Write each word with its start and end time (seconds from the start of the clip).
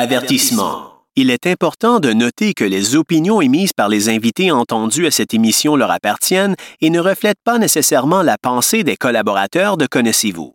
Avertissement. 0.00 0.92
Il 1.16 1.28
est 1.28 1.44
important 1.48 1.98
de 1.98 2.12
noter 2.12 2.54
que 2.54 2.62
les 2.62 2.94
opinions 2.94 3.40
émises 3.40 3.72
par 3.72 3.88
les 3.88 4.08
invités 4.08 4.52
entendus 4.52 5.08
à 5.08 5.10
cette 5.10 5.34
émission 5.34 5.74
leur 5.74 5.90
appartiennent 5.90 6.54
et 6.80 6.90
ne 6.90 7.00
reflètent 7.00 7.42
pas 7.42 7.58
nécessairement 7.58 8.22
la 8.22 8.36
pensée 8.40 8.84
des 8.84 8.96
collaborateurs 8.96 9.76
de 9.76 9.88
Connaissez-vous. 9.88 10.54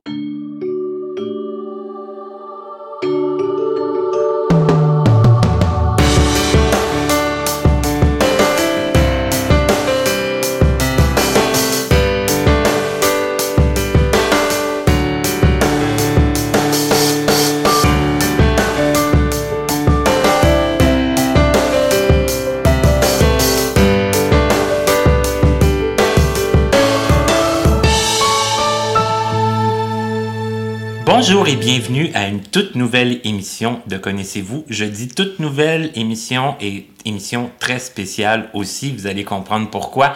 Bonjour 31.15 31.47
et 31.47 31.55
bienvenue 31.55 32.09
à 32.15 32.27
une 32.27 32.41
toute 32.41 32.73
nouvelle 32.73 33.21
émission 33.23 33.83
de 33.85 33.97
Connaissez-vous. 33.97 34.65
Je 34.67 34.83
dis 34.83 35.07
toute 35.07 35.37
nouvelle 35.37 35.91
émission 35.93 36.55
et 36.59 36.89
émission 37.05 37.51
très 37.59 37.77
spéciale 37.77 38.49
aussi. 38.55 38.91
Vous 38.93 39.05
allez 39.05 39.23
comprendre 39.23 39.69
pourquoi. 39.69 40.15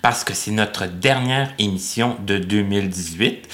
Parce 0.00 0.24
que 0.24 0.32
c'est 0.32 0.52
notre 0.52 0.86
dernière 0.86 1.52
émission 1.58 2.16
de 2.26 2.38
2018. 2.38 3.46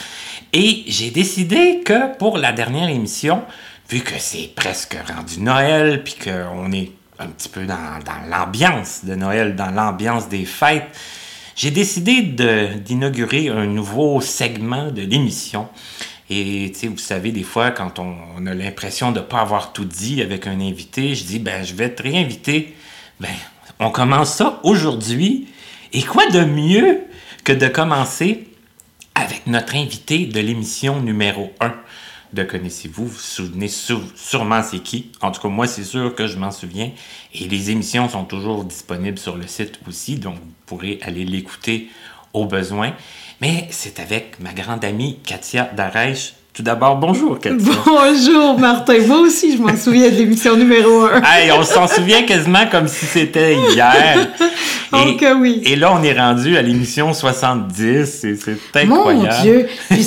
Et 0.53 0.85
j'ai 0.87 1.11
décidé 1.11 1.83
que 1.85 2.17
pour 2.17 2.39
la 2.39 2.53
dernière 2.53 2.89
émission, 2.89 3.43
vu 3.91 3.99
que 3.99 4.15
c'est 4.17 4.55
presque 4.55 4.97
rendu 5.13 5.41
Noël, 5.41 6.05
puis 6.05 6.15
qu'on 6.15 6.71
est 6.71 6.93
un 7.19 7.27
petit 7.27 7.49
peu 7.49 7.67
dans, 7.67 7.99
dans 8.07 8.31
l'ambiance 8.31 9.05
de 9.05 9.17
Noël, 9.17 9.57
dans 9.57 9.73
l'ambiance 9.73 10.29
des 10.29 10.45
fêtes, 10.45 10.87
j'ai 11.57 11.73
décidé 11.73 12.23
d'inaugurer 12.23 13.49
un 13.49 13.67
nouveau 13.67 14.21
segment 14.21 14.93
de 14.93 15.03
l'émission 15.03 15.69
et 16.31 16.73
vous 16.85 16.99
savez, 16.99 17.33
des 17.33 17.43
fois, 17.43 17.71
quand 17.71 17.99
on, 17.99 18.47
a 18.47 18.55
l'impression 18.55 19.13
de 19.13 19.21
ne 19.21 19.25
pas 19.25 19.41
avoir 19.41 19.73
tout 19.73 19.85
dit 19.85 20.23
avec 20.23 20.47
un 20.47 20.61
invité, 20.61 21.15
je 21.15 21.25
dis, 21.25 21.39
ben, 21.39 21.65
je 21.65 21.75
vais 21.75 21.91
te 21.91 22.03
réinviter. 22.03 22.75
Ben, 23.21 23.29
on 23.79 23.91
commence 23.91 24.35
ça 24.35 24.61
aujourd'hui. 24.63 25.49
Et 25.93 26.03
quoi 26.03 26.29
de 26.31 26.41
mieux 26.45 27.01
que 27.45 27.53
de 27.53 27.69
commencer 27.69 28.49
avec 29.15 29.47
notre 29.47 29.77
invité 29.77 30.27
de 30.27 30.41
l'émission 30.41 31.01
numéro 31.01 31.53
1 31.61 31.75
de 32.33 32.43
Connaissez-vous? 32.43 33.05
Vous 33.05 33.13
vous 33.13 33.19
souvenez 33.19 33.69
sûrement 33.69 34.63
c'est 34.63 34.81
qui. 34.81 35.13
En 35.21 35.31
tout 35.31 35.43
cas, 35.43 35.49
moi, 35.49 35.67
c'est 35.67 35.85
sûr 35.85 36.15
que 36.15 36.27
je 36.27 36.39
m'en 36.39 36.51
souviens. 36.51 36.91
Et 37.35 37.47
les 37.49 37.71
émissions 37.71 38.09
sont 38.09 38.25
toujours 38.25 38.65
disponibles 38.65 39.19
sur 39.19 39.37
le 39.37 39.47
site 39.47 39.79
aussi, 39.87 40.17
donc 40.17 40.37
vous 40.37 40.53
pourrez 40.65 40.99
aller 41.03 41.27
l'écouter 41.27 41.91
au 42.33 42.47
besoin. 42.47 42.95
Mais 43.41 43.69
c'est 43.71 44.01
avec 44.01 44.39
ma 44.41 44.53
grande 44.53 44.85
amie 44.85 45.19
Katia 45.25 45.65
Darèche. 45.75 46.35
Tout 46.55 46.63
d'abord, 46.63 46.95
bonjour 46.99 47.41
Katia. 47.41 47.59
Bonjour 47.85 48.57
Martin. 48.61 48.95
Moi 49.09 49.23
aussi, 49.23 49.57
je 49.57 49.61
m'en 49.61 49.77
souviens 49.77 50.09
de 50.09 50.15
l'émission 50.15 50.57
numéro 50.57 51.03
1. 51.03 51.23
hey, 51.25 51.51
on 51.51 51.65
s'en 51.65 51.89
souvient 51.89 52.23
quasiment 52.23 52.65
comme 52.71 52.87
si 52.87 53.07
c'était 53.07 53.57
hier. 53.57 54.29
Et, 54.95 55.17
oh 55.23 55.35
oui. 55.41 55.63
Et 55.65 55.75
là, 55.75 55.93
on 55.93 56.03
est 56.05 56.13
rendu 56.13 56.57
à 56.57 56.63
l'émission 56.63 57.13
70. 57.13 58.05
C'est 58.07 58.83
incroyable. 58.83 59.27
Mon 59.27 59.43
Dieu! 59.43 59.67
Puis 59.91 60.07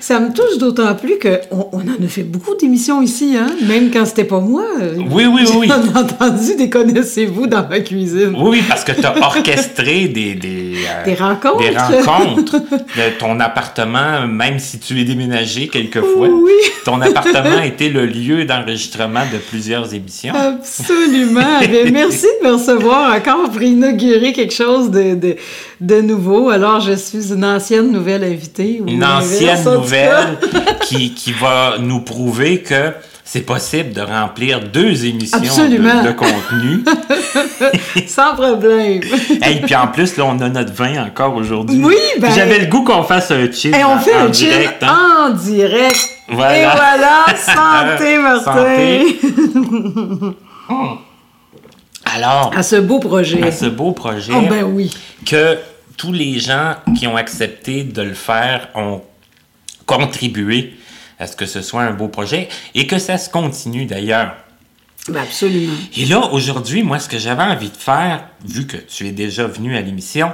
ça 0.00 0.20
me 0.20 0.32
touche 0.32 0.58
d'autant 0.58 0.94
plus 0.94 1.18
qu'on 1.18 1.68
on 1.72 1.80
en 1.80 2.04
a 2.04 2.08
fait 2.08 2.22
beaucoup 2.22 2.54
d'émissions 2.54 3.02
ici, 3.02 3.36
hein? 3.36 3.48
même 3.66 3.90
quand 3.90 4.06
c'était 4.06 4.22
pas 4.22 4.38
moi. 4.38 4.62
Oui, 5.10 5.26
oui, 5.26 5.42
oui. 5.56 5.68
On 5.68 5.96
a 5.96 6.02
entendu 6.02 6.54
des 6.56 6.70
connaissez-vous 6.70 7.48
dans 7.48 7.68
ma 7.68 7.80
cuisine. 7.80 8.34
Oui, 8.36 8.50
oui, 8.50 8.62
parce 8.68 8.84
que 8.84 8.92
tu 8.92 9.04
as 9.04 9.16
orchestré 9.18 10.06
des, 10.06 10.34
des, 10.34 10.74
euh, 10.88 11.04
des 11.04 11.14
rencontres. 11.14 11.58
Des 11.58 11.76
rencontres 11.76 12.60
de 12.60 13.18
ton 13.18 13.40
appartement, 13.40 14.26
même 14.28 14.60
si 14.60 14.78
tu 14.78 15.00
es 15.00 15.04
déménagé 15.04 15.66
quelquefois. 15.82 16.28
Oui. 16.28 16.52
Ton 16.84 17.00
appartement 17.00 17.58
a 17.58 17.66
été 17.66 17.88
le 17.88 18.06
lieu 18.06 18.44
d'enregistrement 18.44 19.22
de 19.32 19.38
plusieurs 19.38 19.92
émissions. 19.94 20.34
Absolument. 20.34 21.60
merci 21.92 22.26
de 22.40 22.46
me 22.46 22.54
recevoir 22.54 23.14
encore 23.14 23.50
pour 23.50 23.62
inaugurer 23.62 24.32
quelque 24.32 24.54
chose 24.54 24.90
de, 24.90 25.36
de, 25.80 26.00
nouveau. 26.00 26.50
Alors, 26.50 26.80
je 26.80 26.92
suis 26.92 27.32
une 27.32 27.44
ancienne 27.44 27.90
nouvelle 27.90 28.24
invitée. 28.24 28.82
une 28.86 29.04
ancienne 29.04 29.64
nouvelle 29.64 30.38
qui, 30.82 31.14
qui 31.14 31.32
va 31.32 31.76
nous 31.78 32.00
prouver 32.00 32.62
que 32.62 32.92
c'est 33.32 33.42
possible 33.42 33.92
de 33.92 34.00
remplir 34.00 34.58
deux 34.60 35.06
émissions 35.06 35.38
de, 35.38 36.10
contenu. 36.10 36.82
Sans 38.08 38.34
problème. 38.34 39.02
Et 39.48 39.60
puis 39.60 39.76
en 39.76 39.86
plus, 39.86 40.16
là, 40.16 40.24
on 40.26 40.40
a 40.40 40.48
notre 40.48 40.72
vin 40.72 41.04
encore 41.04 41.36
aujourd'hui. 41.36 41.80
Oui, 41.80 41.94
ben... 42.18 42.28
J'avais 42.34 42.58
le 42.58 42.66
goût 42.66 42.82
qu'on 42.82 43.04
fasse 43.04 43.30
un 43.30 43.48
chin 43.52 43.70
Et 43.70 43.84
on 43.84 44.00
fait 44.00 44.14
un 44.14 44.30
direct, 44.30 44.82
hein. 44.82 45.28
en 45.28 45.30
direct. 45.30 46.08
Voilà. 46.28 46.58
Et 46.58 46.64
voilà, 46.64 47.24
santé 47.36 48.18
Martin. 48.18 48.52
Santé. 48.52 49.20
Alors. 52.12 52.50
À 52.56 52.64
ce 52.64 52.76
beau 52.76 52.98
projet. 52.98 53.40
À 53.44 53.52
ce 53.52 53.66
beau 53.66 53.92
projet. 53.92 54.32
Oh, 54.34 54.42
ben 54.50 54.64
oui. 54.64 54.90
Que 55.24 55.56
tous 55.96 56.12
les 56.12 56.40
gens 56.40 56.74
qui 56.98 57.06
ont 57.06 57.16
accepté 57.16 57.84
de 57.84 58.02
le 58.02 58.14
faire 58.14 58.70
ont 58.74 59.02
contribué 59.86 60.74
à 61.20 61.26
ce 61.26 61.36
que 61.36 61.46
ce 61.46 61.62
soit 61.62 61.82
un 61.82 61.92
beau 61.92 62.08
projet 62.08 62.48
et 62.74 62.86
que 62.86 62.98
ça 62.98 63.18
se 63.18 63.30
continue 63.30 63.86
d'ailleurs. 63.86 64.34
Ben 65.08 65.22
absolument. 65.22 65.72
Et 65.96 66.06
là, 66.06 66.26
aujourd'hui, 66.32 66.82
moi, 66.82 66.98
ce 66.98 67.08
que 67.08 67.18
j'avais 67.18 67.42
envie 67.42 67.70
de 67.70 67.76
faire, 67.76 68.26
vu 68.44 68.66
que 68.66 68.76
tu 68.76 69.06
es 69.06 69.12
déjà 69.12 69.46
venu 69.46 69.76
à 69.76 69.80
l'émission, 69.80 70.32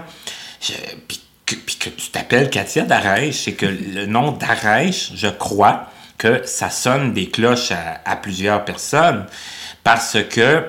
puis 1.07 1.21
que, 1.45 1.89
tu 1.91 2.11
t'appelles 2.11 2.51
Katia 2.51 2.85
Darèche, 2.85 3.45
c'est 3.45 3.53
que 3.53 3.67
le 3.67 4.07
nom 4.07 4.33
Darèche, 4.33 5.13
je 5.15 5.29
crois 5.29 5.91
que 6.19 6.43
ça 6.45 6.71
sonne 6.71 7.13
des 7.13 7.29
cloches 7.29 7.71
à, 7.71 8.01
à 8.05 8.17
plusieurs 8.17 8.65
personnes 8.65 9.27
parce 9.85 10.17
que 10.29 10.65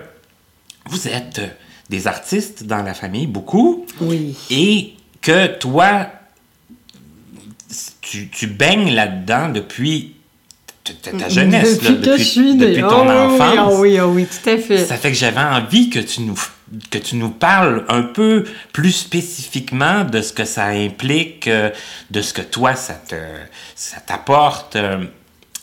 vous 0.86 1.08
êtes 1.08 1.42
des 1.90 2.08
artistes 2.08 2.64
dans 2.64 2.84
la 2.84 2.94
famille, 2.94 3.28
beaucoup. 3.28 3.86
Oui. 4.02 4.36
Et 4.52 4.94
que 5.22 5.48
toi, 5.58 6.08
tu, 8.10 8.30
tu 8.30 8.48
baignes 8.48 8.94
là-dedans 8.94 9.50
depuis 9.50 10.14
ta 11.02 11.28
jeunesse, 11.28 11.80
depuis, 11.80 11.88
là, 11.88 11.92
depuis, 12.00 12.24
je 12.24 12.30
suis 12.30 12.56
depuis 12.56 12.82
ton 12.82 13.10
enfance. 13.10 13.76
Oui, 13.80 14.00
oui, 14.00 14.00
oui, 14.00 14.26
tout 14.26 14.50
à 14.50 14.58
fait. 14.58 14.86
Ça 14.86 14.96
fait 14.96 15.12
que 15.12 15.18
j'avais 15.18 15.42
envie 15.42 15.90
que 15.90 16.00
tu 16.00 16.22
nous 16.22 16.40
que 16.92 16.98
tu 16.98 17.16
nous 17.16 17.30
parles 17.30 17.86
un 17.88 18.04
peu 18.04 18.44
plus 18.74 18.92
spécifiquement 18.92 20.04
de 20.04 20.22
ce 20.22 20.34
que 20.34 20.44
ça 20.44 20.66
implique, 20.66 21.48
euh, 21.48 21.70
de 22.12 22.22
ce 22.22 22.34
que 22.34 22.42
toi 22.42 22.76
ça 22.76 22.94
te 22.94 23.16
ça 23.76 24.00
t'apporte. 24.00 24.76
Euh, 24.76 25.06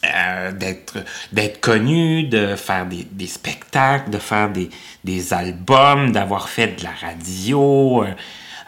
euh, 0.05 0.53
d'être 0.53 0.99
d'être 1.33 1.61
connu, 1.61 2.25
de 2.25 2.57
faire 2.57 2.85
des, 2.85 3.07
des, 3.11 3.27
spectacles, 3.27 4.11
de 4.11 4.19
faire 4.19 4.51
des, 4.51 4.69
des 5.03 5.33
albums, 5.33 6.13
d'avoir 6.13 6.51
fait 6.51 6.79
de 6.79 6.85
la 6.85 6.91
radio. 6.91 8.05
Euh, 8.05 8.09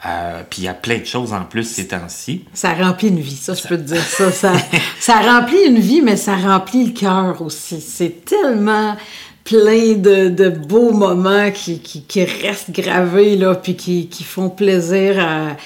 euh, 0.04 0.42
puis 0.48 0.62
il 0.62 0.64
y 0.66 0.68
a 0.68 0.74
plein 0.74 0.98
de 0.98 1.04
choses 1.04 1.32
en 1.32 1.44
plus 1.44 1.64
ces 1.64 1.88
temps-ci. 1.88 2.44
Ça 2.52 2.74
remplit 2.74 3.08
une 3.08 3.20
vie, 3.20 3.36
ça, 3.36 3.54
je 3.54 3.66
peux 3.66 3.78
te 3.78 3.82
dire 3.82 4.02
ça. 4.02 4.30
ça. 4.30 4.52
ça 5.00 5.20
remplit 5.20 5.64
une 5.66 5.78
vie, 5.78 6.02
mais 6.02 6.16
ça 6.16 6.36
remplit 6.36 6.86
le 6.86 6.92
cœur 6.92 7.40
aussi. 7.40 7.80
C'est 7.80 8.24
tellement 8.24 8.96
plein 9.44 9.94
de, 9.94 10.28
de, 10.28 10.48
beaux 10.48 10.92
moments 10.92 11.50
qui, 11.50 11.78
qui, 11.80 12.02
qui, 12.02 12.24
restent 12.24 12.72
gravés, 12.72 13.36
là, 13.36 13.54
puis 13.54 13.76
qui, 13.76 14.08
qui 14.08 14.24
font 14.24 14.50
plaisir 14.50 15.18
à, 15.18 15.56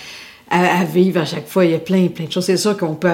à, 0.50 0.84
vivre 0.84 1.20
à 1.20 1.24
chaque 1.24 1.48
fois. 1.48 1.64
Il 1.64 1.72
y 1.72 1.74
a 1.74 1.78
plein, 1.78 2.08
plein 2.08 2.26
de 2.26 2.32
choses. 2.32 2.44
C'est 2.44 2.56
sûr 2.56 2.76
qu'on 2.76 2.94
peut, 2.94 3.10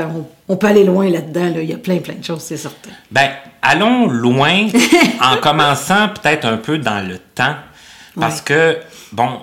on, 0.49 0.57
peut 0.57 0.67
aller 0.67 0.85
loin 0.85 1.09
là-dedans. 1.09 1.55
Là. 1.55 1.63
Il 1.63 1.71
y 1.71 1.75
a 1.75 1.79
plein, 1.79 1.99
plein 1.99 2.15
de 2.15 2.25
choses, 2.25 2.43
c'est 2.43 2.57
certain. 2.57 2.91
Ben, 3.11 3.31
allons 3.63 4.09
loin 4.09 4.67
en 5.23 5.37
commençant 5.39 6.09
peut-être 6.09 6.47
un 6.47 6.57
peu 6.57 6.79
dans 6.79 7.07
le 7.07 7.19
temps. 7.19 7.55
Parce 8.19 8.41
que, 8.41 8.79
bon, 9.13 9.41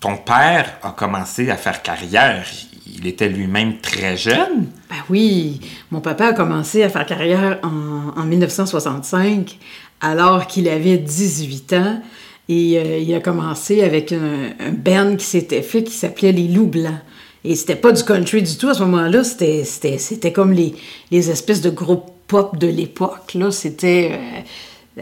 ton 0.00 0.16
père 0.16 0.78
a 0.82 0.90
commencé 0.90 1.50
à 1.50 1.56
faire 1.56 1.82
carrière. 1.82 2.46
Il 2.86 3.06
était 3.06 3.28
lui-même 3.28 3.78
très 3.78 4.16
jeune. 4.16 4.66
Ben 4.88 4.96
oui, 5.10 5.60
mon 5.90 6.00
papa 6.00 6.28
a 6.28 6.32
commencé 6.32 6.82
à 6.82 6.88
faire 6.88 7.06
carrière 7.06 7.58
en, 7.62 8.18
en 8.20 8.24
1965 8.24 9.58
alors 10.00 10.46
qu'il 10.46 10.68
avait 10.68 10.98
18 10.98 11.72
ans. 11.74 12.00
Et 12.48 12.78
euh, 12.78 12.98
il 12.98 13.14
a 13.14 13.20
commencé 13.20 13.82
avec 13.82 14.12
un, 14.12 14.72
band 14.72 15.16
qui 15.16 15.26
s'était 15.26 15.62
fait 15.62 15.84
qui 15.84 15.92
s'appelait 15.92 16.32
Les 16.32 16.48
Loups 16.48 16.66
Blancs. 16.66 17.00
Et 17.44 17.54
c'était 17.54 17.76
pas 17.76 17.92
du 17.92 18.02
country 18.02 18.42
du 18.42 18.56
tout 18.56 18.68
à 18.68 18.74
ce 18.74 18.80
moment-là, 18.80 19.22
c'était 19.22 20.32
comme 20.32 20.52
les, 20.52 20.74
les 21.10 21.30
espèces 21.30 21.60
de 21.60 21.70
groupes 21.70 22.10
pop 22.26 22.56
de 22.58 22.66
l'époque. 22.66 23.36
C'était. 23.50 24.10
Euh, 24.12 24.40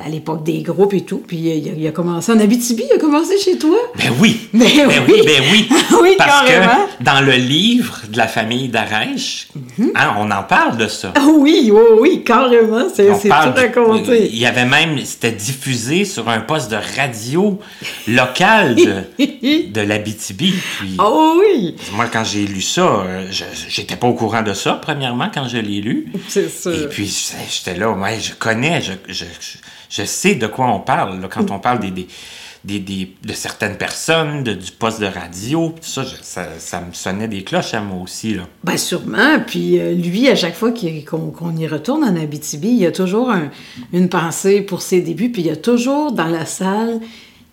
à 0.04 0.08
l'époque 0.08 0.43
des 0.44 0.62
groupes 0.62 0.94
et 0.94 1.02
tout. 1.02 1.22
Puis 1.26 1.37
il 1.38 1.69
a, 1.69 1.72
il 1.76 1.87
a 1.87 1.90
commencé 1.93 2.32
en 2.32 2.38
Abitibi, 2.40 2.84
il 2.90 2.96
a 2.96 2.98
commencé 2.98 3.38
chez 3.38 3.58
toi. 3.58 3.76
Ben 3.96 4.12
oui. 4.20 4.48
Ben 4.52 4.60
Ben 4.76 4.88
oui, 5.08 5.14
oui. 5.14 5.22
ben 5.26 5.43
oui. 5.52 5.69
Oui, 6.02 6.10
Parce 6.19 6.46
carrément. 6.46 6.87
que 6.98 7.04
dans 7.04 7.20
le 7.20 7.32
livre 7.32 8.02
de 8.10 8.16
la 8.19 8.28
famille 8.28 8.69
d'Arèche, 8.69 9.48
Mhm. 9.78 9.93
hein, 9.94 10.14
on 10.19 10.31
en 10.31 10.43
parle 10.43 10.76
de 10.76 10.87
ça. 10.88 11.12
Ah 11.16 11.26
oui, 11.34 11.70
oui, 11.72 11.81
oui, 12.00 12.22
carrément, 12.25 12.87
c'est 12.94 13.08
tout 13.08 13.20
du- 13.22 13.31
raconté. 13.31 14.28
Il 14.31 14.38
y 14.38 14.46
avait 14.46 14.66
même, 14.66 14.98
c'était 15.04 15.32
diffusé 15.32 16.04
sur 16.04 16.28
un 16.28 16.40
poste 16.40 16.70
de 16.70 16.76
radio 16.96 17.58
local 18.08 18.75
de, 18.76 19.02
de 19.72 19.81
l'Abitibi. 19.81 20.54
Oh 20.98 21.38
oui, 21.40 21.76
moi, 21.94 22.06
quand 22.12 22.25
j'ai 22.25 22.46
lu 22.46 22.60
ça, 22.60 22.82
euh, 22.82 23.26
je 23.31 23.44
j'étais 23.69 23.96
pas 23.96 24.06
au 24.06 24.14
courant 24.14 24.43
de 24.43 24.52
ça, 24.52 24.78
premièrement, 24.81 25.28
quand 25.32 25.48
je 25.48 25.58
l'ai 25.58 25.81
lu. 25.81 26.06
c'est 26.28 26.48
ça. 26.50 26.70
Et 26.72 26.87
puis, 26.88 27.06
j'étais 27.50 27.78
là, 27.78 27.90
ouais, 27.93 28.19
je 28.20 28.32
connais, 28.34 28.81
je, 28.82 28.93
je, 29.08 29.25
je 29.25 29.25
sais 30.05 30.35
de 30.35 30.47
quoi 30.47 30.67
on 30.69 30.81
parle 30.81 31.21
là, 31.21 31.29
quand 31.29 31.50
on 31.50 31.59
parle 31.59 31.81
des, 31.81 31.91
de 33.23 33.33
certaines 33.33 33.77
personnes, 33.77 34.43
de- 34.43 34.55
du 34.55 34.73
poste 34.73 35.00
de 35.00 35.06
radio, 35.06 35.73
ça, 35.81 36.03
je- 36.03 36.17
ça, 36.21 36.49
me 36.81 36.93
sonnait 36.93 37.29
des 37.29 37.44
cloches 37.44 37.75
à 37.75 37.81
moi 37.81 38.03
aussi. 38.03 38.35
Là. 38.35 38.43
Ben 38.65 38.77
sûrement. 38.77 39.38
Puis 39.47 39.79
euh, 39.79 39.93
lui, 39.94 40.29
à 40.29 40.35
chaque 40.35 40.55
fois 40.56 40.73
qu'on 40.73 41.56
y 41.56 41.67
retourne 41.69 42.03
en 42.03 42.17
Abitibi, 42.17 42.69
il 42.69 42.79
y 42.79 42.87
a 42.87 42.91
toujours 42.93 43.31
un- 43.31 43.50
une 43.93 44.09
pensée 44.09 44.62
pour 44.62 44.83
ses 44.83 45.00
débuts. 45.00 45.31
Puis 45.31 45.43
il 45.43 45.47
y 45.47 45.50
a 45.50 45.56
toujours 45.56 46.11
dans 46.12 46.27
la 46.27 46.44
salle 46.44 46.99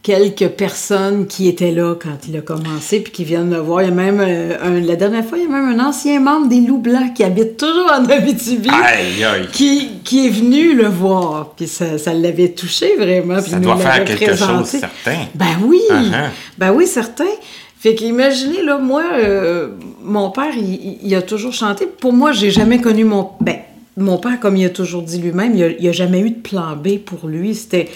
quelques 0.04 0.50
personnes 0.50 1.28
qui 1.28 1.48
étaient 1.48 1.72
là 1.72 1.96
quand 1.96 2.28
il 2.28 2.36
a 2.38 2.42
commencé, 2.42 3.00
puis 3.00 3.12
qui 3.14 3.24
viennent 3.24 3.50
le 3.52 3.60
voir. 3.60 3.82
Il 3.84 3.88
y 3.88 3.92
a 3.92 3.94
même, 3.96 4.20
euh, 4.20 4.58
un- 4.62 4.82
la 4.82 4.96
dernière 4.98 5.24
fois, 5.26 5.38
il 5.38 5.46
y 5.46 5.48
a 5.48 5.50
même 5.50 5.80
un 5.80 5.84
ancien 5.84 6.20
membre 6.20 6.50
des 6.50 6.60
Loups 6.60 6.80
Blancs 6.82 7.14
qui 7.16 7.24
habite 7.24 7.56
toujours 7.58 7.90
en 7.90 8.04
Abitibi. 8.10 8.70
Aïe, 8.70 9.24
aïe! 9.24 9.48
Qui, 9.52 9.90
qui 10.04 10.28
est 10.28 10.30
venu 10.30 10.76
le 10.76 10.88
voir, 10.88 11.54
puis 11.56 11.68
ça, 11.68 11.98
ça 11.98 12.14
l'avait 12.14 12.50
touché 12.50 12.96
vraiment. 12.98 13.42
puis 13.42 13.52
Ça 13.52 13.60
doit 13.60 13.78
faire 13.78 14.04
quelque 14.04 14.36
chose, 14.36 14.66
certain. 14.66 15.26
Ben 15.36 15.46
oui, 15.66 15.80
Uh-huh. 15.90 16.30
ben 16.58 16.72
oui, 16.74 16.86
certain. 16.86 17.24
Fait 17.80 17.96
qu'imaginez, 17.96 18.62
là, 18.64 18.78
moi, 18.78 19.04
euh, 19.18 19.70
mon 20.04 20.30
père, 20.32 20.54
il, 20.58 21.16
a 21.16 21.22
toujours 21.22 21.54
chanté. 21.54 21.86
Pour 21.86 22.14
moi, 22.14 22.32
j'ai 22.34 22.52
jamais 22.52 22.80
connu 22.80 23.04
mon... 23.06 23.30
Ben, 23.42 23.58
mon 23.98 24.18
père, 24.18 24.40
comme 24.40 24.56
il 24.58 24.66
a 24.66 24.70
toujours 24.70 25.02
dit 25.04 25.20
lui-même, 25.20 25.54
il 25.56 25.64
a, 25.64 25.70
il 25.78 25.88
a 25.88 25.92
jamais 25.92 26.20
eu 26.22 26.30
de 26.32 26.40
plan 26.42 26.76
B 26.76 26.98
pour 26.98 27.28
lui. 27.28 27.54
C'était, 27.56 27.90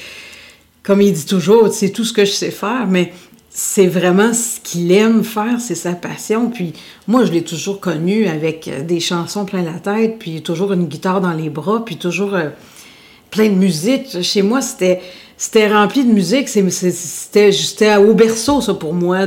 comme 0.88 1.02
il 1.02 1.12
dit 1.12 1.26
toujours, 1.26 1.68
c'est 1.74 1.90
tout 1.90 2.06
ce 2.06 2.14
que 2.14 2.24
je 2.24 2.32
sais 2.32 2.50
faire, 2.50 2.88
mais 2.88 3.12
c'est 3.50 3.88
vraiment 3.88 4.34
ce 4.34 4.62
qu'il 4.64 4.90
aime 4.94 5.22
faire, 5.22 5.60
c'est 5.60 5.76
sa 5.76 5.92
passion. 5.92 6.50
Puis 6.50 6.72
moi, 7.08 7.26
je 7.26 7.34
l'ai 7.34 7.42
toujours 7.42 7.82
connu 7.82 8.26
avec 8.26 8.70
euh, 8.70 8.84
des 8.84 9.02
chansons 9.02 9.44
plein 9.44 9.64
la 9.64 9.80
tête, 9.80 10.18
puis 10.18 10.42
toujours 10.42 10.72
une 10.72 10.86
guitare 10.86 11.20
dans 11.20 11.34
les 11.34 11.50
bras, 11.50 11.84
puis 11.84 11.98
toujours 11.98 12.36
euh, 12.36 12.52
plein 13.32 13.50
de 13.50 13.56
musique. 13.56 14.22
Chez 14.22 14.42
moi, 14.42 14.62
c'était 14.62 15.02
rempli 15.68 16.06
de 16.06 16.14
musique. 16.14 16.48
C'était 16.48 17.98
au 17.98 18.14
berceau, 18.14 18.62
ça, 18.62 18.74
pour 18.74 18.94
moi, 18.94 19.26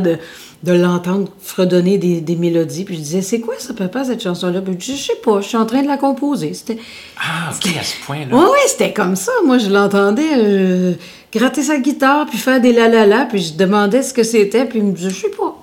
de 0.62 0.73
l'entendre 0.73 1.29
fredonner 1.41 1.97
des, 1.97 2.21
des 2.21 2.37
mélodies. 2.37 2.85
Puis 2.85 2.97
je 2.97 3.01
disais, 3.01 3.23
c'est 3.23 3.41
quoi 3.41 3.55
ça, 3.59 3.73
papa, 3.73 4.05
cette 4.05 4.23
chanson-là? 4.23 4.61
Puis 4.61 4.75
je 4.75 4.79
dis, 4.79 4.97
je 4.97 5.03
sais 5.07 5.19
pas, 5.25 5.41
je 5.41 5.49
suis 5.49 5.57
en 5.57 5.65
train 5.65 5.83
de 5.83 5.87
la 5.87 5.97
composer. 5.97 6.53
C'était... 6.53 6.79
Ah, 7.19 7.51
ok, 7.51 7.73
à 7.79 7.83
ce 7.83 7.97
point-là. 8.05 8.29
Oui, 8.31 8.45
oui, 8.45 8.59
c'était 8.67 8.93
comme 8.93 9.17
ça. 9.17 9.33
Moi, 9.47 9.59
je 9.59 9.71
l'entendais 9.71 10.29
euh, 10.37 10.93
gratter 11.33 11.62
sa 11.62 11.79
guitare, 11.79 12.27
puis 12.27 12.37
faire 12.37 12.61
des 12.61 12.73
la 12.73 12.89
la 12.89 13.07
la, 13.07 13.25
puis 13.25 13.41
je 13.43 13.55
demandais 13.55 14.03
ce 14.03 14.12
que 14.12 14.23
c'était, 14.23 14.67
puis 14.67 14.81
il 14.81 14.85
me 14.85 14.93
disait, 14.93 15.11
je 15.11 15.21
sais 15.23 15.31
pas. 15.31 15.57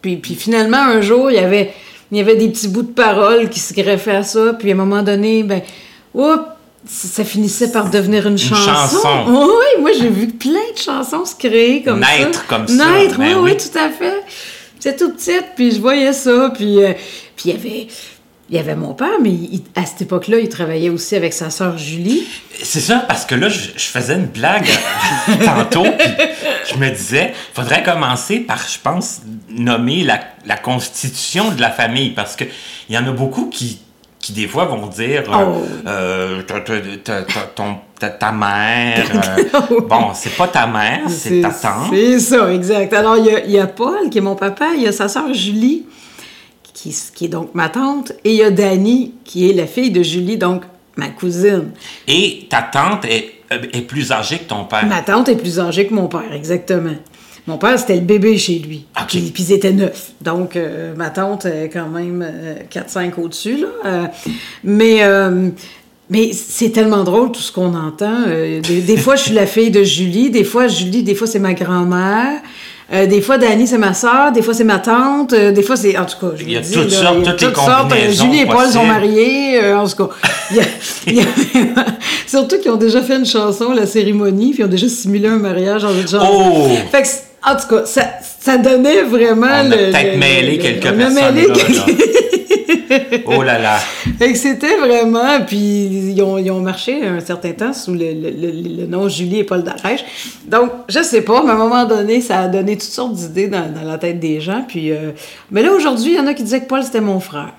Puis, 0.00 0.18
puis 0.18 0.34
finalement, 0.34 0.82
un 0.82 1.00
jour, 1.00 1.30
il 1.30 1.34
y 1.34 1.40
avait, 1.40 1.72
il 2.12 2.18
y 2.18 2.20
avait 2.20 2.36
des 2.36 2.48
petits 2.48 2.68
bouts 2.68 2.82
de 2.82 2.92
paroles 2.92 3.48
qui 3.48 3.58
se 3.58 3.74
greffaient 3.74 4.16
à 4.16 4.22
ça, 4.22 4.52
puis 4.52 4.70
à 4.70 4.74
un 4.74 4.76
moment 4.76 5.02
donné, 5.02 5.42
ben, 5.42 5.62
oups, 6.14 6.53
ça 6.86 7.24
finissait 7.24 7.72
par 7.72 7.90
devenir 7.90 8.26
une, 8.26 8.38
chanson. 8.38 8.56
chanson. 8.64 9.24
Oui, 9.28 9.80
moi, 9.80 9.90
j'ai 9.98 10.08
vu 10.08 10.28
plein 10.28 10.52
de 10.74 10.78
chansons 10.78 11.24
se 11.24 11.34
créer 11.34 11.82
comme 11.82 12.02
ça. 12.02 12.18
Naître 12.18 12.46
comme 12.46 12.68
ça, 12.68 12.74
Naître, 12.74 13.18
ben 13.18 13.34
oui, 13.34 13.34
oui. 13.34 13.50
oui, 13.52 13.56
tout 13.56 13.78
à 13.78 13.88
fait. 13.90 14.22
J'étais 14.82 14.96
toute 14.96 15.16
petite, 15.16 15.46
puis 15.56 15.70
je 15.74 15.80
voyais 15.80 16.12
ça, 16.12 16.50
puis 16.54 16.82
euh, 16.82 16.92
puis 17.36 17.50
il 17.50 17.52
y 17.52 17.54
avait... 17.54 17.86
Il 18.50 18.56
y 18.56 18.58
avait 18.58 18.76
mon 18.76 18.92
père, 18.92 19.18
mais 19.22 19.30
il- 19.30 19.62
à 19.74 19.86
cette 19.86 20.02
époque-là, 20.02 20.38
il 20.38 20.50
travaillait 20.50 20.90
aussi 20.90 21.16
avec 21.16 21.32
sa 21.32 21.48
sœur 21.48 21.78
Julie. 21.78 22.24
C'est 22.62 22.78
ça, 22.80 22.98
parce 23.08 23.24
que 23.24 23.34
là, 23.34 23.48
je, 23.48 23.70
je 23.74 23.86
faisais 23.86 24.14
une 24.16 24.26
blague 24.26 24.68
tantôt, 25.44 25.82
puis 25.98 26.08
je 26.70 26.76
me 26.78 26.90
disais, 26.90 27.32
faudrait 27.54 27.82
commencer 27.82 28.40
par, 28.40 28.58
je 28.58 28.78
pense, 28.78 29.22
nommer 29.48 30.04
la, 30.04 30.20
la 30.44 30.58
constitution 30.58 31.52
de 31.52 31.60
la 31.62 31.70
famille, 31.70 32.10
parce 32.10 32.36
que 32.36 32.44
il 32.90 32.94
y 32.94 32.98
en 32.98 33.06
a 33.08 33.12
beaucoup 33.12 33.46
qui, 33.46 33.78
qui 34.24 34.32
des 34.32 34.48
fois 34.48 34.64
vont 34.64 34.86
dire, 34.86 35.22
euh, 35.30 35.44
Oh. 35.46 35.62
euh, 35.86 36.42
ta, 36.42 36.60
ton- 37.54 37.76
ta- 37.98 38.08
ta 38.08 38.32
mère, 38.32 39.04
euh, 39.70 39.80
bon, 39.86 40.12
c'est 40.14 40.34
pas 40.34 40.48
ta 40.48 40.66
mère, 40.66 41.02
c'est 41.08 41.42
ta 41.42 41.50
tante. 41.50 41.90
C'est 41.92 42.18
ça, 42.20 42.50
exact. 42.52 42.92
Alors, 42.94 43.18
il 43.18 43.26
y, 43.26 43.30
a, 43.30 43.44
y 43.46 43.58
a 43.58 43.66
Paul, 43.66 44.08
qui 44.10 44.16
est 44.18 44.22
mon 44.22 44.34
papa, 44.34 44.68
il 44.74 44.82
y 44.82 44.86
a 44.88 44.92
sa 44.92 45.08
sœur 45.08 45.32
Julie, 45.34 45.84
qui, 46.72 46.96
qui 47.14 47.26
est 47.26 47.28
donc 47.28 47.50
ma 47.54 47.68
tante, 47.68 48.12
et 48.24 48.30
il 48.30 48.36
y 48.36 48.42
a 48.42 48.50
Dani, 48.50 49.12
qui 49.24 49.50
est 49.50 49.52
la 49.52 49.66
fille 49.66 49.90
de 49.90 50.02
Julie, 50.02 50.38
donc 50.38 50.62
ma 50.96 51.08
cousine. 51.08 51.72
Et 52.08 52.46
ta 52.48 52.62
tante 52.62 53.04
est, 53.04 53.34
est 53.50 53.82
plus 53.82 54.10
âgée 54.10 54.38
que 54.38 54.44
ton 54.48 54.64
père. 54.64 54.86
Ma 54.86 55.02
tante 55.02 55.28
est 55.28 55.36
plus 55.36 55.60
âgée 55.60 55.86
que 55.86 55.92
mon 55.92 56.06
père, 56.08 56.32
exactement. 56.32 56.94
Mon 57.46 57.58
père, 57.58 57.78
c'était 57.78 57.94
le 57.96 58.00
bébé 58.00 58.38
chez 58.38 58.58
lui. 58.58 58.86
Ok. 58.98 59.06
Puis, 59.08 59.20
puis 59.34 59.42
ils 59.44 59.52
étaient 59.52 59.72
neufs. 59.72 60.12
Donc, 60.22 60.56
euh, 60.56 60.94
ma 60.96 61.10
tante 61.10 61.44
est 61.44 61.68
quand 61.72 61.88
même 61.88 62.24
euh, 62.26 62.54
4-5 62.72 63.12
au-dessus, 63.22 63.58
là. 63.58 63.68
Euh, 63.86 64.04
mais... 64.62 64.98
euh, 65.02 65.48
mais 66.10 66.32
c'est 66.34 66.68
tellement 66.68 67.02
drôle 67.02 67.32
tout 67.32 67.40
ce 67.40 67.50
qu'on 67.50 67.74
entend. 67.74 68.24
Euh, 68.28 68.60
des, 68.60 68.82
des 68.82 68.96
fois, 68.98 69.16
je 69.16 69.22
suis 69.22 69.32
la 69.34 69.46
fille 69.46 69.70
de 69.70 69.82
Julie. 69.82 70.30
Des 70.30 70.44
fois, 70.44 70.68
Julie, 70.68 71.02
des 71.02 71.14
fois, 71.14 71.26
c'est 71.26 71.38
ma 71.38 71.54
grand-mère. 71.54 72.40
Euh, 72.92 73.06
des 73.06 73.22
fois, 73.22 73.38
Dani, 73.38 73.66
c'est 73.66 73.78
ma 73.78 73.94
soeur. 73.94 74.30
Des 74.30 74.42
fois, 74.42 74.52
c'est 74.52 74.64
ma 74.64 74.78
tante. 74.80 75.32
Euh, 75.32 75.50
des 75.50 75.62
fois, 75.62 75.76
c'est... 75.76 75.96
En 75.96 76.04
tout 76.04 76.16
cas, 76.20 76.32
je 76.36 76.42
Il 76.44 76.52
y 76.52 76.56
a 76.58 76.60
dis, 76.60 76.72
toutes 76.74 76.90
là, 76.92 76.98
sortes, 77.00 77.16
il 77.20 77.24
y 77.24 77.28
a 77.28 77.32
toutes 77.32 77.48
les 77.48 77.54
sortes. 77.54 77.70
Euh, 77.70 77.82
combinaisons 77.88 78.24
Julie 78.26 78.40
et 78.40 78.46
Paul 78.46 78.66
sont 78.68 78.84
mariés. 78.84 79.64
euh, 79.64 79.78
en 79.78 79.88
tout 79.88 80.06
cas, 80.06 80.14
il 80.50 80.56
y 80.58 80.60
a- 80.60 81.12
y 81.12 81.20
a- 81.20 81.84
surtout 82.26 82.58
qu'ils 82.58 82.70
ont 82.70 82.76
déjà 82.76 83.00
fait 83.00 83.16
une 83.16 83.24
chanson, 83.26 83.72
la 83.72 83.86
cérémonie, 83.86 84.50
puis 84.52 84.62
ils 84.62 84.66
ont 84.66 84.68
déjà 84.68 84.88
simulé 84.90 85.28
un 85.28 85.38
mariage 85.38 85.84
en. 85.86 85.88
Oh! 86.22 86.68
Fait 86.92 87.02
que, 87.02 87.08
en 87.46 87.56
tout 87.56 87.68
cas, 87.68 87.84
ça, 87.86 88.02
ça 88.40 88.56
donnait 88.58 89.02
vraiment 89.02 89.46
On 89.46 89.50
a 89.50 89.62
le- 89.64 89.76
peut-être 89.90 90.18
mêlé 90.18 90.56
le- 90.56 90.62
quelques 90.62 90.84
on 90.84 90.88
a 90.88 90.92
personnes 90.92 91.34
mêlé 91.34 91.48
là, 91.48 91.54
quelques- 91.54 93.24
Oh 93.26 93.42
là 93.42 93.58
là! 93.58 93.78
Fait 94.18 94.32
que 94.32 94.38
c'était 94.38 94.76
vraiment, 94.76 95.40
puis 95.46 95.56
ils 95.56 96.22
ont, 96.22 96.38
ils 96.38 96.50
ont 96.50 96.60
marché 96.60 97.04
un 97.04 97.18
certain 97.20 97.52
temps 97.52 97.72
sous 97.72 97.92
le, 97.92 98.12
le- 98.12 98.30
le- 98.30 98.80
le 98.82 98.86
nom 98.86 99.08
Julie 99.08 99.40
et 99.40 99.44
Paul 99.44 99.62
Darèche. 99.64 100.04
Donc, 100.46 100.70
je 100.88 101.02
sais 101.02 101.22
pas, 101.22 101.42
mais 101.42 101.50
à 101.50 101.54
un 101.54 101.58
moment 101.58 101.84
donné, 101.86 102.20
ça 102.20 102.40
a 102.40 102.48
donné 102.48 102.72
toutes 102.76 102.82
sortes 102.90 103.14
d'idées 103.14 103.48
dans, 103.48 103.68
dans 103.72 103.82
la 103.88 103.98
tête 103.98 104.20
des 104.20 104.40
gens. 104.40 104.64
Puis, 104.66 104.92
euh, 104.92 105.10
mais 105.50 105.62
là, 105.62 105.72
aujourd'hui, 105.72 106.12
il 106.12 106.16
y 106.16 106.20
en 106.20 106.26
a 106.26 106.34
qui 106.34 106.42
disaient 106.44 106.60
que 106.60 106.68
Paul, 106.68 106.82
c'était 106.84 107.00
mon 107.00 107.18
frère. 107.20 107.52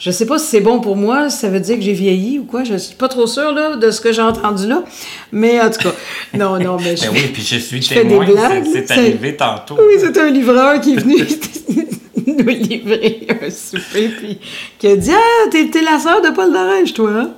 Je 0.00 0.10
sais 0.10 0.24
pas 0.26 0.38
si 0.38 0.46
c'est 0.46 0.60
bon 0.62 0.80
pour 0.80 0.96
moi, 0.96 1.28
si 1.28 1.36
ça 1.38 1.48
veut 1.50 1.60
dire 1.60 1.76
que 1.76 1.82
j'ai 1.82 1.92
vieilli 1.92 2.38
ou 2.38 2.44
quoi. 2.44 2.64
Je 2.64 2.74
suis 2.76 2.94
pas 2.96 3.06
trop 3.08 3.26
sûre 3.26 3.52
là, 3.52 3.76
de 3.76 3.90
ce 3.90 4.00
que 4.00 4.12
j'ai 4.12 4.22
entendu 4.22 4.66
là. 4.66 4.82
Mais 5.30 5.60
en 5.60 5.70
tout 5.70 5.80
cas, 5.80 5.92
non, 6.38 6.58
non, 6.58 6.78
mais 6.82 6.96
je 6.96 7.02
Ben 7.02 7.10
oui, 7.12 7.30
puis 7.32 7.42
je 7.42 7.56
suis 7.56 7.82
je 7.82 7.88
fais 7.88 8.04
des 8.04 8.08
témoin, 8.08 8.26
c'est- 8.26 8.64
c'est 8.72 8.86
c'est- 8.88 8.92
arrivé 8.94 9.36
tantôt. 9.36 9.76
oui, 9.78 9.94
c'était 10.00 10.20
un 10.20 10.30
livreur 10.30 10.80
qui 10.80 10.94
est 10.94 10.96
venu 10.96 11.16
nous 12.26 12.48
livrer 12.48 13.26
un 13.42 13.50
souper, 13.50 14.08
puis 14.08 14.38
qui 14.78 14.86
a 14.86 14.96
dit 14.96 15.10
Ah, 15.12 15.48
t'es, 15.50 15.68
t'es 15.68 15.82
la 15.82 15.98
sœur 15.98 16.22
de 16.22 16.30
Paul 16.30 16.50
Darèche, 16.52 16.94
toi, 16.94 17.10
hein? 17.14 17.30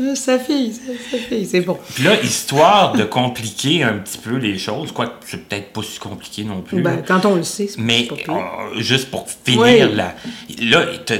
Euh, 0.00 0.14
Sa 0.14 0.38
fille, 0.38 0.72
sa, 1.10 1.18
fille, 1.18 1.44
c'est 1.50 1.60
bon. 1.62 1.76
Puis 1.96 2.04
là, 2.04 2.12
histoire 2.22 2.92
de 2.92 3.02
compliquer 3.02 3.82
un 3.82 3.94
petit 3.94 4.18
peu 4.18 4.36
les 4.36 4.56
choses, 4.56 4.92
quoique 4.92 5.10
c'est 5.26 5.48
peut-être 5.48 5.72
pas 5.72 5.80
si 5.82 5.98
compliqué 5.98 6.44
non 6.44 6.60
plus. 6.60 6.80
Ben, 6.80 7.02
quand 7.04 7.24
on 7.26 7.34
le 7.34 7.42
sait, 7.42 7.66
c'est 7.66 7.80
mais 7.80 8.06
c'est 8.08 8.24
pas 8.24 8.32
euh, 8.76 8.80
juste 8.80 9.10
pour 9.10 9.26
finir, 9.44 9.60
Oui. 9.90 9.96
là, 9.96 10.14
là 10.60 10.86
t'as 11.04 11.16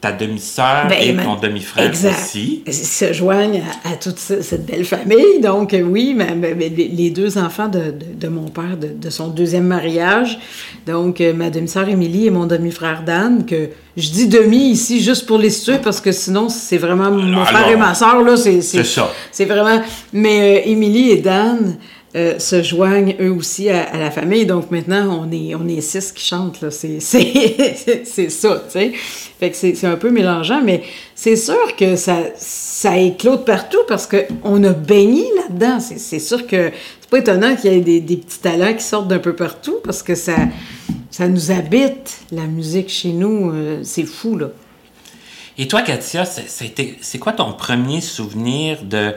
ta 0.00 0.12
demi-sœur 0.12 0.86
Ben, 0.88 0.96
et 0.98 1.14
ton 1.22 1.36
demi-frère 1.36 1.90
aussi. 1.90 2.62
Ils 2.66 2.72
se 2.72 3.12
joignent 3.12 3.62
à, 3.84 3.90
à 3.90 3.96
toute 3.96 4.18
ce- 4.18 4.40
cette 4.40 4.64
belle 4.64 4.84
famille. 4.86 5.40
Donc, 5.42 5.74
euh, 5.74 5.82
oui, 5.82 6.14
ma- 6.14 6.34
ma- 6.34 6.54
ma- 6.54 6.68
les 6.68 7.10
deux 7.10 7.36
enfants 7.36 7.68
de, 7.68 7.78
de- 7.78 7.94
de 8.18 8.28
mon 8.28 8.48
père, 8.48 8.78
de, 8.80 8.88
de 8.88 9.10
son 9.10 9.28
deuxième 9.28 9.66
mariage. 9.66 10.38
Donc, 10.86 11.20
euh, 11.20 11.34
ma 11.34 11.50
demi-sœur 11.50 11.88
Émilie 11.88 12.26
et 12.26 12.30
mon 12.30 12.46
demi-frère 12.46 13.02
Dan, 13.04 13.44
que 13.44 13.68
je 13.96 14.10
dis 14.10 14.26
demi 14.28 14.70
ici 14.70 15.02
juste 15.02 15.26
pour 15.26 15.36
les 15.36 15.50
situer 15.50 15.76
parce 15.78 16.00
que 16.00 16.12
sinon, 16.12 16.48
c'est 16.48 16.78
vraiment 16.78 17.10
mon 17.10 17.32
Alors, 17.34 17.48
frère 17.48 17.68
et 17.68 17.76
ma 17.76 17.92
sœur, 17.94 18.16
C'est 18.38 18.62
ça. 18.62 19.12
C'est 19.30 19.44
vraiment. 19.44 19.82
Mais 20.14 20.62
euh, 20.66 20.70
Émilie 20.70 21.10
et 21.10 21.18
Dan. 21.18 21.76
Euh, 22.16 22.38
se 22.40 22.62
joignent 22.62 23.14
eux 23.20 23.30
aussi 23.30 23.68
à, 23.70 23.96
la 23.96 24.10
famille. 24.10 24.44
Donc 24.46 24.70
maintenant, 24.70 25.24
on 25.26 25.30
est, 25.32 25.54
on 25.54 25.66
est 25.68 25.80
six 25.80 26.10
qui 26.12 26.24
chantent. 26.24 26.64
C'est 26.70 27.00
ça, 27.00 28.62
tu 28.66 28.70
sais. 28.70 28.92
Fait 29.38 29.50
que 29.50 29.56
c'est 29.56 29.84
un 29.86 29.96
peu 29.96 30.10
mélangeant, 30.10 30.60
mais 30.62 30.82
c'est 31.14 31.36
sûr 31.36 31.74
que 31.76 31.96
ça, 31.96 32.18
ça 32.36 32.98
éclode 32.98 33.44
partout 33.46 33.78
parce 33.88 34.06
qu'on 34.06 34.64
a 34.64 34.72
baigné 34.72 35.24
là-dedans. 35.36 35.78
C'est 35.80 36.18
sûr 36.18 36.46
que 36.46 36.70
c'est 37.00 37.08
pas 37.10 37.18
étonnant 37.18 37.56
qu'il 37.56 37.72
y 37.72 37.76
ait 37.76 37.80
des, 37.80 38.00
des 38.00 38.16
petits 38.18 38.40
talents 38.40 38.74
qui 38.74 38.82
sortent 38.84 39.08
d'un 39.08 39.18
peu 39.18 39.34
partout 39.34 39.76
parce 39.82 40.02
que 40.02 40.14
ça, 40.14 40.36
ça 41.10 41.26
nous 41.26 41.50
habite, 41.50 42.18
la 42.32 42.42
musique 42.44 42.90
chez 42.90 43.12
nous. 43.12 43.50
euh, 43.50 43.80
c'est 43.82 44.04
fou, 44.04 44.36
là. 44.36 44.48
Et 45.56 45.66
toi, 45.68 45.80
Katia, 45.82 46.24
c'est- 46.24 46.48
c'est 47.00 47.18
quoi 47.18 47.32
ton 47.32 47.52
premier 47.52 48.00
souvenir 48.02 48.82
de 48.82 49.12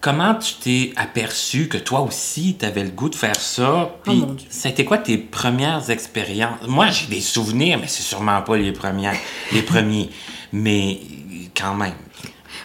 comment 0.00 0.34
tu 0.34 0.54
t'es 0.54 0.92
aperçu 0.96 1.68
que 1.68 1.76
toi 1.78 2.00
aussi, 2.00 2.56
tu 2.58 2.64
avais 2.64 2.84
le 2.84 2.90
goût 2.90 3.08
de 3.08 3.14
faire 3.14 3.36
ça? 3.36 3.90
Oh 3.92 3.98
Puis, 4.02 4.22
Dieu. 4.22 4.48
c'était 4.48 4.84
quoi 4.84 4.98
tes 4.98 5.18
premières 5.18 5.90
expériences? 5.90 6.66
Moi, 6.66 6.88
j'ai 6.88 7.06
des 7.06 7.20
souvenirs, 7.20 7.78
mais 7.80 7.86
c'est 7.88 8.02
sûrement 8.02 8.42
pas 8.42 8.56
les 8.56 8.72
premières, 8.72 9.16
les 9.52 9.62
premiers. 9.62 10.10
Mais 10.52 11.00
quand 11.54 11.74
même. 11.74 11.94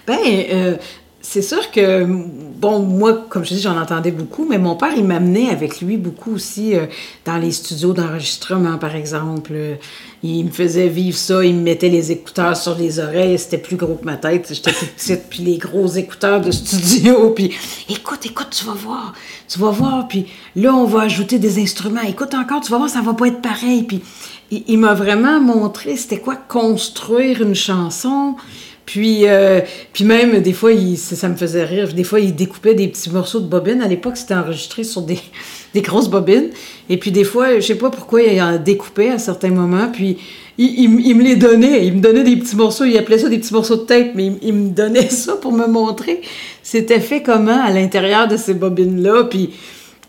Ben, 0.08 0.18
euh, 0.24 0.77
c'est 1.22 1.42
sûr 1.42 1.72
que, 1.72 2.06
bon, 2.06 2.80
moi, 2.80 3.25
comme 3.30 3.44
je 3.44 3.56
dis, 3.56 3.62
j'en 3.62 3.80
entendais 3.80 4.12
beaucoup, 4.12 4.48
mais 4.48 4.60
mon 4.60 4.75
père, 4.75 4.94
il 4.96 5.04
m'amenait 5.04 5.50
avec 5.50 5.82
lui 5.82 5.98
beaucoup 5.98 6.34
aussi 6.36 6.75
euh, 6.75 6.86
dans 7.25 7.38
les 7.38 7.51
studios 7.51 7.94
d'enregistrement, 7.94 8.77
par 8.77 8.96
exemple. 8.96 9.54
Il 10.27 10.46
me 10.46 10.50
faisait 10.50 10.88
vivre 10.88 11.15
ça, 11.15 11.46
il 11.46 11.53
me 11.53 11.62
mettait 11.62 11.89
les 11.89 12.12
écouteurs 12.12 12.58
sur 12.58 12.75
les 12.75 13.00
oreilles, 13.00 13.38
c'était 13.38 13.60
plus 13.60 13.75
gros 13.75 13.94
que 13.94 14.05
ma 14.05 14.17
tête, 14.17 14.48
j'étais 14.51 14.72
toute 14.72 14.89
petite, 14.89 15.24
puis 15.29 15.44
les 15.44 15.58
gros 15.58 15.86
écouteurs 15.86 16.41
de 16.41 16.50
studio, 16.50 17.29
puis 17.36 17.51
écoute, 17.88 18.25
écoute, 18.25 18.48
tu 18.50 18.65
vas 18.65 18.74
voir, 18.74 19.13
tu 19.48 19.60
vas 19.60 19.70
voir, 19.70 20.08
puis 20.08 20.25
là, 20.55 20.74
on 20.74 20.86
va 20.86 21.01
ajouter 21.01 21.38
des 21.38 21.62
instruments, 21.62 22.01
écoute 22.01 22.34
encore, 22.34 22.62
tu 22.62 22.72
vas 22.72 22.79
voir, 22.79 22.89
ça 22.89 23.01
va 23.01 23.13
pas 23.13 23.27
être 23.27 23.41
pareil, 23.41 23.84
puis 23.84 24.01
il, 24.50 24.79
m'a 24.79 24.96
vraiment 24.96 25.39
montré 25.39 25.96
c'était 25.96 26.20
quoi 26.20 26.36
construire 26.36 27.44
une 27.44 27.55
chanson, 27.55 28.36
puis, 28.88 29.27
euh, 29.27 29.62
puis 29.94 30.05
même, 30.05 30.41
des 30.41 30.53
fois, 30.53 30.72
ça, 30.96 31.15
ça 31.15 31.29
me 31.29 31.36
faisait 31.36 31.65
rire. 31.65 31.91
Des 31.91 32.03
fois, 32.03 32.20
il 32.20 32.36
découpait 32.36 32.75
des 32.75 32.88
petits 32.88 33.10
morceaux 33.10 33.39
de 33.39 33.48
bobines. 33.48 33.82
À 33.82 33.88
l'époque, 33.88 34.15
c'était 34.15 34.36
enregistré 34.36 34.84
sur 34.84 35.01
des, 35.01 35.17
des 35.75 35.82
grosses 35.82 36.10
bobines. 36.10 36.50
Et 36.89 36.98
puis, 36.98 37.12
des 37.12 37.24
fois, 37.24 37.55
je 37.60 37.65
sais 37.67 37.75
pas 37.75 37.91
pourquoi, 37.91 38.24
il 38.24 38.41
en 38.41 38.58
découpait 38.58 39.10
à 39.12 39.20
certains 39.20 39.51
moments. 39.51 39.89
Puis, 39.94 40.17
il, 40.58 40.89
il- 41.05 41.15
me 41.15 41.22
les 41.24 41.36
donnait. 41.36 41.86
Il 41.86 41.94
me 41.98 42.00
donnait 42.00 42.24
des 42.24 42.38
petits 42.38 42.55
morceaux. 42.55 42.86
Il 42.86 42.98
appelait 42.98 43.20
ça 43.20 43.29
des 43.29 43.38
petits 43.38 43.53
morceaux 43.53 43.75
de 43.75 43.82
tape, 43.84 44.12
mais 44.15 44.32
il, 44.41 44.53
me 44.53 44.70
donnait 44.70 45.10
ça 45.24 45.34
pour 45.36 45.51
me 45.51 45.67
montrer 45.67 46.22
c'était 46.63 47.00
fait 47.00 47.22
comment 47.22 47.63
à 47.63 47.70
l'intérieur 47.70 48.27
de 48.27 48.38
ces 48.38 48.55
bobines-là. 48.55 49.25
Puis, 49.25 49.51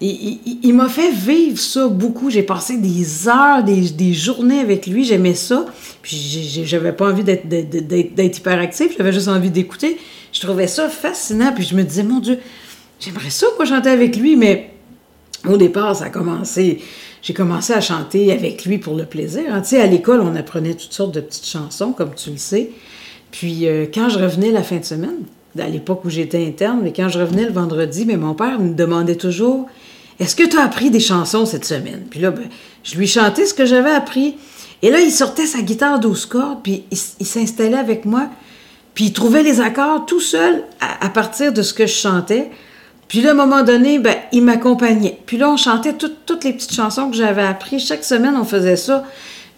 il, 0.00 0.72
m'a 0.74 0.88
fait 0.88 1.10
vivre 1.12 1.58
ça 1.58 1.86
beaucoup. 1.88 2.30
J'ai 2.30 2.42
passé 2.42 2.76
des 2.78 3.28
heures, 3.28 3.62
des, 3.64 3.80
des 3.90 4.12
journées 4.14 4.60
avec 4.60 4.86
lui. 4.86 5.04
J'aimais 5.04 5.34
ça. 5.34 5.66
Puis 6.02 6.16
j'avais 6.64 6.92
pas 6.92 7.10
envie 7.10 7.24
d'être- 7.24 7.46
d'être 7.48 8.38
hyperactif. 8.38 8.92
J'avais 8.96 9.12
juste 9.12 9.28
envie 9.28 9.50
d'écouter. 9.50 9.96
Je 10.32 10.40
trouvais 10.40 10.66
ça 10.66 10.88
fascinant. 10.88 11.52
Puis 11.54 11.64
je 11.64 11.74
me 11.74 11.82
disais, 11.82 12.02
mon 12.02 12.20
Dieu, 12.20 12.38
j'aimerais 13.00 13.30
ça, 13.30 13.46
moi, 13.56 13.64
chanter 13.66 13.88
avec 13.90 14.16
lui. 14.16 14.36
Mais 14.36 14.70
au 15.48 15.56
départ, 15.56 15.96
ça 15.96 16.06
a 16.06 16.10
commencé. 16.10 16.80
J'ai 17.22 17.34
commencé 17.34 17.72
à 17.72 17.80
chanter 17.80 18.32
avec 18.32 18.64
lui 18.64 18.78
pour 18.78 18.94
le 18.94 19.04
plaisir. 19.04 19.42
hein. 19.50 19.62
À 19.62 19.86
l'école, 19.86 20.20
on 20.20 20.36
apprenait 20.36 20.74
toutes 20.74 20.92
sortes 20.92 21.14
de 21.14 21.20
petites 21.20 21.46
chansons, 21.46 21.92
comme 21.92 22.14
tu 22.14 22.30
le 22.30 22.36
sais. 22.36 22.70
Puis 23.32 23.66
euh, 23.66 23.86
quand 23.92 24.08
je 24.08 24.18
revenais 24.18 24.50
la 24.50 24.62
fin 24.62 24.76
de 24.76 24.84
semaine, 24.84 25.18
à 25.58 25.68
l'époque 25.68 26.04
où 26.04 26.10
j'étais 26.10 26.46
interne, 26.46 26.80
mais 26.82 26.92
quand 26.92 27.08
je 27.08 27.18
revenais 27.18 27.44
le 27.44 27.52
vendredi, 27.52 28.04
mais 28.06 28.16
mon 28.16 28.34
père 28.34 28.60
me 28.60 28.74
demandait 28.74 29.16
toujours 29.16 29.66
Est-ce 30.20 30.36
que 30.36 30.44
tu 30.44 30.56
as 30.56 30.62
appris 30.62 30.90
des 30.90 31.00
chansons 31.00 31.46
cette 31.46 31.64
semaine? 31.64 32.06
Puis 32.10 32.20
là, 32.20 32.30
ben, 32.30 32.44
je 32.84 32.96
lui 32.96 33.06
chantais 33.06 33.46
ce 33.46 33.54
que 33.54 33.66
j'avais 33.66 33.90
appris. 33.90 34.36
Et 34.82 34.90
là, 34.90 35.00
il 35.00 35.10
sortait 35.10 35.46
sa 35.46 35.62
guitare 35.62 35.98
12 35.98 36.26
cordes, 36.26 36.58
puis 36.62 36.84
il, 36.90 37.26
s'installait 37.26 37.76
avec 37.76 38.04
moi, 38.04 38.28
puis 38.94 39.06
il 39.06 39.12
trouvait 39.12 39.42
les 39.42 39.60
accords 39.60 40.06
tout 40.06 40.20
seul 40.20 40.62
à 40.80 41.08
partir 41.08 41.52
de 41.52 41.62
ce 41.62 41.74
que 41.74 41.86
je 41.86 41.94
chantais. 41.94 42.50
Puis 43.08 43.20
là, 43.20 43.30
à 43.30 43.32
un 43.32 43.36
moment 43.36 43.62
donné, 43.62 43.98
ben, 43.98 44.16
il 44.32 44.42
m'accompagnait. 44.42 45.18
Puis 45.26 45.36
là, 45.36 45.48
on 45.50 45.56
chantait 45.56 45.92
toutes- 45.92 46.26
toutes 46.26 46.44
les 46.44 46.52
petites 46.52 46.74
chansons 46.74 47.08
que 47.10 47.16
j'avais 47.16 47.42
apprises. 47.44 47.86
Chaque 47.86 48.04
semaine, 48.04 48.34
on 48.40 48.44
faisait 48.44 48.76
ça. 48.76 49.04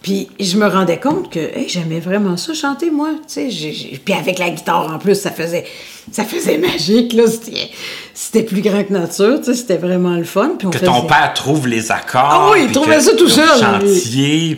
Puis 0.02 0.28
je 0.38 0.56
me 0.58 0.66
rendais 0.68 1.00
compte 1.00 1.28
que 1.32 1.40
hey, 1.40 1.66
j'aimais 1.68 1.98
vraiment 1.98 2.36
ça, 2.36 2.54
chanter, 2.54 2.90
moi. 2.90 3.08
Tu 3.26 3.50
sais, 3.50 3.98
Puis 4.04 4.14
avec 4.14 4.38
la 4.38 4.50
guitare, 4.50 4.92
en 4.94 4.98
plus, 4.98 5.16
ça 5.16 5.32
faisait, 5.32 5.64
ça 6.12 6.22
faisait 6.24 6.56
magique. 6.72 7.14
là. 7.14 7.26
C'était 7.26 7.68
c'était 8.14 8.42
plus 8.44 8.60
grand 8.60 8.84
que 8.84 8.92
nature. 8.92 9.38
tu 9.40 9.46
sais, 9.46 9.54
C'était 9.54 9.76
vraiment 9.76 10.14
le 10.14 10.22
fun. 10.24 10.52
Puis 10.56 10.66
on 10.68 10.70
Que 10.70 10.78
faisait- 10.78 10.90
ton 10.90 11.02
père 11.02 11.32
trouve 11.34 11.66
les 11.66 11.90
accords. 11.90 12.28
Ah 12.30 12.50
oui, 12.52 12.60
il 12.66 12.72
trouvait 12.72 13.00
ça 13.00 13.14
tout 13.16 13.28
seul, 13.28 13.46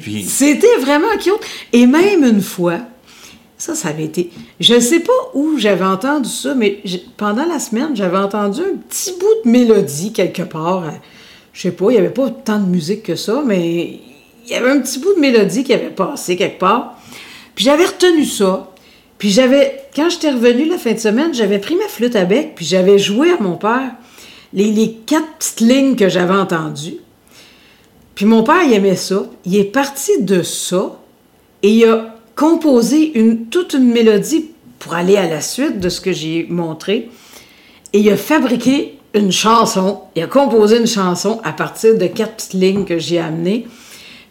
puis... 0.03 0.25
C'était 0.25 0.77
vraiment 0.81 1.17
cute. 1.19 1.33
Et 1.73 1.87
même 1.87 2.23
une 2.25 2.43
fois, 2.43 2.79
ça, 3.61 3.75
ça 3.75 3.89
avait 3.91 4.05
été. 4.05 4.31
Je 4.59 4.75
ne 4.75 4.81
sais 4.81 5.01
pas 5.01 5.13
où 5.35 5.59
j'avais 5.59 5.85
entendu 5.85 6.31
ça, 6.31 6.55
mais 6.55 6.83
pendant 7.19 7.45
la 7.45 7.59
semaine, 7.59 7.95
j'avais 7.95 8.17
entendu 8.17 8.61
un 8.61 8.77
petit 8.89 9.13
bout 9.13 9.45
de 9.45 9.51
mélodie 9.51 10.15
quelque 10.15 10.43
part. 10.43 10.85
Euh, 10.85 10.93
Je 11.53 11.61
sais 11.63 11.71
pas, 11.73 11.91
il 11.91 11.93
n'y 11.93 11.99
avait 11.99 12.09
pas 12.09 12.31
tant 12.31 12.59
de 12.59 12.65
musique 12.65 13.03
que 13.03 13.17
ça, 13.17 13.43
mais 13.45 14.01
il 14.47 14.51
y 14.51 14.55
avait 14.55 14.71
un 14.71 14.81
petit 14.81 14.99
bout 14.99 15.15
de 15.15 15.21
mélodie 15.21 15.63
qui 15.63 15.75
avait 15.75 15.91
passé 15.91 16.37
quelque 16.37 16.59
part. 16.59 16.99
Puis 17.55 17.67
j'avais 17.67 17.85
retenu 17.85 18.25
ça. 18.25 18.71
Puis 19.19 19.29
j'avais, 19.29 19.83
quand 19.95 20.09
j'étais 20.09 20.31
revenue 20.31 20.67
la 20.67 20.79
fin 20.79 20.93
de 20.93 20.99
semaine, 20.99 21.35
j'avais 21.35 21.59
pris 21.59 21.77
ma 21.77 21.87
flûte 21.87 22.17
à 22.17 22.25
bec, 22.25 22.55
puis 22.57 22.65
j'avais 22.65 22.99
joué 22.99 23.31
à 23.31 23.43
mon 23.43 23.57
père 23.57 23.93
les, 24.55 24.73
les 24.73 24.95
quatre 25.05 25.29
petites 25.39 25.61
lignes 25.61 25.97
que 25.97 26.09
j'avais 26.09 26.35
entendues. 26.35 26.97
Puis 28.15 28.25
mon 28.25 28.43
père, 28.43 28.63
il 28.65 28.73
aimait 28.73 28.97
ça. 28.97 29.27
Il 29.45 29.57
est 29.57 29.65
parti 29.65 30.23
de 30.23 30.43
ça 30.43 30.99
et 31.63 31.71
il 31.71 31.85
a 31.85 32.17
composé 32.41 33.13
une, 33.19 33.47
toute 33.49 33.75
une 33.75 33.93
mélodie 33.93 34.47
pour 34.79 34.95
aller 34.95 35.19
à 35.19 35.29
la 35.29 35.43
suite 35.43 35.79
de 35.79 35.91
ce 35.91 36.01
que 36.01 36.11
j'ai 36.11 36.47
montré. 36.49 37.11
Et 37.93 37.99
il 38.01 38.09
a 38.11 38.17
fabriqué 38.17 38.97
une 39.13 39.31
chanson. 39.31 39.99
Il 40.17 40.23
a 40.23 40.27
composé 40.27 40.79
une 40.79 40.87
chanson 40.87 41.41
à 41.45 41.53
partir 41.53 41.99
de 41.99 42.07
quatre 42.07 42.37
petites 42.37 42.55
lignes 42.55 42.87
que 42.87 42.99
j'ai 42.99 43.19
amenées. 43.19 43.67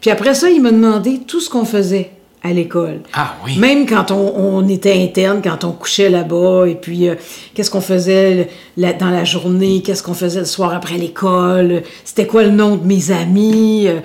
Puis 0.02 0.10
après 0.10 0.34
ça, 0.34 0.50
il 0.50 0.60
m'a 0.60 0.72
demandé 0.72 1.20
tout 1.28 1.40
ce 1.40 1.52
qu'on 1.52 1.66
faisait 1.66 2.10
à 2.42 2.52
l'école. 2.52 3.02
Ah 3.14 3.36
oui. 3.46 3.60
Même 3.60 3.86
quand 3.86 4.10
on, 4.10 4.34
on 4.36 4.68
était 4.68 4.94
interne, 4.96 5.42
quand 5.44 5.64
on 5.64 5.72
couchait 5.74 6.10
là-bas, 6.10 6.66
et 6.68 6.76
puis 6.76 7.10
euh, 7.10 7.16
qu'est-ce 7.54 7.70
qu'on 7.70 7.80
faisait 7.82 8.50
la- 8.76 8.94
dans 8.94 9.10
la 9.12 9.24
journée, 9.26 9.84
qu'est-ce 9.84 10.02
qu'on 10.02 10.16
faisait 10.16 10.40
le 10.40 10.46
soir 10.46 10.74
après 10.74 10.98
l'école, 10.98 11.84
c'était 12.06 12.26
quoi 12.26 12.42
le 12.42 12.50
nom 12.52 12.76
de 12.76 12.88
mes 12.88 13.12
amis, 13.12 13.86
euh, 13.88 14.00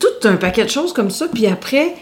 tout 0.00 0.26
un 0.26 0.34
paquet 0.36 0.64
de 0.64 0.70
choses 0.70 0.92
comme 0.92 1.10
ça. 1.10 1.26
Puis 1.32 1.46
après, 1.46 1.94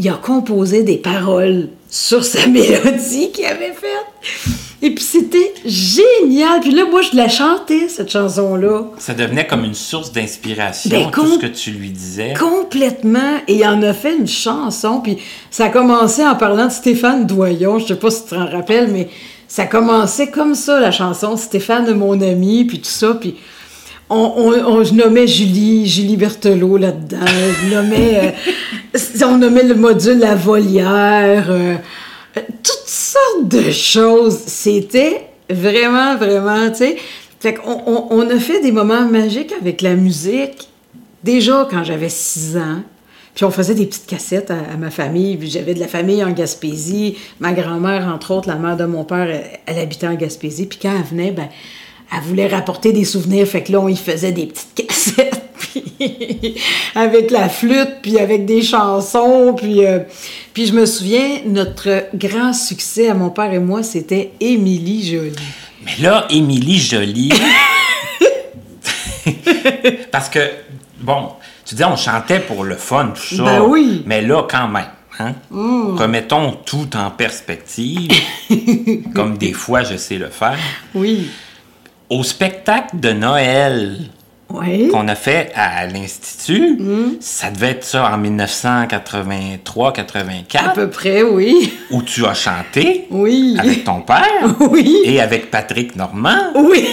il 0.00 0.08
a 0.08 0.14
composé 0.14 0.82
des 0.82 0.96
paroles 0.96 1.68
sur 1.90 2.24
sa 2.24 2.46
mélodie 2.46 3.30
qu'il 3.32 3.44
avait 3.44 3.74
faite. 3.74 4.54
Et 4.80 4.94
puis 4.94 5.04
c'était 5.04 5.52
génial. 5.66 6.60
Puis 6.62 6.70
là, 6.70 6.86
moi, 6.90 7.02
je 7.02 7.14
la 7.14 7.28
chantais, 7.28 7.88
cette 7.88 8.10
chanson-là. 8.10 8.84
Ça 8.96 9.12
devenait 9.12 9.46
comme 9.46 9.62
une 9.62 9.74
source 9.74 10.10
d'inspiration, 10.10 10.88
Ben, 10.88 11.10
tout 11.10 11.34
ce 11.34 11.38
que 11.38 11.46
tu 11.46 11.72
lui 11.72 11.90
disais. 11.90 12.32
Complètement. 12.38 13.40
Et 13.46 13.56
il 13.56 13.66
en 13.66 13.82
a 13.82 13.92
fait 13.92 14.16
une 14.16 14.26
chanson. 14.26 15.02
Puis 15.02 15.18
ça 15.50 15.66
a 15.66 15.68
commencé 15.68 16.24
en 16.24 16.34
parlant 16.34 16.68
de 16.68 16.72
Stéphane 16.72 17.26
Doyon. 17.26 17.78
Je 17.78 17.88
sais 17.88 17.96
pas 17.96 18.10
si 18.10 18.22
tu 18.22 18.30
te 18.30 18.34
en 18.36 18.46
rappelles, 18.46 18.88
mais 18.90 19.10
ça 19.48 19.66
commençait 19.66 20.30
comme 20.30 20.54
ça, 20.54 20.80
la 20.80 20.92
chanson. 20.92 21.36
Stéphane, 21.36 21.92
mon 21.92 22.18
ami, 22.22 22.64
puis 22.64 22.78
tout 22.78 22.88
ça. 22.88 23.12
Puis 23.20 23.36
on, 24.16 24.52
on- 24.66 24.84
je 24.84 25.26
Julie, 25.26 25.86
Julie 25.86 26.16
Berthelot 26.16 26.76
là-dedans. 26.76 27.18
Je 27.26 27.74
nommais, 27.74 28.34
euh, 28.94 28.98
on 29.26 29.38
nommait 29.38 29.62
le 29.62 29.74
module 29.74 30.18
La 30.18 30.34
Volière. 30.34 31.46
euh, 31.48 31.76
toutes 32.34 32.86
sortes 32.86 33.48
de 33.48 33.70
choses. 33.70 34.38
C'était 34.46 35.22
vraiment, 35.48 36.16
vraiment, 36.16 36.68
tu 36.70 36.76
sais. 36.76 36.96
Fait 37.40 37.54
qu'on 37.54 37.82
on, 37.86 38.06
on 38.10 38.28
a 38.30 38.38
fait 38.38 38.60
des 38.60 38.72
moments 38.72 39.06
magiques 39.06 39.52
avec 39.60 39.80
la 39.80 39.94
musique 39.94 40.68
déjà 41.24 41.66
quand 41.70 41.84
j'avais 41.84 42.08
6 42.10 42.56
ans. 42.58 42.82
Puis 43.34 43.44
on 43.44 43.50
faisait 43.50 43.74
des 43.74 43.86
petites 43.86 44.06
cassettes 44.06 44.50
à, 44.50 44.76
ma 44.76 44.90
famille. 44.90 45.38
J'avais 45.48 45.72
de 45.74 45.80
la 45.80 45.86
famille 45.88 46.22
en 46.22 46.30
Gaspésie. 46.32 47.16
Ma 47.38 47.52
grand-mère, 47.52 48.08
entre 48.12 48.32
autres, 48.32 48.48
la 48.48 48.56
mère 48.56 48.76
de 48.76 48.84
mon 48.84 49.04
père, 49.04 49.30
elle, 49.30 49.44
elle 49.66 49.78
habitait 49.78 50.08
en 50.08 50.14
Gaspésie. 50.14 50.66
Puis 50.66 50.78
quand 50.82 50.92
elle 50.94 51.04
venait, 51.04 51.30
ben, 51.30 51.48
elle 52.12 52.20
voulait 52.22 52.48
rapporter 52.48 52.92
des 52.92 53.04
souvenirs. 53.04 53.46
Fait 53.46 53.62
que 53.62 53.72
là, 53.72 53.80
on 53.80 53.88
y 53.88 53.96
faisait 53.96 54.32
des 54.32 54.46
petites 54.46 54.74
cassettes. 54.88 55.42
Puis 55.58 56.56
avec 56.94 57.30
la 57.30 57.48
flûte, 57.48 57.98
puis 58.02 58.18
avec 58.18 58.46
des 58.46 58.62
chansons. 58.62 59.54
Puis, 59.56 59.84
euh, 59.84 60.00
puis 60.52 60.66
je 60.66 60.72
me 60.72 60.86
souviens, 60.86 61.40
notre 61.46 62.06
grand 62.14 62.52
succès 62.52 63.10
à 63.10 63.14
mon 63.14 63.30
père 63.30 63.52
et 63.52 63.58
moi, 63.58 63.82
c'était 63.82 64.32
Émilie 64.40 65.06
Jolie. 65.06 65.36
Mais 65.84 65.92
là, 66.00 66.26
Émilie 66.30 66.78
Jolie. 66.78 67.32
Parce 70.10 70.28
que, 70.28 70.40
bon, 71.00 71.30
tu 71.64 71.74
dis, 71.74 71.84
on 71.84 71.96
chantait 71.96 72.40
pour 72.40 72.64
le 72.64 72.74
fun, 72.74 73.12
tout 73.14 73.36
ça. 73.36 73.44
Ben 73.44 73.60
oui. 73.62 74.00
Mm. 74.00 74.02
Mais 74.06 74.22
là, 74.22 74.42
quand 74.48 74.68
même, 74.68 74.88
hein, 75.18 75.34
remettons 75.50 76.52
tout 76.64 76.88
en 76.96 77.10
perspective, 77.10 78.10
comme 79.14 79.38
des 79.38 79.52
fois 79.52 79.82
je 79.84 79.96
sais 79.96 80.18
le 80.18 80.30
faire. 80.30 80.58
Oui. 80.94 81.30
Au 82.10 82.22
spectacle 82.24 82.98
de 82.98 83.12
Noël 83.12 83.96
Oui. 84.52 84.88
qu'on 84.88 85.06
a 85.06 85.14
fait 85.14 85.52
à 85.54 85.86
l'Institut, 85.86 86.76
Mm. 86.78 87.18
ça 87.20 87.50
devait 87.50 87.70
être 87.70 87.84
ça 87.84 88.10
en 88.12 88.18
1983-84, 88.18 90.66
À 90.66 90.70
peu 90.70 90.90
près, 90.90 91.22
oui. 91.22 91.72
où 91.90 92.02
tu 92.02 92.26
as 92.26 92.34
chanté 92.34 93.06
Oui. 93.10 93.54
avec 93.58 93.84
ton 93.84 94.00
père 94.00 94.24
Oui. 94.60 94.98
et 95.04 95.20
avec 95.20 95.50
Patrick 95.52 95.94
Normand. 95.96 96.50
Oui. 96.56 96.88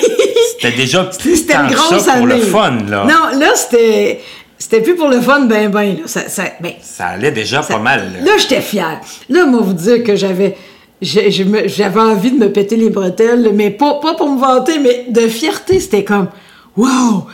C'était 0.59 0.77
déjà 0.77 1.09
C'était 1.19 1.53
tant 1.53 2.00
ça 2.00 2.13
pour 2.17 2.27
le 2.27 2.38
fun, 2.38 2.77
là. 2.88 3.05
Non, 3.05 3.39
là, 3.39 3.50
c'était. 3.55 4.21
C'était 4.59 4.81
plus 4.81 4.95
pour 4.95 5.07
le 5.07 5.21
fun, 5.21 5.41
ben, 5.41 5.69
ben. 5.69 5.97
Là, 5.97 6.01
ça, 6.07 6.27
ça- 6.29 6.51
ben, 6.59 6.71
Ça 6.81 7.05
allait 7.07 7.31
déjà 7.31 7.62
ça- 7.62 7.75
pas 7.75 7.79
mal. 7.79 8.12
là. 8.13 8.19
Là, 8.25 8.31
j'étais 8.39 8.62
fière. 8.62 9.00
Là, 9.29 9.45
moi, 9.45 9.62
vous 9.62 9.74
dire 9.74 10.03
que 10.03 10.15
j'avais. 10.15 10.57
J'avais 11.01 12.00
envie 12.00 12.32
de 12.32 12.38
me 12.38 12.51
péter 12.51 12.75
les 12.75 12.89
bretelles, 12.89 13.51
mais 13.54 13.70
pas, 13.70 13.96
pas 13.96 14.16
pour 14.16 14.30
me 14.30 14.39
vanter, 14.39 14.80
mais 14.80 15.06
de 15.10 15.27
fierté, 15.27 15.80
c'était 15.80 16.04
comme 16.04 16.30
Wow, 16.75 17.27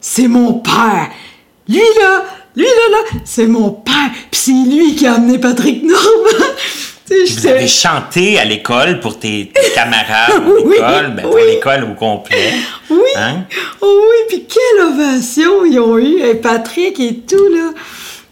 c'est 0.00 0.28
mon 0.28 0.54
père! 0.54 1.10
Lui 1.68 1.78
là, 2.00 2.24
lui 2.56 2.64
là, 2.64 2.98
là, 2.98 3.20
c'est 3.24 3.46
mon 3.46 3.70
père! 3.70 4.10
Puis 4.30 4.40
c'est 4.40 4.70
lui 4.70 4.94
qui 4.94 5.06
a 5.06 5.14
amené 5.14 5.38
Patrick 5.38 5.82
Normand! 5.82 5.98
Vous 7.08 7.46
avez 7.46 7.68
chanté 7.68 8.38
à 8.38 8.44
l'école 8.44 9.00
pour 9.00 9.18
tes, 9.18 9.50
camarades 9.74 10.30
à 10.30 10.68
l'école, 10.68 11.14
ben, 11.16 11.22
pour 11.22 11.38
l'école 11.38 11.84
au 11.84 11.94
complet. 11.94 12.52
Oui. 12.90 12.98
Hein? 13.16 13.44
Oh 13.80 14.02
oui, 14.10 14.16
puis 14.28 14.44
quelle 14.46 14.86
ovation 14.86 15.64
ils 15.64 15.80
ont 15.80 15.96
eu, 15.96 16.20
et 16.20 16.34
Patrick 16.34 17.00
et 17.00 17.20
tout, 17.20 17.48
là. 17.50 17.70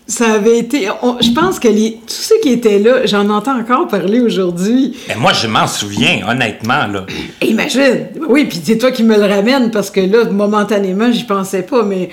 Ça 0.08 0.34
avait 0.34 0.58
été. 0.58 0.88
je 1.20 1.32
pense 1.32 1.58
que 1.58 1.66
les, 1.66 1.98
tous 2.06 2.14
ceux 2.14 2.38
qui 2.40 2.50
étaient 2.50 2.78
là, 2.78 3.06
j'en 3.06 3.28
entends 3.28 3.58
encore 3.58 3.88
parler 3.88 4.20
aujourd'hui. 4.20 4.96
Ben 5.08 5.18
moi, 5.18 5.32
je 5.32 5.48
m'en 5.48 5.66
souviens, 5.66 6.24
honnêtement, 6.28 6.86
là. 6.86 7.06
Imagine! 7.42 8.08
Oui, 8.28 8.44
puis 8.44 8.60
c'est 8.62 8.78
toi 8.78 8.92
qui 8.92 9.02
me 9.02 9.16
le 9.16 9.24
ramènes 9.24 9.72
parce 9.72 9.90
que 9.90 10.00
là, 10.00 10.24
momentanément, 10.24 11.10
j'y 11.10 11.24
pensais 11.24 11.62
pas, 11.62 11.82
mais 11.82 12.10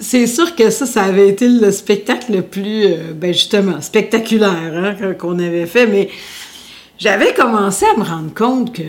c'est 0.00 0.26
sûr 0.26 0.54
que 0.54 0.70
ça, 0.70 0.86
ça 0.86 1.02
avait 1.04 1.28
été 1.28 1.48
le 1.48 1.70
spectacle 1.70 2.32
le 2.32 2.42
plus, 2.42 2.84
euh, 2.84 3.12
ben 3.14 3.32
justement, 3.32 3.80
spectaculaire 3.80 4.96
hein, 5.02 5.14
qu'on 5.14 5.38
avait 5.38 5.66
fait. 5.66 5.86
Mais 5.86 6.08
j'avais 6.98 7.34
commencé 7.34 7.86
à 7.94 7.98
me 7.98 8.04
rendre 8.04 8.32
compte 8.34 8.74
que, 8.74 8.82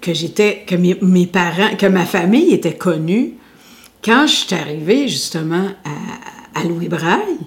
que 0.00 0.14
j'étais, 0.14 0.64
que 0.66 0.74
mes, 0.74 1.26
parents, 1.26 1.76
que 1.78 1.86
ma 1.86 2.04
famille 2.04 2.52
était 2.52 2.74
connue 2.74 3.34
quand 4.04 4.26
je 4.26 4.32
suis 4.32 4.54
arrivée 4.54 5.08
justement 5.08 5.68
à, 6.54 6.64
Louis 6.64 6.88
Braille. 6.88 7.38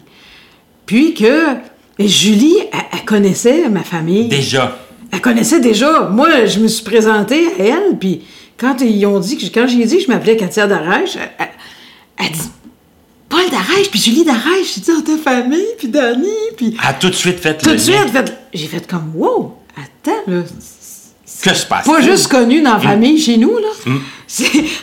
Puis 0.85 1.13
que 1.13 1.55
Julie, 1.99 2.57
elle, 2.91 3.05
connaissait 3.05 3.69
ma 3.69 3.83
famille. 3.83 4.27
Déjà. 4.27 4.77
Elle 5.11 5.21
connaissait 5.21 5.59
déjà. 5.59 6.09
Moi, 6.11 6.45
je 6.45 6.59
me 6.59 6.67
suis 6.67 6.83
présentée 6.83 7.47
à 7.59 7.63
elle, 7.63 7.97
puis 7.99 8.21
quand 8.57 8.81
ils 8.81 9.05
ont 9.05 9.19
dit 9.19 9.37
que 9.37 9.45
quand 9.45 9.67
j'ai 9.67 9.85
dit 9.85 9.97
que 9.97 10.03
je 10.03 10.07
m'appelais 10.07 10.35
Katia 10.35 10.67
Darèche, 10.67 11.15
elle, 11.15 11.47
elle, 12.17 12.31
dit 12.31 12.49
Paul 13.29 13.49
Darèche, 13.49 13.89
puis 13.89 13.99
Julie 13.99 14.23
Darèche, 14.23 14.75
j'ai 14.75 14.81
dit, 14.81 14.91
oh, 14.97 15.01
ta 15.01 15.17
famille, 15.17 15.65
puis 15.77 15.87
Dani, 15.87 16.27
puis... 16.55 16.77
A 16.81 16.93
tout 16.93 17.09
de 17.09 17.15
suite 17.15 17.39
fait 17.39 17.57
Tout 17.57 17.71
de 17.71 17.77
suite, 17.77 17.95
fait... 18.11 18.33
j'ai 18.53 18.67
fait 18.67 18.87
comme, 18.87 19.11
wow, 19.15 19.57
attends, 19.75 20.21
là... 20.27 20.43
Que 21.41 21.53
se 21.53 21.65
passe 21.65 21.85
Pas 21.85 22.01
juste 22.01 22.27
connu 22.27 22.61
dans 22.61 22.73
la 22.73 22.79
mm. 22.79 22.81
famille 22.81 23.19
chez 23.19 23.37
nous, 23.37 23.57
là. 23.57 23.67
Mm. 23.85 23.97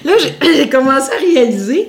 Là, 0.04 0.12
j'ai 0.42 0.68
commencé 0.68 1.10
à 1.10 1.18
réaliser 1.18 1.88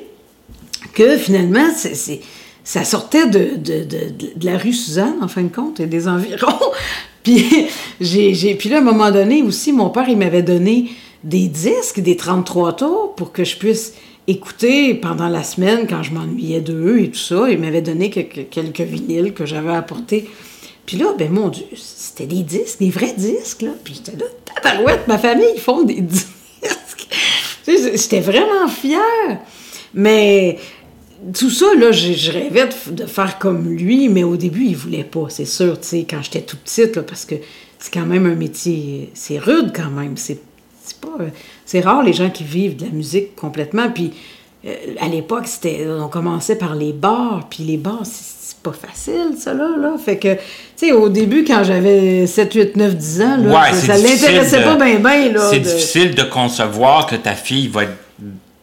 que, 0.93 1.17
finalement, 1.17 1.67
c'est 1.75 2.21
ça 2.63 2.83
sortait 2.83 3.27
de, 3.27 3.57
de, 3.57 3.83
de, 3.83 4.45
la 4.45 4.57
rue 4.57 4.73
Suzanne, 4.73 5.17
en 5.21 5.27
fin 5.27 5.43
de 5.43 5.53
compte, 5.53 5.79
et 5.79 5.85
des 5.85 6.07
environs. 6.07 6.71
puis, 7.23 7.67
puis 7.99 8.69
là, 8.69 8.77
à 8.77 8.79
un 8.79 8.83
moment 8.83 9.11
donné 9.11 9.43
aussi, 9.43 9.73
mon 9.73 9.89
père, 9.89 10.07
il 10.07 10.17
m'avait 10.17 10.43
donné 10.43 10.91
des 11.23 11.47
disques, 11.47 11.99
des 11.99 12.15
33 12.15 12.75
tours, 12.77 13.15
pour 13.15 13.31
que 13.31 13.43
je 13.43 13.57
puisse 13.57 13.93
écouter 14.27 14.93
pendant 14.93 15.27
la 15.27 15.43
semaine 15.43 15.85
quand 15.87 16.03
je 16.03 16.13
m'ennuyais 16.13 16.61
d'eux 16.61 16.99
et 16.99 17.09
tout 17.09 17.19
ça. 17.19 17.49
Il 17.49 17.59
m'avait 17.59 17.81
donné 17.81 18.09
quelques, 18.09 18.49
quelques 18.49 18.81
vinyles 18.81 19.33
que 19.33 19.45
j'avais 19.45 19.73
apportés. 19.73 20.29
Puis 20.85 20.97
là, 20.97 21.13
ben 21.17 21.31
mon 21.31 21.49
Dieu, 21.49 21.65
c'était 21.75 22.25
des 22.25 22.43
disques, 22.43 22.79
des 22.79 22.89
vrais 22.89 23.13
disques, 23.13 23.61
là. 23.61 23.71
Puis 23.83 23.95
j'étais 23.95 24.17
là, 24.17 24.25
tabarouette, 24.45 25.07
ma 25.07 25.17
famille, 25.17 25.47
ils 25.55 25.61
font 25.61 25.83
des 25.83 26.01
disques. 26.01 26.27
J'étais 27.65 28.19
vraiment 28.19 28.67
fière. 28.67 29.39
Mais 29.93 30.57
tout 31.37 31.49
ça, 31.49 31.67
là, 31.77 31.91
je, 31.91 32.31
rêvais 32.31 32.69
de, 32.91 33.05
faire 33.05 33.39
comme 33.39 33.69
lui, 33.69 34.09
mais 34.09 34.23
au 34.23 34.35
début, 34.35 34.65
il 34.65 34.75
voulait 34.75 35.03
pas, 35.03 35.25
c'est 35.29 35.45
sûr, 35.45 35.79
tu 35.79 35.87
sais, 35.87 36.07
quand 36.09 36.21
j'étais 36.21 36.41
toute 36.41 36.59
petite, 36.59 36.95
là, 36.95 37.03
parce 37.03 37.25
que 37.25 37.35
c'est 37.79 37.93
quand 37.93 38.05
même 38.05 38.25
un 38.25 38.35
métier, 38.35 39.09
c'est 39.13 39.37
rude 39.37 39.71
quand 39.75 39.89
même, 39.89 40.17
c'est 40.17 40.41
pas... 40.99 41.17
C'est 41.65 41.81
rare 41.81 42.03
les 42.03 42.13
gens 42.13 42.29
qui 42.29 42.43
vivent 42.43 42.75
de 42.75 42.85
la 42.85 42.91
musique 42.91 43.35
complètement. 43.35 43.89
Puis 43.89 44.13
euh, 44.65 44.73
à 44.99 45.07
l'époque, 45.07 45.47
c'était, 45.47 45.87
on 45.87 46.07
commençait 46.07 46.57
par 46.57 46.75
les 46.75 46.93
bars, 46.93 47.47
puis 47.49 47.63
les 47.63 47.77
bars, 47.77 48.03
c'est 48.03 48.57
pas 48.61 48.71
facile, 48.71 49.35
ça, 49.37 49.53
là. 49.53 49.69
là. 49.77 49.95
Fait 50.03 50.17
que, 50.17 50.35
tu 50.35 50.41
sais, 50.77 50.91
au 50.93 51.09
début, 51.09 51.43
quand 51.43 51.63
j'avais 51.63 52.27
7, 52.27 52.53
8, 52.53 52.77
9, 52.77 52.95
10 52.95 53.21
ans, 53.21 53.37
là, 53.37 53.73
ça, 53.73 53.97
l'intéressait 53.97 54.63
pas 54.63 54.75
bien, 54.75 54.99
bien, 54.99 55.33
C'est 55.49 55.59
difficile 55.59 56.15
de 56.15 56.23
concevoir 56.23 57.07
que 57.07 57.15
ta 57.15 57.33
fille 57.33 57.67
va 57.67 57.83
être 57.83 57.97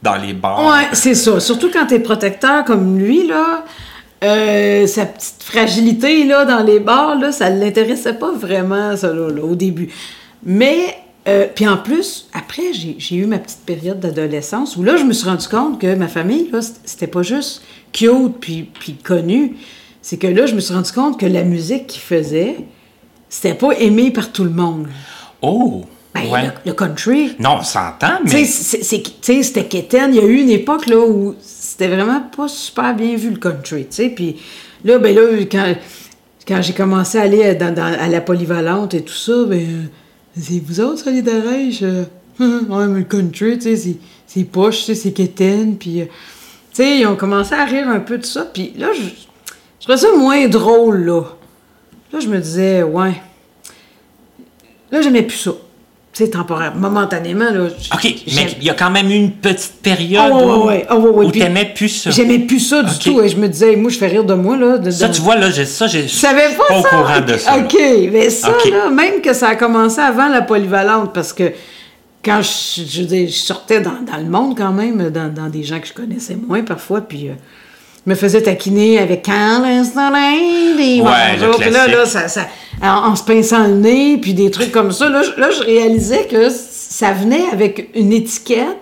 dans 0.03 0.17
les 0.17 0.33
bars. 0.33 0.67
Ouais, 0.67 0.89
c'est 0.93 1.15
ça. 1.15 1.41
Surtout 1.41 1.71
quand 1.73 1.87
t'es 1.87 2.01
protecteur 2.01 2.65
comme 2.65 2.99
lui, 2.99 3.27
là. 3.27 3.65
Euh, 4.23 4.87
sa 4.87 5.07
petite 5.07 5.43
fragilité 5.43 6.25
là, 6.25 6.45
dans 6.45 6.63
les 6.63 6.79
bars, 6.79 7.19
là, 7.19 7.33
ça 7.33 7.49
ne 7.49 7.59
l'intéressait 7.59 8.13
pas 8.13 8.31
vraiment, 8.33 8.95
ça, 8.95 9.13
là, 9.13 9.43
au 9.43 9.55
début. 9.55 9.89
Mais 10.45 10.95
euh, 11.29 11.47
puis 11.55 11.69
en 11.69 11.77
plus, 11.77 12.29
après, 12.33 12.73
j'ai 12.73 13.17
eu 13.17 13.27
ma 13.27 13.39
petite 13.39 13.61
période 13.61 14.01
d'adolescence 14.01 14.77
où 14.77 14.83
là, 14.83 14.97
je 14.97 15.05
me 15.05 15.13
suis 15.13 15.29
rendu 15.29 15.49
compte 15.49 15.81
que 15.81 15.95
ma 15.95 16.09
famille, 16.09 16.51
là, 16.51 16.61
c'était 16.85 17.07
pas 17.07 17.23
juste 17.23 17.63
cute 17.93 18.39
puis, 18.41 18.63
puis 18.63 18.95
connue. 18.95 19.57
C'est 20.03 20.17
que 20.17 20.27
là, 20.27 20.47
je 20.47 20.55
me 20.55 20.61
suis 20.61 20.73
rendu 20.73 20.93
compte 20.93 21.21
que 21.21 21.27
la 21.27 21.45
musique 21.45 21.87
qu'ils 21.87 22.03
faisaient, 22.03 22.57
c'était 23.29 23.55
pas 23.55 23.73
aimé 23.79 24.11
par 24.11 24.33
tout 24.33 24.45
le 24.45 24.51
monde. 24.51 24.89
Oh! 25.43 25.85
Ben, 26.15 26.53
le, 26.67 26.73
country. 26.73 27.37
Non, 27.39 27.59
on 27.61 27.63
s'entend, 27.63 28.19
mais. 28.25 28.31
Tu 28.31 28.47
sais, 28.47 29.43
c'était 29.43 29.65
quétaine. 29.65 30.15
Il 30.15 30.21
y 30.21 30.25
a 30.25 30.27
eu 30.27 30.41
une 30.41 30.51
époque 30.51 30.87
là, 30.87 30.99
où 30.99 31.37
c'était 31.41 31.89
vraiment 31.89 32.21
pas 32.21 32.49
super 32.49 32.95
bien 32.95 33.17
vu 33.17 33.31
le 33.31 33.37
country. 33.37 33.87
Tu 33.89 33.97
sais, 33.97 34.09
puis 34.09 34.37
là, 34.85 34.99
ben 34.99 35.15
là, 35.15 35.23
quand, 35.51 35.75
quand 36.47 36.63
j'ai 36.63 36.73
commencé 36.73 37.19
à 37.19 37.23
aller 37.23 37.55
dans, 37.55 37.77
à 37.77 38.09
la 38.09 38.21
polyvalente 38.21 38.95
et 38.95 39.03
tout 39.03 39.15
ça, 39.15 39.45
ben 39.47 39.89
c'est 40.37 40.61
vous 40.65 40.81
autres, 40.81 41.09
les 41.11 41.23
d'arèche? 41.23 41.83
Euh, 41.83 42.05
ouais, 42.41 42.87
mais 42.87 43.01
le 43.01 43.05
country, 43.05 43.59
tu 43.59 43.77
sais, 43.77 43.97
c'est 44.27 44.45
poche, 44.45 44.79
tu 44.79 44.85
sais, 44.87 44.95
c'est 44.95 45.13
quétaine, 45.13 45.77
puis... 45.77 46.03
Euh, 46.03 46.07
tu 46.73 46.85
sais, 46.85 46.99
ils 47.01 47.07
ont 47.07 47.17
commencé 47.17 47.53
à 47.53 47.65
rire 47.65 47.89
un 47.89 47.99
peu 47.99 48.17
de 48.17 48.25
ça, 48.25 48.45
puis 48.45 48.73
là, 48.79 48.89
je, 48.95 49.03
je 49.03 49.85
trouvais 49.85 49.99
ça 49.99 50.09
moins 50.17 50.47
drôle, 50.47 51.05
là. 51.05 51.23
Là, 52.13 52.21
je 52.21 52.29
me 52.29 52.39
disais, 52.39 52.83
ouais... 52.83 53.21
Là, 54.93 55.03
j'aimais 55.03 55.23
plus 55.23 55.37
ça 55.37 55.53
c'est 56.13 56.31
temporaire, 56.31 56.75
momentanément. 56.75 57.51
Là, 57.51 57.69
OK, 57.95 58.15
mais 58.35 58.57
il 58.59 58.65
y 58.65 58.71
a 58.71 58.75
quand 58.75 58.91
même 58.91 59.11
eu 59.11 59.15
une 59.15 59.33
petite 59.33 59.75
période 59.81 60.33
oh, 60.33 60.67
ouais, 60.67 60.85
où, 60.91 60.95
oh, 60.95 61.23
où 61.23 61.31
t'aimais 61.31 61.73
plus 61.75 61.89
ça. 61.89 62.11
J'aimais 62.11 62.41
plus 62.41 62.61
ça 62.61 62.83
du 62.83 62.99
tout. 62.99 63.21
Et 63.21 63.29
je 63.29 63.37
me 63.37 63.47
disais, 63.49 63.77
moi, 63.77 63.91
je 63.91 63.99
fais 63.99 64.09
rire 64.09 64.25
de 64.25 64.35
moi. 64.35 64.57
Là, 64.57 64.79
de, 64.79 64.91
ça, 64.91 65.09
tu 65.09 65.21
vois, 65.21 65.37
là, 65.37 65.53
ça, 65.53 65.87
j'ai 65.87 66.09
savais 66.09 66.57
pas, 66.57 66.67
pas 66.69 66.79
au 66.79 66.83
courant 66.83 67.21
de 67.21 67.37
ça. 67.37 67.57
OK, 67.59 67.77
mais 68.13 68.29
ça, 68.29 68.49
là, 68.71 68.91
même 68.91 69.21
que 69.21 69.33
ça 69.33 69.49
a 69.51 69.55
commencé 69.57 70.01
avant 70.01 70.29
la 70.29 70.43
polyvalente, 70.43 71.13
parce 71.13 71.33
que 71.33 71.53
quand 72.25 72.43
je, 72.43 72.83
je, 72.83 73.27
je 73.27 73.33
sortais 73.33 73.81
dans, 73.81 74.03
dans, 74.03 74.19
le 74.19 74.29
monde 74.29 74.57
quand 74.57 74.73
même, 74.73 75.11
dans, 75.11 75.33
dans, 75.33 75.49
des 75.49 75.63
gens 75.63 75.81
que 75.81 75.87
je 75.87 75.95
connaissais 75.95 76.37
moins 76.37 76.63
parfois, 76.63 77.01
puis... 77.01 77.29
Euh, 77.29 77.35
me 78.07 78.15
faisait 78.15 78.43
taquiner 78.43 78.99
avec 78.99 79.25
quand 79.27 79.61
le 79.61 79.85
soleil 79.85 81.03
ouais, 81.03 81.71
là, 81.71 81.87
là 81.87 82.07
ça, 82.07 82.29
ça, 82.29 82.47
en, 82.83 83.15
se 83.15 83.25
pinçant 83.25 83.67
le 83.67 83.75
nez, 83.75 84.19
puis 84.19 84.35
des 84.35 84.51
trucs 84.51 84.73
comme 84.73 84.93
ça. 84.93 85.09
Là, 85.09 85.23
là, 85.37 85.51
je 85.51 85.63
réalisais 85.63 86.27
que 86.31 86.49
ça 86.51 87.13
venait 87.13 87.45
avec 87.53 87.91
une 87.95 88.13
étiquette 88.13 88.79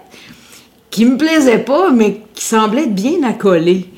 qui 0.90 1.04
me 1.04 1.16
plaisait 1.16 1.58
pas, 1.58 1.90
mais 1.90 2.20
qui 2.34 2.44
semblait 2.44 2.84
être 2.84 2.94
bien 2.94 3.22
accolée 3.28 3.88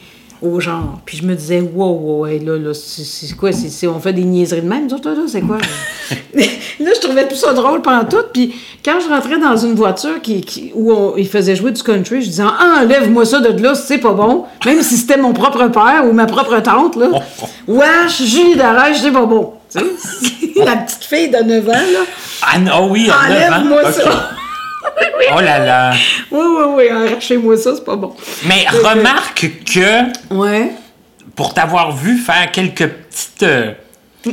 au 0.43 0.61
genre. 0.61 1.01
Puis 1.05 1.19
je 1.19 1.25
me 1.25 1.35
disais, 1.35 1.61
wow, 1.61 1.93
wow, 1.93 2.27
là, 2.27 2.57
là, 2.57 2.73
c'est 2.75 3.37
quoi? 3.37 3.53
c'est 3.53 3.87
on 3.87 4.01
fait 4.01 4.13
des 4.13 4.25
niaiseries 4.25 4.63
de 4.63 4.69
même, 4.69 4.89
là, 4.89 4.97
c'est 5.27 5.41
quoi? 5.43 5.59
là, 6.35 6.43
je 6.95 7.01
trouvais 7.01 7.29
tout 7.29 7.35
ça 7.35 7.53
drôle 7.53 7.83
pendant 7.83 8.05
tout. 8.05 8.25
Puis 8.33 8.55
quand 8.85 8.99
je 9.01 9.09
rentrais 9.09 9.39
dans 9.39 9.57
une 9.57 9.75
voiture 9.75 10.21
qui, 10.23 10.73
où 10.75 10.93
on, 10.93 11.17
il 11.17 11.29
faisait 11.29 11.57
jouer 11.57 11.73
du 11.73 11.83
country, 11.83 12.23
je 12.23 12.29
disais, 12.29 12.43
ah, 12.47 12.81
enlève-moi 12.83 13.25
ça 13.25 13.41
de 13.41 13.63
là, 13.63 13.75
c'est 13.75 13.99
pas 13.99 14.13
bon. 14.13 14.45
Même 14.65 14.83
si 14.83 14.97
c'était 14.97 15.19
mon 15.19 15.33
propre 15.33 15.69
père 15.69 16.05
ou 16.09 16.13
ma 16.13 16.27
propre 16.27 16.61
tante, 16.61 16.97
là. 16.97 17.09
Wesh, 17.69 18.23
Julie 18.23 18.57
Darèche, 18.57 18.99
c'est 19.01 19.13
pas 19.13 19.27
bon. 19.27 19.55
la 19.75 20.77
petite 20.77 21.05
fille 21.05 21.29
de 21.29 21.39
9 21.39 21.69
ans, 21.69 21.73
là. 21.73 22.01
Ah, 22.43 22.57
oh 22.81 22.89
oui, 22.91 23.09
à 23.11 23.29
9 23.29 23.39
ans. 23.39 23.55
Enlève-moi 23.55 23.93
ça. 23.93 24.31
Oh 25.33 25.41
là 25.41 25.59
là! 25.59 25.93
Oui, 26.31 26.41
oui, 26.41 26.65
oui, 26.77 26.89
arrachez-moi 26.89 27.57
ça, 27.57 27.75
c'est 27.75 27.85
pas 27.85 27.97
bon. 27.97 28.15
Mais 28.47 28.67
remarque 28.69 29.51
que. 29.65 30.35
Ouais. 30.35 30.73
Pour 31.37 31.55
t'avoir 31.55 31.97
vu 31.97 32.19
faire 32.19 32.51
quelques 32.51 32.89
petites. 32.89 33.43
Euh, 33.43 33.73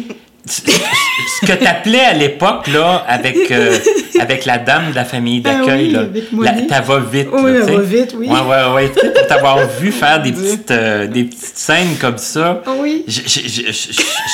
ce 0.52 1.46
que 1.46 1.64
t'appelais 1.64 2.02
à 2.02 2.14
l'époque, 2.14 2.68
là, 2.68 3.04
avec, 3.08 3.52
euh, 3.52 3.78
avec 4.20 4.46
la 4.46 4.58
dame 4.58 4.92
de 4.92 4.96
la 4.96 5.06
famille 5.06 5.42
ah 5.46 5.56
d'accueil, 5.56 5.92
là. 5.92 6.04
Va 6.04 7.00
vite. 7.00 7.28
Oui, 7.32 7.52
elle 7.52 7.76
va 7.76 7.82
vite, 7.82 8.16
oui. 8.18 8.28
Ouais, 8.28 8.36
ouais, 8.36 8.74
ouais. 8.76 8.88
pour 8.90 9.28
t'avoir 9.28 9.60
vu 9.80 9.92
faire 9.92 10.22
des 10.22 10.32
petites, 10.32 10.72
euh, 10.72 11.08
des 11.08 11.24
petites 11.24 11.58
scènes 11.58 11.96
comme 12.00 12.18
ça. 12.18 12.62
Ah 12.66 12.72
oui. 12.80 13.04
Je 13.08 13.28
suis 13.28 13.94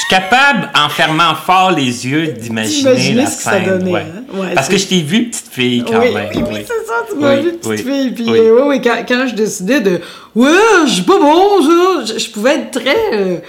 capable, 0.09 0.69
en 0.75 0.89
fermant 0.89 1.35
fort 1.35 1.71
les 1.71 2.07
yeux, 2.07 2.27
d'imaginer 2.27 3.13
la 3.13 3.25
scène. 3.25 3.87
ouais. 3.87 4.01
Hein? 4.01 4.51
Parce 4.55 4.67
que 4.67 4.77
je 4.77 4.85
t'ai 4.87 5.01
vu, 5.01 5.25
petite 5.25 5.49
fille, 5.51 5.83
quand 5.85 5.99
même. 5.99 6.13
Oui, 6.35 6.43
oui, 6.51 6.59
c'est 6.61 6.87
ça, 6.87 6.93
tu 7.09 7.15
m'as 7.17 7.35
vu, 7.35 7.53
petite 7.53 7.85
fille. 7.85 8.11
Puis, 8.11 8.25
oui, 8.27 8.39
euh, 8.39 8.65
oui, 8.65 8.81
quand, 8.81 8.97
quand, 9.07 9.27
je 9.27 9.35
décidais 9.35 9.79
de. 9.79 10.01
Ouais, 10.35 10.49
je 10.85 10.91
suis 10.91 11.03
pas 11.03 11.19
bon, 11.19 11.61
ça. 11.61 12.15
Je, 12.17 12.29
pouvais 12.29 12.55
être 12.55 12.71
très 12.71 13.41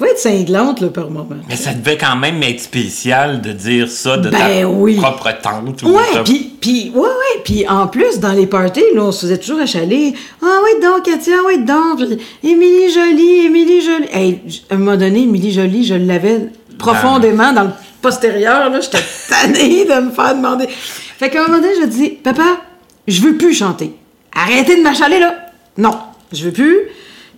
pouvais 0.00 0.12
être 0.12 0.18
cinglante, 0.18 0.80
là, 0.80 0.88
par 0.88 1.10
moment. 1.10 1.36
Mais 1.48 1.56
ça 1.56 1.74
devait 1.74 1.98
quand 1.98 2.16
même 2.16 2.42
être 2.42 2.60
spécial 2.60 3.40
de 3.42 3.52
dire 3.52 3.88
ça 3.88 4.16
de 4.16 4.30
Ben 4.30 4.38
ta 4.62 4.66
oui. 4.68 4.96
propre 4.96 5.30
tante. 5.42 5.82
ou 5.82 5.90
Ouais, 5.90 6.22
puis, 6.24 6.50
puis, 6.60 6.90
ouais, 6.94 7.00
ouais, 7.02 7.42
puis 7.44 7.68
en 7.68 7.86
plus, 7.86 8.18
dans 8.18 8.32
les 8.32 8.46
parties, 8.46 8.82
là, 8.94 9.02
on 9.02 9.12
se 9.12 9.20
faisait 9.20 9.38
toujours 9.38 9.60
achaler. 9.60 10.14
Ah, 10.42 10.60
ouais, 10.64 10.80
donc, 10.80 11.04
Katia, 11.04 11.42
ouais, 11.44 11.58
donc. 11.58 12.00
Émilie 12.42 12.90
Jolie, 12.92 13.46
Émilie 13.46 13.82
Jolie. 13.82 14.08
Hey, 14.10 14.40
à 14.70 14.74
un 14.74 14.78
moment 14.78 14.96
donné, 14.96 15.22
Émilie 15.22 15.52
Jolie, 15.52 15.84
je 15.84 15.94
l'avais 15.94 16.46
profondément 16.78 17.52
dans 17.52 17.64
le 17.64 17.70
postérieur, 18.00 18.70
là. 18.70 18.80
J'étais 18.80 19.04
tannée 19.28 19.84
de 19.84 20.06
me 20.06 20.10
faire 20.10 20.34
demander. 20.34 20.66
Fait 20.66 21.28
qu'à 21.28 21.44
un 21.44 21.46
moment 21.48 21.60
donné, 21.60 21.74
je 21.78 21.86
dis, 21.86 22.08
papa, 22.08 22.62
je 23.06 23.20
veux 23.20 23.36
plus 23.36 23.52
chanter. 23.52 23.94
Arrêtez 24.34 24.76
de 24.76 24.82
m'achaler, 24.82 25.18
là. 25.18 25.34
Non, 25.76 25.94
je 26.32 26.44
veux 26.46 26.52
plus. 26.52 26.78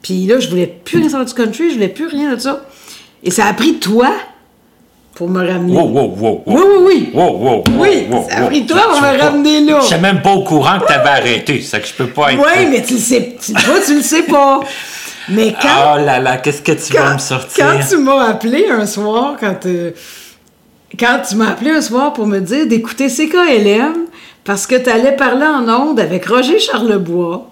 Puis 0.03 0.27
là, 0.27 0.41
je 0.41 0.49
voulais 0.49 0.67
plus 0.67 0.99
rien 0.99 1.09
savoir 1.09 1.25
du 1.27 1.35
country, 1.35 1.71
je 1.71 1.75
voulais 1.75 1.89
plus 1.89 2.07
rien 2.07 2.35
de 2.35 2.41
ça. 2.41 2.65
Et 3.23 3.31
ça 3.31 3.47
a 3.47 3.55
pris 3.55 3.75
toi 3.79 4.11
pour 5.15 5.29
me 5.29 5.47
ramener. 5.47 5.73
Wow, 5.77 5.89
wow, 5.89 6.15
wow, 6.17 6.17
wow. 6.19 6.43
Oui, 6.47 6.63
oui, 6.67 6.85
oui. 6.87 7.11
Wow, 7.15 7.37
wow, 7.39 7.65
Oui, 7.79 8.07
wow, 8.11 8.27
ça 8.29 8.39
a 8.39 8.47
pris 8.47 8.67
toi 8.67 8.81
pour 8.91 9.01
me 9.01 9.07
sais 9.07 9.17
ramener 9.19 9.61
là. 9.61 9.79
Je 9.81 9.87
suis 9.87 10.01
même 10.01 10.23
pas 10.23 10.33
au 10.33 10.43
courant 10.43 10.81
que 10.81 10.87
t'avais 10.87 11.09
arrêté, 11.11 11.61
c'est 11.61 11.81
que 11.81 11.87
je 11.87 11.95
peux 11.95 12.09
pas 12.09 12.33
être. 12.33 12.41
Oui, 12.41 12.67
mais 12.71 12.83
tu 12.83 12.95
le 12.95 13.01
sais. 13.01 13.37
Tu, 13.41 13.53
toi, 13.53 13.75
tu 13.87 13.95
le 13.95 14.03
sais 14.03 14.25
pas. 14.25 14.61
Mais 15.29 15.55
quand, 15.61 15.69
Oh 15.95 16.05
là 16.05 16.19
là, 16.19 16.39
qu'est-ce 16.39 16.63
que 16.63 16.73
tu 16.73 16.93
vas 16.95 17.15
me 17.15 17.19
sortir? 17.19 17.65
quand 17.65 17.79
tu 17.89 17.97
m'as 17.99 18.25
appelé 18.25 18.67
un 18.69 18.87
soir, 18.87 19.37
quand, 19.39 19.67
euh, 19.67 19.93
quand 20.99 21.21
tu 21.29 21.37
m'as 21.37 21.51
appelé 21.51 21.71
un 21.71 21.81
soir 21.81 22.13
pour 22.13 22.27
me 22.27 22.41
dire 22.41 22.67
d'écouter 22.67 23.09
CKLM 23.09 24.07
parce 24.43 24.67
que 24.67 24.75
tu 24.75 24.91
allais 24.91 25.15
parler 25.15 25.47
en 25.47 25.69
ondes 25.69 26.01
avec 26.01 26.27
Roger 26.27 26.59
Charlebois 26.59 27.52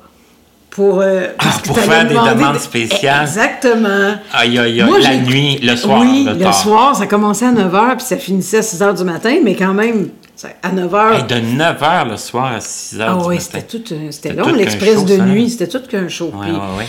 pour, 0.70 1.00
euh, 1.00 1.26
Ah, 1.38 1.44
pour 1.64 1.78
faire 1.78 2.06
des 2.06 2.14
demandes 2.14 2.54
de- 2.54 2.58
spéciales. 2.58 3.22
Exactement. 3.22 4.14
Aïe, 4.32 4.58
aïe, 4.58 4.80
aïe, 4.80 4.84
Moi, 4.88 4.98
la 5.00 5.16
nuit, 5.16 5.58
le 5.62 5.74
soir, 5.76 6.00
Oui, 6.00 6.26
le 6.38 6.52
soir, 6.52 6.94
ça 6.96 7.06
commençait 7.06 7.46
à 7.46 7.52
9h 7.52 7.96
puis 7.96 8.06
ça 8.06 8.16
finissait 8.16 8.58
à 8.58 8.62
6h 8.62 8.94
du 8.94 9.04
matin, 9.04 9.36
mais 9.42 9.56
quand 9.56 9.74
même, 9.74 10.10
à 10.62 10.70
9h. 10.70 11.12
Hey, 11.14 11.22
de 11.24 11.56
9h 11.58 12.08
le 12.08 12.16
soir 12.16 12.46
à 12.52 12.60
6h 12.60 13.04
ah 13.08 13.14
du 13.20 13.26
oui, 13.28 13.34
matin. 13.36 13.38
c'était 13.52 13.62
tout, 13.78 13.94
euh, 13.94 14.08
c'était 14.10 14.32
long, 14.32 14.52
l'express 14.52 15.04
de 15.04 15.16
ça, 15.16 15.24
nuit, 15.24 15.50
c'était 15.50 15.66
tout 15.68 15.82
qu'un 15.88 16.08
show. 16.08 16.32
Ouais, 16.34 16.86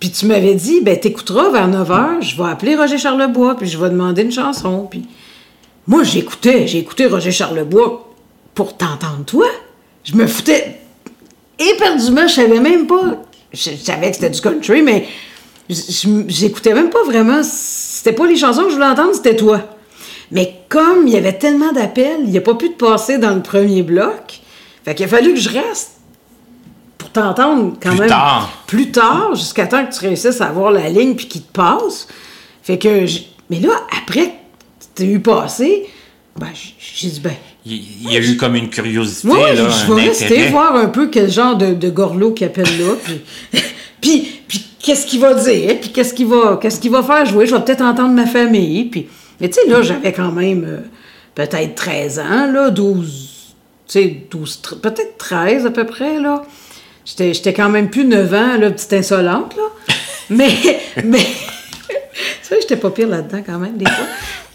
Puis- 0.00 0.10
tu 0.10 0.26
m'avais 0.26 0.54
dit, 0.54 0.80
ben 0.82 0.98
t'écouteras 1.00 1.50
vers 1.50 1.66
9h, 1.66 2.20
je 2.20 2.36
vais 2.36 2.48
appeler 2.50 2.76
Roger 2.76 2.98
Charlebois, 2.98 3.56
puis 3.56 3.68
je 3.68 3.76
vais 3.78 3.88
demander 3.90 4.22
une 4.22 4.32
chanson. 4.32 4.86
Puis 4.90 5.04
moi, 5.86 6.02
j'écoutais, 6.04 6.66
j'ai 6.66 6.78
écouté 6.78 7.06
Roger 7.06 7.32
Charlebois 7.32 8.06
pour 8.54 8.76
t'entendre 8.76 9.24
toi. 9.26 9.46
Je 10.04 10.14
me 10.14 10.26
foutais 10.26 10.80
éperdument, 11.58 12.26
je 12.26 12.34
savais 12.34 12.60
même 12.60 12.86
pas. 12.86 13.22
Je, 13.52 13.70
je 13.70 13.76
savais 13.76 14.10
que 14.10 14.16
c'était 14.16 14.30
du 14.30 14.40
country, 14.40 14.82
mais 14.82 15.06
j'écoutais 15.68 16.74
même 16.74 16.90
pas 16.90 17.02
vraiment. 17.04 17.40
C'était 17.42 18.12
pas 18.12 18.26
les 18.26 18.36
chansons 18.36 18.64
que 18.64 18.70
je 18.70 18.74
voulais 18.74 18.86
entendre, 18.86 19.14
c'était 19.14 19.36
toi. 19.36 19.60
Mais 20.30 20.60
comme 20.68 21.06
il 21.06 21.12
y 21.14 21.16
avait 21.16 21.38
tellement 21.38 21.72
d'appels, 21.72 22.20
il 22.20 22.30
n'y 22.30 22.38
a 22.38 22.40
pas 22.40 22.54
pu 22.54 22.70
de 22.70 22.74
passer 22.74 23.18
dans 23.18 23.34
le 23.34 23.42
premier 23.42 23.82
bloc. 23.82 24.40
Fait 24.84 24.94
qu'il 24.94 25.06
a 25.06 25.08
fallu 25.08 25.34
que 25.34 25.40
je 25.40 25.48
reste 25.50 25.92
pour 26.98 27.10
t'entendre 27.10 27.74
quand 27.80 27.90
Plus 27.90 28.00
même 28.00 28.08
tard. 28.08 28.62
plus 28.66 28.90
tard, 28.90 29.34
jusqu'à 29.34 29.66
temps 29.66 29.84
que 29.86 29.94
tu 29.94 30.00
réussisses 30.00 30.40
à 30.40 30.46
avoir 30.46 30.70
la 30.72 30.88
ligne 30.88 31.14
puis 31.14 31.28
qu'il 31.28 31.42
te 31.42 31.52
passe. 31.52 32.08
Fait 32.62 32.78
que, 32.78 33.06
mais 33.50 33.60
là, 33.60 33.72
après 34.02 34.26
que 34.26 34.32
t'as 34.94 35.04
eu 35.04 35.20
passé, 35.20 35.88
ben, 36.36 36.48
j'ai 36.78 37.08
dit, 37.08 37.20
ben, 37.20 37.32
Il 37.66 38.10
y 38.12 38.16
a 38.16 38.20
eu 38.20 38.36
comme 38.36 38.56
une 38.56 38.68
curiosité, 38.68 39.26
moi, 39.26 39.52
là, 39.54 39.68
je 39.70 39.92
vais 39.92 40.02
rester 40.08 40.48
voir 40.48 40.76
un 40.76 40.86
peu 40.88 41.08
quel 41.08 41.30
genre 41.30 41.56
de, 41.56 41.72
de 41.72 41.88
gorlot 41.88 42.32
qui 42.32 42.44
appelle 42.44 42.68
là, 42.78 42.92
puis, 43.02 43.22
puis, 44.02 44.40
puis 44.46 44.66
qu'est-ce 44.82 45.06
qu'il 45.06 45.20
va 45.20 45.32
dire, 45.32 45.80
puis 45.80 45.88
qu'est-ce 45.90 46.12
qu'il 46.12 46.26
va, 46.26 46.58
qu'est-ce 46.60 46.78
qu'il 46.78 46.90
va 46.90 47.02
faire 47.02 47.24
jouer. 47.24 47.46
Je 47.46 47.54
vais 47.54 47.62
peut-être 47.62 47.80
entendre 47.80 48.12
ma 48.12 48.26
famille, 48.26 48.84
puis, 48.84 49.08
mais 49.40 49.48
tu 49.48 49.54
sais, 49.62 49.66
là, 49.68 49.80
j'avais 49.80 50.12
quand 50.12 50.30
même 50.30 50.64
euh, 50.68 50.78
peut-être 51.34 51.74
13 51.74 52.18
ans, 52.18 52.52
là, 52.52 52.68
12, 52.68 53.54
tu 53.88 53.92
sais, 53.92 54.22
12, 54.30 54.60
tr- 54.62 54.80
peut-être 54.80 55.16
13 55.16 55.64
à 55.64 55.70
peu 55.70 55.86
près, 55.86 56.20
là. 56.20 56.42
J'étais, 57.06 57.32
j'étais 57.32 57.54
quand 57.54 57.70
même 57.70 57.88
plus 57.88 58.04
9 58.04 58.34
ans, 58.34 58.56
là, 58.58 58.70
petite 58.70 58.92
insolente, 58.92 59.56
là. 59.56 59.94
Mais, 60.28 60.50
mais, 61.04 61.18
tu 61.88 61.94
sais, 62.42 62.60
j'étais 62.60 62.76
pas 62.76 62.90
pire 62.90 63.08
là-dedans 63.08 63.42
quand 63.44 63.58
même, 63.58 63.78
des 63.78 63.86
fois. 63.86 64.04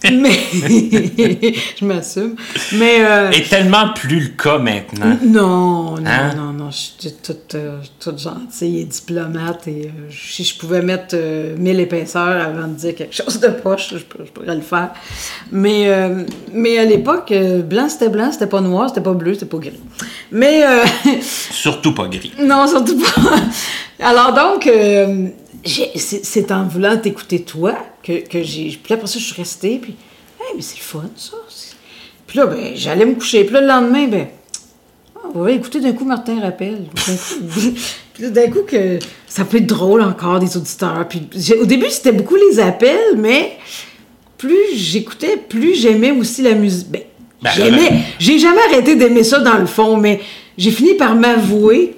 Mais, 0.04 0.32
je 1.80 1.86
m'assume. 1.86 2.36
Mais, 2.74 2.98
euh, 3.02 3.32
Et 3.32 3.44
tellement 3.44 3.90
plus 3.94 4.20
le 4.22 4.28
cas 4.30 4.58
maintenant. 4.58 5.18
non, 5.24 5.96
non, 5.98 6.06
Hein? 6.06 6.34
non, 6.38 6.54
non, 6.54 6.72
je 6.72 6.78
suis 6.78 7.14
toute, 7.22 7.56
euh, 7.56 7.80
toute 8.00 8.18
gentille 8.20 8.80
et 8.80 8.86
diplomate 8.86 9.68
et 9.68 9.88
euh, 9.88 10.10
si 10.12 10.44
je 10.46 10.58
pouvais 10.58 10.82
mettre 10.82 11.16
euh, 11.16 11.56
mille 11.58 11.80
épaisseurs 11.82 12.46
avant 12.48 12.68
de 12.68 12.76
dire 12.76 12.96
quelque 12.96 13.14
chose 13.16 13.40
de 13.42 13.50
poche, 13.50 13.90
je, 13.92 13.98
je 13.98 14.32
pourrais 14.32 14.56
le 14.56 14.62
faire. 14.62 14.92
Mais, 15.52 15.90
euh, 15.90 16.24
mais 16.54 16.78
à 16.78 16.86
l'époque, 16.86 17.34
blanc 17.68 17.90
c'était 17.90 18.10
blanc, 18.10 18.30
c'était 18.32 18.48
pas 18.48 18.62
noir, 18.62 18.88
c'était 18.90 19.02
pas 19.02 19.14
bleu, 19.14 19.34
c'était 19.34 19.48
pas 19.48 19.58
gris. 19.58 19.80
Mais 20.32 20.64
Surtout 21.52 21.94
pas 21.94 22.08
gris. 22.08 22.32
non, 22.42 22.68
surtout 22.68 22.98
pas. 23.00 23.32
Alors 24.00 24.34
donc, 24.34 24.70
c'est 25.66 26.52
en 26.52 26.68
voulant 26.68 26.98
t'écouter 26.98 27.42
toi 27.44 27.76
que, 28.04 28.28
que 28.28 28.42
j'ai. 28.44 28.70
Puis 28.70 28.90
là, 28.92 28.96
après 28.96 29.08
ça, 29.08 29.20
je 29.20 29.24
suis 29.26 29.36
restée, 29.36 29.78
puis, 29.82 29.96
hey, 30.40 30.56
mais 30.56 30.62
c'est 30.62 30.78
le 30.78 30.84
fun, 30.84 31.10
ça. 31.16 31.38
Puis 32.28 32.38
là, 32.38 32.46
ben, 32.46 32.72
j'allais 32.76 33.06
me 33.06 33.16
coucher. 33.16 33.44
Puis 33.44 33.54
là, 33.54 33.62
le 33.62 33.68
lendemain, 33.68 34.08
ben, 34.08 34.28
ah, 35.16 35.28
on 35.34 35.42
va 35.44 35.52
écouter 35.52 35.80
d'un 35.80 35.94
coup 35.94 36.06
Martin 36.06 36.40
Rappel. 36.42 36.84
Puis 38.14 38.24
là, 38.24 38.30
d'un 38.30 38.48
coup, 38.52 38.62
que 38.68 39.00
ça 39.28 39.46
peut 39.46 39.58
être 39.58 39.66
drôle 39.66 40.02
encore, 40.02 40.40
des 40.40 40.56
auditeurs. 40.58 41.08
Puis 41.08 41.22
au 41.60 41.66
début, 41.66 41.90
c'était 41.90 42.12
beaucoup 42.12 42.36
les 42.36 42.60
appels, 42.60 43.16
mais 43.18 43.58
plus 44.38 44.76
j'écoutais, 44.76 45.38
plus 45.38 45.76
j'aimais 45.76 46.12
aussi 46.12 46.42
la 46.42 46.54
musique. 46.54 46.90
Ben, 46.90 47.02
Ben, 47.42 47.52
j'aimais. 47.56 47.92
euh, 47.92 47.96
J'ai 48.20 48.38
jamais 48.40 48.62
arrêté 48.70 48.96
d'aimer 48.96 49.24
ça 49.24 49.40
dans 49.40 49.58
le 49.58 49.66
fond, 49.66 49.98
mais 49.98 50.20
j'ai 50.58 50.72
fini 50.72 50.94
par 50.96 51.16
m'avouer 51.16 51.96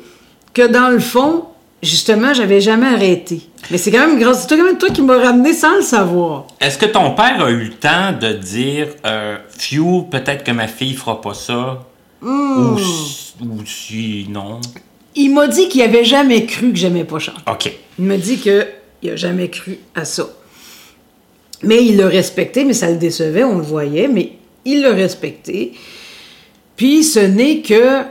que 0.54 0.68
dans 0.68 0.90
le 0.90 1.00
fond, 1.00 1.46
justement, 1.84 2.34
j'avais 2.34 2.62
jamais 2.62 2.88
arrêté. 2.88 3.42
Mais 3.70 3.78
c'est 3.78 3.92
quand 3.92 4.06
même 4.08 4.20
grâce 4.20 4.48
c'est 4.48 4.58
quand 4.58 4.64
même 4.64 4.78
toi 4.78 4.90
qui 4.90 5.02
m'as 5.02 5.18
ramené 5.22 5.54
sans 5.54 5.76
le 5.78 5.82
savoir. 5.82 6.48
Est-ce 6.60 6.78
que 6.78 6.86
ton 6.86 7.12
père 7.12 7.44
a 7.44 7.50
eu 7.50 7.64
le 7.66 7.70
temps 7.74 8.14
de 8.20 8.34
dire 8.34 8.88
euh, 9.06 9.38
Phew, 9.58 10.04
peut-être 10.10 10.44
que 10.44 10.52
ma 10.52 10.68
fille 10.68 10.94
fera 10.94 11.22
pas 11.22 11.34
ça? 11.34 11.84
Hmm. 12.22 12.74
ou, 12.74 12.78
si- 12.80 13.34
ou 13.42 13.66
si 13.66 14.28
non? 14.30 14.60
Il 15.16 15.34
m'a 15.34 15.48
dit 15.48 15.68
qu'il 15.70 15.82
avait 15.82 16.04
jamais 16.06 16.46
cru 16.46 16.72
que 16.72 16.78
j'aimais 16.78 17.04
pas 17.04 17.20
chanter. 17.20 17.42
Ok. 17.50 17.72
Il 18.00 18.06
m'a 18.06 18.18
dit 18.18 18.38
qu'il 18.38 19.10
a 19.10 19.16
jamais 19.16 19.50
cru 19.50 19.80
à 19.96 20.06
ça. 20.06 20.28
Mais 21.64 21.84
il 21.86 21.98
l'a 21.98 22.08
respecté, 22.08 22.64
mais 22.64 22.74
ça 22.74 22.90
le 22.90 22.98
décevait, 22.98 23.44
on 23.44 23.58
le 23.58 23.64
voyait, 23.64 24.08
mais 24.08 24.34
il 24.66 24.82
l'a 24.82 24.92
respecté. 24.94 25.74
Puis 26.76 27.04
ce 27.04 27.20
n'est 27.20 27.62
que 27.62 28.02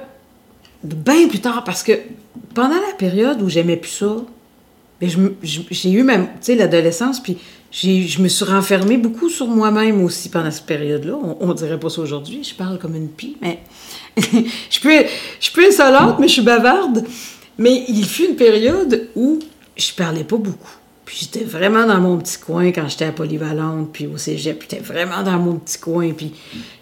bien 0.84 1.28
plus 1.28 1.40
tard, 1.40 1.64
parce 1.64 1.82
que 1.82 1.92
pendant 2.54 2.74
la 2.74 2.94
période 2.98 3.40
où 3.42 3.48
j'aimais 3.48 3.76
plus 3.76 3.90
ça, 3.90 4.16
ben, 5.00 5.10
j'ai 5.42 5.90
eu 5.90 6.02
même, 6.02 6.28
tu 6.42 6.54
l'adolescence, 6.54 7.20
puis 7.20 7.38
je 7.72 8.20
me 8.20 8.28
suis 8.28 8.44
renfermée 8.44 8.98
beaucoup 8.98 9.30
sur 9.30 9.46
moi-même 9.46 10.02
aussi 10.04 10.28
pendant 10.28 10.50
cette 10.50 10.66
période-là. 10.66 11.14
On, 11.14 11.36
on 11.40 11.54
dirait 11.54 11.80
pas 11.80 11.88
ça 11.88 12.02
aujourd'hui, 12.02 12.44
je 12.44 12.54
parle 12.54 12.78
comme 12.78 12.94
une 12.94 13.08
pie, 13.08 13.36
mais 13.40 13.60
je 14.16 14.80
peux, 14.80 15.04
je 15.40 15.50
peux 15.52 15.66
insolente, 15.66 16.18
mais 16.18 16.28
je 16.28 16.34
suis 16.34 16.42
bavarde. 16.42 17.04
Mais 17.58 17.84
il 17.88 18.04
fut 18.04 18.26
une 18.26 18.36
période 18.36 19.08
où 19.14 19.38
je 19.76 19.92
parlais 19.92 20.24
pas 20.24 20.36
beaucoup. 20.36 20.79
Puis 21.10 21.18
j'étais 21.22 21.44
vraiment 21.44 21.88
dans 21.88 22.00
mon 22.00 22.18
petit 22.18 22.38
coin 22.38 22.66
quand 22.70 22.86
j'étais 22.88 23.06
à 23.06 23.10
Polyvalente, 23.10 23.88
puis 23.92 24.06
au 24.06 24.16
cégep, 24.16 24.60
puis 24.60 24.68
j'étais 24.70 24.80
vraiment 24.80 25.24
dans 25.24 25.38
mon 25.40 25.54
petit 25.54 25.76
coin, 25.76 26.12
puis 26.12 26.32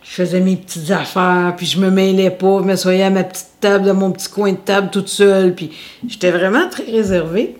je 0.02 0.10
faisais 0.10 0.40
mes 0.40 0.56
petites 0.56 0.90
affaires, 0.90 1.54
puis 1.56 1.64
je 1.64 1.80
me 1.80 1.90
mêlais 1.90 2.28
pas, 2.28 2.58
je 2.60 2.64
m'assoyais 2.66 3.04
à 3.04 3.08
ma 3.10 3.24
petite 3.24 3.46
table, 3.58 3.86
dans 3.86 3.94
mon 3.94 4.10
petit 4.10 4.28
coin 4.28 4.52
de 4.52 4.58
table 4.58 4.90
toute 4.92 5.08
seule, 5.08 5.54
puis 5.54 5.70
j'étais 6.06 6.30
vraiment 6.30 6.68
très 6.68 6.82
réservée. 6.82 7.56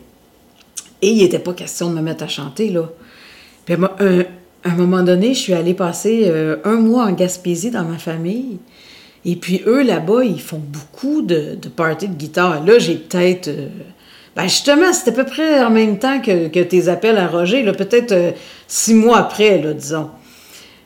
Et 1.01 1.09
il 1.09 1.23
n'était 1.23 1.39
pas 1.39 1.55
question 1.55 1.89
de 1.89 1.95
me 1.95 2.03
mettre 2.03 2.25
à 2.25 2.29
chanter, 2.29 2.69
là. 2.69 2.91
Puis 3.65 3.75
à 3.75 3.79
un- 4.05 4.25
un 4.65 4.75
moment 4.75 5.03
donné, 5.03 5.33
je 5.33 5.39
suis 5.39 5.55
allée 5.55 5.73
passer 5.73 6.25
euh, 6.27 6.57
un 6.65 6.77
mois 6.77 7.07
en 7.07 7.13
Gaspésie 7.13 7.71
dans 7.71 7.85
ma 7.85 7.97
famille. 7.97 8.59
Et 9.25 9.37
puis 9.37 9.63
eux, 9.67 9.83
là-bas, 9.85 10.23
ils 10.23 10.39
font 10.43 10.61
beaucoup 10.63 11.23
de, 11.23 11.55
de 11.55 11.69
parties 11.71 12.09
de 12.09 12.15
guitare. 12.15 12.63
Là, 12.63 12.79
j'ai 12.79 12.97
peut-être... 12.97 13.49
euh, 13.49 13.69
ben 14.39 14.45
justement, 14.45 14.93
c'était 14.93 15.11
à 15.11 15.15
peu 15.15 15.25
près 15.25 15.65
en 15.65 15.71
même 15.71 15.99
temps 15.99 16.21
que, 16.21 16.47
tes 16.63 16.89
appels 16.89 17.19
à 17.19 17.27
Roger, 17.27 17.65
peut-être 17.73 18.13
euh, 18.13 18.31
six 18.69 18.95
mois 18.95 19.19
après, 19.19 19.61
là, 19.61 19.73
disons. 19.73 20.11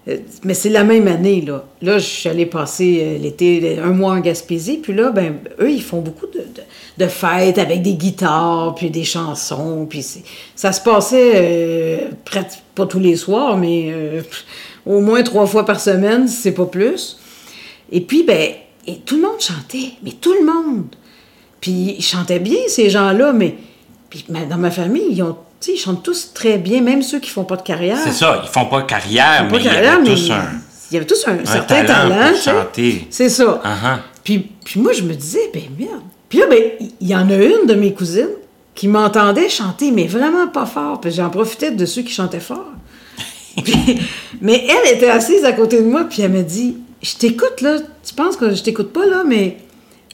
Euh, 0.08 0.16
Mais 0.42 0.54
c'est 0.54 0.70
la 0.70 0.84
même 0.84 1.06
année, 1.06 1.42
là. 1.46 1.62
Là, 1.82 1.98
je 1.98 2.06
suis 2.06 2.28
allée 2.30 2.46
passer 2.46 3.00
euh, 3.02 3.18
l'été, 3.18 3.78
un 3.78 3.90
mois 3.90 4.12
en 4.14 4.20
Gaspésie, 4.20 4.78
puis 4.78 4.94
là, 4.94 5.10
ben, 5.10 5.34
eux, 5.60 5.70
ils 5.70 5.82
font 5.82 6.00
beaucoup 6.00 6.24
de, 6.28 6.40
de- 6.96 7.08
fêtes 7.08 7.58
avec 7.58 7.82
des 7.82 7.92
guitares, 7.92 8.74
puis 8.74 8.88
des 8.88 9.04
chansons, 9.04 9.84
puis 9.84 10.02
c'est- 10.02 10.22
ça 10.56 10.72
se 10.72 10.80
passait 10.80 12.08
pas 12.74 12.86
tous 12.86 13.00
les 13.00 13.16
soirs, 13.16 13.58
mais 13.58 13.92
au 14.86 15.00
moins 15.00 15.22
trois 15.22 15.46
fois 15.46 15.66
par 15.66 15.78
semaine, 15.78 16.26
c'est 16.26 16.52
pas 16.54 16.64
plus. 16.64 17.18
Et 17.90 18.00
puis, 18.00 18.22
ben, 18.22 18.52
tout 19.04 19.16
le 19.16 19.22
monde 19.22 19.40
chantait, 19.40 19.90
mais 20.02 20.12
tout 20.12 20.32
le 20.32 20.46
monde. 20.46 20.86
Puis 21.62 21.94
ils 21.98 22.02
chantaient 22.04 22.40
bien, 22.40 22.58
ces 22.68 22.90
gens-là, 22.90 23.32
mais 23.32 23.54
puis, 24.10 24.26
dans 24.28 24.58
ma 24.58 24.70
famille, 24.70 25.06
ils 25.10 25.22
ont 25.22 25.36
ils 25.68 25.78
chantent 25.78 26.02
tous 26.02 26.32
très 26.34 26.58
bien, 26.58 26.80
même 26.82 27.02
ceux 27.02 27.20
qui 27.20 27.30
font 27.30 27.44
pas 27.44 27.56
de 27.56 27.62
carrière. 27.62 27.96
C'est 28.02 28.12
ça, 28.12 28.42
ils 28.44 28.48
font 28.50 28.66
pas 28.66 28.82
carrière, 28.82 29.46
Ils 29.46 29.52
mais 29.52 29.58
de 29.60 29.64
carrière, 29.64 29.98
ils 30.00 30.02
mais 30.02 30.10
ont 30.10 30.14
tous 30.14 30.30
un, 30.32 30.42
il 30.90 30.94
y 30.94 30.96
avait 30.96 31.06
tous 31.06 31.24
un, 31.28 31.38
un 31.38 31.44
certain 31.46 31.84
talent, 31.84 32.08
talent. 32.10 32.36
chanter. 32.36 33.06
C'est 33.10 33.28
ça. 33.28 33.62
Uh-huh. 33.64 33.98
Puis, 34.24 34.50
puis 34.64 34.80
moi, 34.80 34.92
je 34.92 35.02
me 35.02 35.14
disais, 35.14 35.50
ben 35.54 35.62
merde. 35.78 36.02
Puis 36.28 36.40
là, 36.40 36.46
ben, 36.50 36.62
il 37.00 37.06
y 37.08 37.14
en 37.14 37.30
a 37.30 37.36
une 37.36 37.66
de 37.66 37.74
mes 37.74 37.92
cousines 37.94 38.28
qui 38.74 38.88
m'entendait 38.88 39.48
chanter, 39.48 39.90
mais 39.92 40.06
vraiment 40.06 40.48
pas 40.48 40.66
fort. 40.66 41.00
Puis 41.00 41.12
j'en 41.12 41.30
profitais 41.30 41.70
de 41.70 41.86
ceux 41.86 42.02
qui 42.02 42.12
chantaient 42.12 42.40
fort. 42.40 42.66
Puis- 43.64 44.00
mais 44.40 44.66
elle 44.68 44.96
était 44.96 45.10
assise 45.10 45.44
à 45.44 45.52
côté 45.52 45.80
de 45.80 45.86
moi, 45.86 46.04
puis 46.10 46.22
elle 46.22 46.32
me 46.32 46.42
dit, 46.42 46.76
je 47.02 47.14
t'écoute, 47.14 47.60
là. 47.60 47.76
Tu 48.04 48.14
penses 48.14 48.36
que 48.36 48.52
je 48.54 48.62
t'écoute 48.62 48.92
pas, 48.92 49.06
là, 49.06 49.22
mais 49.24 49.58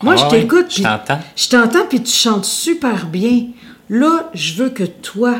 moi, 0.03 0.15
Ah 0.17 0.17
je 0.17 0.25
ouais, 0.35 0.41
t'écoute. 0.43 0.67
je 0.69 0.75
puis 0.75 0.83
t'entends. 0.83 1.21
Je 1.37 1.49
t'entends, 1.49 1.87
puis 1.89 2.03
tu 2.03 2.13
chantes 2.13 2.45
super 2.45 3.07
bien. 3.07 3.47
Là, 3.91 4.31
je 4.35 4.55
veux 4.63 4.71
que 4.71 4.85
toi, 4.85 5.37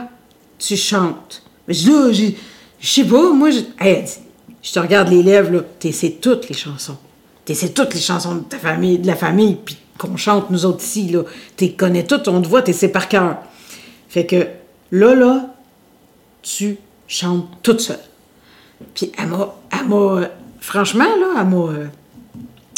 tu 0.59 0.77
chantes. 0.77 1.43
Mais 1.67 1.75
je 1.75 1.91
là, 1.91 2.13
j'ai- 2.13 2.37
je 2.81 2.87
sais 2.89 3.05
pas, 3.05 3.33
moi, 3.33 3.51
je... 3.51 3.61
Hey, 3.79 4.05
je 4.63 4.73
te 4.73 4.79
regarde 4.79 5.09
les 5.09 5.23
lèvres, 5.23 5.51
là, 5.53 5.61
t'essaies 5.79 6.19
toutes 6.21 6.49
les 6.49 6.55
chansons. 6.57 6.97
T'essaies 7.45 7.71
toutes 7.71 7.95
les 7.95 8.01
chansons 8.01 8.35
de 8.37 8.41
ta 8.45 8.59
famille, 8.59 8.99
de 8.99 9.07
la 9.07 9.17
famille, 9.17 9.57
puis 9.65 9.77
qu'on 9.99 10.17
chante, 10.17 10.51
nous 10.51 10.65
autres 10.67 10.83
ici, 10.83 11.09
là. 11.09 11.23
T'es 11.57 11.73
connais 11.73 12.05
toutes, 12.05 12.29
on 12.29 12.41
te 12.43 12.49
voit, 12.49 12.63
t'essaies 12.63 12.89
par 12.89 13.09
cœur. 13.09 13.39
Fait 14.09 14.27
que, 14.27 14.47
là, 14.93 15.15
là, 15.15 15.47
tu 16.43 16.77
chantes 17.07 17.49
toute 17.63 17.81
seule. 17.81 17.99
Puis 18.95 19.13
elle 19.19 19.27
m'a, 19.29 19.95
euh, 19.95 20.27
franchement, 20.61 21.05
là, 21.05 21.41
elle 21.41 21.47
m'a, 21.49 21.57
euh, 21.57 21.87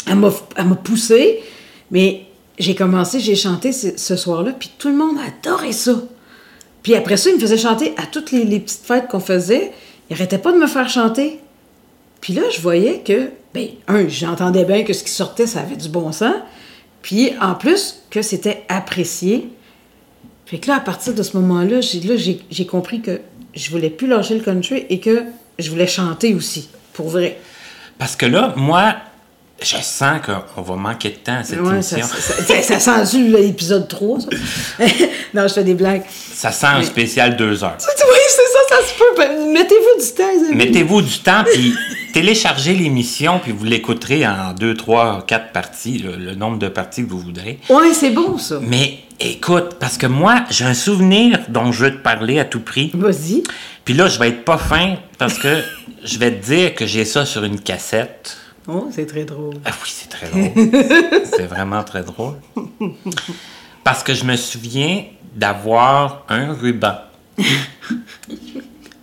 elle 0.07 0.15
m'a, 0.15 0.29
elle 0.55 0.65
m'a 0.65 0.75
poussé, 0.75 1.43
mais 1.91 2.25
j'ai 2.57 2.75
commencé, 2.75 3.19
j'ai 3.19 3.35
chanté 3.35 3.71
ce, 3.71 4.15
soir-là, 4.15 4.53
puis 4.57 4.71
tout 4.77 4.89
le 4.89 4.95
monde 4.95 5.17
adorait 5.19 5.71
ça. 5.71 6.01
Puis 6.83 6.95
après 6.95 7.17
ça, 7.17 7.29
il 7.29 7.35
me 7.35 7.39
faisait 7.39 7.57
chanter 7.57 7.93
à 7.97 8.05
toutes 8.05 8.31
les, 8.31 8.59
petites 8.59 8.85
fêtes 8.85 9.07
qu'on 9.07 9.19
faisait. 9.19 9.71
Il 10.09 10.13
arrêtait 10.13 10.37
pas 10.37 10.51
de 10.51 10.57
me 10.57 10.67
faire 10.67 10.89
chanter. 10.89 11.39
Puis 12.21 12.33
là, 12.33 12.43
je 12.53 12.61
voyais 12.61 13.01
que, 13.05 13.29
ben, 13.53 13.67
un, 13.87 14.07
j'entendais 14.07 14.65
bien 14.65 14.83
que 14.83 14.93
ce 14.93 15.03
qui 15.03 15.11
sortait, 15.11 15.47
ça 15.47 15.61
avait 15.61 15.75
du 15.75 15.89
bon 15.89 16.11
sens. 16.11 16.35
Puis 17.01 17.31
en 17.39 17.55
plus, 17.55 18.03
que 18.09 18.21
c'était 18.21 18.63
apprécié. 18.69 19.49
Que 20.45 20.67
là, 20.67 20.75
à 20.75 20.79
partir 20.81 21.13
de 21.13 21.23
ce 21.23 21.37
moment-là, 21.37 21.79
j'ai, 21.79 22.01
là, 22.01 22.17
j'ai, 22.17 22.41
j'ai 22.51 22.65
compris 22.65 23.01
que 23.01 23.21
je 23.55 23.69
voulais 23.71 23.89
plus 23.89 24.07
lâcher 24.07 24.35
le 24.35 24.41
country 24.41 24.85
et 24.89 24.99
que 24.99 25.23
je 25.57 25.69
voulais 25.69 25.87
chanter 25.87 26.33
aussi, 26.33 26.69
pour 26.93 27.07
vrai. 27.07 27.39
Parce 27.97 28.15
que 28.15 28.25
là, 28.25 28.53
moi, 28.57 28.95
je 29.61 29.77
sens 29.81 30.19
qu'on 30.25 30.61
va 30.61 30.75
manquer 30.75 31.09
de 31.09 31.15
temps 31.15 31.37
à 31.39 31.43
cette 31.43 31.59
Ouais, 31.61 31.73
émission. 31.73 31.99
ça, 32.01 32.61
ça, 32.61 32.79
ça 32.79 33.05
sent 33.05 33.17
l'épisode 33.19 33.87
3, 33.87 34.19
ça. 34.21 34.27
non, 35.33 35.47
je 35.47 35.53
fais 35.53 35.63
des 35.63 35.73
blagues. 35.75 36.03
Ça 36.33 36.51
sent 36.51 36.65
un 36.67 36.83
spécial 36.83 37.35
deux 37.37 37.63
heures. 37.63 37.77
Oui, 38.11 38.17
c'est 38.27 38.41
ça, 38.41 38.75
ça 38.81 38.87
se 38.87 38.97
peut. 38.97 39.03
Ben, 39.17 39.51
Mettez-vous 39.53 40.01
du 40.03 40.11
temps, 40.11 40.23
les 40.33 40.47
amis. 40.47 40.55
Mettez-vous 40.55 41.01
du 41.01 41.19
temps, 41.19 41.43
puis 41.51 41.73
téléchargez 42.13 42.73
l'émission, 42.73 43.39
puis 43.39 43.51
vous 43.51 43.63
l'écouterez 43.65 44.25
en 44.27 44.53
deux, 44.53 44.73
trois, 44.73 45.23
quatre 45.27 45.51
parties, 45.51 45.99
le, 45.99 46.15
le 46.15 46.35
nombre 46.35 46.57
de 46.57 46.67
parties 46.67 47.03
que 47.05 47.09
vous 47.09 47.19
voudrez. 47.19 47.59
Ouais, 47.69 47.93
c'est 47.93 48.09
bon, 48.11 48.37
ça. 48.37 48.59
Mais 48.61 48.99
écoute, 49.19 49.75
parce 49.79 49.97
que 49.97 50.07
moi, 50.07 50.43
j'ai 50.49 50.65
un 50.65 50.73
souvenir 50.73 51.39
dont 51.49 51.71
je 51.71 51.85
veux 51.85 51.91
te 51.91 52.01
parler 52.01 52.39
à 52.39 52.45
tout 52.45 52.59
prix. 52.61 52.91
Vas-y. 52.93 53.43
Puis 53.85 53.93
là, 53.93 54.07
je 54.07 54.17
vais 54.19 54.29
être 54.29 54.43
pas 54.45 54.57
fin, 54.57 54.95
parce 55.17 55.37
que 55.37 55.61
je 56.03 56.17
vais 56.17 56.31
te 56.31 56.43
dire 56.45 56.73
que 56.75 56.85
j'ai 56.85 57.05
ça 57.05 57.25
sur 57.25 57.43
une 57.43 57.59
cassette. 57.59 58.37
Oh, 58.73 58.87
c'est 58.91 59.05
très 59.05 59.25
drôle. 59.25 59.55
Ah 59.65 59.71
oui, 59.83 59.89
c'est 59.93 60.09
très 60.09 60.27
drôle. 60.27 60.69
c'est 61.25 61.45
vraiment 61.47 61.83
très 61.83 62.03
drôle. 62.03 62.35
Parce 63.83 64.03
que 64.03 64.13
je 64.13 64.23
me 64.23 64.35
souviens 64.37 65.03
d'avoir 65.35 66.23
un 66.29 66.53
ruban 66.53 66.95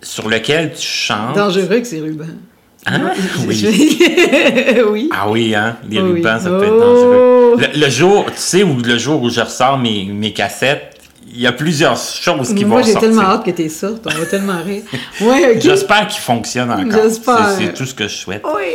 sur 0.02 0.28
lequel 0.28 0.72
tu 0.74 0.86
chantes. 0.86 1.34
Dangereux 1.36 1.80
que 1.80 1.84
ces 1.84 2.00
rubans. 2.00 2.26
Hein? 2.86 3.10
Oui. 3.46 3.66
Oui. 4.90 5.10
Ah 5.12 5.28
oui, 5.28 5.54
hein? 5.54 5.76
Les 5.88 6.00
Oui. 6.00 6.12
rubans, 6.12 6.38
ça 6.40 6.48
peut 6.48 6.62
être 6.64 6.72
Oh. 6.74 6.80
dangereux. 6.80 7.56
Le, 7.74 7.80
le 7.80 7.90
jour, 7.90 8.24
tu 8.26 8.32
sais, 8.36 8.62
où 8.62 8.76
le 8.80 8.96
jour 8.98 9.22
où 9.22 9.28
je 9.28 9.40
ressors 9.40 9.78
mes, 9.78 10.04
mes 10.04 10.32
cassettes, 10.32 10.97
il 11.32 11.40
y 11.40 11.46
a 11.46 11.52
plusieurs 11.52 11.96
choses 11.96 12.54
qui 12.54 12.64
Moi, 12.64 12.78
vont 12.80 12.84
j'ai 12.86 12.92
sortir. 12.92 13.08
tellement 13.10 13.22
hâte 13.28 13.44
que 13.44 13.50
t'es 13.50 13.68
sortes. 13.68 14.06
On 14.06 14.18
va 14.18 14.26
tellement 14.26 14.62
rire. 14.62 14.82
Ouais. 15.20 15.58
J'espère 15.60 16.06
qu'il 16.08 16.20
fonctionne 16.20 16.70
encore. 16.70 17.02
J'espère. 17.02 17.50
C'est 17.58 17.74
tout 17.74 17.84
ce 17.86 17.94
que 17.94 18.08
je 18.08 18.14
souhaite. 18.14 18.42
Oui. 18.44 18.74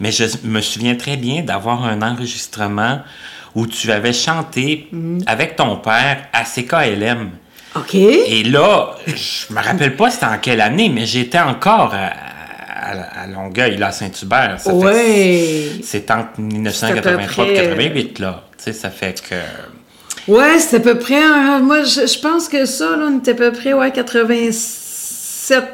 Mais 0.00 0.10
je 0.12 0.24
me 0.44 0.60
souviens 0.60 0.94
très 0.96 1.16
bien 1.16 1.42
d'avoir 1.42 1.84
un 1.84 2.00
enregistrement 2.02 3.00
où 3.54 3.66
tu 3.66 3.92
avais 3.92 4.12
chanté 4.12 4.88
Mm-hmm. 4.92 5.22
avec 5.26 5.56
ton 5.56 5.76
père 5.76 6.24
à 6.32 6.44
CKLM. 6.44 7.30
OK. 7.76 7.94
Et 7.94 8.42
là, 8.44 8.90
je 9.06 9.52
me 9.54 9.60
rappelle 9.60 9.96
pas 9.96 10.10
c'était 10.10 10.26
en 10.26 10.38
quelle 10.38 10.60
année, 10.60 10.88
mais 10.90 11.06
j'étais 11.06 11.38
encore 11.40 11.94
à, 11.94 12.08
à- 12.90 13.22
à 13.22 13.26
Longueuil, 13.26 13.76
là, 13.78 13.88
à 13.88 13.92
Saint-Hubert. 13.92 14.56
Ça 14.58 14.70
fait- 14.70 14.76
Ouais. 14.76 15.70
C'est 15.82 16.10
entre 16.10 16.38
1983 16.40 17.46
et 17.46 17.54
C'est 17.54 17.60
à 17.60 17.62
peu 17.62 17.68
près- 17.76 17.84
88, 17.84 18.18
là. 18.18 18.42
Tu 18.58 18.64
sais, 18.64 18.72
ça 18.72 18.90
fait 18.90 19.22
que... 19.22 19.34
Ouais, 20.28 20.58
c'est 20.58 20.76
à 20.76 20.80
peu 20.80 20.98
près. 20.98 21.22
un- 21.22 21.60
moi, 21.60 21.82
je, 21.82 22.06
je 22.06 22.18
pense 22.20 22.48
que 22.48 22.64
ça, 22.64 22.96
là, 22.96 23.08
on 23.12 23.18
était 23.18 23.32
à 23.32 23.34
peu 23.34 23.52
près, 23.52 23.72
ouais, 23.72 23.90
87, 23.90 25.64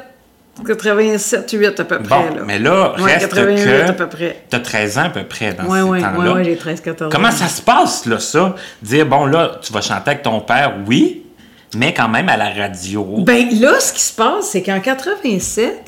87, 0.65 1.51
8 1.51 1.79
à 1.79 1.83
peu 1.85 1.99
près. 1.99 2.07
Bon, 2.09 2.35
là. 2.35 2.41
mais 2.45 2.59
là, 2.59 2.95
Ouais, 2.99 3.13
reste 3.13 3.29
88 3.29 3.63
que... 3.63 3.89
à 3.89 3.93
peu 3.93 4.07
près. 4.07 4.43
T'as 4.49 4.59
13 4.59 4.97
ans 4.97 5.03
à 5.05 5.09
peu 5.09 5.23
près 5.23 5.53
dans 5.53 5.65
Ouais, 5.65 5.79
ces 5.79 5.83
ouais, 5.85 6.01
temps-là. 6.01 6.33
ouais, 6.33 6.43
j'ai 6.43 6.55
13, 6.57 6.81
14 6.81 7.11
Comment 7.13 7.27
ans. 7.29 7.31
ça 7.31 7.47
se 7.47 7.61
passe, 7.61 8.05
là, 8.05 8.19
ça? 8.19 8.55
Dire, 8.81 9.05
bon, 9.05 9.25
là, 9.25 9.59
tu 9.61 9.71
vas 9.71 9.81
chanter 9.81 10.11
avec 10.11 10.23
ton 10.23 10.39
père, 10.41 10.75
oui, 10.87 11.23
mais 11.75 11.93
quand 11.93 12.09
même 12.09 12.27
à 12.29 12.35
la 12.37 12.49
radio. 12.49 13.05
Ben 13.19 13.47
là, 13.59 13.79
ce 13.79 13.93
qui 13.93 14.01
se 14.01 14.13
passe, 14.13 14.49
c'est 14.51 14.63
qu'en 14.63 14.79
87, 14.79 15.79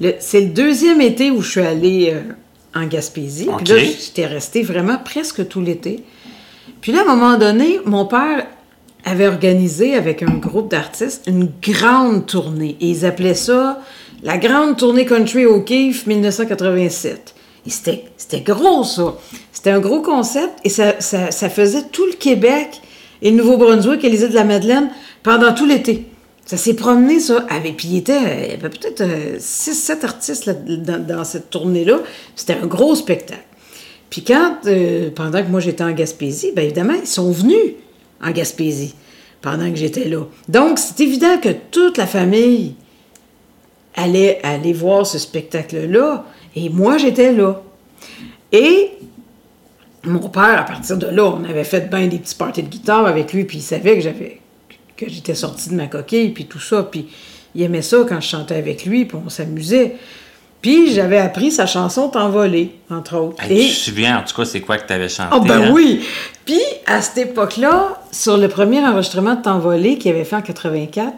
le- 0.00 0.14
c'est 0.20 0.40
le 0.40 0.46
deuxième 0.48 1.00
été 1.00 1.30
où 1.30 1.42
je 1.42 1.50
suis 1.50 1.60
allée 1.60 2.14
euh, 2.14 2.78
en 2.80 2.86
Gaspésie. 2.86 3.48
Puis 3.58 3.66
là, 3.74 3.78
j'étais 3.82 4.26
restée 4.26 4.62
vraiment 4.62 4.98
presque 4.98 5.48
tout 5.48 5.60
l'été. 5.60 6.04
Puis 6.80 6.92
là, 6.92 7.00
à 7.00 7.10
un 7.10 7.16
moment 7.16 7.36
donné, 7.38 7.80
mon 7.84 8.04
père 8.06 8.46
avait 9.04 9.26
organisé 9.26 9.94
avec 9.94 10.22
un 10.22 10.34
groupe 10.36 10.70
d'artistes 10.70 11.24
une 11.26 11.50
grande 11.62 12.26
tournée. 12.26 12.76
Et 12.80 12.88
ils 12.88 13.06
appelaient 13.06 13.34
ça 13.34 13.80
la 14.22 14.36
Grande 14.36 14.76
Tournée 14.76 15.06
Country 15.06 15.46
O'Keeffe 15.46 16.06
1987. 16.06 17.34
Et 17.66 17.70
c'était 17.70 18.40
gros, 18.40 18.82
ça. 18.84 19.14
C'était 19.52 19.70
un 19.70 19.78
gros 19.80 20.02
concept 20.02 20.54
et 20.64 20.68
ça, 20.68 21.00
ça- 21.00 21.30
faisait 21.50 21.82
tout 21.92 22.06
le 22.06 22.12
Québec 22.14 22.80
et 23.22 23.30
le 23.30 23.36
Nouveau-Brunswick 23.36 24.02
et 24.04 24.08
les 24.10 24.22
îles 24.22 24.30
de 24.30 24.34
la 24.34 24.44
Madeleine 24.44 24.90
pendant 25.22 25.52
tout 25.54 25.66
l'été. 25.66 26.06
Ça 26.46 26.56
s'est 26.56 26.74
promené, 26.74 27.20
ça. 27.20 27.44
Avec, 27.50 27.76
puis 27.76 27.88
il, 27.88 28.10
euh, 28.10 28.46
y 28.50 28.52
avait 28.54 28.70
peut-être 28.70 29.04
6-7 29.38 30.04
artistes 30.04 30.46
là- 30.46 30.54
dans, 30.54 31.04
dans 31.06 31.24
cette 31.24 31.50
tournée-là. 31.50 31.98
C'était 32.34 32.54
un 32.62 32.66
gros 32.66 32.94
spectacle. 32.94 33.42
Puis 34.10 34.24
quand, 34.24 34.56
euh, 34.66 35.10
pendant 35.14 35.42
que 35.42 35.48
moi 35.48 35.60
j'étais 35.60 35.84
en 35.84 35.92
Gaspésie, 35.92 36.52
bien 36.54 36.64
évidemment, 36.64 36.94
ils 36.94 37.06
sont 37.06 37.30
venus 37.30 37.74
en 38.22 38.30
Gaspésie 38.30 38.94
pendant 39.42 39.70
que 39.70 39.76
j'étais 39.76 40.08
là. 40.08 40.24
Donc, 40.48 40.78
c'est 40.78 41.00
évident 41.00 41.38
que 41.38 41.50
toute 41.70 41.98
la 41.98 42.06
famille 42.06 42.74
allait 43.94 44.40
aller 44.42 44.72
voir 44.72 45.06
ce 45.06 45.18
spectacle-là. 45.18 46.24
Et 46.56 46.68
moi, 46.68 46.98
j'étais 46.98 47.32
là. 47.32 47.62
Et 48.52 48.90
mon 50.04 50.28
père, 50.28 50.60
à 50.60 50.64
partir 50.64 50.96
de 50.96 51.06
là, 51.06 51.24
on 51.24 51.44
avait 51.44 51.64
fait 51.64 51.90
bien 51.90 52.06
des 52.06 52.18
petits 52.18 52.34
parties 52.34 52.62
de 52.62 52.68
guitare 52.68 53.06
avec 53.06 53.32
lui, 53.32 53.44
puis 53.44 53.58
il 53.58 53.62
savait 53.62 53.96
que 53.96 54.00
j'avais 54.00 54.40
que 54.96 55.08
j'étais 55.08 55.34
sortie 55.34 55.70
de 55.70 55.74
ma 55.74 55.86
coquille, 55.86 56.30
puis 56.30 56.46
tout 56.46 56.58
ça. 56.58 56.82
Puis 56.82 57.08
il 57.54 57.62
aimait 57.62 57.82
ça 57.82 57.98
quand 58.08 58.20
je 58.20 58.28
chantais 58.28 58.56
avec 58.56 58.84
lui, 58.84 59.04
puis 59.04 59.16
on 59.24 59.28
s'amusait. 59.28 59.96
Puis 60.60 60.92
j'avais 60.92 61.18
appris 61.18 61.52
sa 61.52 61.66
chanson 61.66 62.08
T'envoler, 62.08 62.72
entre 62.90 63.16
autres. 63.16 63.42
Hey, 63.44 63.60
Et- 63.60 63.68
Tu 63.68 63.74
te 63.74 63.80
souviens, 63.90 64.18
en 64.18 64.22
tout 64.24 64.34
cas, 64.34 64.44
c'est 64.44 64.60
quoi 64.60 64.76
que 64.78 64.86
tu 64.86 64.92
avais 64.92 65.08
chanté? 65.08 65.28
ah 65.32 65.38
ben 65.40 65.62
hein? 65.62 65.70
oui! 65.72 66.00
Puis, 66.44 66.60
à 66.86 67.00
cette 67.00 67.18
époque-là, 67.18 68.00
sur 68.10 68.36
le 68.36 68.48
premier 68.48 68.80
enregistrement 68.80 69.34
de 69.36 69.42
T'envoler 69.42 69.98
qu'il 69.98 70.10
avait 70.10 70.24
fait 70.24 70.36
en 70.36 70.42
84, 70.42 71.12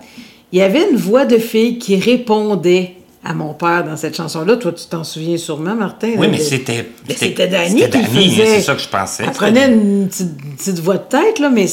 il 0.53 0.59
y 0.59 0.63
avait 0.63 0.91
une 0.91 0.97
voix 0.97 1.25
de 1.25 1.39
fille 1.39 1.79
qui 1.79 1.97
répondait 1.97 2.97
à 3.25 3.33
mon 3.35 3.55
père 3.55 3.85
dans 3.85 3.97
cette 3.97 4.17
chanson-là. 4.17 4.57
Toi, 4.57 4.73
tu 4.73 4.85
t'en 4.87 5.05
souviens 5.05 5.37
sûrement, 5.37 5.75
Martin? 5.75 6.09
Oui, 6.17 6.27
là, 6.27 6.29
mais 6.33 6.39
de- 6.39 6.43
c'était... 6.43 6.87
Mais 7.09 7.15
c'était 7.15 7.49
Dani 7.49 7.81
C'était 7.83 7.99
qui 8.01 8.05
hein, 8.05 8.09
faisait. 8.13 8.47
c'est 8.47 8.61
ça 8.63 8.75
que 8.75 8.83
je 8.83 8.89
pensais. 8.89 9.25
Elle 9.27 9.33
prenait 9.33 9.69
une 9.69 10.09
petite, 10.09 10.57
petite 10.57 10.79
voix 10.81 10.97
de 10.97 11.05
tête, 11.09 11.39
là, 11.39 11.49
mais 11.51 11.67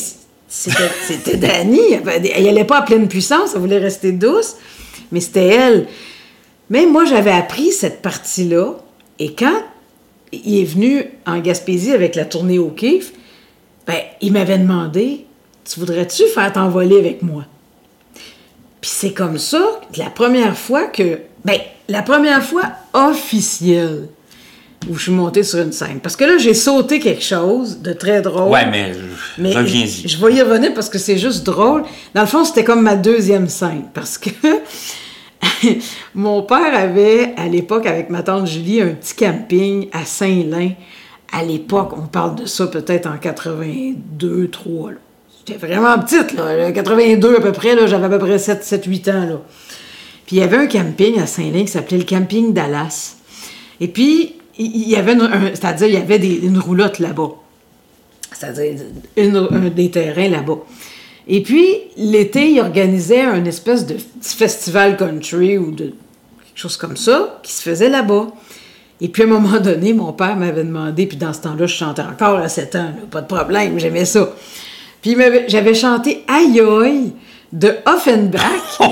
c'était 0.48 0.78
c'était 1.06 1.38
Dani. 1.38 1.80
Elle 2.34 2.44
n'allait 2.46 2.64
pas 2.66 2.80
à 2.80 2.82
pleine 2.84 3.08
puissance, 3.08 3.52
elle 3.56 3.62
voulait 3.62 3.78
rester 3.80 4.12
douce, 4.14 4.56
mais 5.12 5.20
c'était 5.22 5.48
elle. 5.48 5.88
Mais 6.70 6.86
moi, 6.86 7.06
j'avais 7.06 7.32
appris 7.32 7.72
cette 7.72 8.02
partie-là, 8.02 8.74
et 9.20 9.34
quand 9.34 9.62
il 10.32 10.60
est 10.60 10.66
venu 10.66 11.06
en 11.26 11.40
Gaspésie 11.40 11.92
avec 11.94 12.16
la 12.16 12.26
tournée 12.26 12.60
au 12.60 12.70
kiff, 12.70 13.14
ben, 13.86 14.00
il 14.22 14.34
m'avait 14.34 14.58
demandé 14.58 15.26
Tu 15.64 15.80
voudrais-tu 15.80 16.26
faire 16.28 16.52
t'envoler 16.52 16.98
avec 16.98 17.22
moi 17.22 17.46
Puis 18.82 18.92
c'est 18.94 19.14
comme 19.14 19.38
ça, 19.38 19.80
la 19.98 20.10
première 20.10 20.58
fois 20.58 20.86
que. 20.88 21.20
Ben, 21.46 21.58
la 21.88 22.02
première 22.02 22.44
fois 22.44 22.64
officielle 22.94 24.10
où 24.90 24.96
je 24.96 25.04
suis 25.04 25.12
montée 25.12 25.44
sur 25.44 25.60
une 25.60 25.72
scène. 25.72 26.00
Parce 26.02 26.16
que 26.16 26.24
là, 26.24 26.38
j'ai 26.38 26.54
sauté 26.54 27.00
quelque 27.00 27.24
chose 27.24 27.80
de 27.82 27.94
très 27.94 28.22
drôle. 28.22 28.52
Ouais, 28.52 28.70
mais, 28.70 28.94
Mais 29.38 29.54
reviens-y. 29.54 30.08
Je 30.08 30.18
vais 30.24 30.34
y 30.34 30.42
revenir 30.42 30.74
parce 30.74 30.90
que 30.90 30.98
c'est 30.98 31.18
juste 31.18 31.46
drôle. 31.46 31.84
Dans 32.14 32.22
le 32.22 32.28
fond, 32.28 32.46
c'était 32.46 32.64
comme 32.64 32.82
ma 32.82 32.96
deuxième 32.96 33.50
scène. 33.50 33.86
Parce 33.94 34.18
que 34.18 34.30
mon 36.16 36.44
père 36.44 36.74
avait, 36.74 37.34
à 37.38 37.48
l'époque, 37.48 37.86
avec 37.86 38.10
ma 38.10 38.24
tante 38.24 38.48
Julie, 38.48 38.82
un 38.82 38.90
petit 38.90 39.16
camping 39.16 39.88
à 39.92 40.06
Saint-Lin. 40.06 40.72
À 41.32 41.44
l'époque, 41.44 41.94
on 41.98 42.08
parle 42.08 42.36
de 42.36 42.46
ça 42.46 42.68
peut-être 42.68 43.08
en 43.08 43.18
82, 43.18 44.50
3. 44.50 44.92
là. 44.92 44.98
J'étais 45.46 45.66
vraiment 45.66 45.98
petite, 46.00 46.34
là. 46.34 46.72
82 46.72 47.36
à 47.36 47.42
peu 47.42 47.52
près, 47.52 47.76
là. 47.76 47.88
J'avais 47.88 48.06
à 48.06 48.10
peu 48.10 48.20
près 48.20 48.40
7, 48.40 48.64
7, 48.64 48.86
8 48.86 49.08
ans, 49.10 49.26
là. 49.26 49.42
Puis 50.26 50.36
il 50.36 50.40
y 50.40 50.44
avait 50.44 50.58
un 50.58 50.68
camping 50.68 51.20
à 51.20 51.26
Saint-Lin 51.26 51.62
qui 51.62 51.70
s'appelait 51.70 51.98
le 51.98 52.04
camping 52.04 52.54
Dallas. 52.54 53.16
Et 53.80 53.88
puis, 53.88 54.36
il 54.58 54.90
y 54.90 54.96
avait, 54.96 55.16
c'est-à-dire, 55.54 55.88
il 55.88 55.94
y 55.94 55.98
avait 55.98 56.18
une 56.18 56.58
roulotte 56.58 57.00
là-bas. 57.00 57.32
C'est-à-dire, 58.34 58.76
des 59.16 59.92
terrains 59.92 60.30
là-bas. 60.30 60.58
Et 61.28 61.42
puis, 61.42 61.76
l'été, 61.98 62.52
il 62.52 62.60
organisait 62.60 63.22
un 63.22 63.44
espèce 63.46 63.86
de 63.86 63.98
festival 64.22 64.96
country 64.96 65.58
ou 65.58 65.72
de 65.72 65.86
quelque 65.86 66.56
chose 66.56 66.78
comme 66.78 66.96
ça 66.96 67.40
qui 67.44 67.52
se 67.52 67.62
faisait 67.62 67.90
là-bas. 67.90 68.28
Et 69.02 69.10
puis, 69.10 69.24
à 69.24 69.26
un 69.26 69.30
moment 69.30 69.60
donné, 69.60 69.94
mon 69.94 70.14
père 70.14 70.36
m'avait 70.38 70.64
demandé, 70.64 71.06
puis 71.06 71.18
dans 71.18 71.34
ce 71.34 71.42
temps-là, 71.42 71.68
je 71.68 71.76
chantais 71.76 72.02
encore 72.02 72.40
à 72.40 72.48
7 72.48 72.76
ans, 72.76 72.80
là, 72.80 72.94
pas 73.12 73.22
de 73.22 73.28
problème, 73.28 73.78
j'aimais 73.78 74.06
ça. 74.06 74.30
Puis, 75.02 75.16
j'avais 75.48 75.74
chanté 75.74 76.24
Aïe 76.28 76.60
aïe 76.60 77.14
de 77.54 77.76
Offenbach 77.86 78.80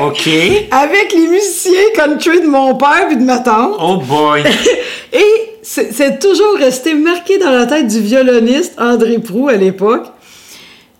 OK. 0.00 0.28
avec 0.70 1.12
les 1.12 1.26
musiciens 1.28 1.72
country 1.94 2.40
de 2.40 2.46
mon 2.46 2.74
père 2.74 3.06
puis 3.08 3.16
de 3.16 3.22
ma 3.22 3.38
tante. 3.38 3.76
Oh 3.80 3.96
boy. 3.98 4.42
Et 5.12 5.58
c'est 5.62 5.92
c'est 5.92 6.18
toujours 6.18 6.56
resté 6.58 6.94
marqué 6.94 7.38
dans 7.38 7.50
la 7.50 7.66
tête 7.66 7.86
du 7.86 8.00
violoniste 8.00 8.74
André 8.78 9.18
Prou 9.18 9.48
à 9.48 9.54
l'époque. 9.54 10.06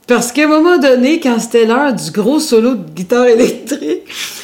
Parce 0.07 0.33
qu'à 0.33 0.45
un 0.45 0.49
moment 0.49 0.79
donné, 0.79 1.21
quand 1.21 1.39
c'était 1.39 1.65
l'heure 1.65 1.93
du 1.93 2.11
gros 2.11 2.41
solo 2.41 2.75
de 2.75 2.91
guitare 2.91 3.27
électrique, 3.27 4.03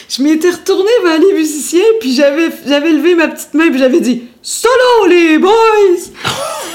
je 0.09 0.23
m'étais 0.23 0.51
retournée 0.51 0.91
vers 1.05 1.19
les 1.19 1.33
musiciens, 1.35 1.83
puis 2.01 2.15
j'avais, 2.15 2.51
j'avais 2.67 2.93
levé 2.93 3.15
ma 3.15 3.29
petite 3.29 3.53
main, 3.55 3.69
puis 3.69 3.79
j'avais 3.79 4.01
dit 4.01 4.25
«Solo, 4.43 5.07
les 5.09 5.39
boys!» 5.39 5.51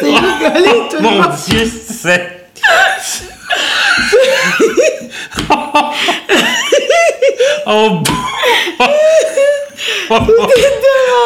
rigoler 0.00 0.88
tout 0.90 0.96
le 0.96 1.02
Mon 1.02 1.10
monde! 1.12 1.30
Dieu, 1.46 1.64
c'est. 1.88 2.36
oh 7.66 7.90
boy. 8.02 8.14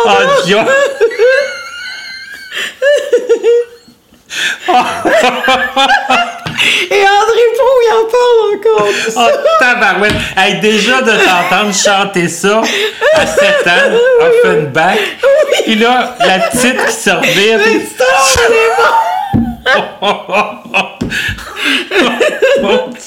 Oh 0.05 0.22
Dieu. 0.44 0.59
Et 6.90 7.03
André 7.03 7.45
Prou, 7.57 7.75
il 7.83 7.93
en 7.93 8.05
parle 8.11 8.40
encore 8.57 8.88
de 8.88 9.11
ça! 9.11 9.17
Oh 9.17 9.29
tabarouette. 9.61 10.14
Hey, 10.37 10.61
déjà 10.61 10.97
de 11.03 11.12
t'entendre 11.12 11.73
chanter 11.75 12.29
ça 12.29 12.62
à 13.14 13.27
7 13.27 13.67
ans, 13.67 13.93
Offenbach. 14.21 14.99
Puis 15.64 15.75
là, 15.77 16.14
la 16.21 16.38
petite 16.40 16.77
qui 16.87 17.11
revire. 17.11 17.59
Mais 17.59 17.64
puis- 17.64 17.88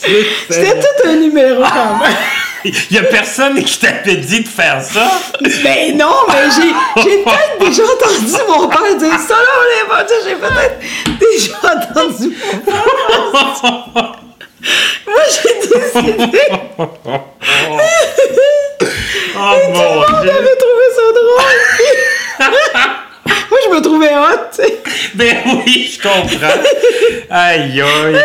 Dieu, 0.08 0.26
C'était 0.50 0.80
tout 0.80 0.98
un 1.08 1.16
numéro 1.16 1.62
quand 1.64 1.98
même. 2.00 2.16
Il 2.90 2.96
y 2.96 3.00
a 3.00 3.04
personne 3.04 3.64
qui 3.64 3.80
t'avait 3.80 4.16
dit 4.16 4.42
de 4.42 4.48
faire 4.48 4.82
ça? 4.82 5.10
Ben 5.64 5.98
non, 5.98 6.14
mais 6.28 6.50
j'ai, 6.56 6.74
j'ai 7.04 7.18
peut-être 7.24 7.60
déjà 7.60 7.84
entendu 7.84 8.38
mon 8.48 8.68
père 8.68 8.96
dire 8.98 9.20
ça, 9.20 9.36
là, 9.36 9.56
les 9.74 9.84
boys, 9.88 10.06
j'ai 10.26 10.36
peut-être 10.36 10.80
déjà 11.20 11.58
entendu 11.64 12.36
mon 12.46 12.60
père. 12.60 12.86
Moi, 15.08 15.24
j'ai 15.32 15.54
décidé, 15.70 16.42
Oh 19.40 19.56
mon 19.70 20.22
Dieu. 20.22 20.32
j'avais 20.32 20.56
trouvé 20.58 20.86
ça 20.96 21.06
drôle. 21.14 21.60
Moi, 23.50 23.60
je 23.66 23.76
me 23.76 23.82
trouvais 23.82 24.10
hot, 24.16 24.50
tu 24.56 24.64
sais. 24.64 24.78
Ben 25.16 25.36
oui, 25.66 25.92
je 25.92 26.02
comprends. 26.02 26.62
Aïe 27.30 27.82
aïe. 27.82 28.22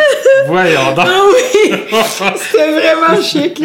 Voyons 0.47 0.93
donc. 0.95 1.07
Ah 1.09 1.23
oui, 1.29 1.73
c'était 2.51 2.71
vraiment 2.73 3.23
chic. 3.23 3.61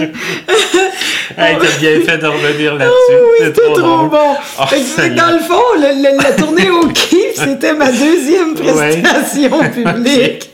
Hey, 1.38 1.58
t'as 1.60 1.78
bien 1.80 2.02
fait 2.06 2.18
de 2.18 2.28
revenir 2.28 2.74
Ah 2.76 2.80
là-dessus. 2.80 3.22
oui, 3.24 3.38
c'était 3.46 3.74
trop, 3.74 4.08
bon. 4.08 4.36
Oh, 4.60 4.66
Fait 4.68 4.78
que, 4.78 4.84
Seigneur. 4.86 5.26
dans 5.28 5.34
le 5.34 5.40
fond, 5.40 5.64
le- 5.76 6.02
le- 6.10 6.24
la 6.24 6.32
tournée 6.34 6.70
au 6.70 6.88
Kiff, 6.88 7.36
c'était 7.36 7.74
ma 7.74 7.92
deuxième 7.92 8.54
prestation 8.56 9.60
publique. 9.72 10.50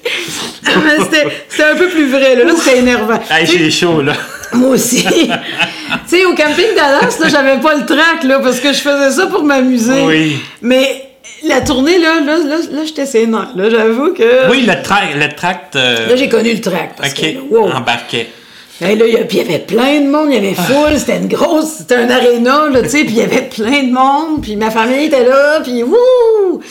Mais 0.63 1.03
c'était, 1.49 1.63
un 1.63 1.75
peu 1.75 1.89
plus 1.89 2.09
vrai, 2.09 2.35
là, 2.35 2.45
là 2.45 2.53
c'était 2.57 2.79
énervant. 2.79 3.19
Hey, 3.29 3.45
j'ai 3.45 3.69
chaud, 3.69 4.01
là. 4.01 4.13
Moi 4.53 4.69
aussi. 4.69 5.03
tu 5.07 5.09
sais, 6.07 6.25
au 6.25 6.33
camping 6.35 6.75
Dallas, 6.75 7.17
là, 7.19 7.27
j'avais 7.29 7.59
pas 7.59 7.75
le 7.75 7.85
track, 7.85 8.23
là, 8.23 8.39
parce 8.39 8.59
que 8.59 8.73
je 8.73 8.79
faisais 8.81 9.11
ça 9.11 9.27
pour 9.27 9.43
m'amuser. 9.43 10.01
Oui. 10.05 10.37
Mais 10.61 11.09
la 11.43 11.61
tournée, 11.61 11.97
là, 11.97 12.19
là, 12.21 12.37
là, 12.37 12.55
là 12.71 12.81
j'étais 12.85 13.05
sénère, 13.05 13.49
là, 13.55 13.69
j'avoue 13.69 14.13
que... 14.13 14.49
Oui, 14.51 14.61
le, 14.61 14.73
tra- 14.73 15.13
le 15.15 15.35
tract. 15.35 15.75
euh, 15.75 16.07
Là, 16.09 16.15
j'ai 16.15 16.29
connu 16.29 16.53
le 16.53 16.61
track, 16.61 16.95
parce 16.97 17.11
OK, 17.13 17.19
que, 17.19 17.53
wow. 17.55 17.69
embarquait. 17.71 18.29
Hey, 18.81 18.97
là, 18.97 19.05
il 19.07 19.13
y 19.13 19.39
avait 19.39 19.59
plein 19.59 20.01
de 20.01 20.09
monde, 20.09 20.27
il 20.29 20.35
y 20.35 20.37
avait 20.37 20.53
foule, 20.55 20.97
c'était 20.97 21.17
une 21.17 21.27
grosse, 21.27 21.75
c'était 21.79 21.95
un 21.95 22.09
aréna, 22.09 22.69
là, 22.71 22.81
tu 22.81 22.89
sais, 22.89 23.03
puis 23.03 23.13
il 23.13 23.17
y 23.17 23.21
avait 23.21 23.43
plein 23.43 23.83
de 23.83 23.91
monde, 23.93 24.41
puis 24.41 24.55
ma 24.55 24.71
famille 24.71 25.05
était 25.05 25.25
là, 25.25 25.59
puis 25.63 25.83
wouh! 25.83 26.61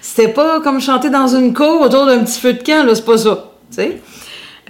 C'était 0.00 0.28
pas 0.28 0.60
comme 0.60 0.80
chanter 0.80 1.08
dans 1.10 1.28
une 1.28 1.54
cour 1.54 1.80
autour 1.82 2.06
d'un 2.06 2.18
petit 2.20 2.38
feu 2.40 2.52
de 2.54 2.62
camp, 2.62 2.84
là, 2.84 2.94
c'est 2.94 3.04
pas 3.04 3.18
ça, 3.18 3.44
tu 3.70 3.76
sais. 3.82 3.98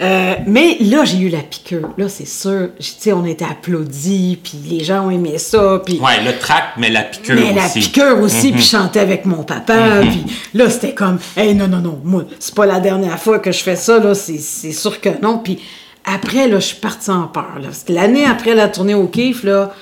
Euh, 0.01 0.33
mais 0.47 0.77
là, 0.81 1.05
j'ai 1.05 1.19
eu 1.19 1.29
la 1.29 1.39
piqûre, 1.41 1.89
là, 1.99 2.09
c'est 2.09 2.27
sûr. 2.27 2.69
Tu 2.79 2.83
sais, 2.97 3.13
on 3.13 3.23
était 3.25 3.45
applaudis, 3.45 4.39
puis 4.43 4.57
les 4.67 4.83
gens 4.83 5.05
ont 5.05 5.11
aimé 5.11 5.37
ça, 5.37 5.81
puis... 5.85 5.99
Ouais, 5.99 6.23
le 6.25 6.35
tract, 6.39 6.77
mais 6.77 6.89
la 6.89 7.03
piqûre 7.03 7.35
Mais 7.35 7.53
la 7.53 7.65
aussi. 7.67 7.79
piqûre 7.79 8.19
aussi, 8.19 8.51
puis 8.51 8.61
je 8.63 8.69
chantais 8.69 8.99
avec 8.99 9.25
mon 9.25 9.43
papa, 9.43 10.01
puis 10.01 10.23
là, 10.55 10.67
c'était 10.71 10.95
comme, 10.95 11.19
hey, 11.37 11.53
non, 11.53 11.67
non, 11.67 11.77
non, 11.77 11.99
moi, 12.03 12.23
c'est 12.39 12.55
pas 12.55 12.65
la 12.65 12.79
dernière 12.79 13.19
fois 13.19 13.37
que 13.37 13.51
je 13.51 13.61
fais 13.61 13.75
ça, 13.75 13.99
là, 13.99 14.15
c'est 14.15 14.39
c'est 14.39 14.71
sûr 14.71 14.99
que 14.99 15.09
non. 15.21 15.37
Puis 15.37 15.59
après, 16.05 16.47
là, 16.47 16.55
je 16.59 16.65
suis 16.65 16.77
partie 16.77 17.11
en 17.11 17.27
peur, 17.27 17.59
l'année 17.87 18.25
après 18.25 18.55
la 18.55 18.69
tournée 18.69 18.95
au 18.95 19.05
Kiff, 19.05 19.43
là, 19.43 19.75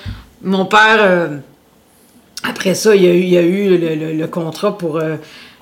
mon 0.44 0.66
père, 0.66 0.98
euh, 1.00 1.38
après 2.44 2.74
ça, 2.76 2.96
il 2.96 3.04
y 3.04 3.08
a 3.08 3.14
eu, 3.14 3.22
il 3.22 3.38
a 3.38 3.42
eu 3.44 3.78
le, 3.78 3.96
le- 3.96 4.14
le 4.14 4.28
contrat 4.28 4.78
pour 4.78 4.98
euh, 4.98 5.16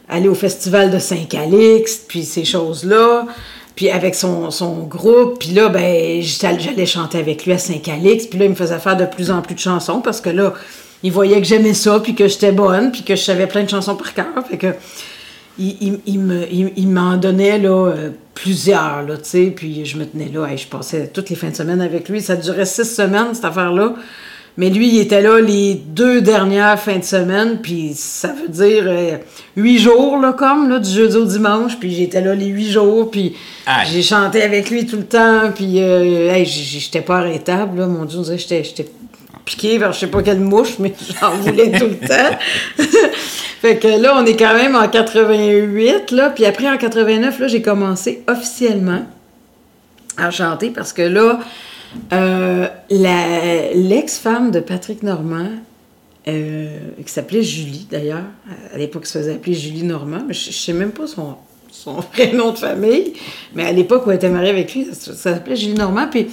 aller 0.09 0.27
au 0.27 0.33
festival 0.35 0.89
de 0.89 0.97
Saint-Calixte, 0.97 2.05
puis 2.07 2.23
ces 2.23 2.45
choses-là. 2.45 3.25
Puis 3.79 3.89
avec 3.89 4.13
son, 4.13 4.51
son 4.51 4.79
groupe, 4.83 5.39
puis 5.39 5.51
là, 5.51 5.69
ben, 5.69 6.21
j'allais 6.21 6.85
chanter 6.85 7.17
avec 7.17 7.45
lui 7.45 7.53
à 7.53 7.57
Saint-Calixte, 7.57 8.29
puis 8.29 8.37
là, 8.37 8.43
il 8.43 8.51
me 8.51 8.55
faisait 8.55 8.77
faire 8.77 8.97
de 8.97 9.05
plus 9.05 9.31
en 9.31 9.41
plus 9.41 9.55
de 9.55 9.59
chansons, 9.61 10.01
parce 10.01 10.19
que 10.19 10.29
là, 10.29 10.53
il 11.01 11.13
voyait 11.13 11.37
que 11.39 11.47
j'aimais 11.47 11.73
ça, 11.73 11.97
puis 12.01 12.13
que 12.13 12.27
j'étais 12.27 12.51
bonne, 12.51 12.91
puis 12.91 13.03
que 13.03 13.15
je 13.15 13.21
savais 13.23 13.47
plein 13.47 13.63
de 13.63 13.69
chansons 13.69 13.95
par 13.95 14.13
cœur, 14.13 14.25
fait 14.49 14.57
que 14.57 14.67
il, 15.57 15.77
il- 15.79 15.99
il 16.07 16.19
me, 16.19 16.45
il, 16.75 16.89
m'en 16.89 17.15
donnait 17.15 17.57
là, 17.57 17.69
euh, 17.87 18.09
plusieurs, 18.33 19.03
là, 19.07 19.15
tu 19.15 19.23
sais, 19.29 19.53
puis 19.55 19.85
je 19.85 19.97
me 19.97 20.05
tenais 20.05 20.29
là, 20.33 20.45
hey, 20.47 20.57
je 20.57 20.67
passais 20.67 21.07
toutes 21.13 21.29
les 21.29 21.37
fins 21.37 21.49
de 21.51 21.55
semaine 21.55 21.79
avec 21.79 22.09
lui, 22.09 22.19
ça 22.21 22.35
durait 22.35 22.65
six 22.65 22.83
semaines, 22.83 23.33
cette 23.33 23.45
affaire-là, 23.45 23.93
mais 24.59 24.69
lui, 24.69 24.89
il 24.89 24.99
était 24.99 25.21
là 25.21 25.39
les 25.39 25.73
deux 25.73 26.19
dernières 26.19 26.77
fins 26.77 26.97
de 26.97 27.03
semaine, 27.05 27.59
puis 27.63 27.93
ça 27.95 28.33
veut 28.33 28.49
dire 28.49 28.83
euh, 28.87 29.15
huit 29.55 29.79
jours, 29.79 30.17
là, 30.17 30.33
comme, 30.33 30.67
là, 30.67 30.79
du 30.79 30.91
jeudi 30.91 31.15
au 31.15 31.23
dimanche, 31.23 31.79
puis 31.79 31.95
j'étais 31.95 32.19
là 32.19 32.35
les 32.35 32.47
huit 32.47 32.69
jours, 32.69 33.09
puis 33.09 33.37
j'ai 33.89 34.01
chanté 34.01 34.43
avec 34.43 34.69
lui 34.69 34.85
tout 34.85 34.97
le 34.97 35.05
temps, 35.05 35.53
puis 35.55 35.81
euh, 35.81 36.33
hey, 36.33 36.45
j'étais 36.45 36.99
pas 36.99 37.19
arrêtable, 37.19 37.79
là, 37.79 37.87
mon 37.87 38.03
Dieu, 38.03 38.19
j'étais 38.35 38.65
piqué 39.45 39.77
vers 39.77 39.93
je 39.93 39.99
sais 39.99 40.07
pas 40.07 40.21
quelle 40.23 40.41
mouche, 40.41 40.77
mais 40.77 40.93
j'en 41.21 41.37
voulais 41.37 41.71
tout 41.79 41.87
le 41.87 42.05
temps. 42.05 42.37
fait 43.61 43.77
que 43.77 43.87
là, 43.87 44.13
on 44.17 44.25
est 44.25 44.35
quand 44.35 44.55
même 44.55 44.75
en 44.75 44.89
88, 44.89 46.11
là, 46.11 46.31
puis 46.31 46.45
après, 46.45 46.69
en 46.69 46.75
89, 46.75 47.39
là, 47.39 47.47
j'ai 47.47 47.61
commencé 47.61 48.23
officiellement 48.27 49.05
à 50.17 50.31
chanter 50.31 50.69
parce 50.69 50.91
que 50.91 51.03
là, 51.03 51.39
euh, 52.13 52.67
l'ex-femme 52.89 54.51
de 54.51 54.59
Patrick 54.59 55.03
Normand, 55.03 55.49
euh, 56.27 56.77
qui 57.03 57.11
s'appelait 57.11 57.43
Julie 57.43 57.87
d'ailleurs, 57.89 58.25
à 58.73 58.77
l'époque, 58.77 59.05
se 59.05 59.17
faisait 59.17 59.33
appeler 59.33 59.53
Julie 59.53 59.83
Normand, 59.83 60.21
mais 60.27 60.33
je, 60.33 60.51
je 60.51 60.57
sais 60.57 60.73
même 60.73 60.91
pas 60.91 61.07
son, 61.07 61.35
son 61.71 61.93
vrai 62.13 62.33
nom 62.33 62.51
de 62.51 62.57
famille, 62.57 63.13
mais 63.55 63.65
à 63.65 63.71
l'époque 63.71 64.05
où 64.05 64.11
elle 64.11 64.17
était 64.17 64.29
mariée 64.29 64.49
avec 64.49 64.73
lui, 64.73 64.87
ça, 64.91 65.13
s'appelait 65.13 65.55
Julie 65.55 65.73
Normand, 65.73 66.07
puis 66.09 66.27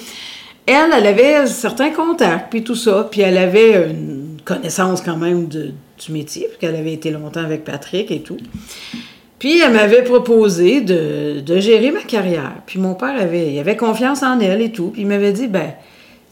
elle, 0.66 0.90
elle 0.96 1.06
avait 1.06 1.46
certains 1.46 1.90
contacts, 1.90 2.50
puis 2.50 2.64
tout 2.64 2.74
ça, 2.74 3.08
puis 3.10 3.20
elle 3.20 3.38
avait 3.38 3.90
une 3.90 4.38
connaissance 4.44 5.00
quand 5.00 5.16
même 5.16 5.46
du 5.46 5.72
métier, 6.10 6.48
puis 6.48 6.58
qu'elle 6.58 6.76
avait 6.76 6.92
été 6.92 7.10
longtemps 7.10 7.44
avec 7.44 7.64
Patrick 7.64 8.10
et 8.10 8.20
tout. 8.20 8.38
Puis 9.38 9.60
elle 9.60 9.72
m'avait 9.72 10.02
proposé 10.02 10.80
de, 10.80 11.40
de 11.40 11.60
gérer 11.60 11.90
ma 11.90 12.02
carrière. 12.02 12.54
Puis 12.66 12.78
mon 12.78 12.94
père 12.94 13.20
avait, 13.20 13.52
il 13.52 13.58
avait 13.58 13.76
confiance 13.76 14.22
en 14.22 14.40
elle 14.40 14.62
et 14.62 14.72
tout. 14.72 14.88
Puis 14.88 15.02
il 15.02 15.08
m'avait 15.08 15.32
dit, 15.32 15.46
ben, 15.46 15.72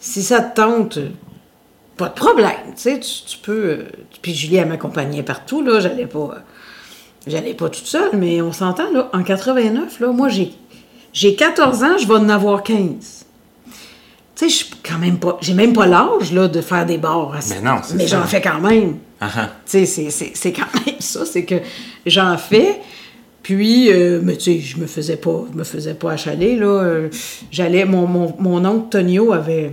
si 0.01 0.23
ça 0.23 0.41
te 0.41 0.57
tente, 0.57 0.99
pas 1.97 2.09
de 2.09 2.15
problème, 2.15 2.53
tu 2.77 2.83
sais, 2.83 3.01
tu, 3.01 3.39
peux... 3.39 3.53
Euh, 3.53 3.85
puis 4.23 4.35
Julie, 4.35 4.57
elle 4.57 4.69
m'accompagnait 4.69 5.23
partout, 5.23 5.63
là, 5.63 5.81
j'allais 5.81 6.07
pas... 6.07 6.37
J'allais 7.27 7.55
pas 7.55 7.71
toute 7.71 7.87
seule, 7.87 8.11
mais 8.15 8.43
on 8.43 8.53
s'entend, 8.53 8.91
là, 8.93 9.09
en 9.13 9.23
89, 9.23 10.01
là, 10.01 10.09
moi, 10.09 10.29
j'ai... 10.29 10.53
J'ai 11.13 11.37
14 11.37 11.85
ans, 11.85 11.97
je 11.99 12.09
vais 12.09 12.15
en 12.15 12.29
avoir 12.29 12.63
15. 12.63 13.25
Tu 13.65 13.73
sais, 14.35 14.49
je 14.49 14.55
suis 14.55 14.75
quand 14.83 14.99
même 14.99 15.19
pas... 15.19 15.39
J'ai 15.41 15.55
même 15.55 15.73
pas 15.73 15.87
l'âge, 15.87 16.33
là, 16.33 16.49
de 16.49 16.61
faire 16.61 16.85
des 16.85 16.99
bars. 16.99 17.33
Mais 17.49 17.61
non, 17.61 17.77
Mais 17.95 18.07
j'en 18.09 18.25
fais 18.25 18.41
quand 18.41 18.61
même. 18.61 18.97
Uh-huh. 19.23 19.49
Tu 19.65 19.87
sais, 19.87 20.11
c'est 20.11 20.53
quand 20.53 20.67
même 20.85 20.97
ça, 20.99 21.25
c'est 21.25 21.45
que 21.45 21.55
j'en 22.07 22.37
fais... 22.39 22.81
Puis, 23.45 23.93
euh, 23.93 24.21
mais 24.23 24.39
tu 24.39 24.55
sais, 24.55 24.59
je 24.59 24.79
me 24.79 24.87
faisais 24.87 25.19
pas, 25.19 25.45
je 25.53 25.59
me 25.59 25.65
faisais 25.65 25.93
pas 25.93 26.13
achaler, 26.13 26.57
là. 26.57 27.03
J'allais, 27.51 27.85
mon, 27.85 28.07
mon, 28.07 28.35
mon, 28.39 28.65
oncle 28.65 28.89
Tonio 28.89 29.35
avait, 29.35 29.73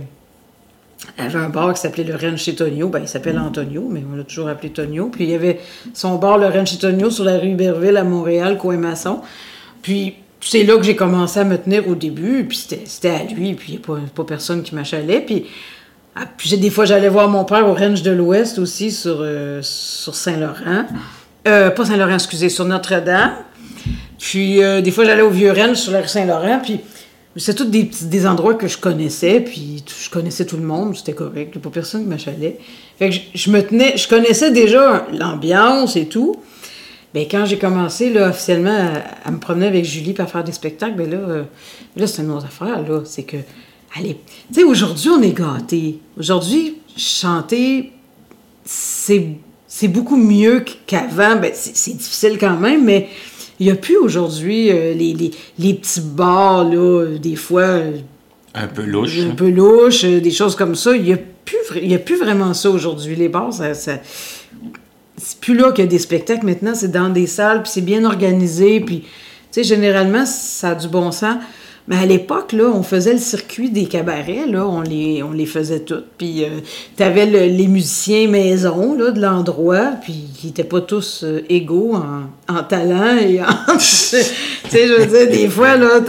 avait 1.16 1.38
un 1.38 1.48
bar 1.48 1.72
qui 1.72 1.80
s'appelait 1.80 2.04
le 2.04 2.14
Rennes 2.14 2.36
chez 2.36 2.54
Tonio. 2.54 2.88
Ben, 2.88 3.00
il 3.00 3.08
s'appelle 3.08 3.38
Antonio, 3.38 3.88
mais 3.90 4.02
on 4.12 4.14
l'a 4.14 4.24
toujours 4.24 4.48
appelé 4.48 4.68
Tonio. 4.70 5.08
Puis, 5.08 5.24
il 5.24 5.30
y 5.30 5.34
avait 5.34 5.58
son 5.94 6.16
bar, 6.16 6.36
le 6.36 6.48
Rennes 6.48 6.66
chez 6.66 6.76
Tonio, 6.76 7.08
sur 7.08 7.24
la 7.24 7.38
rue 7.38 7.48
Iberville 7.48 7.96
à 7.96 8.04
Montréal, 8.04 8.58
Coin-Maçon. 8.58 9.20
Puis, 9.80 10.16
c'est 10.42 10.64
là 10.64 10.76
que 10.76 10.82
j'ai 10.82 10.96
commencé 10.96 11.40
à 11.40 11.44
me 11.44 11.56
tenir 11.56 11.88
au 11.88 11.94
début. 11.94 12.44
Puis, 12.44 12.66
c'était 12.84 13.08
à 13.08 13.24
lui. 13.24 13.54
Puis, 13.54 13.72
il 13.72 13.78
n'y 13.78 13.82
a 13.82 13.86
pas, 13.86 13.98
pas, 14.14 14.24
personne 14.24 14.62
qui 14.62 14.74
m'achalait. 14.74 15.22
Puis, 15.22 15.46
ah, 16.14 16.26
puis 16.36 16.58
des 16.58 16.68
fois, 16.68 16.84
j'allais 16.84 17.08
voir 17.08 17.30
mon 17.30 17.46
père 17.46 17.66
au 17.66 17.72
Range 17.72 18.02
de 18.02 18.10
l'Ouest 18.10 18.58
aussi, 18.58 18.90
sur, 18.90 19.20
euh, 19.20 19.60
sur 19.62 20.14
Saint-Laurent. 20.14 20.84
Euh, 21.46 21.70
pas 21.70 21.84
Saint-Laurent, 21.84 22.14
excusez, 22.14 22.48
sur 22.48 22.64
Notre-Dame. 22.64 23.32
Puis 24.18 24.62
euh, 24.62 24.80
des 24.80 24.92
fois, 24.92 25.04
j'allais 25.04 25.22
au 25.22 25.30
Vieux-Rennes 25.30 25.74
sur 25.74 25.92
la 25.92 26.00
rue 26.00 26.08
Saint-Laurent, 26.08 26.60
puis 26.62 26.80
c'est 27.36 27.54
tous 27.54 27.64
des, 27.64 28.26
endroits 28.26 28.54
que 28.54 28.68
je 28.68 28.78
connaissais, 28.78 29.40
puis 29.40 29.82
je 29.86 30.10
connaissais 30.10 30.44
tout 30.44 30.56
le 30.56 30.62
monde, 30.62 30.96
c'était 30.96 31.14
correct, 31.14 31.52
il 31.54 31.58
n'y 31.58 31.62
a 31.62 31.64
pas 31.64 31.70
personne 31.70 32.02
qui 32.02 32.08
m'achalait. 32.08 32.58
Fait 32.98 33.10
que 33.10 33.16
je, 33.34 33.50
me 33.50 33.60
tenais, 33.62 33.96
je 33.96 34.06
connaissais 34.06 34.52
déjà 34.52 35.06
l'ambiance 35.12 35.96
et 35.96 36.06
tout. 36.06 36.36
Mais 37.14 37.26
quand 37.28 37.44
j'ai 37.44 37.58
commencé 37.58 38.10
là, 38.10 38.28
officiellement 38.28 38.90
à, 39.24 39.30
me 39.30 39.38
promener 39.38 39.66
avec 39.66 39.84
Julie 39.84 40.12
pour 40.12 40.28
faire 40.28 40.44
des 40.44 40.52
spectacles, 40.52 40.94
ben 40.94 41.10
là, 41.10 41.16
euh, 41.16 41.42
là 41.96 42.06
c'est 42.06 42.22
une 42.22 42.30
autre 42.30 42.46
affaire, 42.46 42.80
là. 42.88 43.02
C'est 43.04 43.24
que, 43.24 43.38
allez, 43.98 44.18
tu 44.48 44.60
sais, 44.60 44.64
aujourd'hui, 44.64 45.10
on 45.10 45.20
est 45.22 45.36
gâtés. 45.36 45.98
Aujourd'hui, 46.18 46.78
chanter, 46.96 47.92
c'est, 48.64 49.26
c'est 49.74 49.88
beaucoup 49.88 50.18
mieux 50.18 50.64
qu'avant. 50.86 51.36
Ben, 51.36 51.50
c'est 51.54 51.96
difficile 51.96 52.36
quand 52.38 52.58
même, 52.58 52.84
mais 52.84 53.08
il 53.58 53.64
n'y 53.64 53.72
a 53.72 53.74
plus 53.74 53.96
aujourd'hui 53.96 54.70
euh, 54.70 54.92
les, 54.92 55.32
les, 55.58 55.74
petits 55.74 56.02
bars, 56.02 56.62
là, 56.64 57.06
des 57.18 57.36
fois. 57.36 57.62
Euh, 57.62 57.92
un 58.54 58.66
peu 58.66 58.82
louche. 58.82 59.18
Un 59.20 59.34
peu 59.34 59.48
louche, 59.48 60.04
euh, 60.04 60.20
des 60.20 60.30
choses 60.30 60.56
comme 60.56 60.74
ça. 60.74 60.94
Il 60.94 61.04
n'y 61.04 61.14
a, 61.14 61.16
plus, 61.16 61.94
a 61.94 61.98
plus 61.98 62.18
vraiment 62.18 62.52
ça 62.52 62.68
aujourd'hui. 62.68 63.16
Les 63.16 63.30
bars, 63.30 63.50
ça, 63.50 63.72
c'est 63.72 65.40
plus 65.40 65.56
là 65.56 65.72
qu'il 65.72 65.84
y 65.84 65.88
a 65.88 65.90
des 65.90 65.98
spectacles 65.98 66.44
maintenant, 66.44 66.74
c'est 66.74 66.92
dans 66.92 67.08
des 67.08 67.26
salles, 67.26 67.62
puis 67.62 67.72
c'est 67.72 67.80
bien 67.80 68.04
organisé, 68.04 68.78
puis, 68.80 69.00
tu 69.00 69.06
sais, 69.52 69.64
généralement, 69.64 70.26
ça 70.26 70.70
a 70.70 70.74
du 70.74 70.88
bon 70.88 71.10
sens. 71.12 71.36
Mais 71.88 71.96
à 71.96 72.06
l'époque, 72.06 72.54
on 72.54 72.84
faisait 72.84 73.12
le 73.12 73.18
circuit 73.18 73.68
des 73.68 73.86
cabarets, 73.86 74.44
on 74.54 74.82
les, 74.82 75.22
on 75.24 75.32
les 75.32 75.46
faisait 75.46 75.80
toutes. 75.80 76.06
Puis 76.16 76.44
euh, 76.44 76.60
tu 76.96 77.02
avais 77.02 77.26
les 77.26 77.66
musiciens 77.66 78.28
maison, 78.28 78.94
là, 78.96 79.10
de 79.10 79.20
l'endroit, 79.20 79.94
puis 80.00 80.28
qui 80.38 80.46
n'étaient 80.46 80.62
pas 80.62 80.80
tous 80.80 81.24
euh, 81.24 81.44
égaux 81.48 81.94
en, 81.94 82.62
talent 82.62 83.16
et 83.18 83.40
tu 83.72 83.80
sais, 83.80 84.24
je 84.72 85.00
veux 85.00 85.06
dire, 85.06 85.28
des 85.28 85.48
fois, 85.48 85.76
là, 85.76 86.00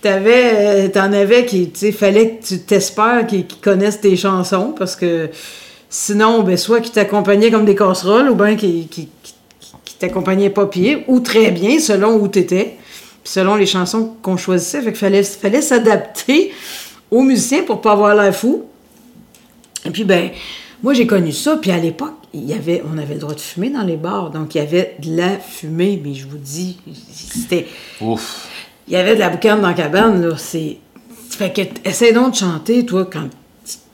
t'avais, 0.00 0.52
euh, 0.54 0.88
t'en 0.88 1.12
avais 1.12 1.46
qui, 1.46 1.70
tu 1.70 1.80
sais, 1.80 1.92
fallait 1.92 2.36
que 2.36 2.46
tu 2.46 2.58
t'espères 2.60 3.26
qu'ils 3.26 3.46
connaissent 3.60 4.00
tes 4.00 4.16
chansons, 4.16 4.72
parce 4.78 4.94
que 4.94 5.30
sinon, 5.90 6.44
ben, 6.44 6.56
soit 6.56 6.80
qu'ils 6.80 6.92
t'accompagnaient 6.92 7.50
comme 7.50 7.64
des 7.64 7.74
casseroles, 7.74 8.30
ou 8.30 8.36
bien 8.36 8.54
qu'ils 8.54 8.86
qui, 8.86 9.08
qui, 9.22 9.34
t'accompagnaient 9.98 10.50
pas 10.50 10.66
pied, 10.66 11.04
ou 11.08 11.20
très 11.20 11.50
bien, 11.50 11.78
selon 11.78 12.16
où 12.16 12.28
selon 13.24 13.56
les 13.56 13.66
chansons 13.66 14.14
qu'on 14.22 14.36
choisissait. 14.36 14.80
Fait 14.80 14.90
qu'il 14.90 14.96
fallait, 14.96 15.22
fallait 15.22 15.62
s'adapter 15.62 16.52
aux 17.10 17.22
musiciens 17.22 17.62
pour 17.62 17.80
pas 17.80 17.92
avoir 17.92 18.14
l'air 18.14 18.34
fou. 18.34 18.64
Et 19.84 19.90
puis, 19.90 20.04
ben, 20.04 20.30
moi, 20.82 20.94
j'ai 20.94 21.06
connu 21.06 21.32
ça. 21.32 21.56
Puis 21.56 21.70
à 21.70 21.78
l'époque, 21.78 22.14
il 22.34 22.44
y 22.44 22.54
avait, 22.54 22.82
on 22.92 22.98
avait 22.98 23.14
le 23.14 23.20
droit 23.20 23.34
de 23.34 23.40
fumer 23.40 23.70
dans 23.70 23.82
les 23.82 23.96
bars. 23.96 24.30
Donc, 24.30 24.54
il 24.54 24.58
y 24.58 24.60
avait 24.60 24.96
de 25.00 25.16
la 25.16 25.38
fumée. 25.38 26.00
Mais 26.02 26.14
je 26.14 26.26
vous 26.26 26.38
dis, 26.38 26.78
c'était. 26.94 27.66
Ouf. 28.00 28.48
Il 28.88 28.94
y 28.94 28.96
avait 28.96 29.14
de 29.14 29.20
la 29.20 29.28
boucane 29.28 29.60
dans 29.60 29.68
la 29.68 29.74
cabane, 29.74 30.26
là. 30.26 30.36
C'est. 30.36 30.78
Fait 31.30 31.52
que, 31.52 31.88
essaie 31.88 32.12
donc 32.12 32.32
de 32.32 32.36
chanter, 32.36 32.84
toi, 32.84 33.08
quand 33.10 33.28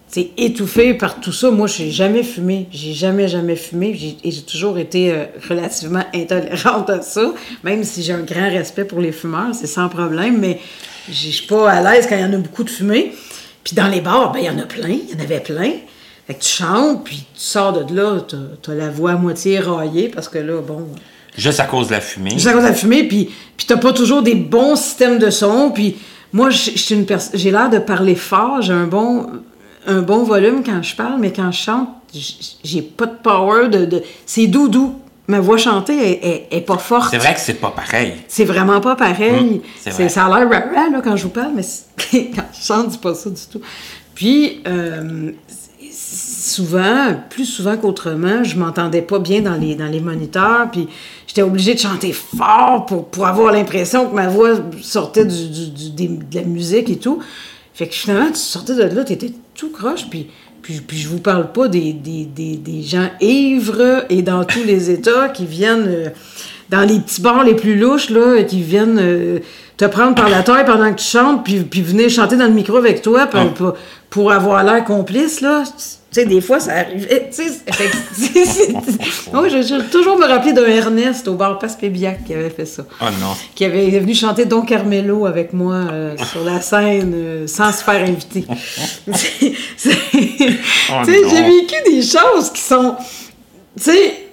c'est 0.09 0.31
étouffé 0.39 0.95
par 0.95 1.21
tout 1.21 1.33
ça. 1.33 1.51
Moi, 1.51 1.67
je 1.67 1.83
n'ai 1.83 1.91
jamais 1.91 2.23
fumé. 2.23 2.67
J'ai 2.73 2.95
jamais, 2.95 3.29
jamais 3.29 3.57
fumé. 3.57 4.17
Et 4.25 4.31
j'ai 4.31 4.43
toujours 4.43 4.79
été 4.79 5.13
euh, 5.13 5.27
relativement 5.49 6.05
intolérante 6.15 6.89
à 6.89 7.03
ça. 7.03 7.33
Même 7.63 7.85
si 7.85 8.03
j'ai 8.03 8.15
un 8.15 8.23
grand 8.23 8.49
respect 8.49 8.85
pour 8.85 9.01
les 9.01 9.13
fumeurs, 9.13 9.55
c'est 9.55 9.67
sans 9.67 9.89
problème. 9.91 10.39
Mais 10.39 10.61
je 11.09 11.29
suis 11.29 11.47
pas 11.47 11.71
à 11.71 11.83
l'aise 11.83 12.07
quand 12.09 12.17
il 12.17 12.23
y 12.23 12.25
en 12.25 12.33
a 12.33 12.39
beaucoup 12.39 12.65
de 12.65 12.71
fumée. 12.71 13.13
Puis 13.63 13.77
dans 13.77 13.89
les 13.89 14.01
bars, 14.01 14.33
ben, 14.33 14.41
il 14.41 14.47
y 14.47 14.51
en 14.51 14.59
a 14.59 14.63
plein. 14.63 14.89
Il 14.89 15.15
y 15.15 15.21
en 15.21 15.23
avait 15.23 15.41
plein. 15.41 15.73
Fait 16.27 16.35
que 16.35 16.43
tu 16.43 16.49
chantes, 16.51 17.05
puis 17.05 17.17
tu 17.35 17.41
sors 17.41 17.73
de 17.73 17.95
là, 17.95 18.21
tu 18.27 18.71
as, 18.71 18.75
la 18.75 18.91
voix 18.91 19.13
à 19.13 19.17
moitié 19.17 19.61
raillée 19.61 20.09
parce 20.09 20.29
que 20.29 20.39
là, 20.39 20.61
bon. 20.61 20.87
Juste 21.37 21.61
à 21.61 21.65
cause 21.65 21.89
de 21.89 21.93
la 21.93 22.01
fumée. 22.01 22.31
Juste 22.31 22.47
à 22.47 22.53
cause 22.53 22.65
de 22.65 22.69
la 22.69 22.75
fumée, 22.75 23.05
puis, 23.05 23.31
puis 23.57 23.67
tu 23.67 23.77
pas 23.79 23.93
toujours 23.93 24.23
des 24.23 24.35
bons 24.35 24.77
systèmes 24.77 25.19
de 25.19 25.31
son. 25.31 25.71
Puis 25.71 25.97
moi, 26.33 26.49
j'ai 26.51 27.51
l'air 27.51 27.71
de 27.71 27.79
parler 27.79 28.15
fort, 28.15 28.61
j'ai 28.61 28.73
un 28.73 28.87
bon 28.87 29.27
un 29.89 30.03
bon 30.03 30.23
volume 30.23 30.63
quand 30.65 30.83
je 30.83 30.95
parle, 30.95 31.19
mais 31.19 31.33
quand 31.33 31.51
je 31.51 31.59
chante, 31.59 31.89
j'ai 32.63 32.83
pas 32.83 33.07
de 33.07 33.17
power 33.23 33.69
de. 33.69 34.03
C'est 34.27 34.47
doux, 34.47 34.69
doux. 34.69 34.95
Ma 35.27 35.41
voix 35.41 35.59
chantée 35.59 36.47
est, 36.51 36.61
pas 36.63 36.79
forte. 36.79 37.11
C'est 37.11 37.19
vrai 37.19 37.35
que 37.35 37.41
c'est 37.41 37.61
pas 37.61 37.71
pareil. 37.71 38.15
C'est 38.29 38.47
vraiment 38.47 38.81
pas 38.81 38.97
pareil. 38.97 39.61
Hum, 39.87 40.09
ça 40.09 40.25
a 40.25 40.41
l'air 40.41 40.49
rare 40.49 40.91
là, 40.91 41.01
quand 41.05 41.17
je 41.17 41.25
vous 41.25 41.29
parle, 41.29 41.53
mais 41.55 41.63
quand 42.35 42.47
je 42.59 42.65
chante, 42.65 42.93
c'est 42.93 43.01
pas 43.01 43.15
ça 43.15 43.29
du 43.29 43.43
tout. 43.51 43.61
Puis, 44.15 44.63
euh, 44.67 45.33
souvent, 45.93 47.15
plus 47.29 47.45
souvent 47.45 47.77
qu'autrement, 47.77 48.43
je 48.43 48.57
m'entendais 48.57 49.03
pas 49.03 49.19
bien 49.19 49.43
dans 49.43 49.55
les, 49.55 49.75
dans 49.75 49.87
les 49.87 50.01
moniteurs, 50.01 50.71
puis 50.73 50.89
j'étais 51.27 51.43
obligée 51.43 51.75
de 51.75 51.81
chanter 51.81 52.15
fort 52.15 52.87
pour, 52.87 53.09
pour 53.09 53.27
avoir 53.27 53.53
l'impression 53.53 54.09
que 54.09 54.15
ma 54.15 54.29
voix 54.29 54.53
sortait 54.81 55.27
du, 55.27 55.49
du, 55.71 56.09
de 56.09 56.35
la 56.35 56.43
musique 56.43 56.89
et 56.89 56.97
tout. 56.97 57.19
Fait 57.75 57.87
que 57.87 57.95
finalement, 57.95 58.29
tu 58.29 58.41
sortais 58.41 58.75
de 58.75 58.83
là, 58.83 59.05
tu 59.05 59.13
étais 59.13 59.33
tout 59.59 59.71
croche, 59.71 60.09
puis, 60.09 60.29
puis, 60.63 60.81
puis, 60.81 60.99
je 60.99 61.09
vous 61.09 61.19
parle 61.19 61.51
pas 61.51 61.67
des, 61.67 61.93
des, 61.93 62.25
des, 62.25 62.57
des, 62.57 62.83
gens 62.83 63.11
ivres 63.21 64.05
et 64.09 64.23
dans 64.23 64.45
tous 64.45 64.63
les 64.63 64.91
états 64.99 65.29
qui 65.29 65.47
viennent 65.47 65.89
euh, 65.89 66.11
dans 66.71 66.83
les 66.83 66.99
petits 67.01 67.21
bars 67.21 67.45
les 67.45 67.55
plus 67.55 67.77
louches, 67.77 68.11
là, 68.11 68.43
qui 68.43 68.63
viennent 68.63 68.99
euh, 69.01 69.39
te 69.77 69.85
prendre 69.85 70.15
par 70.15 70.29
la 70.29 70.43
taille 70.43 70.65
pendant 70.65 70.93
que 70.93 70.99
tu 70.99 71.07
chantes, 71.07 71.45
puis, 71.45 71.61
puis 71.61 71.83
venir 71.83 72.11
chanter 72.11 72.37
dans 72.37 72.47
le 72.47 72.53
micro 72.53 72.77
avec 72.77 73.01
toi 73.01 73.27
pour, 73.27 73.41
ah. 73.41 73.75
pour 74.11 74.33
avoir 74.33 74.65
l'air 74.65 74.85
complice, 74.85 75.41
là. 75.41 75.63
Tu 76.11 76.21
sais, 76.23 76.27
des 76.27 76.41
fois, 76.41 76.59
ça 76.59 76.73
arrivait. 76.73 77.31
Tu 77.31 77.43
sais, 77.43 78.73
moi, 79.33 79.49
je, 79.49 79.91
toujours 79.91 80.17
me 80.17 80.25
rappeler 80.27 80.55
d'un 80.55 80.67
Ernest 80.67 81.29
au 81.29 81.35
bar 81.35 81.59
Paspébiac 81.59 82.25
qui 82.25 82.33
avait 82.33 82.49
fait 82.49 82.65
ça. 82.65 82.85
Oh 83.01 83.05
non. 83.21 83.37
Qui 83.55 83.67
avait 83.67 83.91
venu 83.99 84.15
chanter 84.15 84.47
Don 84.47 84.63
Carmelo 84.63 85.27
avec 85.27 85.53
moi 85.53 85.75
euh, 85.75 86.17
sur 86.33 86.45
la 86.45 86.63
scène 86.63 87.13
euh, 87.15 87.47
sans 87.47 87.73
se 87.73 87.85
faire 87.85 88.03
inviter. 88.03 88.47
oh 88.49 89.13
tu 89.13 89.53
sais, 89.77 89.99
j'ai 91.05 91.43
vécu 91.43 91.75
des 91.91 92.03
choses 92.03 92.51
qui 92.55 92.63
sont. 92.63 92.97
Tu 93.77 93.83
sais, 93.85 94.28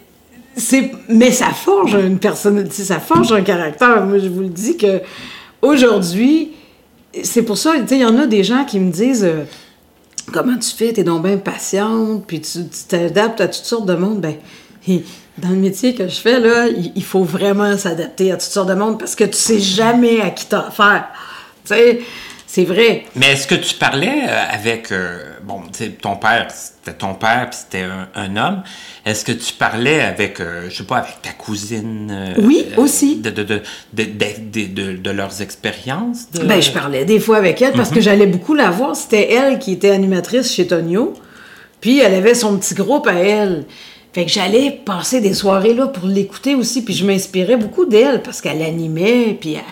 mais 1.10 1.32
ça 1.32 1.52
forge 1.52 1.96
une 1.96 2.20
personne, 2.20 2.70
ça 2.70 3.00
forge 3.00 3.32
un 3.32 3.42
caractère. 3.42 4.06
Moi, 4.06 4.20
je 4.20 4.30
vous 4.30 4.42
le 4.42 4.50
dis 4.50 4.78
que 4.78 5.02
aujourd'hui, 5.62 6.52
c'est 7.24 7.44
pour 7.44 7.58
ça, 7.58 7.74
tu 7.80 7.88
sais, 7.88 7.96
il 7.96 8.02
y 8.02 8.06
en 8.06 8.18
a 8.18 8.28
des 8.28 8.44
gens 8.44 8.66
qui 8.66 8.80
me 8.80 8.92
disent. 8.92 9.26
Euh, 9.26 9.44
comment 10.34 10.58
tu 10.58 10.70
fais, 10.70 10.92
t'es 10.92 11.04
donc 11.04 11.24
bien 11.24 11.38
patiente, 11.38 12.26
puis 12.26 12.42
tu 12.42 12.60
t'adaptes 12.88 13.42
à 13.42 13.48
toutes 13.48 13.66
sortes 13.66 13.86
de 13.86 13.94
monde, 13.94 14.22
ben 14.22 14.36
dans 15.38 15.50
le 15.50 15.56
métier 15.56 15.94
que 15.96 16.08
je 16.08 16.16
fais, 16.16 16.40
là, 16.40 16.68
il, 16.68 17.04
faut 17.04 17.24
vraiment 17.24 17.78
s'adapter 17.78 18.32
à 18.32 18.36
toutes 18.36 18.52
sortes 18.52 18.70
de 18.70 18.76
monde 18.76 19.00
parce 19.00 19.16
que 19.16 19.26
tu 19.26 19.38
sais 19.38 19.60
jamais 19.60 20.22
à 20.22 20.30
qui 20.30 20.46
t'as 20.46 20.68
affaire. 20.68 21.08
Tu 21.66 21.74
sais, 21.74 22.00
c'est 22.56 22.64
vrai. 22.64 23.04
Mais 23.18 23.34
est-ce 23.34 23.48
que 23.48 23.56
tu 23.56 23.76
parlais 23.76 24.24
euh, 24.30 24.44
avec, 24.50 24.94
euh, 24.94 25.18
bon, 25.44 25.64
ton 26.02 26.16
père, 26.16 26.48
c'était 26.50 26.98
ton 26.98 27.14
père, 27.14 27.50
puis 27.50 27.60
c'était 27.62 27.86
un, 28.16 28.38
homme. 28.38 28.64
Est-ce 29.06 29.26
que 29.26 29.34
tu 29.34 29.52
parlais 29.52 30.00
avec, 30.00 30.40
euh, 30.40 30.70
je 30.70 30.78
sais 30.78 30.86
pas, 30.86 31.00
avec 31.00 31.22
ta 31.22 31.32
cousine? 31.32 32.34
oui, 32.38 32.68
aussi. 32.78 33.18
De, 33.18 33.30
de, 33.30 33.44
de, 33.92 34.96
de, 34.96 35.12
leurs 35.12 35.42
expériences? 35.42 36.28
Ben, 36.46 36.62
je 36.62 36.72
parlais 36.72 37.04
des 37.04 37.20
fois 37.20 37.36
avec 37.36 37.62
elle 37.62 37.74
parce 37.74 37.90
que 37.90 37.96
mhm. 37.96 38.02
j'allais 38.02 38.28
beaucoup 38.28 38.54
la 38.54 38.70
voir. 38.70 38.96
C'était 38.96 39.34
elle 39.34 39.60
qui 39.60 39.74
était 39.74 39.92
animatrice 39.92 40.54
chez 40.54 40.66
Tonio. 40.66 41.14
Puis 41.82 42.00
elle 42.00 42.14
avait 42.14 42.36
son 42.36 42.58
petit 42.58 42.74
groupe 42.74 43.06
à 43.08 43.16
elle. 43.16 43.66
Fait 44.14 44.24
que 44.24 44.32
j'allais 44.32 44.72
passer 44.72 45.20
des 45.20 45.34
soirées 45.34 45.74
là 45.74 45.88
pour 45.88 46.08
l'écouter 46.08 46.56
aussi, 46.56 46.86
puis 46.86 46.94
je 46.94 47.06
m'inspirais 47.06 47.58
beaucoup 47.58 47.86
d'elle 47.86 48.22
parce 48.22 48.40
qu'elle 48.40 48.62
animait, 48.62 49.38
puis 49.38 49.56
elle, 49.56 49.64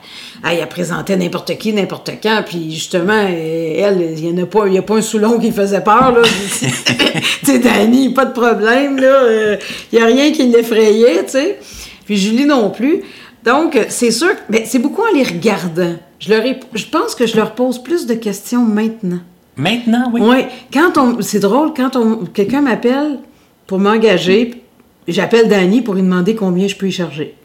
elle, 0.44 0.68
présentait 0.68 1.16
n'importe 1.16 1.58
qui, 1.58 1.74
n'importe 1.74 2.12
quand, 2.22 2.44
puis 2.46 2.72
justement, 2.72 3.28
elle, 3.28 4.16
il 4.18 4.36
n'y 4.36 4.41
a 4.41 4.46
pas, 4.46 4.68
y 4.68 4.78
a 4.78 4.82
pas 4.82 4.96
un 4.96 5.02
Soulon 5.02 5.39
qui 5.39 5.52
faisait 5.52 5.82
peur, 5.82 6.12
là. 6.12 6.22
tu 6.60 7.46
sais, 7.46 7.60
Dani, 7.60 8.14
pas 8.14 8.26
de 8.26 8.34
problème, 8.34 8.98
là. 8.98 9.22
Il 9.24 9.30
euh, 9.30 9.58
n'y 9.94 10.00
a 10.00 10.06
rien 10.06 10.32
qui 10.32 10.44
l'effrayait, 10.48 11.24
tu 11.26 11.32
sais. 11.32 11.60
Puis 12.06 12.18
Julie 12.18 12.46
non 12.46 12.70
plus. 12.70 13.04
Donc, 13.46 13.80
c'est 13.89 14.12
sûr, 14.12 14.32
mais 14.50 14.64
c'est 14.66 14.80
beaucoup 14.80 15.02
en 15.02 15.16
les 15.16 15.24
regardant. 15.24 15.96
Je, 16.20 16.30
leur 16.30 16.44
je 16.74 16.86
pense 16.86 17.16
que 17.16 17.26
je 17.26 17.36
leur 17.36 17.56
pose 17.56 17.82
plus 17.82 18.06
de 18.06 18.14
questions 18.14 18.66
maintenant. 18.66 19.20
Maintenant, 19.56 20.10
oui. 20.14 20.22
Oui. 20.24 20.46
Quand 20.74 20.98
on, 20.98 21.22
c'est 21.22 21.39
drôle, 21.39 21.74
quand 21.76 21.96
on, 21.96 22.26
quelqu'un 22.26 22.62
m'appelle 22.62 23.20
pour 23.68 23.80
m'engager, 23.80 24.64
j'appelle 25.08 25.48
Dani 25.48 25.82
pour 25.82 25.94
lui 25.94 26.02
demander 26.02 26.36
combien 26.36 26.68
je 26.68 26.76
peux 26.76 26.88
y 26.88 26.91
charger. 26.91 27.36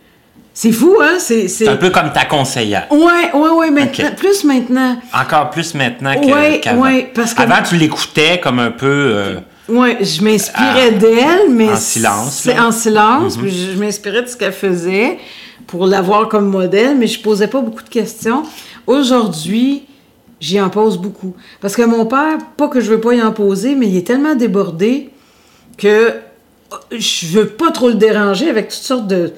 C'est 0.60 0.72
fou, 0.72 0.96
hein? 1.00 1.18
C'est, 1.20 1.68
un 1.68 1.76
peu 1.76 1.90
comme 1.90 2.12
ta 2.12 2.24
conseillère. 2.24 2.88
Oui, 2.90 3.12
oui, 3.32 3.48
oui, 3.58 3.70
maintenant, 3.70 4.10
plus 4.16 4.42
maintenant. 4.42 4.96
Encore 5.14 5.50
plus 5.50 5.72
maintenant 5.72 6.20
que, 6.20 6.56
qu'avant. 6.56 6.82
Oui, 6.82 7.06
parce 7.14 7.32
que... 7.32 7.42
Avant, 7.42 7.62
tu 7.62 7.76
l'écoutais 7.76 8.40
comme 8.40 8.58
un 8.58 8.72
peu... 8.72 8.86
Euh, 8.88 9.36
oui, 9.68 9.90
je 10.00 10.20
m'inspirais 10.20 10.90
d'elle, 10.90 11.50
mais... 11.50 11.70
En 11.70 11.76
silence. 11.76 12.40
C'est 12.42 12.58
en 12.58 12.72
silence, 12.72 13.38
mm 13.38 13.46
je, 13.46 13.78
m'inspirais 13.78 14.22
de 14.22 14.26
ce 14.26 14.36
qu'elle 14.36 14.50
faisait 14.50 15.18
pour 15.68 15.86
l'avoir 15.86 16.28
comme 16.28 16.48
modèle, 16.48 16.96
mais 16.98 17.06
je 17.06 17.20
posais 17.20 17.46
pas 17.46 17.60
beaucoup 17.60 17.84
de 17.84 17.88
questions. 17.88 18.42
Aujourd'hui, 18.84 19.84
j'y 20.40 20.60
en 20.60 20.70
pose 20.70 20.98
beaucoup. 20.98 21.36
Parce 21.60 21.76
que 21.76 21.82
mon 21.82 22.04
père, 22.04 22.36
pas 22.56 22.66
que 22.66 22.80
je 22.80 22.90
veux 22.90 23.00
pas 23.00 23.14
y 23.14 23.22
en 23.22 23.30
poser, 23.30 23.76
mais 23.76 23.86
il 23.86 23.96
est 23.96 24.08
tellement 24.08 24.34
débordé 24.34 25.10
que 25.76 26.14
je 26.90 27.26
veux 27.28 27.46
pas 27.46 27.70
trop 27.70 27.90
le 27.90 27.94
déranger 27.94 28.50
avec 28.50 28.70
toutes 28.70 28.82
sortes 28.82 29.06
de, 29.06 29.34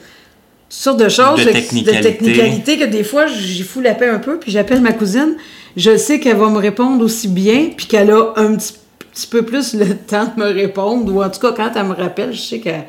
sortes 0.70 1.00
de 1.00 1.08
choses, 1.08 1.44
de, 1.44 1.50
technicalité. 1.50 2.78
que 2.78 2.84
des 2.84 3.04
fois, 3.04 3.26
j'y 3.26 3.62
fous 3.62 3.80
la 3.80 3.94
paix 3.94 4.08
un 4.08 4.20
peu, 4.20 4.38
puis 4.38 4.50
j'appelle 4.50 4.80
ma 4.80 4.92
cousine. 4.92 5.34
Je 5.76 5.96
sais 5.96 6.20
qu'elle 6.20 6.36
va 6.36 6.48
me 6.48 6.58
répondre 6.58 7.04
aussi 7.04 7.28
bien, 7.28 7.70
puis 7.76 7.86
qu'elle 7.86 8.10
a 8.10 8.32
un 8.36 8.56
petit, 8.56 9.26
peu 9.28 9.42
plus 9.42 9.74
le 9.74 9.96
temps 10.06 10.32
de 10.34 10.40
me 10.40 10.48
répondre, 10.48 11.12
ou 11.12 11.22
en 11.22 11.28
tout 11.28 11.40
cas, 11.40 11.52
quand 11.52 11.72
elle 11.74 11.86
me 11.86 11.94
rappelle, 11.94 12.32
je 12.32 12.40
sais 12.40 12.60
qu'elle... 12.60 12.86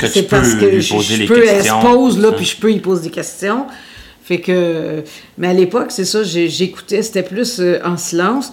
c'est 0.00 0.28
parce 0.28 0.54
que 0.54 0.78
je, 0.78 1.26
peux, 1.26 1.44
elle 1.44 1.64
se 1.64 1.80
pose 1.80 2.18
là, 2.18 2.32
puis 2.32 2.44
je 2.44 2.56
peux 2.56 2.70
y 2.70 2.78
poser 2.78 3.04
des 3.04 3.10
questions. 3.10 3.66
Fait 4.22 4.40
que, 4.40 5.02
mais 5.38 5.48
à 5.48 5.52
l'époque, 5.52 5.86
c'est 5.90 6.04
ça, 6.04 6.22
j'écoutais, 6.24 7.02
c'était 7.02 7.22
plus 7.22 7.60
euh, 7.60 7.78
en 7.84 7.96
silence. 7.96 8.52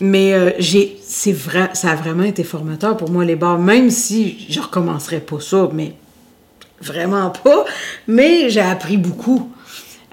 Mais 0.00 0.32
euh, 0.32 0.52
j'ai, 0.58 0.98
c'est 1.06 1.32
vrai, 1.32 1.70
ça 1.74 1.90
a 1.90 1.94
vraiment 1.94 2.22
été 2.22 2.42
formateur 2.42 2.96
pour 2.96 3.10
moi, 3.10 3.24
les 3.24 3.36
bars, 3.36 3.58
même 3.58 3.90
si 3.90 4.46
je 4.48 4.60
recommencerais 4.60 5.20
pas 5.20 5.40
ça, 5.40 5.68
mais 5.74 5.92
vraiment 6.80 7.30
pas. 7.30 7.64
Mais 8.08 8.50
j'ai 8.50 8.60
appris 8.60 8.96
beaucoup 8.96 9.50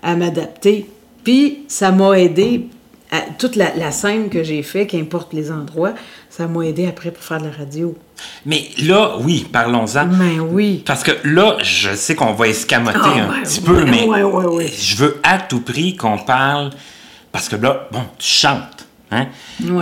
à 0.01 0.15
m'adapter. 0.15 0.89
Puis 1.23 1.65
ça 1.67 1.91
m'a 1.91 2.17
aidé, 2.19 2.67
à, 3.11 3.21
toute 3.37 3.55
la, 3.55 3.91
scène 3.91 4.29
que 4.29 4.43
j'ai 4.43 4.63
fait, 4.63 4.87
qu'importe 4.87 5.33
les 5.33 5.51
endroits, 5.51 5.93
ça 6.29 6.47
m'a 6.47 6.65
aidé 6.65 6.87
après 6.87 7.11
pour 7.11 7.23
faire 7.23 7.39
de 7.39 7.45
la 7.45 7.51
radio. 7.51 7.95
Mais 8.45 8.69
là, 8.79 9.17
oui, 9.19 9.45
parlons-en. 9.51 10.05
Ben 10.07 10.39
oui. 10.39 10.83
Parce 10.85 11.03
que 11.03 11.11
là, 11.23 11.57
je 11.61 11.95
sais 11.95 12.15
qu'on 12.15 12.33
va 12.33 12.47
escamoter 12.47 12.97
ah, 13.03 13.33
un 13.39 13.43
petit 13.43 13.61
peu, 13.61 13.83
mais 13.85 14.07
je 14.67 14.95
veux 14.95 15.19
à 15.23 15.39
tout 15.39 15.61
prix 15.61 15.95
qu'on 15.95 16.17
parle. 16.17 16.71
Parce 17.31 17.49
que 17.49 17.55
là, 17.55 17.87
bon, 17.91 18.03
tu 18.17 18.27
chantes. 18.27 18.87
Hein? 19.11 19.27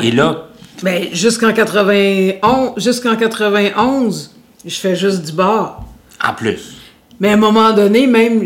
Et 0.01 0.11
là. 0.11 0.47
Ben, 0.83 1.07
jusqu'en 1.13 1.53
91, 1.53 2.73
jusqu'en 2.77 3.15
91, 3.15 4.35
je 4.65 4.75
fais 4.75 4.95
juste 4.95 5.25
du 5.25 5.31
bar. 5.31 5.83
En 6.23 6.33
plus. 6.33 6.74
Mais 7.19 7.29
à 7.29 7.33
un 7.33 7.37
moment 7.37 7.71
donné, 7.73 8.07
même 8.07 8.45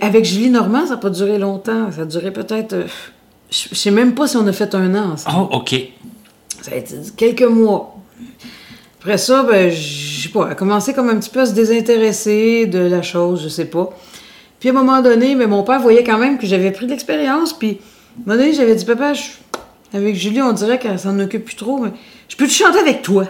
avec 0.00 0.24
Julie 0.24 0.50
Normand, 0.50 0.86
ça 0.86 0.94
n'a 0.94 0.96
pas 0.98 1.10
duré 1.10 1.38
longtemps. 1.38 1.90
Ça 1.90 2.02
a 2.02 2.04
duré 2.04 2.32
peut-être. 2.32 2.72
Euh, 2.72 2.84
je 3.50 3.68
ne 3.70 3.74
sais 3.74 3.90
même 3.90 4.14
pas 4.14 4.26
si 4.26 4.36
on 4.36 4.46
a 4.46 4.52
fait 4.52 4.74
un 4.74 4.94
an 4.94 5.14
Oh, 5.28 5.48
OK. 5.56 5.74
Ça 6.62 6.72
a 6.72 6.76
été 6.76 6.96
quelques 7.16 7.42
mois. 7.42 7.96
Après 9.00 9.18
ça, 9.18 9.42
ben, 9.42 9.70
je 9.70 10.22
sais 10.22 10.28
pas, 10.30 10.46
elle 10.46 10.52
a 10.52 10.54
commencé 10.54 10.94
comme 10.94 11.10
un 11.10 11.16
petit 11.16 11.28
peu 11.28 11.40
à 11.40 11.46
se 11.46 11.52
désintéresser 11.52 12.66
de 12.66 12.78
la 12.78 13.02
chose, 13.02 13.42
je 13.42 13.48
sais 13.48 13.66
pas. 13.66 13.90
Puis 14.60 14.70
à 14.70 14.72
un 14.72 14.74
moment 14.74 15.02
donné, 15.02 15.34
mais 15.34 15.46
mon 15.46 15.62
père 15.62 15.78
voyait 15.80 16.04
quand 16.04 16.16
même 16.16 16.38
que 16.38 16.46
j'avais 16.46 16.70
pris 16.70 16.86
de 16.86 16.90
l'expérience, 16.90 17.52
puis 17.52 17.68
à 17.68 17.72
un 17.72 18.22
moment 18.26 18.40
donné, 18.40 18.54
j'avais 18.54 18.74
dit, 18.74 18.86
papa, 18.86 19.12
je 19.12 19.22
avec 19.94 20.16
Julie, 20.16 20.42
on 20.42 20.52
dirait 20.52 20.78
qu'elle 20.78 20.98
s'en 20.98 21.18
occupe 21.20 21.44
plus 21.44 21.54
trop, 21.54 21.78
mais 21.78 21.90
je 22.28 22.36
peux 22.36 22.46
te 22.46 22.52
chanter 22.52 22.80
avec 22.80 23.02
toi? 23.02 23.26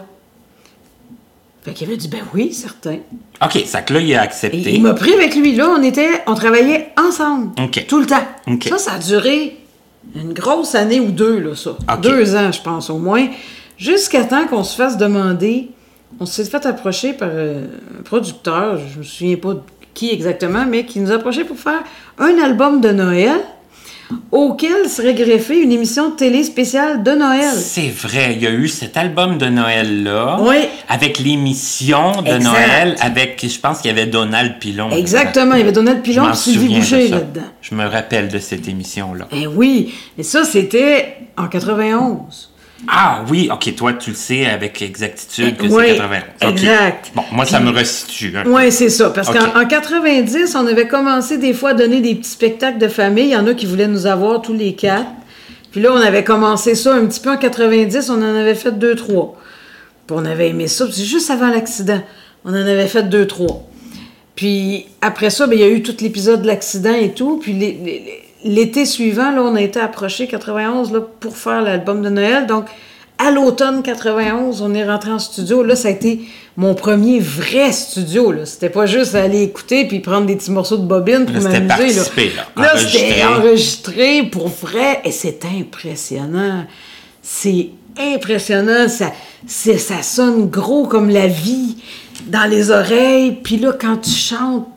Fait 1.65 1.73
qu'il 1.73 1.89
avait 1.89 1.97
dit, 1.97 2.09
ben 2.09 2.21
oui, 2.35 2.53
certain. 2.53 2.99
OK, 3.43 3.63
ça 3.65 3.81
que 3.81 3.95
là, 3.95 4.01
il 4.01 4.15
a 4.15 4.21
accepté. 4.21 4.75
il 4.75 4.83
m'a 4.83 4.93
pris 4.93 5.15
avec 5.15 5.35
lui. 5.35 5.55
Là, 5.55 5.71
on 5.71 5.83
était, 5.83 6.23
on 6.27 6.35
travaillait 6.35 6.93
ensemble. 6.99 7.53
OK. 7.59 7.87
Tout 7.89 8.01
le 8.01 8.07
temps. 8.07 8.25
Ça, 8.69 8.79
ça 8.79 8.93
a 8.93 8.99
duré 8.99 9.57
une 10.15 10.35
grosse 10.35 10.75
année 10.75 11.01
ou 11.01 11.11
deux, 11.11 11.39
là, 11.39 11.57
ça. 11.57 11.77
Deux 12.03 12.37
ans, 12.37 12.53
je 12.53 12.61
pense, 12.61 12.91
au 12.91 12.99
moins. 12.99 13.29
Jusqu'à 13.79 14.25
temps 14.25 14.47
qu'on 14.47 14.63
se 14.63 14.77
fasse 14.77 14.99
demander. 14.99 15.71
On 16.21 16.27
s'est 16.27 16.45
fait 16.45 16.65
approcher 16.65 17.13
par 17.13 17.29
euh, 17.33 17.65
un 17.99 18.03
producteur, 18.03 18.79
je 18.79 18.99
me 18.99 19.03
souviens 19.03 19.35
pas 19.35 19.55
qui 19.95 20.13
exactement, 20.13 20.65
mais 20.65 20.85
qui 20.85 21.01
nous 21.01 21.11
a 21.11 21.17
approché 21.17 21.43
pour 21.43 21.59
faire 21.59 21.83
un 22.19 22.39
album 22.39 22.81
de 22.81 22.91
Noël 22.91 23.41
auquel 24.31 24.89
serait 24.89 25.15
greffée 25.15 25.61
une 25.61 25.73
émission 25.73 26.11
de 26.11 26.17
télé 26.17 26.45
spéciale 26.45 27.03
de 27.03 27.13
Noël. 27.13 27.55
C'est 27.55 27.89
vrai, 27.89 28.35
il 28.35 28.43
y 28.43 28.47
a 28.47 28.51
eu 28.51 28.69
cet 28.69 28.97
album 28.97 29.39
de 29.39 29.47
Noël-là. 29.47 30.39
Oui. 30.41 30.57
Avec 30.89 31.19
l'émission 31.19 32.23
de 32.23 32.39
Noël, 32.39 32.97
avec, 33.01 33.45
je 33.47 33.59
pense 33.59 33.81
qu'il 33.81 33.91
y 33.91 33.95
avait 33.95 34.07
Donald 34.07 34.59
Pilon. 34.59 34.91
Exactement, 34.91 35.55
il 35.55 35.61
y 35.61 35.63
avait 35.63 35.73
Donald 35.73 36.03
Pilon 36.03 36.31
et 36.31 36.35
Sylvie 36.35 36.77
Boucher 36.77 37.09
là-dedans. 37.09 37.47
Je 37.61 37.75
me 37.75 37.87
rappelle 37.87 38.29
de 38.29 38.39
cette 38.39 38.69
émission-là. 38.69 39.29
Eh 39.33 39.47
oui, 39.47 39.95
et 40.19 40.23
ça, 40.23 40.45
c'était 40.45 41.17
en 41.37 41.49
91. 41.49 42.51
Ah 42.89 43.25
oui, 43.31 43.49
ok, 43.53 43.75
toi 43.77 43.93
tu 43.95 44.11
le 44.11 44.17
sais 44.17 44.47
avec 44.47 44.83
exactitude 44.83 45.57
que 45.57 45.69
c'est 45.69 45.97
91. 45.97 46.51
Exact. 46.53 47.13
Bon, 47.15 47.23
moi 47.33 47.45
ça 47.45 47.61
me 47.61 47.71
restitue. 47.71 48.35
Oui, 48.47 48.71
c'est 48.71 48.91
ça. 48.91 49.11
Parce 49.11 49.31
qu'en 49.31 49.67
90, 49.67 50.55
on 50.57 50.67
avait 50.67 50.89
commencé 50.89 51.39
des 51.39 51.53
fois 51.55 51.71
à 51.71 51.75
donner 51.75 52.01
des 52.01 52.15
petits 52.15 52.31
spectacles 52.31 52.79
de 52.79 52.89
famille. 52.89 53.27
Il 53.27 53.31
y 53.33 53.37
en 53.37 53.47
a 53.47 53.55
qui 53.55 53.67
voulaient 53.67 53.89
nous 53.89 54.07
avoir 54.07 54.43
tous 54.43 54.55
les 54.55 54.75
quatre. 54.75 55.07
Puis 55.73 55.81
là, 55.81 55.93
on 55.93 56.01
avait 56.01 56.25
commencé 56.25 56.75
ça 56.75 56.95
un 56.95 57.07
petit 57.07 57.21
peu 57.21 57.31
en 57.31 57.37
90, 57.37 58.11
on 58.11 58.23
en 58.23 58.37
avait 58.37 58.55
fait 58.55 58.79
deux, 58.79 58.95
trois. 58.95 59.37
Puis 60.07 60.17
on 60.17 60.25
avait 60.25 60.51
aimé 60.51 60.69
ça. 60.69 60.87
C'est 60.91 61.05
juste 61.05 61.31
avant 61.31 61.49
l'accident. 61.49 62.01
On 62.45 62.51
en 62.51 62.55
avait 62.55 62.87
fait 62.87 63.09
deux, 63.09 63.27
trois. 63.27 63.67
Puis 64.37 64.87
après 65.01 65.31
ça, 65.31 65.47
ben, 65.47 65.55
il 65.59 65.61
y 65.61 65.65
a 65.65 65.69
eu 65.69 65.83
tout 65.83 65.97
l'épisode 66.01 66.43
de 66.43 66.47
l'accident 66.47 66.95
et 66.95 67.13
tout. 67.13 67.39
Puis 67.43 67.53
les 67.55 68.24
l'été 68.45 68.85
suivant, 68.85 69.33
là, 69.33 69.43
on 69.43 69.55
a 69.55 69.61
été 69.61 69.81
approché 69.81 70.27
91 70.27 70.93
là, 70.93 71.01
pour 71.21 71.37
faire 71.37 71.63
l'album 71.63 72.03
de 72.03 72.11
Noël. 72.11 72.47
Donc, 72.47 72.67
à 73.19 73.31
l'automne 73.31 73.83
91, 73.83 74.61
on 74.61 74.75
est 74.75 74.85
rentré 74.85 75.11
en 75.11 75.19
studio. 75.19 75.63
Là, 75.63 75.77
ça 75.77 75.89
a 75.89 75.91
été 75.93 76.21
mon 76.57 76.75
premier 76.75 77.21
vrai 77.21 77.73
studio. 77.73 78.33
Là. 78.33 78.45
C'était 78.45 78.69
pas 78.69 78.87
juste 78.87 79.15
aller 79.15 79.43
écouter 79.43 79.87
puis 79.87 80.01
prendre 80.01 80.27
des 80.27 80.37
petits 80.37 80.51
morceaux 80.51 80.77
de 80.77 80.87
bobine 80.87 81.25
pour 81.25 81.41
m'amuser. 81.43 82.01
Là, 82.35 82.43
là 82.57 82.77
c'était 82.77 83.25
enregistré 83.25 84.25
pour 84.25 84.49
vrai 84.49 85.01
et 85.05 85.13
c'est 85.13 85.41
impressionnant. 85.45 86.67
C'est 87.23 87.71
impressionnant. 87.99 88.89
Ça, 88.89 89.13
ça 89.47 90.03
sonne 90.03 90.51
gros 90.51 90.87
comme 90.87 91.09
la 91.09 91.29
vie 91.29 91.77
dans 92.27 92.49
les 92.51 92.71
oreilles. 92.71 93.39
Puis 93.43 93.57
là, 93.59 93.73
quand 93.79 93.99
tu 93.99 94.11
chantes, 94.11 94.69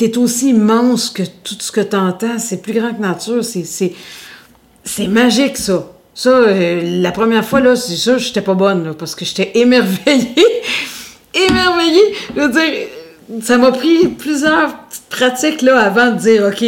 c'est 0.00 0.16
aussi 0.16 0.48
immense 0.48 1.10
que 1.10 1.22
tout 1.22 1.56
ce 1.58 1.70
que 1.70 1.82
tu 1.82 1.94
entends. 1.94 2.38
C'est 2.38 2.62
plus 2.62 2.72
grand 2.72 2.94
que 2.94 3.02
nature. 3.02 3.44
C'est 3.44 5.06
magique, 5.08 5.58
ça. 5.58 5.90
Ça, 6.14 6.30
euh, 6.30 6.80
la 7.02 7.12
première 7.12 7.44
fois, 7.44 7.60
là, 7.60 7.76
c'est 7.76 7.96
sûr, 7.96 8.18
j'étais 8.18 8.40
pas 8.40 8.54
bonne, 8.54 8.94
parce 8.98 9.14
que 9.14 9.26
j'étais 9.26 9.52
émerveillée. 9.58 10.46
émerveillée! 11.34 12.14
Je 12.34 12.40
veux 12.40 12.48
dire, 12.48 13.42
ça 13.42 13.58
m'a 13.58 13.72
pris 13.72 14.08
plusieurs 14.08 14.74
pratiques, 15.10 15.60
là, 15.60 15.78
avant 15.78 16.12
de 16.12 16.18
dire, 16.18 16.46
OK, 16.46 16.64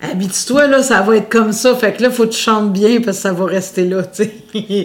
habite-toi, 0.00 0.68
là, 0.68 0.80
ça 0.84 1.02
va 1.02 1.16
être 1.16 1.28
comme 1.28 1.52
ça. 1.52 1.74
Fait 1.74 1.92
que 1.92 2.04
là, 2.04 2.10
faut 2.10 2.26
que 2.26 2.34
tu 2.34 2.38
chantes 2.38 2.72
bien, 2.72 3.00
parce 3.00 3.16
que 3.16 3.22
ça 3.24 3.32
va 3.32 3.46
rester 3.46 3.84
là. 3.84 4.02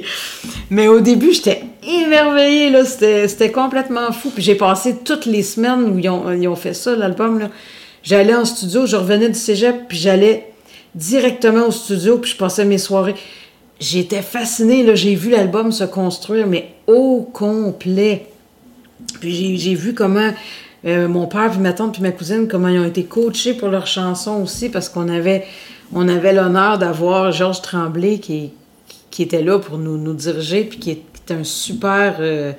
Mais 0.72 0.88
au 0.88 1.02
début, 1.02 1.34
j'étais 1.34 1.62
émerveillée, 1.84 2.72
là. 2.72 2.84
C'était 2.84 3.52
complètement 3.52 4.12
fou. 4.12 4.32
Puis 4.32 4.42
j'ai 4.42 4.56
passé 4.56 4.98
toutes 5.06 5.28
les 5.28 5.44
semaines 5.44 5.84
où 5.84 6.00
ils 6.00 6.10
ont, 6.10 6.32
ils 6.32 6.48
ont 6.48 6.56
fait 6.56 6.74
ça, 6.74 6.96
l'album, 6.96 7.38
là. 7.38 7.50
J'allais 8.04 8.34
en 8.34 8.46
studio, 8.46 8.86
je 8.86 8.96
revenais 8.96 9.30
du 9.30 9.38
cégep, 9.38 9.88
puis 9.88 9.98
j'allais 9.98 10.52
directement 10.96 11.68
au 11.68 11.72
studio, 11.72 12.18
puis 12.18 12.32
je 12.32 12.38
passais 12.38 12.66
mes 12.66 12.78
soirées. 12.78 13.16
J'étais 13.80 14.22
fascinée, 14.22 14.84
là, 14.84 14.96
j'ai 14.96 15.16
vu 15.16 15.30
l'album 15.30 15.72
se 15.72 15.84
construire, 15.84 16.48
mais 16.48 16.74
au 16.88 17.22
complet. 17.22 18.28
Puis 19.20 19.58
j'ai 19.58 19.76
vu 19.76 19.94
comment 19.94 20.32
euh, 20.86 21.08
mon 21.08 21.28
père, 21.28 21.52
puis 21.52 21.60
ma 21.60 21.74
tante, 21.74 21.94
puis 21.94 22.02
ma 22.02 22.12
cousine, 22.12 22.48
comment 22.48 22.68
ils 22.68 22.80
ont 22.80 22.86
été 22.86 23.04
coachés 23.04 23.54
pour 23.54 23.70
leurs 23.70 23.88
chansons 23.88 24.42
aussi, 24.42 24.70
parce 24.70 24.90
qu'on 24.90 25.08
avait, 25.08 25.46
on 25.94 26.08
avait 26.08 26.34
l'honneur 26.34 26.80
d'avoir 26.80 27.32
Georges 27.32 27.62
Tremblay 27.62 28.20
qui, 28.20 28.52
qui 29.12 29.24
était 29.24 29.44
là 29.44 29.60
pour 29.60 29.78
nous, 29.78 29.98
nous 29.98 30.14
diriger, 30.14 30.64
puis 30.64 30.80
qui 30.80 30.92
était 30.92 31.34
un 31.34 31.44
super... 31.44 32.16
Euh, 32.20 32.54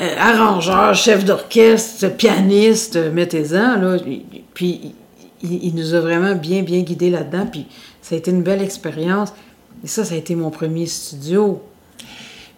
euh, 0.00 0.14
arrangeur, 0.18 0.94
chef 0.94 1.24
d'orchestre, 1.24 2.08
pianiste, 2.16 2.96
euh, 2.96 3.12
mettez-en, 3.12 3.76
là. 3.76 3.96
Puis 4.54 4.92
il, 5.42 5.64
il 5.64 5.74
nous 5.74 5.94
a 5.94 6.00
vraiment 6.00 6.34
bien, 6.34 6.62
bien 6.62 6.80
guidés 6.80 7.10
là-dedans. 7.10 7.46
Puis 7.50 7.66
ça 8.02 8.14
a 8.14 8.18
été 8.18 8.30
une 8.30 8.42
belle 8.42 8.62
expérience. 8.62 9.32
Et 9.84 9.86
ça, 9.88 10.04
ça 10.04 10.14
a 10.14 10.18
été 10.18 10.34
mon 10.34 10.50
premier 10.50 10.86
studio. 10.86 11.62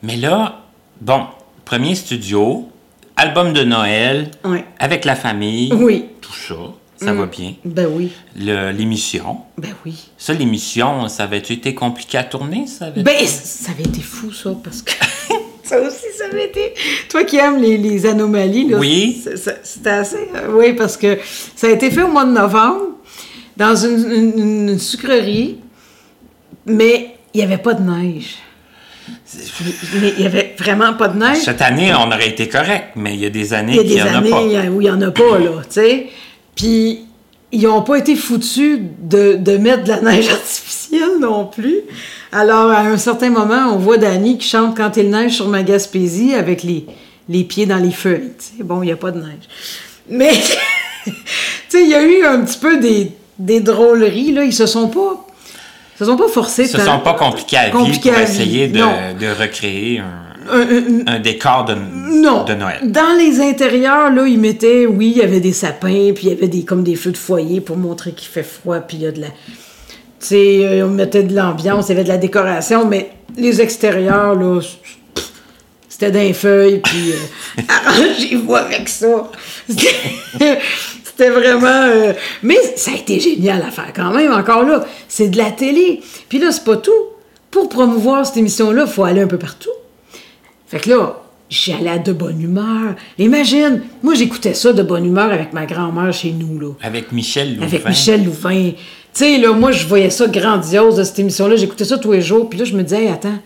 Mais 0.03 0.17
là, 0.17 0.63
bon, 1.01 1.23
premier 1.65 1.95
studio, 1.95 2.69
album 3.17 3.53
de 3.53 3.63
Noël, 3.63 4.31
avec 4.79 5.05
la 5.05 5.15
famille, 5.15 5.73
Oui. 5.73 6.07
tout 6.21 6.33
ça, 6.35 6.55
ça 6.97 7.13
va 7.13 7.27
bien. 7.27 7.55
Ben 7.65 7.87
oui. 7.93 8.11
L'émission, 8.37 9.39
Ben 9.59 9.75
oui. 9.85 10.11
ça, 10.19 10.33
l'émission, 10.33 11.09
ça 11.09 11.25
avait-tu 11.25 11.53
été 11.53 11.75
compliqué 11.75 12.19
à 12.19 12.25
tourner? 12.25 12.67
Ça 12.67 12.87
avait 12.87 13.03
Ben, 13.03 13.27
ça 13.27 13.71
avait 13.73 13.85
été 13.85 14.01
fou, 14.01 14.33
ça, 14.33 14.51
parce 14.63 14.83
que. 14.83 14.93
Ça 15.73 15.81
aussi, 15.81 16.07
ça 16.17 16.25
avait 16.31 16.47
été. 16.47 16.75
Toi 17.09 17.25
qui 17.25 17.37
aimes 17.39 17.61
les, 17.61 17.77
les 17.79 18.07
anomalies, 18.07 18.69
là. 18.69 18.79
Oui. 18.79 19.23
C'était 19.63 19.91
assez. 19.91 20.29
euh, 20.35 20.49
oui, 20.55 20.73
parce 20.75 20.97
que 20.97 21.19
ça 21.57 21.67
a 21.67 21.71
été 21.71 21.91
fait 21.91 22.03
au 22.03 22.09
mois 22.09 22.25
de 22.25 22.33
novembre, 22.33 22.83
dans 23.57 23.75
une, 23.77 24.13
une- 24.13 24.69
une 24.71 24.79
sucrerie, 24.79 25.59
mais 26.67 27.17
il 27.35 27.39
n'y 27.39 27.45
avait 27.45 27.59
pas 27.63 27.75
de 27.75 27.83
neige. 27.83 28.37
Mais 30.01 30.13
il 30.17 30.21
n'y 30.21 30.27
avait 30.27 30.55
vraiment 30.59 30.95
pas 30.95 31.09
de 31.09 31.19
neige. 31.19 31.39
Cette 31.39 31.63
année, 31.63 31.93
on 31.95 32.07
aurait 32.09 32.29
été 32.29 32.49
correct, 32.49 32.89
mais 32.97 33.15
il 33.15 33.21
y 33.21 33.27
a 33.27 33.31
des 33.31 33.53
années 33.55 33.73
Il 33.75 33.79
qu'il 33.81 33.89
des 33.89 33.95
n'y 33.95 34.03
en 34.03 34.07
a 34.19 34.23
pas. 34.23 34.43
où 34.43 34.81
il 34.81 34.85
n'y 34.85 34.91
en 34.91 35.01
a 35.01 35.11
pas, 35.11 35.39
là, 35.39 35.51
tu 35.65 35.71
sais. 35.71 36.07
Puis, 36.55 37.01
ils 37.51 37.63
n'ont 37.63 37.83
pas 37.83 37.97
été 37.97 38.15
foutus 38.15 38.79
de, 39.01 39.35
de 39.35 39.57
mettre 39.57 39.85
de 39.85 39.89
la 39.89 40.01
neige 40.03 40.29
artificielle 40.31 40.62
non 41.21 41.47
plus. 41.47 41.81
Alors, 42.33 42.71
à 42.71 42.81
un 42.81 42.97
certain 42.99 43.31
moment, 43.31 43.73
on 43.73 43.77
voit 43.77 43.99
Dani 43.99 44.39
qui 44.39 44.49
chante 44.49 44.77
Quand 44.77 44.97
il 44.97 45.11
neige 45.11 45.33
sur 45.37 45.49
ma 45.49 45.63
Gaspésie 45.63 46.35
avec 46.35 46.63
les, 46.63 46.87
les 47.29 47.45
pieds 47.45 47.67
dans 47.67 47.77
les 47.79 47.91
feuilles. 47.93 48.31
Bon, 48.61 48.83
il 48.83 48.87
n'y 48.87 48.93
a 48.93 48.97
pas 48.97 49.11
de 49.11 49.19
neige. 49.21 49.49
Mais, 50.09 50.33
tu 51.05 51.13
sais, 51.69 51.83
il 51.83 51.89
y 51.91 51.95
a 51.95 52.03
eu 52.03 52.25
un 52.25 52.41
petit 52.45 52.59
peu 52.59 52.79
des, 52.79 53.13
des 53.39 53.61
drôleries, 53.61 54.33
là. 54.33 54.45
Ils 54.45 54.53
se 54.53 54.67
sont 54.67 54.89
pas... 54.89 55.27
se 55.99 56.05
sont 56.05 56.17
pas 56.17 56.29
forcés 56.29 56.63
Ils 56.65 56.69
se 56.69 56.79
sont 56.81 57.01
pas 57.01 57.15
compliqués 57.15 57.57
à 57.59 57.65
vivre 57.71 58.01
pour 58.01 58.13
à 58.15 58.23
essayer 58.23 58.69
de, 58.69 58.81
recréer 59.41 60.01
un, 60.01 60.05
Un- 60.51 60.61
un- 60.61 61.07
un 61.07 61.21
décor 61.21 61.65
de, 61.67 61.75
Non. 61.75 62.45
de 62.45 62.55
Noël. 62.55 62.81
Dans 62.91 63.17
les 63.17 63.41
intérieurs, 63.41 64.11
là, 64.11 64.27
ils 64.27 64.39
mettaient, 64.41 64.87
oui, 64.87 65.13
il 65.15 65.19
y 65.19 65.23
avait 65.23 65.41
des 65.41 65.53
sapins, 65.53 66.11
puis 66.15 66.25
il 66.27 66.29
y 66.31 66.33
avait 66.33 66.49
des, 66.49 66.65
comme 66.65 66.83
des 66.83 66.97
feux 66.97 67.13
de 67.13 67.17
foyer 67.17 67.61
pour 67.61 67.77
montrer 67.77 68.13
qu'il 68.13 68.29
fait 68.29 68.43
froid, 68.43 68.81
puis 68.81 68.97
il 68.97 69.03
y 69.05 69.07
a 69.07 69.13
de 69.13 69.21
la. 69.21 69.29
Sais, 70.23 70.61
euh, 70.65 70.87
on 70.87 70.91
mettait 70.91 71.25
de 71.25 71.35
l'ambiance, 71.35 71.87
il 71.89 71.91
y 71.91 71.93
avait 71.95 72.05
de 72.05 72.09
la 72.09 72.17
décoration, 72.17 72.87
mais 72.87 73.11
les 73.37 73.61
extérieurs, 73.61 74.37
là, 74.37 74.61
c'était 75.89 76.13
d'un 76.13 76.33
feuille, 76.33 76.79
puis 76.79 77.13
euh, 77.13 77.63
arrangez-vous 77.69 78.55
avec 78.55 78.89
ça. 78.89 79.29
C'était 79.69 81.31
vraiment. 81.31 81.87
euh, 81.89 82.13
mais 82.43 82.57
ça 82.77 82.93
a 82.93 82.95
été 82.95 83.19
génial 83.19 83.63
à 83.63 83.71
faire 83.71 83.93
quand 83.95 84.13
même, 84.13 84.33
encore 84.33 84.63
là. 84.63 84.85
C'est 85.09 85.29
de 85.29 85.39
la 85.39 85.51
télé. 85.51 86.01
Puis 86.29 86.39
là, 86.39 86.53
c'est 86.53 86.65
pas 86.65 86.77
tout. 86.77 86.91
Pour 87.51 87.69
promouvoir 87.69 88.25
cette 88.25 88.37
émission-là, 88.39 88.85
il 88.87 88.93
faut 88.93 89.05
aller 89.05 89.21
un 89.21 89.27
peu 89.27 89.39
partout. 89.39 89.69
Fait 90.69 90.79
que 90.79 90.89
là, 90.89 91.21
j'allais 91.51 91.99
de 91.99 92.13
bonne 92.13 92.41
humeur. 92.41 92.95
Imagine, 93.19 93.83
moi 94.03 94.15
j'écoutais 94.15 94.55
ça 94.55 94.73
de 94.73 94.83
bonne 94.83 95.05
humeur 95.05 95.31
avec 95.31 95.53
ma 95.53 95.67
grand-mère 95.67 96.13
chez 96.13 96.31
nous, 96.31 96.59
là. 96.59 96.69
Avec 96.81 97.13
Michel 97.13 97.55
Louvain. 97.57 97.67
Avec 97.67 97.87
Michel 97.87 98.25
Louvain. 98.25 98.71
Tu 99.15 99.19
sais, 99.25 99.39
là, 99.39 99.53
moi 99.53 99.73
je 99.73 99.87
voyais 99.87 100.11
ça 100.11 100.27
grandiose 100.27 100.97
de 100.97 101.05
cette 101.05 101.19
émission-là. 101.19 101.57
J'écoutais 101.57 101.85
ça 101.85 101.99
tous 101.99 102.13
les 102.13 102.23
jours. 102.23 102.49
Puis 102.49 102.59
là, 102.59 102.65
je 102.65 102.75
me 102.75 102.83
disais, 102.83 103.05
Hey, 103.05 103.09
attends, 103.09 103.39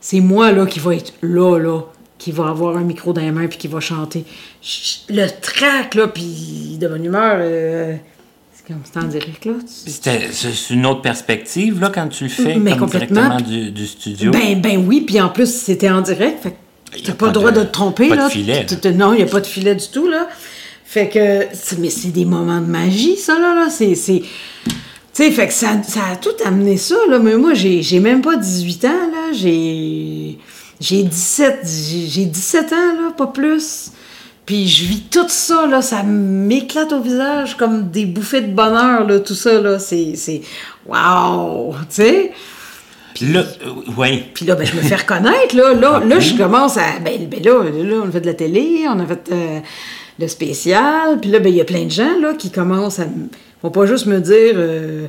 c'est 0.00 0.20
moi, 0.20 0.50
là, 0.52 0.64
qui 0.66 0.78
va 0.80 0.94
être 0.94 1.12
là, 1.22 1.58
là, 1.58 1.80
qui 2.18 2.32
va 2.32 2.48
avoir 2.48 2.76
un 2.76 2.82
micro 2.82 3.12
dans 3.12 3.20
les 3.20 3.30
mains 3.30 3.46
puis 3.46 3.58
qui 3.58 3.68
va 3.68 3.80
chanter. 3.80 4.24
Ch- 4.62 5.02
Le 5.08 5.26
track, 5.40 5.94
là, 5.94 6.08
puis 6.08 6.78
de 6.80 6.88
bonne 6.88 7.04
humeur, 7.04 7.36
euh, 7.38 7.94
c'est 8.54 8.66
comme 8.66 8.80
c'était 8.84 8.98
en 8.98 9.08
direct, 9.08 9.44
là. 9.44 9.52
C'est 9.66 10.70
une 10.74 10.86
autre 10.86 11.02
perspective, 11.02 11.80
là, 11.80 11.90
quand 11.94 12.08
tu 12.08 12.24
le 12.24 12.30
fais, 12.30 12.56
Mais 12.56 12.70
comme 12.72 12.80
complètement. 12.80 13.22
directement 13.28 13.40
du, 13.50 13.70
du 13.72 13.86
studio? 13.86 14.30
Ben, 14.30 14.60
ben 14.60 14.84
oui, 14.86 15.02
puis 15.02 15.20
en 15.20 15.28
plus, 15.28 15.52
c'était 15.52 15.90
en 15.90 16.00
direct. 16.00 16.42
Fait 16.42 16.54
t'as 17.04 17.12
pas 17.12 17.18
pas 17.18 17.26
le 17.26 17.32
droit 17.32 17.50
de- 17.52 17.60
de, 17.60 17.64
te 17.64 17.70
tromper, 17.72 18.08
pas 18.08 18.16
de 18.16 18.20
là. 18.22 18.28
filet, 18.30 18.64
T- 18.66 18.74
là. 18.74 18.80
t- 18.80 18.92
Non, 18.92 19.12
il 19.12 19.16
n'y 19.18 19.22
a 19.22 19.26
pas 19.26 19.40
de 19.40 19.46
filet 19.46 19.74
du 19.74 19.86
tout, 19.92 20.08
là. 20.08 20.28
Fait 20.84 21.08
que, 21.08 21.46
mais 21.78 21.88
c'est 21.90 22.08
des 22.10 22.24
moments 22.24 22.60
de 22.60 22.66
magie, 22.66 23.16
ça, 23.16 23.34
là. 23.38 23.54
là. 23.54 23.68
C'est. 23.70 24.22
Tu 25.12 25.24
sais, 25.24 25.30
fait 25.32 25.48
que 25.48 25.52
ça, 25.52 25.82
ça 25.82 26.00
a 26.12 26.16
tout 26.16 26.30
amené 26.44 26.76
ça, 26.76 26.94
là. 27.08 27.18
Mais 27.18 27.36
moi, 27.36 27.54
j'ai 27.54 27.82
j'ai 27.82 27.98
même 28.00 28.22
pas 28.22 28.36
18 28.36 28.84
ans, 28.84 28.88
là. 28.88 29.32
J'ai. 29.32 30.38
J'ai 30.80 31.02
17, 31.02 31.60
j'ai 31.64 32.06
j'ai 32.06 32.24
17 32.26 32.72
ans, 32.72 32.76
là, 32.76 33.10
pas 33.16 33.26
plus. 33.26 33.92
Puis 34.46 34.66
je 34.66 34.84
vis 34.86 35.02
tout 35.02 35.28
ça, 35.28 35.66
là, 35.66 35.82
ça 35.82 36.02
m'éclate 36.02 36.92
au 36.92 37.00
visage 37.00 37.56
comme 37.56 37.90
des 37.90 38.06
bouffées 38.06 38.40
de 38.40 38.52
bonheur, 38.52 39.06
là, 39.06 39.18
tout 39.20 39.34
ça, 39.34 39.60
là. 39.60 39.78
C'est. 39.78 40.14
c'est- 40.16 40.40
Waouh! 40.86 41.74
Tu 41.74 41.86
sais? 41.90 42.32
Là, 43.20 43.40
euh, 43.66 43.92
ouais. 43.98 44.24
Puis 44.32 44.46
là, 44.46 44.54
ben, 44.54 44.66
je 44.66 44.74
me 44.74 44.80
fais 44.80 44.96
reconnaître. 44.96 45.54
Là, 45.54 45.74
là, 45.74 46.00
Ah 46.02 46.06
là 46.06 46.20
je 46.20 46.34
commence 46.34 46.76
à. 46.78 46.98
Ben, 47.04 47.28
ben 47.28 47.42
là, 47.42 47.62
là, 47.64 47.96
on 48.04 48.08
a 48.08 48.10
fait 48.12 48.20
de 48.22 48.26
la 48.26 48.34
télé, 48.34 48.86
on 48.88 48.98
a 48.98 49.04
fait 49.06 49.28
euh, 49.32 49.58
le 50.18 50.28
spécial. 50.28 51.18
Puis 51.20 51.30
là, 51.30 51.38
ben, 51.40 51.50
il 51.50 51.56
y 51.56 51.60
a 51.60 51.64
plein 51.64 51.84
de 51.84 51.90
gens 51.90 52.18
là, 52.20 52.32
qui 52.34 52.50
commencent 52.50 53.00
à. 53.00 53.04
Font 53.60 53.70
pas 53.70 53.86
juste 53.86 54.06
me 54.06 54.20
dire. 54.20 54.54
euh, 54.56 55.06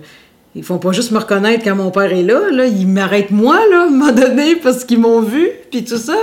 ils 0.54 0.64
font 0.64 0.80
pas 0.80 0.92
juste 0.92 1.12
me 1.12 1.18
reconnaître 1.18 1.64
quand 1.64 1.76
mon 1.76 1.92
père 1.92 2.12
est 2.12 2.24
là. 2.24 2.52
là 2.52 2.66
ils 2.66 2.88
m'arrêtent 2.88 3.32
moi, 3.32 3.58
là, 3.70 3.84
à 3.84 3.86
un 3.86 3.90
moment 3.90 4.12
donné, 4.12 4.58
parce 4.58 4.84
qu'ils 4.84 5.00
m'ont 5.00 5.22
vu, 5.22 5.50
puis 5.70 5.86
tout 5.86 5.98
ça. 5.98 6.18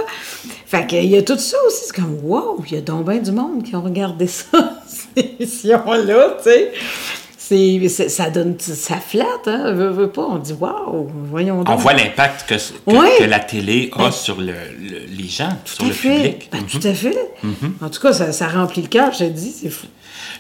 Fait 0.67 0.87
qu'il 0.87 1.07
y 1.07 1.17
a 1.17 1.23
tout 1.23 1.39
ça 1.39 1.57
aussi. 1.67 1.85
C'est 1.87 1.97
comme, 1.97 2.19
wow, 2.23 2.63
il 2.67 2.75
y 2.75 2.79
a 2.79 2.83
donc 2.83 3.09
bien 3.09 3.19
du 3.19 3.33
monde 3.33 3.63
qui 3.63 3.75
ont 3.75 3.81
regardé 3.81 4.27
ça, 4.27 4.83
ces 4.87 5.23
émissions-là, 5.41 6.37
tu 6.43 6.51
sais. 6.51 6.73
C'est, 7.49 8.09
ça 8.11 8.29
donne, 8.29 8.57
ça 8.59 8.97
flatte, 8.97 9.47
hein, 9.47 9.73
veut, 9.73 9.89
veut 9.91 10.11
pas. 10.11 10.23
On 10.29 10.37
dit, 10.37 10.53
wow, 10.53 11.09
voyons 11.31 11.59
donc. 11.65 11.69
On 11.71 11.77
voit 11.77 11.95
l'impact 11.95 12.45
que, 12.49 12.55
que, 12.55 12.95
Ouais. 12.97 13.17
que 13.19 13.25
la 13.25 13.39
télé 13.41 13.91
a 13.95 14.05
Ben, 14.05 14.11
sur 14.11 14.39
le, 14.39 14.47
le- 14.47 15.07
les 15.17 15.29
gens, 15.29 15.49
sur 15.65 15.85
à 15.85 15.89
le 15.89 15.95
fait. 15.95 16.15
public. 16.17 16.49
Ben, 16.53 16.59
Mhm. 16.61 16.67
Tout 16.69 16.87
à 16.89 16.93
fait. 16.95 17.17
En 17.83 17.89
tout 17.89 18.01
cas, 18.03 18.13
ça, 18.13 18.33
ça 18.33 18.49
remplit 18.49 18.83
le 18.83 18.89
cœur, 18.89 19.13
je 19.13 19.21
te 19.21 19.25
dis, 19.31 19.55
c'est 19.63 19.71
fou. 19.71 19.87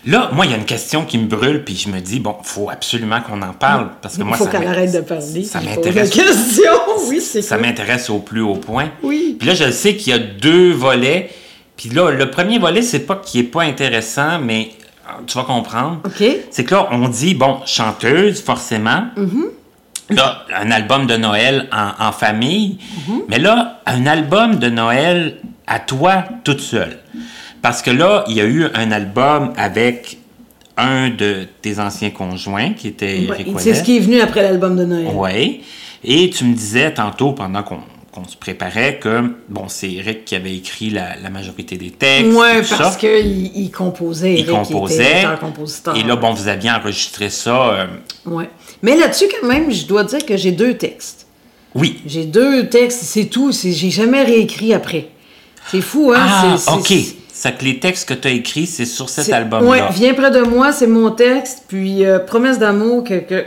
Là, 0.06 0.30
moi, 0.34 0.44
il 0.44 0.50
y 0.50 0.54
a 0.54 0.58
une 0.58 0.64
question 0.66 1.04
qui 1.04 1.16
me 1.18 1.26
brûle, 1.26 1.64
puis 1.64 1.76
je 1.76 1.88
me 1.88 2.00
dis, 2.00 2.20
bon, 2.20 2.36
faut 2.42 2.68
absolument 2.70 3.20
qu'on 3.22 3.40
en 3.42 3.52
parle, 3.54 3.88
parce 4.02 4.16
que 4.16 4.20
Il 4.20 4.26
moi, 4.26 4.36
faut 4.36 4.44
ça 4.44 4.50
qu'elle 4.50 4.66
arrête 4.68 4.92
de 4.92 5.00
parler. 5.00 5.44
Ça 5.44 5.60
m'intéresse. 5.62 6.10
question, 6.10 6.72
oui, 7.08 7.20
c'est 7.22 7.40
Ça 7.42 7.56
m'intéresse 7.56 8.10
au 8.10 8.18
plus 8.18 8.42
haut 8.42 8.56
point. 8.56 8.90
Oui. 9.02 9.36
Puis 9.38 9.48
là, 9.48 9.54
je 9.54 9.70
sais 9.70 9.96
qu'il 9.96 10.12
y 10.12 10.16
a 10.16 10.18
deux 10.18 10.72
volets. 10.72 11.30
Puis 11.76 11.88
là, 11.90 12.10
le 12.10 12.30
premier 12.30 12.58
volet, 12.58 12.82
c'est 12.82 13.00
pas 13.06 13.16
qu'il 13.16 13.40
est 13.40 13.44
pas 13.44 13.62
intéressant, 13.62 14.38
mais 14.40 14.70
tu 15.26 15.36
vas 15.36 15.44
comprendre. 15.44 16.00
OK. 16.04 16.24
C'est 16.50 16.64
que 16.64 16.74
là, 16.74 16.88
on 16.90 17.08
dit, 17.08 17.34
bon, 17.34 17.58
chanteuse, 17.66 18.42
forcément. 18.42 19.04
Mm-hmm. 19.16 20.16
Là, 20.16 20.46
un 20.56 20.70
album 20.70 21.06
de 21.06 21.16
Noël 21.16 21.68
en, 21.72 22.06
en 22.06 22.12
famille. 22.12 22.78
Mm-hmm. 22.78 23.20
Mais 23.28 23.38
là, 23.38 23.80
un 23.86 24.06
album 24.06 24.56
de 24.56 24.68
Noël 24.68 25.36
à 25.66 25.80
toi, 25.80 26.24
toute 26.44 26.60
seule. 26.60 26.98
Parce 27.62 27.82
que 27.82 27.90
là, 27.90 28.24
il 28.28 28.36
y 28.36 28.40
a 28.40 28.44
eu 28.44 28.64
un 28.74 28.90
album 28.92 29.52
avec 29.56 30.18
un 30.76 31.10
de 31.10 31.46
tes 31.60 31.80
anciens 31.80 32.10
conjoints, 32.10 32.72
qui 32.72 32.88
était 32.88 33.26
Ouais, 33.28 33.44
c'est 33.58 33.74
ce 33.74 33.82
qui 33.82 33.96
est 33.96 34.00
venu 34.00 34.20
après 34.20 34.42
l'album 34.42 34.76
de 34.76 34.84
Noël. 34.84 35.08
Oui. 35.12 35.62
Et 36.04 36.30
tu 36.30 36.44
me 36.44 36.54
disais 36.54 36.94
tantôt, 36.94 37.32
pendant 37.32 37.62
qu'on 37.62 37.80
qu'on 38.22 38.28
se 38.28 38.36
préparait, 38.36 38.98
que 38.98 39.22
bon, 39.48 39.68
c'est 39.68 39.90
Eric 39.92 40.24
qui 40.24 40.34
avait 40.34 40.54
écrit 40.56 40.90
la, 40.90 41.16
la 41.22 41.30
majorité 41.30 41.76
des 41.76 41.90
textes. 41.90 42.26
Oui, 42.32 42.76
parce 42.78 42.96
qu'il 42.96 43.56
il 43.56 43.70
composait. 43.70 44.34
Il 44.34 44.48
Eric, 44.48 44.50
composait. 44.68 45.18
était 45.22 45.38
compositeur. 45.40 45.96
Et 45.96 46.02
là, 46.02 46.16
bon, 46.16 46.32
vous 46.32 46.48
aviez 46.48 46.70
enregistré 46.70 47.30
ça. 47.30 47.70
euh, 47.74 47.86
Ouais. 48.26 48.48
Mais 48.82 48.96
là-dessus, 48.96 49.26
quand 49.40 49.46
même, 49.46 49.70
je 49.72 49.86
dois 49.86 50.04
dire 50.04 50.24
que 50.24 50.36
j'ai 50.36 50.52
deux 50.52 50.74
textes. 50.74 51.26
oui. 51.74 52.00
J'ai 52.06 52.24
deux 52.24 52.68
textes, 52.68 53.00
c'est 53.02 53.26
tout. 53.26 53.52
c'est- 53.52 53.72
J'ai 53.72 53.90
jamais 53.90 54.22
réécrit 54.22 54.72
après. 54.74 55.08
C'est 55.70 55.80
fou, 55.82 56.12
hein? 56.16 56.26
Ah, 56.26 56.56
OK. 56.74 56.92
C'est 57.40 57.56
que 57.56 57.64
les 57.64 57.78
textes 57.78 58.08
que 58.08 58.14
tu 58.14 58.26
as 58.26 58.32
écrits, 58.32 58.66
c'est 58.66 58.84
sur 58.84 59.08
cet 59.08 59.32
album-là. 59.32 59.68
Ouais, 59.70 59.80
Viens 59.92 60.12
près 60.14 60.32
de 60.32 60.40
moi, 60.40 60.72
c'est 60.72 60.88
mon 60.88 61.12
texte. 61.12 61.62
Puis 61.68 62.04
euh, 62.04 62.18
Promesse 62.18 62.58
d'amour 62.58 63.04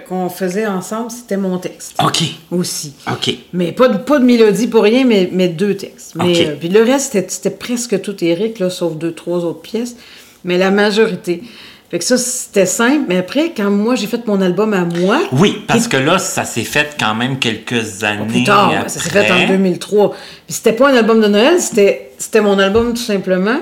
qu'on 0.07 0.29
faisait 0.29 0.65
ensemble, 0.65 1.11
c'était 1.11 1.35
mon 1.35 1.57
texte 1.57 1.95
OK. 2.01 2.21
aussi. 2.51 2.93
OK. 3.11 3.33
Mais 3.51 3.73
pas 3.73 3.89
de, 3.89 3.97
pas 3.97 4.19
de 4.19 4.23
mélodie 4.23 4.67
pour 4.67 4.83
rien, 4.83 5.03
mais, 5.03 5.29
mais 5.33 5.49
deux 5.49 5.75
textes. 5.75 6.13
Mais, 6.15 6.31
Ok. 6.31 6.47
euh, 6.47 6.55
puis 6.57 6.69
le 6.69 6.83
reste, 6.83 7.11
c'était- 7.27 7.49
presque 7.49 8.01
tout 8.01 8.15
Eric, 8.23 8.59
là, 8.59 8.69
sauf 8.69 8.95
deux, 8.95 9.11
trois 9.11 9.39
autres 9.39 9.59
pièces. 9.61 9.97
Mais 10.45 10.57
la 10.57 10.71
majorité. 10.71 11.43
Fait 11.89 11.99
que 11.99 12.05
ça, 12.05 12.17
c'était 12.17 12.65
simple. 12.65 13.03
Mais 13.09 13.17
après, 13.17 13.51
quand 13.55 13.69
moi, 13.69 13.95
j'ai 13.95 14.07
fait 14.07 14.25
mon 14.25 14.39
album 14.39 14.73
à 14.73 14.85
moi, 14.85 15.19
Oui, 15.33 15.57
parce 15.67 15.89
que 15.89 15.97
là, 15.97 16.17
ça 16.17 16.45
s'est 16.45 16.63
fait 16.63 16.95
quand 16.97 17.13
même 17.13 17.39
quelques 17.39 18.05
années. 18.05 18.25
plus 18.25 18.45
tard, 18.45 18.71
après. 18.73 18.87
ça 18.87 19.01
s'est 19.01 19.09
fait 19.09 19.29
en 19.29 19.45
2003. 19.47 20.11
Puis 20.11 20.53
c'était 20.55 20.71
pas 20.71 20.89
un 20.89 20.95
album 20.95 21.19
de 21.19 21.27
Noël, 21.27 21.59
c'était 21.59 22.11
c'était 22.17 22.39
mon 22.39 22.57
album 22.57 22.93
tout 22.93 23.01
simplement. 23.01 23.59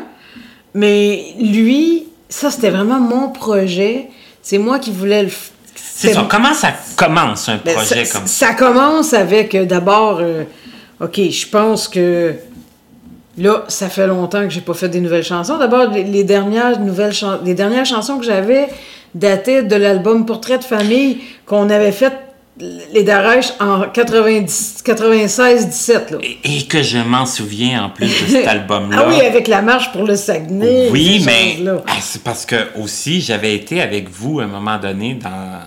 Mais 0.73 1.33
lui, 1.39 2.07
ça, 2.29 2.51
c'était 2.51 2.69
vraiment 2.69 2.99
mon 2.99 3.29
projet. 3.29 4.07
C'est 4.41 4.57
moi 4.57 4.79
qui 4.79 4.91
voulais 4.91 5.23
le... 5.23 5.29
C'est 5.75 6.13
ça. 6.13 6.27
Comment 6.29 6.53
ça 6.53 6.73
commence 6.95 7.49
un 7.49 7.59
Ben, 7.63 7.75
projet 7.75 8.05
ça, 8.05 8.17
comme 8.19 8.27
ça? 8.27 8.47
ça 8.47 8.53
commence 8.53 9.13
avec 9.13 9.55
euh, 9.55 9.65
d'abord, 9.65 10.19
euh, 10.21 10.43
OK, 11.01 11.19
je 11.29 11.47
pense 11.47 11.87
que 11.87 12.35
Là, 13.37 13.63
ça 13.69 13.87
fait 13.87 14.05
longtemps 14.05 14.43
que 14.43 14.49
j'ai 14.49 14.59
pas 14.59 14.73
fait 14.73 14.89
des 14.89 14.99
nouvelles 14.99 15.23
chansons. 15.23 15.57
D'abord, 15.57 15.91
les, 15.91 16.03
les 16.03 16.25
dernières 16.25 16.77
nouvelles 16.77 17.13
les 17.45 17.53
dernières 17.53 17.85
chansons 17.85 18.17
que 18.17 18.25
j'avais 18.25 18.67
dataient 19.15 19.63
de 19.63 19.75
l'album 19.77 20.25
Portrait 20.25 20.57
de 20.57 20.63
famille 20.65 21.19
qu'on 21.45 21.69
avait 21.69 21.93
fait 21.93 22.11
les 22.59 23.03
Darèches 23.03 23.53
en 23.59 23.89
90 23.89 24.83
96-17 24.85 26.11
là. 26.11 26.17
Et, 26.21 26.37
et 26.43 26.67
que 26.67 26.83
je 26.83 26.97
m'en 26.97 27.25
souviens 27.25 27.85
en 27.85 27.89
plus 27.89 28.07
de 28.07 28.27
cet 28.27 28.47
album-là. 28.47 28.97
Ah 29.05 29.09
oui, 29.09 29.21
avec 29.21 29.47
la 29.47 29.61
marche 29.61 29.91
pour 29.91 30.03
le 30.03 30.15
Saguenay. 30.15 30.89
Oui, 30.91 31.23
mais 31.25 31.57
ah, 31.87 31.93
c'est 32.01 32.23
parce 32.23 32.45
que 32.45 32.55
aussi 32.79 33.21
j'avais 33.21 33.55
été 33.55 33.81
avec 33.81 34.09
vous 34.09 34.39
à 34.39 34.43
un 34.43 34.47
moment 34.47 34.77
donné 34.77 35.15
dans, 35.15 35.59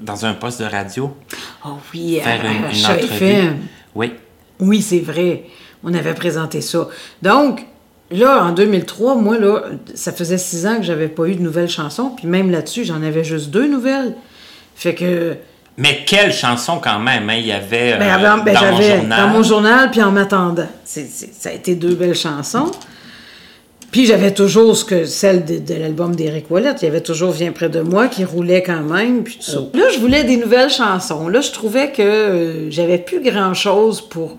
dans 0.00 0.26
un 0.26 0.34
poste 0.34 0.60
de 0.60 0.66
radio 0.66 1.16
Oh 1.64 1.76
oui, 1.92 2.18
faire 2.22 2.40
à, 2.44 2.52
une, 2.52 2.64
à 2.64 2.68
une 2.68 2.74
Choc 2.74 2.90
entrevue. 3.04 3.24
FM. 3.26 3.58
Oui. 3.94 4.12
Oui, 4.60 4.82
c'est 4.82 5.00
vrai. 5.00 5.44
On 5.82 5.94
avait 5.94 6.14
présenté 6.14 6.60
ça. 6.60 6.88
Donc, 7.22 7.64
là, 8.10 8.44
en 8.44 8.52
2003, 8.52 9.16
moi, 9.16 9.38
là, 9.38 9.62
ça 9.94 10.12
faisait 10.12 10.38
six 10.38 10.66
ans 10.66 10.76
que 10.76 10.82
j'avais 10.82 11.08
pas 11.08 11.26
eu 11.26 11.34
de 11.34 11.42
nouvelles 11.42 11.68
chansons. 11.68 12.10
Puis 12.10 12.26
même 12.26 12.50
là-dessus, 12.50 12.84
j'en 12.84 13.02
avais 13.02 13.24
juste 13.24 13.50
deux 13.50 13.68
nouvelles. 13.68 14.14
Fait 14.74 14.94
que, 14.94 15.36
Mais 15.76 16.04
quelle 16.06 16.32
chanson 16.32 16.78
quand 16.78 17.00
même, 17.00 17.28
hein? 17.28 17.36
Il 17.36 17.46
y 17.46 17.52
avait 17.52 17.94
euh, 17.94 17.96
ben, 17.98 18.08
avant, 18.10 18.42
ben, 18.42 18.54
dans 18.54 18.60
mon 18.60 18.76
j'avais 18.76 18.96
journal. 18.98 19.20
dans 19.20 19.28
mon 19.28 19.42
journal, 19.42 19.90
puis 19.90 20.02
en 20.02 20.12
m'attendant. 20.12 20.68
Ça 20.84 21.50
a 21.50 21.52
été 21.52 21.74
deux 21.74 21.94
belles 21.94 22.14
chansons. 22.14 22.70
Puis 23.90 24.06
j'avais 24.06 24.32
toujours 24.32 24.76
ce 24.76 24.84
que 24.84 25.04
celle 25.04 25.44
de, 25.44 25.58
de 25.58 25.74
l'album 25.74 26.16
d'Éric 26.16 26.50
Ouellette. 26.50 26.82
Il 26.82 26.86
y 26.86 26.88
avait 26.88 27.00
toujours 27.00 27.30
Viens 27.30 27.52
près 27.52 27.68
de 27.68 27.80
moi 27.80 28.08
qui 28.08 28.24
roulait 28.24 28.62
quand 28.62 28.80
même, 28.80 29.22
puis 29.22 29.36
tout 29.36 29.50
ça. 29.50 29.58
Oh. 29.60 29.70
Là, 29.72 29.84
je 29.94 30.00
voulais 30.00 30.24
des 30.24 30.36
nouvelles 30.36 30.70
chansons. 30.70 31.28
Là, 31.28 31.40
je 31.40 31.52
trouvais 31.52 31.92
que 31.92 32.02
euh, 32.02 32.70
j'avais 32.70 32.98
plus 32.98 33.22
grand-chose 33.22 34.00
pour, 34.00 34.36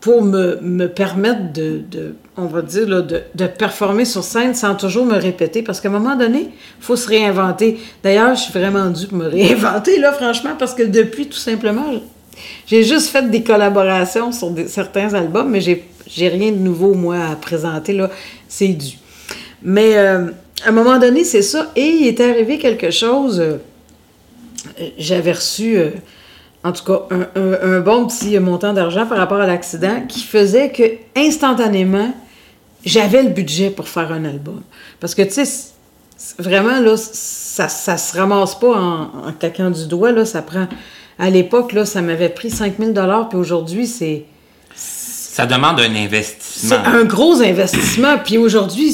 pour 0.00 0.22
me, 0.22 0.58
me 0.62 0.86
permettre 0.88 1.52
de, 1.52 1.80
de- 1.90 2.14
on 2.36 2.46
va 2.46 2.62
dire, 2.62 2.88
là, 2.88 3.02
de, 3.02 3.20
de 3.34 3.46
performer 3.46 4.04
sur 4.04 4.24
scène 4.24 4.54
sans 4.54 4.74
toujours 4.74 5.04
me 5.06 5.16
répéter. 5.16 5.62
Parce 5.62 5.80
qu'à 5.80 5.88
un 5.88 5.92
moment 5.92 6.16
donné, 6.16 6.40
il 6.50 6.84
faut 6.84 6.96
se 6.96 7.08
réinventer. 7.08 7.78
D'ailleurs, 8.02 8.34
je 8.34 8.42
suis 8.42 8.52
vraiment 8.52 8.88
due 8.90 9.06
pour 9.06 9.18
me 9.18 9.28
réinventer, 9.28 9.98
là, 9.98 10.12
franchement, 10.12 10.50
parce 10.58 10.74
que 10.74 10.82
depuis, 10.82 11.26
tout 11.28 11.38
simplement, 11.38 11.84
j'ai 12.66 12.82
juste 12.82 13.08
fait 13.10 13.30
des 13.30 13.42
collaborations 13.42 14.32
sur 14.32 14.52
certains 14.66 15.12
albums, 15.14 15.50
mais 15.50 15.60
j'ai, 15.60 15.84
j'ai 16.06 16.28
rien 16.28 16.50
de 16.50 16.56
nouveau, 16.58 16.94
moi, 16.94 17.16
à 17.30 17.36
présenter, 17.36 17.92
là. 17.92 18.10
C'est 18.48 18.68
dû. 18.68 18.96
Mais 19.62 19.96
euh, 19.98 20.26
à 20.64 20.70
un 20.70 20.72
moment 20.72 20.98
donné, 20.98 21.22
c'est 21.24 21.42
ça. 21.42 21.70
Et 21.76 21.86
il 21.86 22.06
est 22.06 22.20
arrivé 22.20 22.58
quelque 22.58 22.90
chose. 22.90 23.38
euh, 23.40 23.58
j'avais 24.98 25.32
reçu, 25.32 25.76
euh, 25.76 25.90
en 26.62 26.72
tout 26.72 26.84
cas, 26.84 27.02
un, 27.10 27.40
un- 27.40 27.76
un 27.76 27.80
bon 27.80 28.06
petit 28.06 28.38
montant 28.38 28.72
d'argent 28.72 29.06
par 29.06 29.18
rapport 29.18 29.40
à 29.40 29.46
l'accident 29.46 30.02
qui 30.08 30.20
faisait 30.20 30.70
que, 30.70 30.82
instantanément, 31.18 32.12
j'avais 32.84 33.22
le 33.22 33.30
budget 33.30 33.70
pour 33.70 33.88
faire 33.88 34.12
un 34.12 34.24
album. 34.24 34.60
Parce 35.00 35.14
que, 35.14 35.22
tu 35.22 35.44
sais, 35.44 35.70
vraiment, 36.38 36.80
là, 36.80 36.96
ça, 36.96 37.68
ça 37.68 37.96
se 37.96 38.16
ramasse 38.16 38.54
pas 38.58 38.74
en, 38.78 39.02
en 39.28 39.32
claquant 39.38 39.70
du 39.70 39.86
doigt, 39.86 40.12
là, 40.12 40.24
ça 40.24 40.42
prend... 40.42 40.66
À 41.18 41.28
l'époque, 41.28 41.72
là, 41.74 41.84
ça 41.84 42.00
m'avait 42.00 42.30
pris 42.30 42.50
5000 42.50 42.94
dollars, 42.94 43.28
puis 43.28 43.36
aujourd'hui, 43.38 43.86
c'est... 43.86 44.24
Ça 44.74 45.46
demande 45.46 45.78
un 45.80 45.94
investissement. 45.94 46.76
C'est 46.82 46.90
un 46.90 47.04
gros 47.04 47.40
investissement, 47.42 48.16
puis 48.24 48.36
aujourd'hui, 48.38 48.90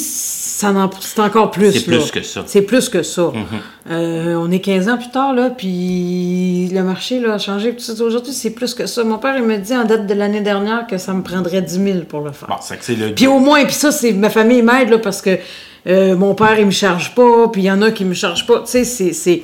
ça 0.58 0.72
c'est 1.00 1.20
encore 1.20 1.50
plus. 1.50 1.72
C'est 1.72 1.84
plus 1.84 2.10
que 2.10 2.22
ça. 2.22 2.42
C'est 2.46 2.62
plus 2.62 2.88
que 2.88 3.02
ça. 3.02 3.30
Mhm. 3.34 3.44
Euh, 3.90 4.34
on 4.36 4.50
est 4.50 4.60
15 4.60 4.88
ans 4.88 4.96
plus 4.96 5.10
tard, 5.10 5.34
là, 5.34 5.50
puis 5.50 6.68
le 6.72 6.82
marché 6.82 7.20
là, 7.20 7.34
a 7.34 7.38
changé. 7.38 7.72
puis 7.72 7.84
tout 7.84 7.94
ça. 7.94 8.02
Aujourd'hui, 8.02 8.32
c'est 8.32 8.50
plus 8.50 8.72
que 8.72 8.86
ça. 8.86 9.04
Mon 9.04 9.18
père, 9.18 9.36
il 9.36 9.42
me 9.44 9.58
dit 9.58 9.76
en 9.76 9.84
date 9.84 10.06
de 10.06 10.14
l'année 10.14 10.40
dernière 10.40 10.86
que 10.86 10.96
ça 10.98 11.12
me 11.12 11.22
prendrait 11.22 11.60
10 11.62 11.74
000 11.84 11.98
pour 12.08 12.20
le 12.22 12.32
faire. 12.32 12.48
Bon, 12.48 12.54
c'est 12.62 12.78
que 12.78 12.84
c'est 12.84 12.94
le 12.94 13.12
Puis 13.14 13.26
au 13.26 13.38
moins, 13.38 13.64
puis 13.64 13.74
ça, 13.74 13.92
c'est 13.92 14.12
ma 14.12 14.30
famille 14.30 14.62
m'aide, 14.62 14.88
là, 14.88 14.98
parce 14.98 15.20
que 15.20 15.38
euh, 15.86 16.16
mon 16.16 16.34
père, 16.34 16.58
il 16.58 16.66
me 16.66 16.70
charge 16.70 17.14
pas, 17.14 17.48
puis 17.52 17.62
il 17.62 17.66
y 17.66 17.70
en 17.70 17.82
a 17.82 17.90
qui 17.90 18.04
me 18.06 18.14
chargent 18.14 18.46
pas. 18.46 18.60
Tu 18.60 18.70
sais, 18.70 18.84
c'est- 18.84 19.12
c'est... 19.12 19.42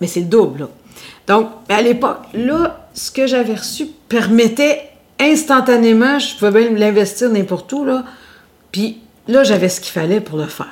Mais 0.00 0.06
c'est 0.06 0.20
le 0.20 0.26
double, 0.26 0.60
là. 0.60 0.68
Donc, 1.26 1.48
à 1.68 1.82
l'époque, 1.82 2.20
là, 2.34 2.86
ce 2.94 3.10
que 3.10 3.26
j'avais 3.26 3.54
reçu 3.54 3.86
permettait 4.08 4.80
instantanément, 5.20 6.18
je 6.18 6.36
pouvais 6.36 6.68
bien 6.68 6.78
l'investir 6.78 7.28
n'importe 7.30 7.72
où, 7.72 7.84
là. 7.84 8.04
Puis 8.70 8.98
là, 9.28 9.44
j'avais 9.44 9.68
ce 9.68 9.80
qu'il 9.80 9.92
fallait 9.92 10.20
pour 10.20 10.38
le 10.38 10.46
faire. 10.46 10.66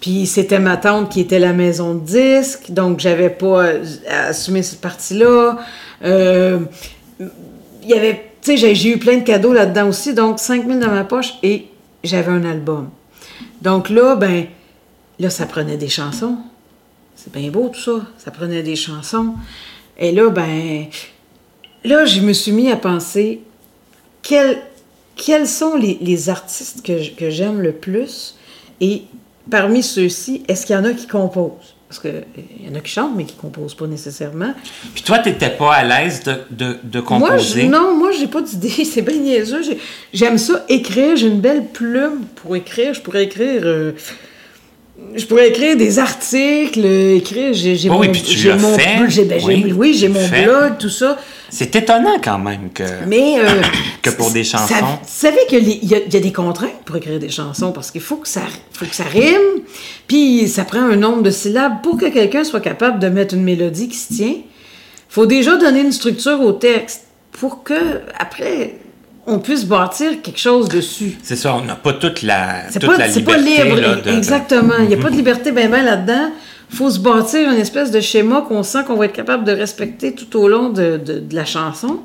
Puis 0.00 0.26
c'était 0.26 0.58
ma 0.58 0.76
tante 0.78 1.10
qui 1.10 1.20
était 1.20 1.38
la 1.38 1.52
maison 1.52 1.94
de 1.94 2.00
disques, 2.00 2.70
donc 2.70 3.00
j'avais 3.00 3.28
pas 3.30 3.64
assumer 4.08 4.62
cette 4.62 4.80
partie-là. 4.80 5.58
Euh, 6.04 6.60
il 7.18 7.88
y 7.88 7.92
avait, 7.92 8.30
tu 8.40 8.56
sais, 8.56 8.74
j'ai- 8.74 8.88
eu 8.90 8.98
plein 8.98 9.18
de 9.18 9.24
cadeaux 9.24 9.52
là-dedans 9.52 9.88
aussi, 9.88 10.14
donc 10.14 10.38
5 10.38 10.66
000 10.66 10.78
dans 10.80 10.90
ma 10.90 11.04
poche 11.04 11.34
et 11.42 11.66
j'avais 12.02 12.32
un 12.32 12.44
album. 12.44 12.88
Donc 13.60 13.90
là, 13.90 14.16
ben, 14.16 14.46
là, 15.18 15.28
ça 15.28 15.44
prenait 15.44 15.76
des 15.76 15.88
chansons. 15.88 16.38
C'est 17.14 17.30
bien 17.32 17.50
beau 17.50 17.68
tout 17.68 17.80
ça, 17.80 18.06
ça 18.16 18.30
prenait 18.30 18.62
des 18.62 18.76
chansons. 18.76 19.34
Et 19.98 20.12
là, 20.12 20.30
ben, 20.30 20.86
là, 21.84 22.06
je 22.06 22.20
me 22.22 22.32
suis 22.32 22.52
mis 22.52 22.70
à 22.72 22.76
penser 22.76 23.42
quels, 24.22 24.62
quels 25.24 25.46
sont 25.46 25.76
les, 25.76 25.98
les 26.00 26.28
artistes 26.30 26.84
que, 26.84 27.30
j'aime 27.30 27.60
le 27.60 27.72
plus? 27.72 28.36
Et 28.80 29.02
parmi 29.50 29.82
ceux-ci, 29.82 30.42
est-ce 30.48 30.64
qu'il 30.66 30.74
y 30.74 30.78
en 30.78 30.84
a 30.84 30.92
qui 30.92 31.06
composent? 31.06 31.74
Parce 31.88 32.00
qu'il 32.00 32.24
y 32.64 32.70
en 32.70 32.74
a 32.76 32.80
qui 32.80 32.90
chantent, 32.92 33.14
mais 33.16 33.24
qui 33.24 33.34
composent 33.34 33.74
pas 33.74 33.86
nécessairement. 33.88 34.54
Puis 34.94 35.02
toi, 35.02 35.18
t'étais 35.18 35.50
pas 35.50 35.74
à 35.74 35.84
l'aise 35.84 36.22
de, 36.22 36.34
de, 36.50 36.78
de 36.84 37.00
Moi, 37.00 37.18
je- 37.18 37.24
composer? 37.26 37.66
non, 37.68 37.96
moi, 37.96 38.12
j'ai 38.12 38.28
pas 38.28 38.40
d'idée. 38.42 38.68
C'est 38.84 39.02
bien 39.02 39.16
niaiseux. 39.18 39.62
J'ai- 39.62 39.78
J'aime 40.14 40.38
ça 40.38 40.64
écrire. 40.68 41.16
J'ai 41.16 41.26
une 41.26 41.40
belle 41.40 41.66
plume 41.66 42.20
pour 42.36 42.54
écrire. 42.56 42.94
Je 42.94 43.00
pourrais 43.00 43.24
écrire. 43.24 43.62
euh, 43.64 43.92
je 45.16 45.24
pourrais 45.26 45.48
écrire 45.48 45.76
des 45.76 45.98
articles, 45.98 46.84
écrire. 46.84 47.52
J'ai 47.52 47.76
j'ai 47.76 47.88
Oh 47.90 47.94
mon, 47.94 48.00
oui, 48.00 48.08
puis 48.10 48.22
tu 48.22 48.36
j'ai 48.38 48.54
mon- 48.54 48.76
fait. 48.78 48.98
j'ai- 49.08 49.24
ben, 49.24 49.40
j'ai- 49.40 49.46
Oui, 49.46 49.72
oui, 49.76 49.94
j'ai 49.94 50.06
tu 50.06 50.12
mon 50.12 50.28
blog, 50.28 50.78
tout 50.78 50.88
ça. 50.88 51.16
C'est 51.50 51.74
étonnant 51.74 52.16
quand 52.22 52.38
même 52.38 52.70
que. 52.72 52.84
Mais. 53.06 53.34
euh, 53.38 53.62
Que 54.02 54.10
pour 54.10 54.30
des 54.30 54.44
ça- 54.44 54.58
chansons. 54.58 54.74
Vous 54.84 54.98
savez 55.06 55.40
qu'il 55.48 55.68
y, 55.68 55.86
y 55.88 55.94
a 56.16 56.20
des 56.20 56.32
contraintes 56.32 56.82
pour 56.86 56.96
écrire 56.96 57.18
des 57.18 57.28
chansons 57.28 57.70
parce 57.72 57.90
qu'il 57.90 58.00
faut 58.00 58.16
que 58.16 58.28
ça, 58.28 58.40
faut 58.72 58.86
que 58.86 58.94
ça 58.94 59.04
rime, 59.04 59.62
puis 60.06 60.48
ça 60.48 60.64
prend 60.64 60.80
un 60.80 60.96
nombre 60.96 61.22
de 61.22 61.30
syllabes 61.30 61.82
pour 61.82 61.98
que 61.98 62.06
quelqu'un 62.06 62.44
soit 62.44 62.60
capable 62.60 62.98
de 62.98 63.08
mettre 63.08 63.34
une 63.34 63.42
mélodie 63.42 63.88
qui 63.88 63.96
se 63.98 64.14
tient. 64.14 64.34
faut 65.08 65.26
déjà 65.26 65.56
donner 65.56 65.80
une 65.80 65.92
structure 65.92 66.40
au 66.40 66.52
texte 66.52 67.02
pour 67.32 67.62
que, 67.64 68.00
après, 68.18 68.76
on 69.30 69.38
puisse 69.38 69.64
bâtir 69.64 70.20
quelque 70.22 70.38
chose 70.38 70.68
dessus. 70.68 71.16
C'est 71.22 71.36
ça, 71.36 71.54
on 71.54 71.64
n'a 71.64 71.76
pas 71.76 71.92
toute 71.94 72.22
la, 72.22 72.68
C'est 72.70 72.78
toute 72.80 72.90
pas, 72.90 72.98
la 72.98 73.08
c'est 73.08 73.20
liberté. 73.20 73.42
pas 73.56 73.64
libre, 73.64 73.80
là, 73.80 73.94
de- 73.96 74.10
de- 74.10 74.16
exactement. 74.16 74.74
Il 74.80 74.86
n'y 74.88 74.94
a 74.94 74.98
pas 74.98 75.10
de 75.10 75.16
liberté 75.16 75.52
ben 75.52 75.70
ben 75.70 75.84
là-dedans. 75.84 76.30
Il 76.72 76.76
faut 76.76 76.90
se 76.90 76.98
bâtir 77.00 77.50
une 77.50 77.58
espèce 77.58 77.90
de 77.90 78.00
schéma 78.00 78.44
qu'on 78.46 78.62
sent 78.62 78.84
qu'on 78.86 78.96
va 78.96 79.06
être 79.06 79.12
capable 79.12 79.44
de 79.44 79.52
respecter 79.52 80.14
tout 80.14 80.38
au 80.38 80.48
long 80.48 80.68
de, 80.68 80.98
de- 81.04 81.18
de 81.20 81.34
la 81.34 81.44
chanson. 81.44 82.00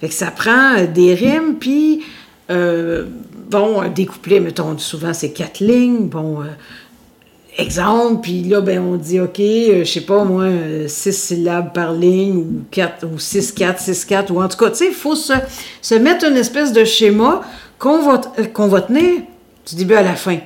Fait 0.00 0.08
que 0.08 0.14
ça 0.14 0.30
prend 0.30 0.76
euh, 0.78 0.86
des 0.86 1.14
rimes, 1.14 1.56
puis, 1.60 2.02
euh, 2.50 3.04
bon, 3.50 3.82
des 3.94 4.06
couplets, 4.06 4.40
mettons, 4.40 4.76
souvent 4.78 5.12
c'est 5.12 5.30
quatre 5.32 5.60
lignes, 5.60 6.08
bon, 6.08 6.40
euh, 6.40 6.44
exemple, 7.60 8.22
puis 8.22 8.42
là, 8.42 8.60
ben, 8.60 8.80
on 8.80 8.96
dit, 8.96 9.20
OK, 9.20 9.38
euh, 9.40 9.84
je 9.84 9.90
sais 9.90 10.00
pas, 10.00 10.24
moi, 10.24 10.44
euh, 10.44 10.88
six 10.88 11.12
syllabes 11.12 11.72
par 11.72 11.92
ligne, 11.92 12.36
ou 12.36 12.46
quatre, 12.70 13.06
ou 13.06 13.18
six, 13.18 13.52
quatre, 13.52 13.80
six, 13.80 14.04
quatre, 14.04 14.30
ou 14.32 14.42
en 14.42 14.48
tout 14.48 14.56
cas, 14.56 14.70
tu 14.70 14.76
sais, 14.76 14.86
il 14.88 14.94
faut 14.94 15.14
se, 15.14 15.34
se 15.80 15.94
mettre 15.94 16.26
une 16.26 16.36
espèce 16.36 16.72
de 16.72 16.84
schéma 16.84 17.42
qu'on 17.78 18.02
va, 18.02 18.18
t- 18.18 18.48
qu'on 18.48 18.68
va 18.68 18.80
tenir 18.82 19.22
du 19.68 19.74
début 19.76 19.94
à 19.94 20.02
la 20.02 20.14
fin. 20.14 20.38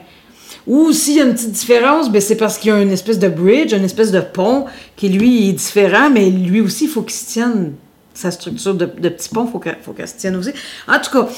Ou 0.67 0.93
s'il 0.93 1.17
y 1.17 1.21
a 1.21 1.25
une 1.25 1.35
petite 1.35 1.53
différence, 1.53 2.11
ben 2.11 2.21
c'est 2.21 2.37
parce 2.37 2.57
qu'il 2.59 2.71
y 2.71 2.73
a 2.73 2.81
une 2.81 2.91
espèce 2.91 3.19
de 3.19 3.29
bridge, 3.29 3.73
une 3.73 3.85
espèce 3.85 4.11
de 4.11 4.21
pont 4.21 4.65
qui, 4.97 5.09
lui, 5.11 5.51
est 5.51 5.53
différent, 5.53 6.09
mais 6.11 6.31
lui 6.31 6.61
aussi, 6.61 6.85
il 6.85 6.91
faut 6.91 7.03
qu'il 7.03 7.15
se 7.15 7.27
tienne. 7.27 7.73
Sa 8.15 8.31
structure 8.31 8.75
de, 8.75 8.87
de 8.87 9.09
petit 9.09 9.29
pont, 9.29 9.47
il 9.47 9.77
faut 9.83 9.93
qu'elle 9.93 10.09
se 10.09 10.15
tienne 10.15 10.37
aussi. 10.37 10.51
En 10.89 10.99
tout 11.01 11.11
cas, 11.11 11.29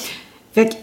fait 0.53 0.77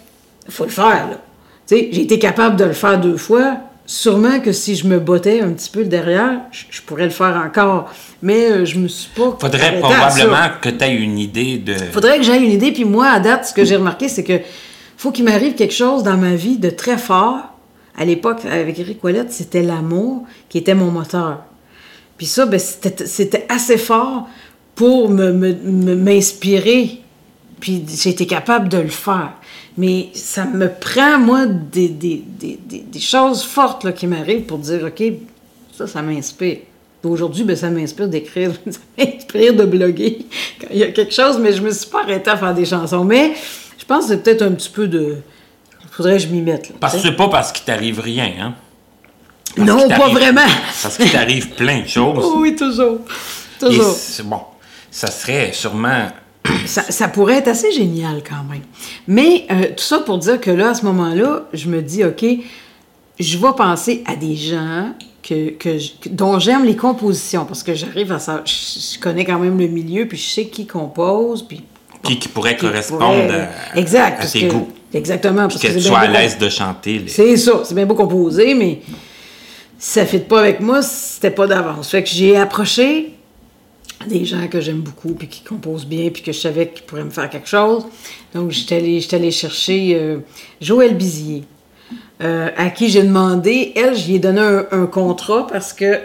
faut 0.50 0.66
le 0.66 0.72
faire, 0.72 1.08
là. 1.10 1.22
Tu 1.68 1.78
sais, 1.78 1.90
j'ai 1.92 2.02
été 2.02 2.20
capable 2.20 2.58
de 2.58 2.66
le 2.66 2.74
faire 2.74 3.00
deux 3.00 3.16
fois. 3.16 3.58
Sûrement 3.86 4.40
que 4.40 4.54
si 4.54 4.76
je 4.76 4.88
me 4.88 4.98
bottais 5.00 5.42
un 5.42 5.50
petit 5.52 5.70
peu 5.70 5.84
derrière, 5.84 6.40
je, 6.52 6.64
je 6.70 6.82
pourrais 6.82 7.04
le 7.04 7.10
faire 7.10 7.36
encore. 7.46 7.92
Mais 8.22 8.50
euh, 8.50 8.66
je 8.66 8.80
me 8.80 8.88
suis 8.88 9.10
pas. 9.14 9.36
Faudrait 9.40 9.72
probablement 9.82 10.50
que 10.62 10.70
tu 10.70 10.84
aies 10.86 10.96
une 10.96 11.20
idée 11.20 11.58
de. 11.58 11.74
Faudrait 11.92 12.18
que 12.18 12.24
j'aie 12.24 12.42
une 12.42 12.52
idée. 12.52 12.72
Puis 12.72 12.86
moi, 12.86 13.08
à 13.08 13.20
date, 13.20 13.46
ce 13.48 13.54
que 13.54 13.66
j'ai 13.66 13.76
remarqué, 13.76 14.08
c'est 14.08 14.24
que 14.24 14.40
faut 14.96 15.12
qu'il 15.12 15.26
m'arrive 15.26 15.56
quelque 15.56 15.74
chose 15.74 16.02
dans 16.04 16.16
ma 16.16 16.36
vie 16.36 16.58
de 16.58 16.70
très 16.70 16.98
fort. 16.98 17.40
À 17.98 18.06
l'époque, 18.06 18.40
avec 18.50 18.80
Eric 18.80 19.04
Ouellette, 19.04 19.32
c'était 19.34 19.62
l'amour 19.62 20.24
qui 20.50 20.58
était 20.58 20.74
mon 20.76 20.90
moteur. 20.90 21.42
Puis 22.18 22.26
ça, 22.26 22.46
ben, 22.46 22.60
c'était 22.60 23.46
assez 23.50 23.78
fort 23.78 24.28
pour 24.76 25.10
me- 25.10 25.34
me- 25.34 25.54
me- 25.54 25.96
m'inspirer. 25.96 27.02
Puis 27.64 27.82
j'ai 27.98 28.10
été 28.10 28.28
capable 28.28 28.68
de 28.68 28.78
le 28.80 28.90
faire. 28.90 29.32
Mais 29.78 30.10
ça 30.14 30.44
me 30.44 30.68
prend, 30.68 31.18
moi, 31.18 31.46
des, 31.46 31.88
des, 31.88 32.22
des, 32.28 32.60
des- 32.60 33.00
choses 33.00 33.42
fortes 33.42 33.86
là, 33.86 33.94
qui 33.94 34.06
m'arrivent 34.06 34.42
pour 34.42 34.58
dire, 34.58 34.84
OK, 34.86 35.02
ça, 35.74 35.88
ça 35.88 36.02
m'inspire. 36.02 36.58
Aujourd'hui, 37.06 37.46
ben, 37.46 37.56
ça 37.56 37.70
m'inspire 37.70 38.10
d'écrire, 38.10 38.52
ça 38.70 38.80
m'inspire 38.98 39.54
de 39.54 39.64
bloguer 39.64 40.26
quand 40.60 40.68
il 40.72 40.80
y 40.80 40.84
a 40.84 40.92
quelque 40.92 41.14
chose, 41.14 41.38
mais 41.40 41.54
je 41.54 41.62
me 41.62 41.72
suis 41.72 41.90
pas 41.90 42.02
arrêtée 42.04 42.32
à 42.32 42.36
faire 42.36 42.54
des 42.54 42.66
chansons. 42.66 43.06
Mais 43.06 43.32
je 43.78 43.86
pense 43.86 44.08
que 44.08 44.10
c'est 44.10 44.24
peut-être 44.24 44.42
un 44.42 44.52
petit 44.52 44.70
peu 44.70 44.90
de... 44.90 45.20
faudrait 45.90 46.18
que 46.18 46.24
je 46.24 46.28
m'y 46.28 46.42
mette. 46.42 46.68
Là, 46.68 46.76
parce 46.82 46.96
que 46.96 47.00
c'est 47.02 47.16
pas 47.16 47.30
parce 47.30 47.54
qu'il 47.54 47.64
t'arrive 47.64 48.02
rien, 48.02 48.30
hein? 48.42 48.56
Parce 49.56 49.70
non, 49.70 49.88
pas 49.88 50.10
vraiment. 50.10 50.42
Parce 50.84 50.98
qu'il 50.98 51.10
t'arrive 51.10 51.52
plein 51.52 51.84
de 51.84 51.88
choses. 51.88 52.26
oui, 52.36 52.58
toujours. 52.58 52.98
Toujours. 53.58 53.96
bon, 54.26 54.42
ça 54.92 55.08
serait 55.08 55.54
sûrement. 55.54 56.10
Ça, 56.66 56.84
ça, 56.84 57.08
pourrait 57.08 57.38
être 57.38 57.48
assez 57.48 57.72
génial 57.72 58.22
quand 58.28 58.44
même. 58.50 58.64
Mais 59.08 59.46
euh, 59.52 59.70
tout 59.76 59.84
ça 59.84 60.00
pour 60.00 60.18
dire 60.18 60.40
que 60.40 60.52
là, 60.52 60.70
à 60.70 60.74
ce 60.74 60.86
moment-là, 60.86 61.44
je 61.54 61.70
me 61.70 61.82
dis, 61.82 62.04
OK, 62.04 62.26
je 63.20 63.38
vais 63.38 63.54
penser 63.56 64.04
à 64.06 64.16
des 64.16 64.36
gens 64.36 64.94
que, 65.22 65.52
que 65.52 65.78
dont 66.10 66.40
j'aime 66.40 66.66
les 66.66 66.76
compositions 66.76 67.46
parce 67.46 67.64
que 67.64 67.74
j'arrive 67.74 68.12
à 68.12 68.20
ça. 68.20 68.44
Je, 68.46 69.00
connais 69.00 69.26
quand 69.26 69.40
même 69.40 69.58
le 69.58 69.68
milieu, 69.68 70.08
puis 70.08 70.18
je 70.18 70.30
sais 70.30 70.46
qui 70.46 70.68
compose, 70.68 71.44
puis. 71.44 71.64
qui, 72.04 72.20
qui 72.20 72.28
pourrait 72.28 72.58
correspondre 72.58 73.32
À, 73.32 73.78
exact, 73.78 74.30
tes 74.32 74.48
goûts. 74.48 74.70
Exactement. 74.94 75.48
Parce 75.48 75.60
que, 75.60 75.68
tu 75.68 75.82
sois 75.82 76.00
à 76.00 76.08
l'aise 76.08 76.38
de 76.38 76.50
chanter. 76.50 77.04
C'est 77.08 77.38
ça, 77.38 77.62
c'est 77.64 77.74
bien 77.74 77.86
beau 77.86 77.96
composer, 77.96 78.54
mais 78.54 78.82
si 79.80 79.94
ça 79.94 80.02
ne 80.02 80.08
fit 80.08 80.20
pas 80.20 80.40
avec 80.40 80.60
moi, 80.60 80.82
c'était 80.82 81.32
pas 81.32 81.48
d'avance. 81.48 81.90
Fait 81.90 82.04
que 82.04 82.10
j'ai 82.10 82.38
approché 82.38 83.13
des 84.08 84.26
gens 84.26 84.48
que 84.48 84.62
j'aime 84.62 84.82
beaucoup, 84.82 85.14
puis 85.14 85.28
qui 85.28 85.42
composent 85.44 85.86
bien, 85.86 86.10
puis 86.10 86.22
que 86.22 86.32
je 86.32 86.40
savais 86.40 86.70
qu'ils 86.70 86.86
pourraient 86.86 87.04
me 87.04 87.10
faire 87.10 87.30
quelque 87.30 87.48
chose. 87.48 87.86
Donc, 88.34 88.52
j'étais 88.52 88.76
allée, 88.76 89.06
allée 89.12 89.32
chercher 89.32 89.96
euh, 89.96 90.18
Joël 90.62 90.96
Bizier, 90.96 91.44
euh, 92.22 92.50
à 92.56 92.70
qui 92.70 92.90
j'ai 92.90 93.04
demandé, 93.04 93.74
elle, 93.76 93.94
lui 93.94 94.16
ai 94.16 94.20
donné 94.20 94.42
un, 94.72 94.86
contrat 94.86 95.48
parce 95.48 95.74
que 95.74 96.00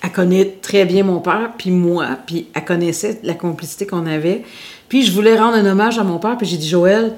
elle 0.00 0.12
connaît 0.12 0.58
très 0.62 0.84
bien 0.84 1.02
mon 1.02 1.20
père, 1.20 1.52
puis 1.56 1.70
moi, 1.70 2.06
puis 2.26 2.48
elle 2.54 2.64
connaissait 2.64 3.18
la 3.24 3.34
complicité 3.34 3.86
qu'on 3.86 4.06
avait. 4.06 4.44
Puis 4.88 5.02
je 5.04 5.12
voulais 5.12 5.36
rendre 5.36 5.56
un 5.56 5.66
hommage 5.66 5.98
à 5.98 6.04
mon 6.04 6.18
père, 6.18 6.36
puis 6.36 6.46
j'ai 6.46 6.56
dit, 6.56 6.68
Joël, 6.68 7.14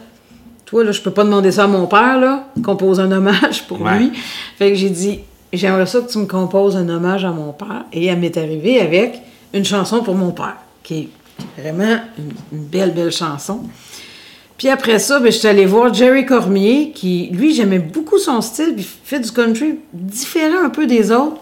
toi, 0.65 0.85
là, 0.85 0.93
je 0.93 1.01
peux 1.01 1.11
pas 1.11 1.25
demander 1.25 1.53
ça 1.53 1.65
à 1.65 1.67
mon 1.67 1.87
père, 1.87 2.19
là, 2.19 2.47
compose 2.63 3.01
un 3.01 3.11
hommage 3.11 3.65
pour 3.69 3.79
lui. 3.87 4.13
Fait 4.57 4.71
que 4.71 4.77
j'ai 4.77 4.91
dit, 4.91 5.21
j'aimerais 5.53 5.87
ça 5.87 6.01
que 6.01 6.11
tu 6.11 6.19
me 6.19 6.27
composes 6.27 6.77
un 6.77 6.89
hommage 6.89 7.25
à 7.25 7.33
mon 7.33 7.53
père. 7.53 7.85
Et 7.93 8.07
elle 8.07 8.19
m'est 8.19 8.37
arrivée 8.37 8.81
avec 8.81 9.21
une 9.53 9.65
chanson 9.65 10.03
pour 10.03 10.15
mon 10.15 10.31
père, 10.31 10.57
qui 10.83 10.95
est 10.95 11.09
vraiment 11.61 12.01
une, 12.19 12.65
belle, 12.65 12.93
belle 12.93 13.13
chanson. 13.13 13.63
Puis 14.59 14.69
après 14.69 14.99
ça, 14.99 15.21
ben, 15.21 15.33
je 15.33 15.39
suis 15.39 15.49
allée 15.49 15.67
voir 15.67 15.93
Jerry 15.93 16.27
Cormier, 16.27 16.93
qui, 16.95 17.31
lui, 17.33 17.55
j'aimais 17.55 17.79
beaucoup 17.79 18.19
son 18.19 18.41
style, 18.41 18.75
puis 18.75 18.87
fait 19.05 19.21
du 19.21 19.31
country 19.31 19.79
différent 19.93 20.65
un 20.65 20.71
peu 20.71 20.87
des 20.87 21.11
autres. 21.11 21.39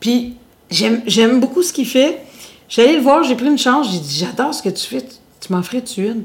Puis 0.00 0.34
j'aime 0.70 1.40
beaucoup 1.40 1.62
ce 1.62 1.72
qu'il 1.72 1.86
fait. 1.86 2.20
Je 2.68 2.82
suis 2.82 2.94
le 2.94 3.00
voir, 3.00 3.24
j'ai 3.24 3.34
pris 3.34 3.46
une 3.46 3.58
chance, 3.58 3.90
j'ai 3.90 3.98
dit, 3.98 4.18
j'adore 4.18 4.52
ce 4.52 4.62
que 4.62 4.68
tu 4.68 4.86
fais, 4.86 5.02
tu, 5.40 5.52
m'en 5.52 5.62
ferais-tu 5.62 6.04
une, 6.04 6.22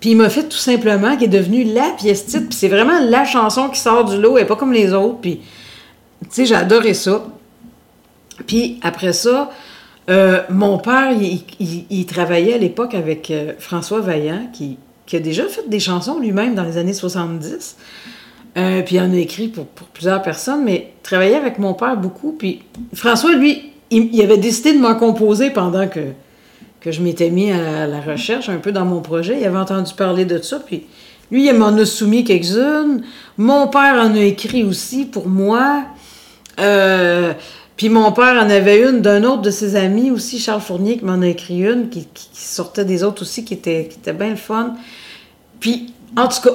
Puis 0.00 0.10
il 0.10 0.16
m'a 0.16 0.28
fait 0.28 0.48
tout 0.48 0.58
simplement, 0.58 1.16
qui 1.16 1.24
est 1.24 1.28
devenu 1.28 1.62
la 1.62 1.90
pièce 1.96 2.26
titre, 2.26 2.48
puis 2.48 2.58
c'est 2.58 2.68
vraiment 2.68 2.98
la 3.00 3.24
chanson 3.24 3.68
qui 3.68 3.78
sort 3.78 4.04
du 4.04 4.20
lot, 4.20 4.34
n'est 4.34 4.44
pas 4.44 4.56
comme 4.56 4.72
les 4.72 4.92
autres, 4.92 5.18
puis 5.20 5.40
tu 6.22 6.28
sais, 6.30 6.46
j'ai 6.46 6.56
adoré 6.56 6.94
ça. 6.94 7.24
Puis 8.48 8.80
après 8.82 9.12
ça, 9.12 9.50
euh, 10.08 10.40
mon 10.48 10.78
père, 10.78 11.12
il, 11.60 12.06
travaillait 12.06 12.54
à 12.54 12.58
l'époque 12.58 12.94
avec 12.94 13.30
euh, 13.30 13.52
François 13.58 14.00
Vaillant, 14.00 14.48
qui, 14.52 14.78
a 15.12 15.18
déjà 15.20 15.44
fait 15.46 15.68
des 15.68 15.80
chansons 15.80 16.18
lui-même 16.18 16.54
dans 16.54 16.64
les 16.64 16.78
années 16.78 16.94
70. 16.94 17.76
Euh, 18.56 18.82
puis 18.82 18.96
il 18.96 19.00
en 19.00 19.12
a 19.12 19.16
écrit 19.16 19.48
pour, 19.48 19.66
plusieurs 19.66 20.22
personnes, 20.22 20.64
mais 20.64 20.92
travaillait 21.02 21.36
avec 21.36 21.58
mon 21.58 21.74
père 21.74 21.96
beaucoup. 21.96 22.32
Puis 22.32 22.62
François, 22.94 23.34
lui, 23.34 23.72
il, 23.90 24.20
avait 24.22 24.38
décidé 24.38 24.72
de 24.72 24.78
m'en 24.78 24.94
composer 24.94 25.50
pendant 25.50 25.86
que, 25.88 26.00
que 26.80 26.90
je 26.90 27.02
m'étais 27.02 27.30
mis 27.30 27.52
à 27.52 27.86
la 27.86 28.00
recherche 28.00 28.48
un 28.48 28.58
peu 28.58 28.72
dans 28.72 28.84
mon 28.84 29.00
projet. 29.00 29.38
Il 29.38 29.46
avait 29.46 29.58
entendu 29.58 29.92
parler 29.94 30.24
de 30.24 30.38
ça, 30.38 30.58
puis 30.58 30.84
lui, 31.30 31.46
il 31.46 31.54
m'en 31.54 31.68
a 31.68 31.84
soumis 31.84 32.24
quelques-unes. 32.24 33.02
Mon 33.36 33.68
père 33.68 33.94
en 33.94 34.14
a 34.14 34.20
écrit 34.20 34.64
aussi 34.64 35.04
pour 35.04 35.28
moi. 35.28 35.84
Euh, 36.58 37.34
puis 37.78 37.90
mon 37.90 38.10
père 38.10 38.34
en 38.34 38.50
avait 38.50 38.82
une 38.82 39.02
d'un 39.02 39.22
autre 39.22 39.40
de 39.42 39.52
ses 39.52 39.76
amis 39.76 40.10
aussi, 40.10 40.40
Charles 40.40 40.60
Fournier, 40.60 40.98
qui 40.98 41.04
m'en 41.04 41.22
a 41.22 41.28
écrit 41.28 41.60
une, 41.60 41.88
qui, 41.88 42.08
sortait 42.32 42.84
des 42.84 43.04
autres 43.04 43.22
aussi, 43.22 43.44
qui 43.44 43.54
était, 43.54 43.88
qui 43.88 44.12
bien 44.12 44.30
le 44.30 44.36
fun. 44.36 44.74
Puis, 45.60 45.94
en 46.16 46.26
tout 46.26 46.40
cas, 46.42 46.50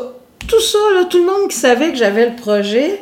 tout 0.46 0.60
ça, 0.60 0.78
tout 1.10 1.20
le 1.20 1.26
monde 1.26 1.50
qui 1.50 1.56
savait 1.56 1.92
que 1.92 1.98
j'avais 1.98 2.30
le 2.30 2.36
projet, 2.36 3.00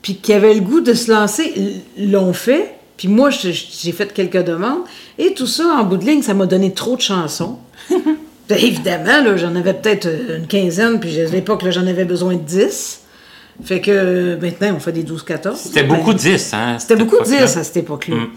puis 0.00 0.14
qui 0.14 0.32
avait 0.32 0.54
le 0.54 0.60
goût 0.60 0.80
de 0.80 0.94
se 0.94 1.10
lancer, 1.10 1.82
l'ont 1.98 2.32
fait. 2.32 2.76
Puis 2.96 3.08
moi, 3.08 3.30
j'ai 3.30 3.92
fait 3.92 4.12
quelques 4.12 4.44
demandes. 4.44 4.84
Et 5.18 5.34
tout 5.34 5.48
ça, 5.48 5.64
en 5.64 5.82
bout 5.82 5.96
de 5.96 6.04
ligne, 6.04 6.22
ça 6.22 6.34
m'a 6.34 6.46
donné 6.46 6.72
trop 6.72 6.94
de 6.94 7.00
chansons. 7.00 7.58
Évidemment, 8.48 9.36
j'en 9.36 9.56
avais 9.56 9.74
peut-être 9.74 10.08
une 10.38 10.46
quinzaine, 10.46 11.00
puis 11.00 11.20
à 11.20 11.24
l'époque, 11.24 11.68
j'en 11.68 11.88
avais 11.88 12.04
besoin 12.04 12.34
de 12.34 12.42
dix. 12.42 13.00
Fait 13.62 13.80
que 13.80 14.36
maintenant, 14.40 14.74
on 14.76 14.80
fait 14.80 14.92
des 14.92 15.02
12-14. 15.02 15.56
C'était 15.56 15.84
beaucoup 15.84 16.12
10, 16.12 16.54
hein? 16.54 16.78
C'était 16.78 16.96
beaucoup 16.96 17.22
10 17.22 17.34
à 17.34 17.46
cette 17.46 17.76
époque-là. 17.76 18.16
Mm. 18.16 18.28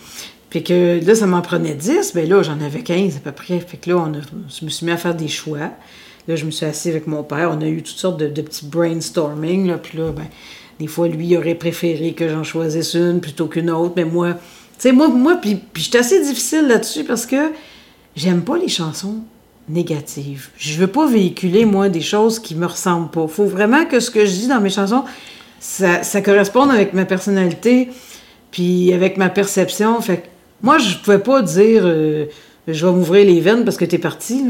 Puis 0.50 0.64
que 0.64 1.06
là, 1.06 1.16
ça 1.16 1.28
m'en 1.28 1.42
prenait 1.42 1.76
10. 1.76 2.14
Ben 2.16 2.28
là, 2.28 2.42
j'en 2.42 2.60
avais 2.62 2.82
15 2.82 3.18
à 3.18 3.20
peu 3.20 3.32
près. 3.32 3.60
Fait 3.60 3.78
que 3.78 3.90
là, 3.90 3.98
on 3.98 4.14
je 4.14 4.66
me 4.66 4.70
suis 4.70 4.86
mis 4.86 4.92
à 4.92 4.98
faire 4.98 5.16
des 5.16 5.28
choix. 5.28 5.72
Là, 6.28 6.36
je 6.36 6.46
me 6.46 6.52
suis 6.52 6.66
assis 6.66 6.90
avec 6.90 7.08
mon 7.08 7.24
père. 7.24 7.52
On 7.56 7.62
a 7.62 7.68
eu 7.68 7.84
toutes 7.84 7.98
sortes 7.98 8.20
de, 8.20 8.28
petits 8.28 8.66
brainstorming. 8.66 9.68
Là. 9.68 9.78
Puis 9.78 9.98
là, 9.98 10.12
ben, 10.12 10.26
des 10.80 10.88
fois, 10.88 11.08
lui, 11.08 11.28
il 11.28 11.38
aurait 11.38 11.56
préféré 11.56 12.14
que 12.14 12.30
j'en 12.30 12.44
choisisse 12.44 12.96
une 12.96 13.20
plutôt 13.22 13.48
qu'une 13.48 13.70
autre. 13.70 13.94
Mais 13.96 14.06
moi, 14.06 14.34
tu 14.34 14.40
sais, 14.80 14.92
moi, 14.92 15.10
moi 15.10 15.36
puis, 15.36 15.56
puis 15.56 15.84
j'étais 15.84 16.00
assez 16.00 16.24
difficile 16.24 16.68
là-dessus 16.68 17.04
parce 17.04 17.26
que 17.26 17.52
j'aime 18.16 18.42
pas 18.42 18.58
les 18.58 18.70
chansons 18.70 19.20
négative. 19.70 20.50
Je 20.58 20.78
veux 20.78 20.88
pas 20.88 21.08
véhiculer, 21.08 21.66
moi, 21.66 21.90
des 21.90 22.02
choses 22.02 22.40
qui 22.40 22.56
me 22.56 22.66
ressemblent 22.66 23.10
pas. 23.10 23.28
faut 23.28 23.46
vraiment 23.46 23.86
que 23.86 24.00
ce 24.00 24.12
que 24.12 24.26
je 24.26 24.32
dis 24.32 24.48
dans 24.48 24.60
mes 24.60 24.70
chansons, 24.70 25.04
ça, 25.60 26.04
ça 26.04 26.22
corresponde 26.22 26.72
avec 26.72 26.94
ma 26.94 27.06
personnalité, 27.06 27.90
puis 28.52 28.94
avec 28.94 29.18
ma 29.18 29.30
perception. 29.30 30.02
Fait 30.02 30.18
que 30.18 30.28
moi, 30.62 30.78
je 30.78 30.98
pouvais 30.98 31.20
pas 31.20 31.42
dire 31.42 31.84
euh, 31.86 32.26
je 32.68 32.86
vais 32.86 32.92
m'ouvrir 32.92 33.26
les 33.26 33.40
veines 33.42 33.64
parce 33.64 33.78
que 33.78 33.86
tu 33.86 33.96
es 33.96 34.00
parti. 34.00 34.44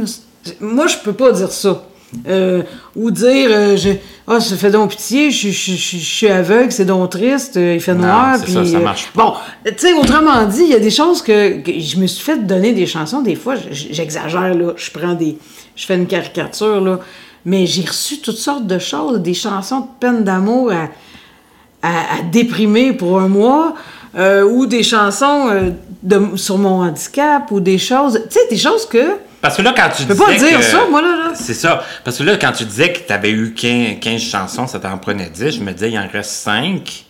Moi, 0.59 0.87
je 0.87 0.97
peux 1.03 1.13
pas 1.13 1.31
dire 1.31 1.51
ça. 1.51 1.85
Euh, 2.27 2.63
ou 2.95 3.11
dire 3.11 3.49
euh, 3.51 3.77
je, 3.77 3.89
ah, 4.27 4.39
ça 4.39 4.55
fait 4.55 4.71
donc 4.71 4.91
pitié, 4.91 5.29
je, 5.29 5.49
suis 5.49 6.27
aveugle, 6.27 6.71
c'est 6.71 6.85
donc 6.85 7.11
triste, 7.11 7.55
euh, 7.57 7.75
il 7.75 7.81
fait 7.81 7.93
noir. 7.93 8.37
Puis, 8.41 8.51
ça, 8.51 8.65
ça 8.65 8.79
marche 8.79 9.07
pas. 9.07 9.23
Bon, 9.23 9.33
tu 9.63 9.73
sais, 9.77 9.93
autrement 9.93 10.43
dit, 10.45 10.63
il 10.63 10.69
y 10.69 10.75
a 10.75 10.79
des 10.79 10.89
choses 10.89 11.21
que, 11.21 11.61
je 11.65 11.97
me 11.97 12.07
suis 12.07 12.23
fait 12.23 12.45
donner 12.47 12.73
des 12.73 12.87
chansons, 12.87 13.21
des 13.21 13.35
fois, 13.35 13.55
j'exagère, 13.71 14.55
là, 14.55 14.73
je 14.75 14.91
prends 14.91 15.13
des. 15.13 15.37
Je 15.75 15.85
fais 15.85 15.95
une 15.95 16.07
caricature, 16.07 16.81
là, 16.81 16.99
mais 17.45 17.67
j'ai 17.67 17.85
reçu 17.85 18.19
toutes 18.19 18.37
sortes 18.37 18.65
de 18.65 18.79
choses, 18.79 19.19
des 19.19 19.35
chansons 19.35 19.81
de 19.81 19.87
peine 19.99 20.23
d'amour 20.23 20.71
à, 20.71 21.87
à, 21.87 22.21
déprimer 22.31 22.91
pour 22.91 23.19
un 23.19 23.27
mois. 23.27 23.75
ou 24.17 24.65
des 24.65 24.83
chansons 24.83 25.71
de, 26.01 26.21
sur 26.35 26.57
mon 26.57 26.81
handicap, 26.81 27.49
ou 27.51 27.59
des 27.59 27.77
choses, 27.77 28.19
tu 28.29 28.39
sais, 28.39 28.47
des 28.49 28.57
choses 28.57 28.87
que 28.87 29.28
parce 29.41 29.57
que 29.57 29.61
là, 29.61 29.73
quand 29.75 29.89
tu 29.89 30.03
disais. 30.03 30.07
peux 30.07 30.25
pas 30.25 30.33
dire 30.33 30.63
ça, 30.63 30.85
moi, 30.89 31.01
là. 31.01 31.15
là. 31.15 31.31
C'est 31.35 31.53
ça. 31.53 31.83
Parce 32.03 32.17
que 32.17 32.23
là, 32.23 32.37
quand 32.37 32.51
tu 32.51 32.65
disais 32.65 32.91
que 32.91 32.99
tu 32.99 33.13
avais 33.13 33.31
eu 33.31 33.53
15, 33.53 34.21
chansons, 34.21 34.67
ça 34.67 34.79
t'en 34.79 34.97
prenait 34.97 35.29
10, 35.29 35.51
je 35.51 35.59
me 35.61 35.71
disais, 35.71 35.91
il 35.91 35.99
en 35.99 36.07
reste 36.07 36.31
5. 36.31 37.05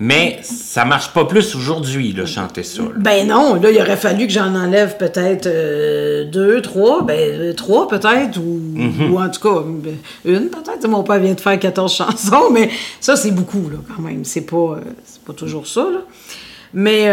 Mais 0.00 0.40
ça 0.42 0.84
marche 0.84 1.12
pas 1.12 1.24
plus 1.24 1.54
aujourd'hui, 1.54 2.12
là, 2.12 2.26
chanter 2.26 2.64
ça. 2.64 2.82
Ben 2.96 3.28
non, 3.28 3.54
là, 3.54 3.70
il 3.70 3.80
aurait 3.80 3.96
fallu 3.96 4.26
que 4.26 4.32
j'en 4.32 4.54
enlève 4.54 4.96
peut-être 4.96 5.46
euh, 5.46 6.24
deux, 6.24 6.60
trois, 6.62 7.02
ben 7.02 7.16
euh, 7.16 7.52
trois 7.52 7.86
peut-être, 7.86 8.38
ou, 8.38 8.60
mhm. 8.74 9.12
ou, 9.12 9.20
en 9.20 9.28
tout 9.28 9.40
cas 9.40 9.62
une 10.24 10.48
peut-être. 10.48 10.88
Mon 10.88 11.04
père 11.04 11.20
vient 11.20 11.34
de 11.34 11.40
faire 11.40 11.58
14 11.58 11.94
chansons, 11.96 12.50
mais 12.50 12.70
ça, 13.00 13.16
c'est 13.16 13.30
beaucoup, 13.30 13.70
là, 13.70 13.78
quand 13.94 14.02
même. 14.02 14.24
C'est 14.24 14.40
pas, 14.40 14.56
euh, 14.56 14.80
pas 15.24 15.32
toujours 15.32 15.66
ça, 15.66 15.82
là. 15.82 16.00
Mais 16.74 17.08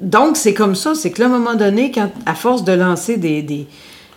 donc, 0.00 0.36
c'est 0.36 0.54
comme 0.54 0.74
ça. 0.74 0.94
C'est 0.94 1.10
que 1.10 1.20
là, 1.20 1.26
à 1.26 1.28
un 1.30 1.38
moment 1.38 1.54
donné, 1.54 1.90
quand, 1.90 2.10
à 2.26 2.34
force 2.34 2.64
de 2.64 2.72
lancer 2.72 3.16
des, 3.16 3.42
des, 3.42 3.66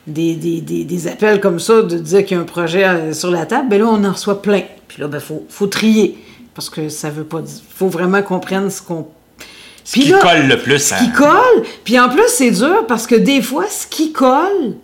des, 0.08 1.08
appels 1.08 1.40
comme 1.40 1.60
ça, 1.60 1.82
de 1.82 1.98
dire 1.98 2.24
qu'il 2.26 2.38
y 2.38 2.40
a 2.40 2.44
un 2.44 2.46
projet 2.46 2.86
euh, 2.86 3.14
sur 3.14 3.32
la 3.32 3.46
table, 3.46 3.70
ben 3.70 3.80
là, 3.80 3.88
on 3.88 4.04
en 4.04 4.12
reçoit 4.12 4.42
plein. 4.42 4.62
Puis 4.88 5.00
là, 5.00 5.08
il 5.08 5.12
ben, 5.12 5.20
faut, 5.20 5.46
faut 5.50 5.68
trier. 5.68 6.18
Parce 6.54 6.70
que 6.70 6.90
ça 6.90 7.10
veut 7.10 7.24
pas 7.24 7.42
dire. 7.42 7.62
faut 7.76 7.88
vraiment 7.88 8.22
comprendre 8.22 8.70
ce 8.72 8.82
qu'on. 8.82 9.08
Ce 9.84 9.94
qui 9.94 10.12
colle 10.12 10.48
le 10.48 10.60
plus. 10.60 10.80
Ce 10.80 10.94
qui 10.96 11.06
hein. 11.06 11.14
colle. 11.18 11.64
Puis 11.84 12.00
en 12.00 12.10
plus, 12.10 12.28
c'est 12.28 12.52
dur 12.52 12.86
parce 12.88 13.08
que 13.08 13.16
des 13.16 13.42
fois, 13.42 13.66
ce 13.68 13.88
qui 13.88 14.12
colle 14.12 14.76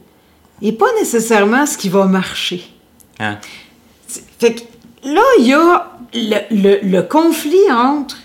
n'est 0.61 0.71
pas 0.71 0.87
nécessairement 0.99 1.65
ce 1.65 1.77
qui 1.77 1.89
va 1.89 2.05
marcher. 2.05 2.63
Hein? 3.19 3.37
Fait 4.39 4.55
que 4.55 4.61
là, 5.03 5.21
il 5.39 5.47
y 5.47 5.53
a 5.53 5.91
le, 6.13 6.79
le 6.89 7.01
conflit 7.03 7.71
entre 7.71 8.17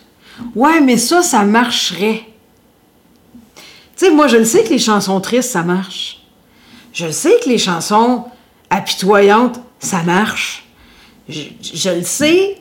Ouais, 0.54 0.80
mais 0.80 0.96
ça, 0.96 1.22
ça 1.22 1.42
marcherait. 1.42 2.24
Tu 3.96 4.06
sais, 4.06 4.10
moi, 4.10 4.26
je 4.26 4.36
le 4.36 4.44
sais 4.44 4.64
que 4.64 4.70
les 4.70 4.78
chansons 4.78 5.20
tristes, 5.20 5.50
ça 5.50 5.62
marche. 5.62 6.22
Je 6.92 7.06
le 7.06 7.12
sais 7.12 7.38
que 7.42 7.48
les 7.48 7.58
chansons 7.58 8.24
apitoyantes, 8.70 9.60
ça 9.78 10.02
marche. 10.02 10.64
Je, 11.28 11.90
le 11.90 12.02
sais. 12.02 12.56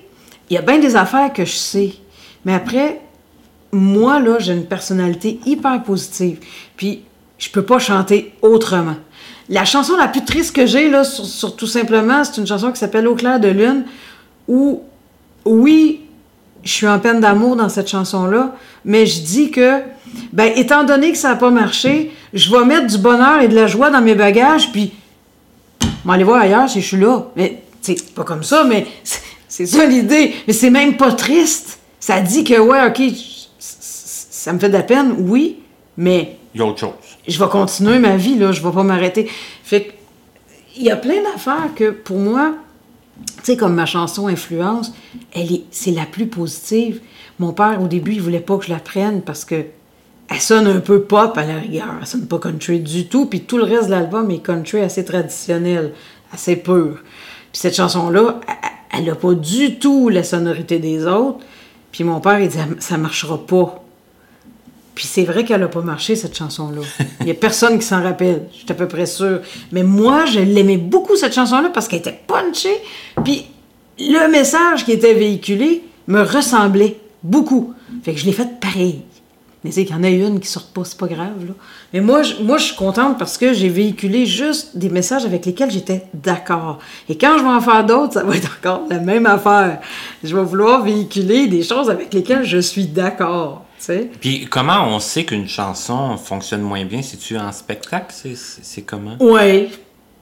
Il 0.50 0.54
y 0.54 0.58
a 0.58 0.62
bien 0.62 0.80
des 0.80 0.96
affaires 0.96 1.32
que 1.34 1.46
je 1.46 1.56
sais. 1.56 1.94
Mais 2.46 2.54
après, 2.54 3.02
moi, 3.72 4.20
là, 4.20 4.40
j'ai 4.40 4.54
une 4.54 4.66
personnalité 4.66 5.40
hyper 5.46 5.82
positive. 5.84 6.40
Puis, 6.76 7.04
je 7.38 7.50
peux 7.50 7.64
pas 7.64 7.80
chanter 7.80 8.34
autrement. 8.42 8.98
La 9.50 9.66
chanson 9.66 9.98
la 9.98 10.08
plus 10.08 10.24
triste 10.24 10.56
que 10.56 10.66
j'ai, 10.66 10.90
là, 10.90 11.04
sur, 11.04 11.56
tout 11.56 11.68
simplement, 11.68 12.24
c'est 12.24 12.40
une 12.40 12.48
chanson 12.48 12.72
qui 12.72 12.80
s'appelle 12.80 13.08
Au 13.08 13.16
clair 13.16 13.40
de 13.40 13.48
lune. 13.50 13.86
où, 14.48 14.84
oui, 15.46 16.02
je 16.64 16.72
suis 16.72 16.88
en 16.88 17.00
peine 17.00 17.20
d'amour 17.20 17.56
dans 17.56 17.70
cette 17.70 17.90
chanson-là, 17.90 18.56
mais 18.86 19.06
je 19.06 19.22
dis 19.22 19.52
que, 19.52 19.82
ben, 20.34 20.52
étant 20.56 20.84
donné 20.84 21.12
que 21.12 21.18
ça 21.18 21.30
n'a 21.30 21.36
pas 21.36 21.50
marché, 21.50 22.12
je 22.34 22.52
vais 22.52 22.66
mettre 22.66 22.88
du 22.88 22.98
bonheur 22.98 23.42
et 23.42 23.48
de 23.48 23.56
la 23.56 23.68
joie 23.68 23.90
dans 23.90 24.02
mes 24.02 24.16
bagages, 24.16 24.72
puis 24.72 24.94
aller 26.10 26.24
voir 26.24 26.42
ailleurs 26.42 26.70
si 26.70 26.82
je 26.82 26.88
suis 26.88 26.98
là. 26.98 27.26
Mais, 27.36 27.64
c'est 27.82 28.14
pas 28.14 28.24
comme 28.24 28.44
ça, 28.44 28.64
mais 28.64 28.88
c'est 29.48 29.66
ça 29.66 29.86
l'idée. 29.86 30.36
Mais 30.48 30.54
c'est 30.54 30.70
même 30.70 30.98
pas 30.98 31.12
triste. 31.12 31.80
Ça 32.00 32.20
dit 32.20 32.44
que, 32.44 32.60
ouais, 32.60 32.88
OK, 32.88 33.02
ça 33.60 34.54
me 34.54 34.60
fait 34.60 34.70
de 34.70 34.74
la 34.74 34.84
peine, 34.84 35.16
oui, 35.20 35.60
mais. 35.98 36.38
Il 36.54 36.60
y 36.60 36.64
a 36.64 36.68
autre 36.68 36.80
chose. 36.80 36.92
Je 37.28 37.40
vais 37.40 37.50
continuer 37.50 38.00
ma 38.00 38.18
vie, 38.18 38.38
là, 38.38 38.52
je 38.52 38.62
vais 38.62 38.72
pas 38.72 38.84
m'arrêter. 38.84 39.30
Fait 39.64 39.84
que, 39.84 39.92
il 40.78 40.84
y 40.84 40.92
a 40.92 40.96
plein 40.96 41.22
d'affaires 41.22 41.70
que, 41.76 41.92
pour 41.92 42.18
moi, 42.18 42.54
tu 43.26 43.34
sais, 43.44 43.58
comme 43.58 43.74
ma 43.74 43.86
chanson 43.86 44.28
Influence, 44.28 44.94
elle 45.34 45.52
est, 45.52 45.64
c'est 45.72 45.92
la 45.92 46.06
plus 46.06 46.28
positive. 46.28 47.02
Mon 47.40 47.54
père, 47.54 47.82
au 47.82 47.88
début, 47.88 48.14
il 48.14 48.22
voulait 48.22 48.40
pas 48.40 48.58
que 48.58 48.66
je 48.66 48.70
la 48.70 48.80
prenne 48.80 49.22
parce 49.22 49.46
que 49.46 49.66
elle 50.30 50.40
sonne 50.40 50.68
un 50.68 50.80
peu 50.80 51.02
pop 51.02 51.38
à 51.38 51.46
la 51.46 51.56
rigueur. 51.56 51.88
Elle 52.00 52.08
sonne 52.08 52.28
pas 52.28 52.40
country 52.40 52.80
du 52.80 53.08
tout. 53.08 53.26
Puis 53.26 53.42
tout 53.42 53.58
le 53.58 53.64
reste 53.64 53.88
de 53.88 53.92
l'album 53.92 54.32
est 54.32 54.40
country 54.40 54.80
assez 54.80 55.04
traditionnel, 55.04 55.94
assez 56.32 56.56
pur. 56.56 57.00
Puis 57.52 57.60
cette 57.60 57.76
chanson-là, 57.76 58.40
elle 58.94 59.06
n'a 59.06 59.16
pas 59.16 59.34
du 59.34 59.78
tout 59.78 60.08
la 60.08 60.24
sonorité 60.24 60.80
des 60.80 61.06
autres. 61.06 61.40
Puis 61.92 62.06
mon 62.06 62.22
père, 62.22 62.40
il 62.40 62.48
dit, 62.48 62.58
ça 62.80 62.98
marchera 62.98 63.46
pas. 63.46 63.84
Puis 64.96 65.06
c'est 65.06 65.24
vrai 65.24 65.46
qu'elle 65.46 65.62
n'a 65.62 65.68
pas 65.68 65.82
marché, 65.82 66.16
cette 66.16 66.36
chanson-là. 66.36 66.82
Il 67.22 67.26
n'y 67.26 67.32
a 67.32 67.36
personne 67.36 67.80
qui 67.80 67.86
s'en 67.86 68.04
rappelle, 68.04 68.48
je 68.52 68.58
suis 68.58 68.72
à 68.72 68.74
peu 68.74 68.88
près 68.88 69.06
sûre. 69.06 69.40
Mais 69.72 69.84
moi, 69.84 70.26
je 70.26 70.40
l'aimais 70.40 70.78
beaucoup, 70.78 71.16
cette 71.16 71.34
chanson-là, 71.34 71.70
parce 71.70 71.88
qu'elle 71.88 72.00
était 72.00 72.20
punchée. 72.28 72.78
Puis 73.24 73.46
le 74.00 74.30
message 74.30 74.86
qui 74.86 74.92
était 74.92 75.14
véhiculé 75.14 75.84
me 76.08 76.22
ressemblait 76.22 77.00
beaucoup. 77.24 77.74
Fait 78.04 78.14
que 78.14 78.20
je 78.20 78.26
l'ai 78.26 78.34
fait 78.34 78.60
pareil. 78.60 79.02
Mais 79.64 79.70
c'est 79.70 79.86
qu'il 79.86 79.96
y 79.96 80.00
en 80.00 80.04
a 80.04 80.10
une 80.10 80.40
qui 80.40 80.48
sort 80.48 80.66
pas, 80.66 80.84
c'est 80.84 80.98
pas 80.98 81.08
grave. 81.08 81.54
Mais 81.94 82.02
moi 82.02 82.24
je, 82.24 82.42
moi, 82.42 82.58
je 82.58 82.66
suis 82.66 82.76
contente 82.76 83.20
parce 83.20 83.38
que 83.38 83.54
j'ai 83.54 83.70
véhiculé 83.70 84.26
juste 84.26 84.76
des 84.76 84.90
messages 84.90 85.24
avec 85.24 85.46
lesquels 85.46 85.70
j'étais 85.70 86.08
d'accord. 86.16 86.80
Et 87.08 87.16
quand 87.16 87.38
je 87.38 87.44
vais 87.44 87.50
en 87.50 87.62
faire 87.62 87.86
d'autres, 87.86 88.14
ça 88.14 88.24
va 88.24 88.36
être 88.36 88.58
encore 88.60 88.88
la 88.90 89.00
même 89.00 89.28
affaire. 89.28 89.80
Je 90.24 90.36
vais 90.36 90.44
vouloir 90.44 90.84
véhiculer 90.84 91.46
des 91.46 91.62
choses 91.62 91.92
avec 91.92 92.12
lesquelles 92.12 92.44
je 92.44 92.58
suis 92.58 92.88
d'accord. 92.88 93.66
Puis 94.20 94.48
comment 94.50 94.88
on 94.88 95.00
sait 95.00 95.24
qu'une 95.24 95.48
chanson 95.48 96.18
fonctionne 96.18 96.62
moins 96.62 96.86
bien? 96.86 97.02
si 97.02 97.18
tu 97.18 97.38
en 97.38 97.52
spectacle? 97.52 98.14
C'est 98.36 98.82
comment? 98.82 99.16
Oui, 99.20 99.70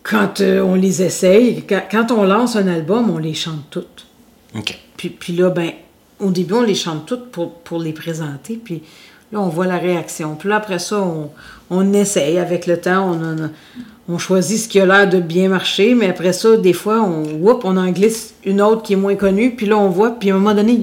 quand 0.03 0.41
euh, 0.41 0.62
on 0.62 0.76
les 0.76 1.01
essaye. 1.01 1.64
Quand, 1.68 2.12
on 2.12 2.24
lance 2.24 2.55
un 2.55 2.68
album, 2.68 3.10
on 3.10 3.18
les 3.18 3.34
chante 3.34 3.66
toutes. 3.70 4.07
OK. 4.55 4.78
Puis, 4.97 5.10
puis 5.10 5.34
là, 5.34 5.49
ben, 5.49 5.72
au 6.20 6.32
début, 6.32 6.55
on 6.55 6.64
les 6.64 6.76
chante 6.76 7.05
toutes 7.05 7.32
pour, 7.32 7.53
pour 7.53 7.80
les 7.80 7.93
présenter. 7.93 8.60
Puis 8.64 8.82
là, 9.32 9.39
on 9.39 9.49
voit 9.49 9.68
la 9.68 9.78
réaction. 9.78 10.36
Puis 10.36 10.49
là, 10.49 10.55
après 10.57 10.80
ça, 10.80 11.01
on, 11.01 11.30
on 11.70 11.93
essaye. 11.93 12.39
Avec 12.39 12.66
le 12.66 12.80
temps, 12.80 13.14
on, 13.14 13.51
on 14.07 14.18
choisit 14.18 14.57
ce 14.57 14.68
qui 14.68 14.80
a 14.80 14.86
l'air 14.86 15.10
de 15.10 15.20
bien 15.20 15.49
marcher. 15.49 15.93
Mais 15.95 16.10
après 16.10 16.34
ça, 16.34 16.57
des 16.57 16.74
fois, 16.74 17.01
on, 17.01 17.26
on 17.43 17.78
en 17.78 17.91
glisse 17.91 18.34
une 18.45 18.62
autre 18.62 18.84
qui 18.84 18.93
est 18.93 18.97
moins 18.97 19.16
connue. 19.16 19.55
Puis 19.55 19.66
là, 19.66 19.78
on 19.78 19.89
voit. 19.89 20.12
Puis 20.12 20.32
à 20.32 20.36
un 20.36 20.39
moment 20.39 20.55
donné, 20.55 20.80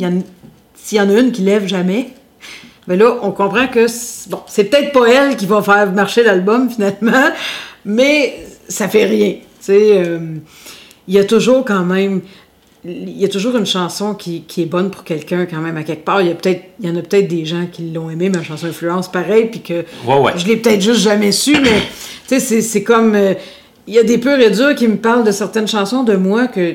s'il 0.74 0.98
y 0.98 1.00
en 1.00 1.08
a 1.08 1.18
une 1.18 1.32
qui 1.32 1.42
lève 1.42 1.66
jamais, 1.66 2.10
mais 2.88 2.96
là, 2.96 3.18
on 3.22 3.32
comprend 3.32 3.66
que 3.66 3.86
bon, 4.30 4.40
c'est 4.46 4.64
peut-être 4.64 4.92
pas 4.92 5.08
elle 5.08 5.36
qui 5.36 5.46
va 5.46 5.62
faire 5.62 5.92
marcher 5.92 6.22
l'album 6.22 6.70
finalement, 6.74 7.30
mais 7.84 8.46
ça 8.68 8.88
fait 8.88 9.04
rien. 9.04 9.32
Tu 9.32 9.40
sais, 9.60 9.98
euh, 9.98 10.18
il 11.08 11.14
y 11.14 11.18
a 11.18 11.24
toujours 11.24 11.64
quand 11.64 11.84
même, 11.84 12.20
il 12.84 13.18
y 13.18 13.24
a 13.24 13.28
toujours 13.28 13.56
une 13.56 13.66
chanson 13.66 14.14
qui, 14.14 14.42
qui 14.42 14.62
est 14.62 14.66
bonne 14.66 14.90
pour 14.90 15.02
quelqu'un 15.02 15.46
quand 15.46 15.60
même 15.60 15.76
à 15.76 15.82
quelque 15.82 16.04
part. 16.04 16.22
Il 16.22 16.28
y 16.28 16.30
a 16.30 16.34
peut-être, 16.34 16.62
il 16.80 16.88
y 16.88 16.90
en 16.90 16.96
a 16.96 17.02
peut-être 17.02 17.28
des 17.28 17.44
gens 17.44 17.66
qui 17.70 17.90
l'ont 17.90 18.10
aimé 18.10 18.28
ma 18.28 18.42
chanson 18.42 18.66
influence 18.66 19.10
pareil, 19.10 19.46
puis 19.46 19.60
que 19.60 19.84
je 20.36 20.46
l'ai 20.46 20.56
peut-être 20.56 20.80
juste 20.80 21.00
jamais 21.00 21.32
su, 21.32 21.56
mais 21.60 21.80
tu 22.28 22.40
sais, 22.40 22.60
c'est 22.60 22.82
comme, 22.82 23.14
euh, 23.14 23.34
il 23.88 23.94
y 23.94 23.98
a 23.98 24.02
des 24.02 24.18
purs 24.18 24.38
et 24.38 24.50
durs 24.50 24.74
qui 24.74 24.88
me 24.88 24.96
parlent 24.96 25.24
de 25.24 25.32
certaines 25.32 25.68
chansons 25.68 26.02
de 26.02 26.14
moi 26.14 26.46
que, 26.48 26.74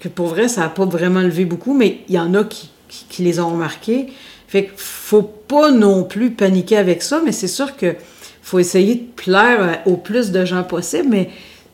que, 0.00 0.08
pour 0.08 0.26
vrai 0.26 0.48
ça 0.48 0.64
a 0.64 0.68
pas 0.68 0.84
vraiment 0.84 1.20
levé 1.20 1.44
beaucoup, 1.44 1.74
mais 1.74 2.00
il 2.08 2.14
y 2.14 2.18
en 2.18 2.34
a 2.34 2.44
qui, 2.44 2.70
qui, 2.88 3.04
qui 3.08 3.22
les 3.22 3.38
ont 3.40 3.50
remarquées. 3.50 4.08
Fait 4.48 4.64
qu'il 4.64 4.72
faut 4.76 5.22
pas 5.22 5.70
non 5.70 6.04
plus 6.04 6.30
paniquer 6.30 6.78
avec 6.78 7.02
ça, 7.02 7.20
mais 7.24 7.32
c'est 7.32 7.48
sûr 7.48 7.76
que 7.76 7.94
faut 8.42 8.58
essayer 8.58 8.94
de 8.94 9.22
plaire 9.22 9.80
au 9.84 9.96
plus 9.98 10.32
de 10.32 10.44
gens 10.44 10.62
possible, 10.62 11.08
mais 11.10 11.30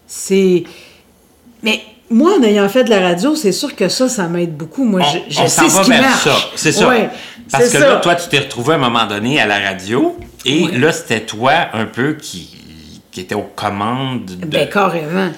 c'est... 0.08 0.64
Mais 1.62 1.80
moi, 2.10 2.32
en 2.38 2.42
ayant 2.42 2.68
fait 2.68 2.84
de 2.84 2.90
la 2.90 3.00
radio, 3.00 3.36
c'est 3.36 3.52
sûr 3.52 3.76
que 3.76 3.88
ça, 3.88 4.08
ça 4.08 4.26
m'aide 4.26 4.56
beaucoup. 4.56 4.84
Moi, 4.84 5.02
je, 5.02 5.18
je 5.42 5.46
sais 5.46 5.68
ce 5.68 5.82
qui 5.82 5.90
marche. 5.90 6.24
ça, 6.24 6.36
c'est 6.56 6.72
ça. 6.72 6.92
Parce 7.50 7.70
que 7.70 7.78
là, 7.78 7.96
toi, 7.96 8.16
tu 8.16 8.28
t'es 8.28 8.40
retrouvé 8.40 8.72
à 8.72 8.76
un 8.76 8.80
moment 8.80 9.06
donné 9.06 9.40
à 9.40 9.46
la 9.46 9.60
radio, 9.60 10.16
et 10.44 10.66
là, 10.72 10.92
c'était 10.92 11.20
toi 11.20 11.52
un 11.72 11.86
peu 11.86 12.14
qui, 12.14 12.56
qui 13.10 13.20
était 13.20 13.36
aux 13.36 13.50
commandes 13.54 14.24
de... 14.26 14.46
Ben, 14.46 14.68
carrément. 14.68 15.30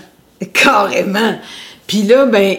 Carrément. 0.52 1.38
Puis 1.86 2.02
là, 2.02 2.26
ben, 2.26 2.56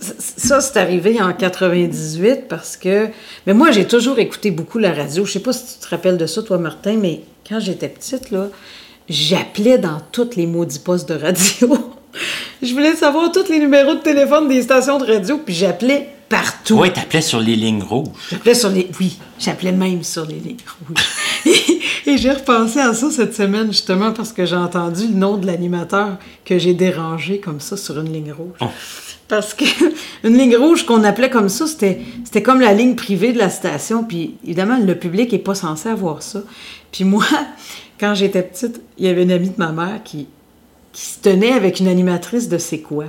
ça, 0.00 0.60
c'est 0.60 0.76
arrivé 0.78 1.20
en 1.20 1.32
98 1.32 2.48
parce 2.48 2.76
que. 2.76 3.08
Mais 3.46 3.54
moi, 3.54 3.70
j'ai 3.70 3.86
toujours 3.86 4.18
écouté 4.18 4.50
beaucoup 4.50 4.78
la 4.78 4.92
radio. 4.92 5.24
Je 5.24 5.32
sais 5.32 5.40
pas 5.40 5.52
si 5.52 5.74
tu 5.74 5.84
te 5.84 5.88
rappelles 5.88 6.18
de 6.18 6.26
ça, 6.26 6.42
toi, 6.42 6.58
Martin, 6.58 6.96
mais 6.96 7.22
quand 7.48 7.60
j'étais 7.60 7.88
petite, 7.88 8.30
là, 8.30 8.48
j'appelais 9.08 9.78
dans 9.78 10.00
tous 10.12 10.36
les 10.36 10.46
maudits 10.46 10.80
postes 10.80 11.08
de 11.08 11.14
radio. 11.14 11.92
je 12.62 12.72
voulais 12.72 12.94
savoir 12.94 13.32
tous 13.32 13.48
les 13.48 13.58
numéros 13.58 13.94
de 13.94 14.00
téléphone 14.00 14.48
des 14.48 14.62
stations 14.62 14.98
de 14.98 15.04
radio, 15.04 15.38
puis 15.38 15.54
j'appelais 15.54 16.08
partout. 16.28 16.80
Oui, 16.80 16.92
t'appelais 16.92 17.20
sur 17.20 17.40
les 17.40 17.56
lignes 17.56 17.82
rouges. 17.82 18.08
J'appelais 18.30 18.54
sur 18.54 18.68
les. 18.68 18.90
Oui, 19.00 19.18
j'appelais 19.38 19.72
même 19.72 20.02
sur 20.02 20.26
les 20.26 20.38
lignes 20.38 20.56
rouges. 20.86 21.04
et, 22.06 22.18
j'ai 22.18 22.32
repensé 22.32 22.80
à 22.80 22.92
ça 22.94 23.10
cette 23.10 23.34
semaine, 23.34 23.68
justement, 23.68 24.12
parce 24.12 24.32
que 24.32 24.44
j'ai 24.44 24.56
entendu 24.56 25.06
le 25.06 25.14
nom 25.14 25.36
de 25.36 25.46
l'animateur 25.46 26.18
que 26.44 26.58
j'ai 26.58 26.74
dérangé 26.74 27.40
comme 27.40 27.60
ça 27.60 27.76
sur 27.76 27.98
une 27.98 28.12
ligne 28.12 28.32
rouge. 28.32 28.56
Oh. 28.60 28.66
Parce 29.28 29.54
que 29.54 29.64
une 30.24 30.36
ligne 30.36 30.56
rouge 30.56 30.86
qu'on 30.86 31.04
appelait 31.04 31.30
comme 31.30 31.48
ça, 31.48 31.66
c'était, 31.66 32.42
comme 32.42 32.60
la 32.60 32.72
ligne 32.72 32.94
privée 32.94 33.32
de 33.32 33.38
la 33.38 33.50
station. 33.50 34.04
Puis 34.04 34.36
évidemment, 34.44 34.78
le 34.78 34.94
public 34.94 35.32
n'est 35.32 35.38
pas 35.38 35.54
censé 35.54 35.88
avoir 35.88 36.22
ça. 36.22 36.42
Puis 36.92 37.04
moi, 37.04 37.24
quand 38.00 38.14
j'étais 38.14 38.42
petite, 38.42 38.80
il 38.98 39.06
y 39.06 39.08
avait 39.08 39.24
une 39.24 39.32
amie 39.32 39.50
de 39.50 39.58
ma 39.58 39.72
mère 39.72 40.00
qui, 40.04 40.28
qui 40.92 41.02
se 41.02 41.20
tenait 41.20 41.52
avec 41.52 41.80
une 41.80 41.88
animatrice 41.88 42.48
de 42.48 42.58
C'est 42.58 42.80
quoi. 42.80 43.06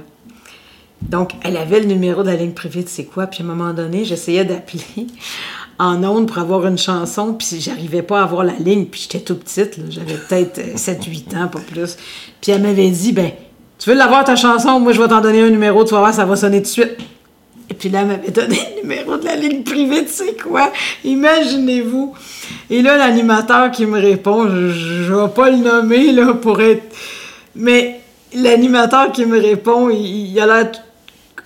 Donc, 1.01 1.33
elle 1.43 1.57
avait 1.57 1.79
le 1.79 1.85
numéro 1.85 2.23
de 2.23 2.29
la 2.29 2.35
ligne 2.35 2.53
privée 2.53 2.83
de 2.83 2.89
C'est 2.89 3.05
quoi. 3.05 3.27
Puis 3.27 3.43
à 3.43 3.45
un 3.45 3.49
moment 3.49 3.73
donné, 3.73 4.03
j'essayais 4.03 4.45
d'appeler 4.45 4.81
en 5.79 6.03
ondes 6.03 6.27
pour 6.27 6.39
avoir 6.39 6.65
une 6.65 6.77
chanson, 6.77 7.33
puis 7.33 7.61
j'arrivais 7.61 8.01
pas 8.01 8.21
à 8.21 8.23
avoir 8.23 8.43
la 8.43 8.55
ligne, 8.55 8.85
puis 8.85 9.01
j'étais 9.01 9.23
tout 9.23 9.35
petite, 9.35 9.79
j'avais 9.91 10.15
peut-être 10.15 10.59
7-8 10.75 11.37
ans, 11.37 11.47
pas 11.47 11.59
plus. 11.59 11.97
Puis 12.41 12.51
elle 12.51 12.63
m'avait 12.63 12.89
dit, 12.89 13.11
ben 13.11 13.31
tu 13.79 13.89
veux 13.89 13.95
l'avoir 13.95 14.23
ta 14.23 14.35
chanson? 14.35 14.79
Moi, 14.79 14.93
je 14.93 15.01
vais 15.01 15.07
t'en 15.07 15.21
donner 15.21 15.41
un 15.41 15.49
numéro, 15.49 15.83
tu 15.83 15.93
vas 15.93 16.11
ça 16.11 16.25
va 16.25 16.35
sonner 16.35 16.57
tout 16.57 16.63
de 16.63 16.67
suite. 16.67 16.97
Et 17.69 17.73
puis 17.73 17.89
là, 17.89 18.01
elle 18.01 18.07
m'avait 18.07 18.31
donné 18.31 18.57
le 18.75 18.81
numéro 18.81 19.17
de 19.17 19.25
la 19.25 19.35
ligne 19.35 19.63
privée, 19.63 20.05
tu 20.05 20.11
sais 20.11 20.35
quoi? 20.35 20.71
Imaginez-vous. 21.03 22.15
Et 22.69 22.81
là, 22.81 22.97
l'animateur 22.97 23.71
qui 23.71 23.85
me 23.85 23.99
répond, 23.99 24.47
je, 24.47 25.11
ne 25.11 25.21
vais 25.21 25.33
pas 25.33 25.49
le 25.49 25.57
nommer, 25.57 26.11
là, 26.11 26.33
pour 26.33 26.61
être... 26.61 26.83
Mais 27.55 27.99
l'animateur 28.33 29.11
qui 29.11 29.25
me 29.25 29.39
répond, 29.39 29.89
il, 29.89 30.39
a 30.39 30.45
l'air 30.45 30.71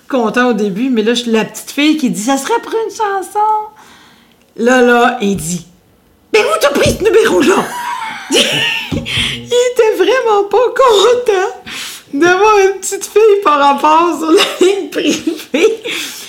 content 0.07 0.49
au 0.49 0.53
début, 0.53 0.89
mais 0.89 1.01
là, 1.01 1.15
je 1.15 1.31
la 1.31 1.45
petite 1.45 1.71
fille 1.71 1.97
qui 1.97 2.11
dit, 2.11 2.21
ça 2.21 2.37
serait 2.37 2.59
pour 2.61 2.73
une 2.73 2.91
chanson. 2.91 3.39
Là, 4.57 4.81
là, 4.81 5.17
il 5.21 5.37
dit, 5.37 5.65
mais 6.33 6.39
où 6.39 6.59
t'as 6.59 6.69
pris 6.69 6.91
ce 6.91 7.03
numéro-là? 7.03 7.65
il 8.31 8.37
était 9.71 9.95
vraiment 9.97 10.43
pas 10.49 10.57
content 10.57 11.61
d'avoir 12.13 12.57
une 12.59 12.79
petite 12.79 13.05
fille 13.05 13.41
par 13.43 13.59
rapport 13.59 14.17
sur 14.19 14.31
la 14.31 14.43
ligne 14.65 14.89
privée. 14.89 15.81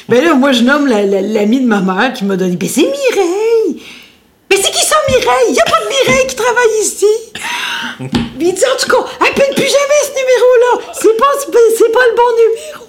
Ben 0.08 0.24
là, 0.24 0.34
moi, 0.34 0.52
je 0.52 0.62
nomme 0.62 0.86
l'amie 0.86 1.60
de 1.60 1.66
ma 1.66 1.80
mère 1.80 2.12
qui 2.12 2.24
m'a 2.24 2.36
donné. 2.36 2.56
Ben, 2.56 2.68
c'est 2.68 2.82
Mireille! 2.82 3.82
Mais 4.50 4.56
c'est 4.56 4.70
qui 4.70 4.84
ça, 4.84 4.96
Mireille? 5.08 5.50
Il 5.50 5.60
a 5.60 5.64
pas 5.64 5.80
de 5.84 5.88
Mireille 5.88 6.26
qui 6.26 6.36
travaille 6.36 6.80
ici! 6.82 7.06
Mais 8.38 8.46
il 8.46 8.54
dit, 8.54 8.64
en 8.64 8.76
tout 8.78 8.88
cas, 8.88 9.04
appelle 9.20 9.54
plus 9.54 9.64
jamais 9.64 10.02
ce 10.04 10.10
numéro-là! 10.18 10.92
C'est 10.92 11.16
pas, 11.16 11.32
c'est 11.76 11.92
pas 11.92 12.06
le 12.10 12.14
bon 12.16 12.30
numéro! 12.42 12.86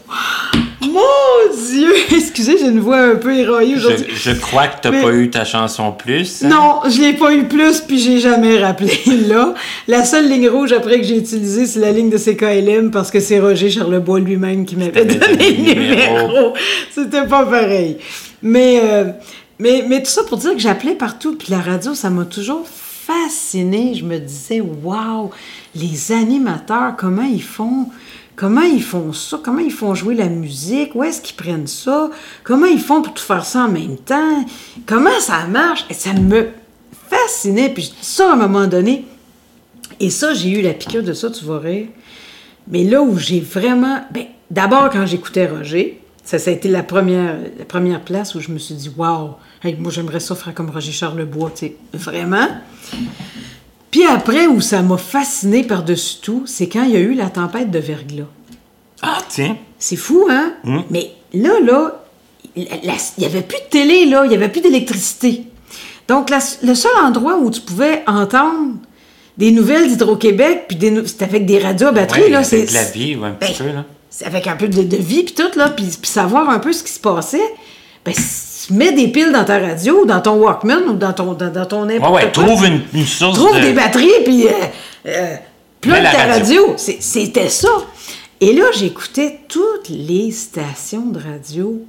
Mon 0.91 1.55
Dieu! 1.69 1.93
Excusez, 2.11 2.57
j'ai 2.57 2.67
une 2.67 2.79
voix 2.79 2.99
un 2.99 3.15
peu 3.15 3.35
héroïque 3.35 3.77
aujourd'hui. 3.77 4.05
Je, 4.13 4.31
crois 4.31 4.67
que 4.67 4.81
tu 4.81 4.89
n'as 4.89 5.01
pas 5.01 5.13
eu 5.13 5.29
ta 5.29 5.45
chanson 5.45 5.91
plus. 5.91 6.43
Hein? 6.43 6.49
Non, 6.49 6.89
je 6.89 7.01
l'ai 7.01 7.13
pas 7.13 7.33
eu 7.33 7.45
plus, 7.45 7.81
puis 7.81 7.99
j'ai 7.99 8.19
jamais 8.19 8.57
rappelé 8.59 8.97
là. 9.27 9.53
La 9.87 10.03
seule 10.03 10.29
ligne 10.29 10.49
rouge 10.49 10.71
après 10.71 10.99
que 10.99 11.05
j'ai 11.05 11.17
utilisée, 11.17 11.65
c'est 11.65 11.79
la 11.79 11.91
ligne 11.91 12.09
de 12.09 12.17
CKLM 12.17 12.91
parce 12.91 13.11
que 13.11 13.19
c'est 13.19 13.39
Roger 13.39 13.69
Charlebois 13.69 14.19
lui-même 14.19 14.65
qui 14.65 14.75
m'avait 14.75 15.05
donné 15.05 15.51
le 15.51 15.73
numéro. 15.73 16.53
C'était 16.91 17.25
pas 17.27 17.45
pareil. 17.45 17.97
Mais, 18.41 18.81
euh, 18.83 19.05
mais, 19.59 19.85
mais 19.87 20.03
tout 20.03 20.09
ça 20.09 20.23
pour 20.23 20.37
dire 20.37 20.53
que 20.53 20.59
j'appelais 20.59 20.95
partout, 20.95 21.35
puis 21.35 21.47
la 21.49 21.59
radio, 21.59 21.93
ça 21.93 22.09
m'a 22.09 22.25
toujours 22.25 22.65
fasciné. 22.67 23.93
Je 23.95 24.03
me 24.03 24.17
disais, 24.17 24.61
waouh, 24.61 25.31
les 25.75 26.11
animateurs, 26.11 26.95
comment 26.97 27.23
ils 27.23 27.43
font 27.43 27.87
Comment 28.35 28.61
ils 28.61 28.81
font 28.81 29.13
ça? 29.13 29.39
Comment 29.43 29.59
ils 29.59 29.71
font 29.71 29.93
jouer 29.93 30.15
la 30.15 30.27
musique? 30.27 30.95
Où 30.95 31.03
est-ce 31.03 31.21
qu'ils 31.21 31.35
prennent 31.35 31.67
ça? 31.67 32.09
Comment 32.43 32.65
ils 32.65 32.79
font 32.79 33.01
pour 33.01 33.13
tout 33.13 33.23
faire 33.23 33.45
ça 33.45 33.65
en 33.65 33.69
même 33.69 33.97
temps? 33.97 34.45
Comment 34.85 35.19
ça 35.19 35.45
marche? 35.45 35.85
Et 35.89 35.93
ça 35.93 36.13
me 36.13 36.47
fascinait. 37.09 37.69
Puis 37.69 37.93
ça, 38.01 38.31
à 38.31 38.33
un 38.33 38.35
moment 38.35 38.67
donné, 38.67 39.05
et 39.99 40.09
ça, 40.09 40.33
j'ai 40.33 40.49
eu 40.49 40.61
la 40.61 40.73
piqûre 40.73 41.03
de 41.03 41.13
ça, 41.13 41.29
tu 41.29 41.45
vas 41.45 41.59
rire. 41.59 41.87
Mais 42.67 42.83
là 42.83 43.01
où 43.01 43.17
j'ai 43.17 43.39
vraiment... 43.39 44.01
Ben, 44.11 44.25
d'abord, 44.49 44.89
quand 44.89 45.05
j'écoutais 45.05 45.47
Roger, 45.47 46.01
ça, 46.23 46.39
ça 46.39 46.49
a 46.49 46.53
été 46.53 46.69
la 46.69 46.83
première, 46.83 47.37
la 47.59 47.65
première 47.65 48.01
place 48.01 48.33
où 48.33 48.39
je 48.39 48.49
me 48.49 48.57
suis 48.57 48.75
dit, 48.75 48.89
waouh, 48.95 49.31
moi 49.79 49.91
j'aimerais 49.91 50.21
ça 50.21 50.35
faire 50.35 50.53
comme 50.53 50.69
Roger 50.69 50.91
Charlebois, 50.91 51.51
tu 51.51 51.67
sais, 51.67 51.75
vraiment. 51.93 52.47
Puis 53.93 54.05
après, 54.07 54.47
où 54.47 54.59
ça 54.59 54.81
m'a 54.81 54.97
fasciné 54.97 55.63
par-dessus 55.63 56.17
tout, 56.19 56.43
c'est 56.47 56.67
quand 56.67 56.81
il 56.81 56.89
y 56.89 56.95
a 56.95 56.99
eu 56.99 57.13
la 57.13 57.29
tempête 57.29 57.69
de 57.69 57.77
verglas. 57.77 58.25
Ah, 59.03 59.19
tiens. 59.29 59.55
C'est 59.77 59.95
fou, 59.97 60.25
hein? 60.31 60.53
Hum. 60.65 60.83
Mais 60.89 61.11
là, 61.31 61.59
là, 61.63 62.03
il 62.55 62.67
n'y 63.19 63.25
avait 63.25 63.43
plus 63.43 63.59
de 63.59 63.69
télé, 63.69 64.07
là, 64.07 64.23
il 64.25 64.29
n'y 64.29 64.35
avait 64.35 64.49
plus 64.49 64.61
d'électricité. 64.61 65.43
Donc, 66.07 66.31
la- 66.31 66.39
le 66.63 66.73
seul 66.73 66.91
endroit 67.03 67.37
où 67.37 67.51
tu 67.51 67.61
pouvais 67.61 68.01
entendre 68.07 68.77
des 69.37 69.51
nouvelles 69.51 69.87
d'Hydro-Québec, 69.89 70.65
puis 70.69 70.79
c'était 71.05 71.25
avec 71.25 71.45
des 71.45 71.59
radios 71.59 71.89
à 71.89 71.91
batterie, 71.91 72.21
Ouais, 72.23 72.29
là, 72.29 72.37
avec 72.39 72.49
c'est... 72.49 72.65
de 72.65 72.73
la 72.73 72.83
vie, 72.85 73.15
ouais, 73.15 73.27
un 73.27 73.31
petit 73.33 73.53
Ben, 73.59 73.67
peu, 73.69 73.75
là. 73.75 73.85
c'est 74.09 74.25
avec 74.25 74.47
un 74.47 74.55
peu 74.55 74.69
de, 74.69 74.81
de 74.81 74.97
vie, 74.97 75.21
puis 75.21 75.35
tout, 75.35 75.55
là, 75.55 75.69
puis, 75.69 75.85
puis 75.85 76.09
savoir 76.09 76.49
un 76.49 76.57
peu 76.57 76.73
ce 76.73 76.81
qui 76.83 76.91
se 76.91 76.99
passait, 76.99 77.53
ben, 78.03 78.13
mets 78.71 78.91
des 78.91 79.07
piles 79.07 79.31
dans 79.33 79.43
ta 79.43 79.57
radio, 79.59 80.05
dans 80.05 80.21
ton 80.21 80.35
Walkman, 80.35 80.83
ou 80.89 80.93
dans 80.93 81.11
ton, 81.13 81.33
dans, 81.33 81.51
dans 81.51 81.65
ton 81.65 81.81
Ouais, 81.87 81.95
n'importe 81.95 82.13
ouais, 82.13 82.21
quoi. 82.33 82.43
trouve 82.45 82.65
une, 82.65 82.81
une 82.93 83.05
source 83.05 83.37
Trouve 83.37 83.55
de... 83.57 83.61
des 83.61 83.73
batteries, 83.73 84.23
puis 84.23 84.47
euh, 84.47 84.51
euh, 85.07 85.35
plug 85.81 86.03
ta 86.03 86.25
radio. 86.27 86.61
radio. 86.67 86.75
C'était 86.77 87.49
ça. 87.49 87.69
Et 88.39 88.53
là, 88.53 88.65
j'écoutais 88.73 89.39
toutes 89.49 89.89
les 89.89 90.31
stations 90.31 91.07
de 91.07 91.19
radio, 91.19 91.81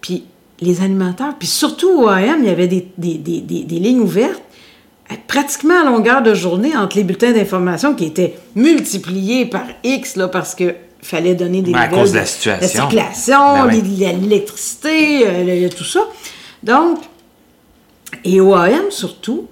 puis 0.00 0.24
les 0.60 0.80
animateurs, 0.82 1.34
puis 1.38 1.48
surtout 1.48 1.90
au 2.02 2.08
AM, 2.08 2.40
il 2.42 2.46
y 2.46 2.50
avait 2.50 2.66
des, 2.68 2.88
des- 2.98 3.18
des- 3.18 3.40
des- 3.40 3.64
des 3.64 3.78
lignes 3.78 4.00
ouvertes, 4.00 4.42
pratiquement 5.26 5.80
à 5.80 5.84
longueur 5.84 6.22
de 6.22 6.34
journée, 6.34 6.76
entre 6.76 6.96
les 6.96 7.02
bulletins 7.04 7.32
d'information 7.32 7.94
qui 7.94 8.04
étaient 8.04 8.36
multipliés 8.54 9.46
par 9.46 9.64
X, 9.82 10.16
là, 10.16 10.28
parce 10.28 10.54
que 10.54 10.74
fallait 11.02 11.34
donner 11.34 11.62
des 11.62 11.72
Ben, 11.72 11.80
à 11.80 11.88
cause 11.88 12.12
de 12.12 12.18
la 12.18 12.26
situation. 12.26 12.68
circulation, 12.68 13.54
Ben 13.54 13.66
ouais. 13.66 13.80
l'électricité, 14.20 15.22
euh, 15.26 15.68
tout 15.68 15.84
ça. 15.84 16.00
Donc, 16.62 16.98
et 18.24 18.40
au 18.40 18.54
AM 18.54 18.90
surtout, 18.90 19.46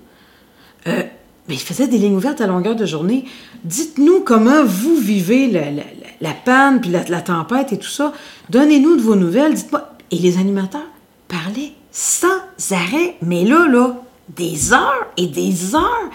euh, 0.87 1.03
ben, 1.03 1.55
il 1.55 1.59
faisait 1.61 1.87
des 1.89 1.99
lignes 1.99 2.17
ouvertes 2.17 2.41
à 2.41 2.47
longueur 2.47 2.77
de 2.77 2.85
journée. 2.87 3.25
Dites-nous 3.65 4.21
comment 4.21 4.65
vous 4.65 4.97
vivez 4.97 5.49
la, 5.51 5.63
la- 5.71 5.71
la- 5.71 5.83
la 6.21 6.33
panne, 6.33 6.81
puis 6.81 6.91
la, 6.91 7.05
la 7.05 7.21
tempête 7.23 7.73
et 7.73 7.79
tout 7.79 7.89
ça. 7.89 8.13
Donnez-nous 8.51 8.97
de 8.97 9.01
vos 9.03 9.15
nouvelles, 9.17 9.55
dites-moi. 9.55 9.89
Et 10.11 10.17
les 10.17 10.39
animateurs 10.39 10.81
parlaient 11.29 11.73
sans 11.93 12.27
arrêt, 12.71 13.17
mais 13.23 13.45
là, 13.45 13.67
là, 13.69 13.97
des 14.37 14.73
heures 14.73 15.07
et 15.17 15.27
des 15.27 15.75
heures. 15.75 16.11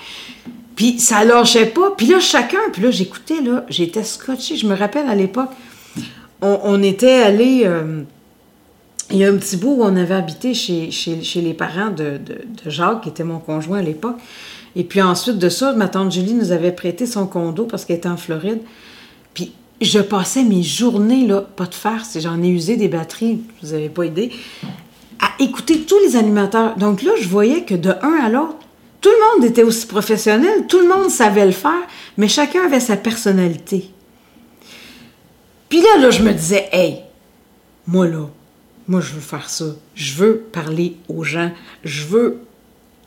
Puis 0.75 0.99
ça 0.99 1.23
lâchait 1.23 1.67
pas. 1.67 1.91
Puis 1.95 2.07
là, 2.07 2.19
chacun, 2.19 2.59
puis 2.71 2.81
là, 2.81 2.91
j'écoutais, 2.91 3.41
là, 3.41 3.65
j'étais 3.69 4.03
scotché. 4.03 4.55
Je 4.55 4.67
me 4.67 4.75
rappelle 4.75 5.07
à 5.07 5.15
l'époque, 5.15 5.49
on, 6.41 6.83
était 6.83 7.21
allé... 7.21 7.69
il 9.11 9.17
y 9.17 9.23
a 9.23 9.29
un 9.29 9.37
petit 9.37 9.55
bout 9.55 9.75
où 9.77 9.83
on 9.83 9.95
avait 9.95 10.15
habité 10.15 10.53
chez, 10.53 10.89
les 11.35 11.53
parents 11.53 11.91
de 11.91 12.19
Jacques, 12.65 13.01
qui 13.01 13.09
était 13.09 13.23
mon 13.23 13.39
conjoint 13.39 13.79
à 13.79 13.83
l'époque. 13.83 14.17
Et 14.75 14.83
puis 14.83 15.01
ensuite 15.01 15.37
de 15.37 15.49
ça, 15.49 15.73
ma 15.73 15.87
tante 15.87 16.11
Julie 16.11 16.33
nous 16.33 16.51
avait 16.51 16.71
prêté 16.71 17.05
son 17.05 17.27
condo 17.27 17.65
parce 17.65 17.85
qu'elle 17.85 17.97
était 17.97 18.09
en 18.09 18.17
Floride. 18.17 18.61
Puis 19.33 19.53
je 19.81 19.99
passais 19.99 20.43
mes 20.43 20.63
journées, 20.63 21.27
là, 21.27 21.41
pas 21.41 21.65
de 21.65 21.75
farce, 21.75 22.17
j'en 22.19 22.41
ai 22.41 22.47
usé 22.47 22.75
des 22.75 22.87
batteries, 22.87 23.41
vous 23.61 23.71
n'avez 23.71 23.89
pas 23.89 24.05
idée, 24.05 24.31
à 25.19 25.41
écouter 25.43 25.81
tous 25.81 25.99
les 25.99 26.15
animateurs. 26.15 26.75
Donc 26.77 27.03
là, 27.03 27.11
je 27.19 27.27
voyais 27.27 27.63
que 27.63 27.75
de 27.75 27.89
un 28.01 28.19
à 28.23 28.29
l'autre, 28.29 28.55
tout 29.03 29.09
le 29.09 29.41
monde 29.41 29.51
était 29.51 29.63
aussi 29.63 29.85
professionnel, 29.85 30.65
tout 30.67 30.79
le 30.79 30.87
monde 30.87 31.09
savait 31.09 31.45
le 31.45 31.51
faire, 31.51 31.83
mais 32.17 32.29
chacun 32.29 32.63
avait 32.63 32.79
sa 32.79 32.95
personnalité. 32.95 33.91
Puis 35.67 35.81
là, 35.81 35.97
là, 35.99 36.09
je 36.09 36.23
me 36.23 36.31
disais, 36.31 36.69
hey, 36.71 37.01
moi 37.85 38.07
là, 38.07 38.29
moi 38.87 39.01
je 39.01 39.11
veux 39.11 39.19
faire 39.19 39.49
ça. 39.49 39.65
Je 39.93 40.13
veux 40.13 40.37
parler 40.37 40.95
aux 41.09 41.25
gens. 41.25 41.51
Je 41.83 42.05
veux 42.05 42.39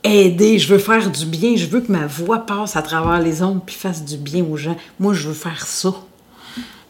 aider. 0.04 0.58
Je 0.58 0.68
veux 0.68 0.78
faire 0.78 1.10
du 1.10 1.24
bien. 1.24 1.56
Je 1.56 1.64
veux 1.64 1.80
que 1.80 1.90
ma 1.90 2.06
voix 2.06 2.40
passe 2.40 2.76
à 2.76 2.82
travers 2.82 3.20
les 3.20 3.42
ondes 3.42 3.62
puis 3.64 3.74
fasse 3.74 4.04
du 4.04 4.18
bien 4.18 4.44
aux 4.44 4.58
gens. 4.58 4.76
Moi, 5.00 5.14
je 5.14 5.28
veux 5.28 5.34
faire 5.34 5.66
ça. 5.66 5.94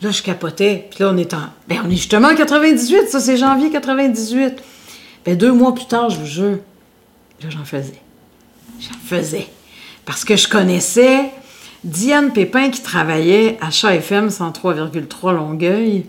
Là, 0.03 0.11
je 0.11 0.23
capotais. 0.23 0.89
Puis 0.91 1.05
là, 1.05 1.13
on 1.15 1.17
est 1.17 1.33
en. 1.33 1.45
Ben, 1.69 1.79
on 1.85 1.91
est 1.91 1.97
justement 1.97 2.29
en 2.29 2.35
98. 2.35 3.09
Ça, 3.09 3.21
c'est 3.21 3.37
janvier 3.37 3.71
98. 3.71 4.55
Ben, 5.25 5.37
deux 5.37 5.53
mois 5.53 5.75
plus 5.75 5.87
tard, 5.87 6.11
je 6.11 6.19
vous 6.19 6.27
jure, 6.27 6.59
là, 7.43 7.51
j'en 7.51 7.65
faisais. 7.65 8.01
J'en 8.81 8.99
faisais. 9.16 9.47
Parce 10.05 10.24
que 10.24 10.37
je 10.37 10.49
connaissais 10.49 11.31
Diane 11.85 12.33
Pépin 12.33 12.70
qui 12.70 12.83
travaillait 12.83 13.59
à 13.61 13.70
Chat 13.70 13.95
FM 13.97 14.29
103,3 14.29 15.35
Longueuil. 15.35 16.07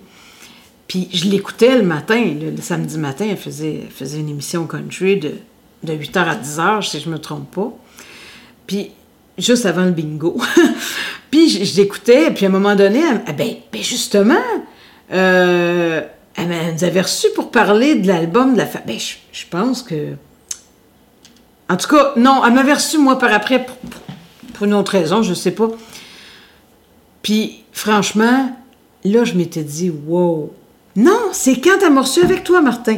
Puis 0.87 1.09
je 1.11 1.25
l'écoutais 1.25 1.77
le 1.77 1.83
matin, 1.83 2.23
le, 2.39 2.61
samedi 2.61 2.97
matin, 2.97 3.25
elle 3.29 3.37
faisait, 3.37 3.83
faisait 3.93 4.19
une 4.19 4.29
émission 4.29 4.65
country 4.67 5.17
de, 5.17 5.33
de 5.83 5.93
8h 5.93 6.17
à 6.19 6.35
10h, 6.35 6.89
si 6.89 6.99
je 6.99 7.09
me 7.09 7.19
trompe 7.19 7.51
pas. 7.53 7.73
Puis 8.65 8.91
juste 9.37 9.65
avant 9.65 9.83
le 9.85 9.91
bingo. 9.91 10.37
puis 11.31 11.49
je, 11.49 11.63
je 11.65 11.75
l'écoutais, 11.77 12.31
puis 12.31 12.45
à 12.45 12.49
un 12.49 12.51
moment 12.51 12.75
donné, 12.75 12.99
elle- 12.99 13.21
elle- 13.27 13.35
ben, 13.35 13.55
ben 13.71 13.83
justement, 13.83 14.35
euh, 15.11 16.01
elle, 16.35 16.73
nous 16.73 16.83
avait 16.83 17.01
reçus 17.01 17.27
pour 17.35 17.51
parler 17.51 17.95
de 17.95 18.07
l'album 18.07 18.53
de 18.53 18.57
la 18.59 18.65
fa- 18.65 18.81
Ben, 18.85 18.97
je, 18.99 19.15
je 19.31 19.45
pense 19.49 19.83
que. 19.83 20.13
En 21.69 21.77
tout 21.77 21.87
cas, 21.87 22.13
non, 22.15 22.43
elle 22.45 22.53
m'avait 22.53 22.73
reçu 22.73 22.97
moi 22.97 23.17
par 23.19 23.31
après 23.33 23.65
pour, 23.65 23.75
pour- 23.77 24.65
une 24.65 24.73
autre 24.73 24.93
raison, 24.93 25.21
je 25.21 25.33
sais 25.33 25.51
pas. 25.51 25.69
Puis 27.21 27.63
franchement, 27.71 28.55
là, 29.03 29.23
je 29.23 29.33
m'étais 29.33 29.63
dit, 29.63 29.91
wow. 30.07 30.51
Non, 30.95 31.19
c'est 31.31 31.59
quand 31.59 31.77
elle 31.85 31.93
m'a 31.93 32.01
reçu 32.01 32.21
avec 32.23 32.43
toi, 32.43 32.61
Martin. 32.61 32.97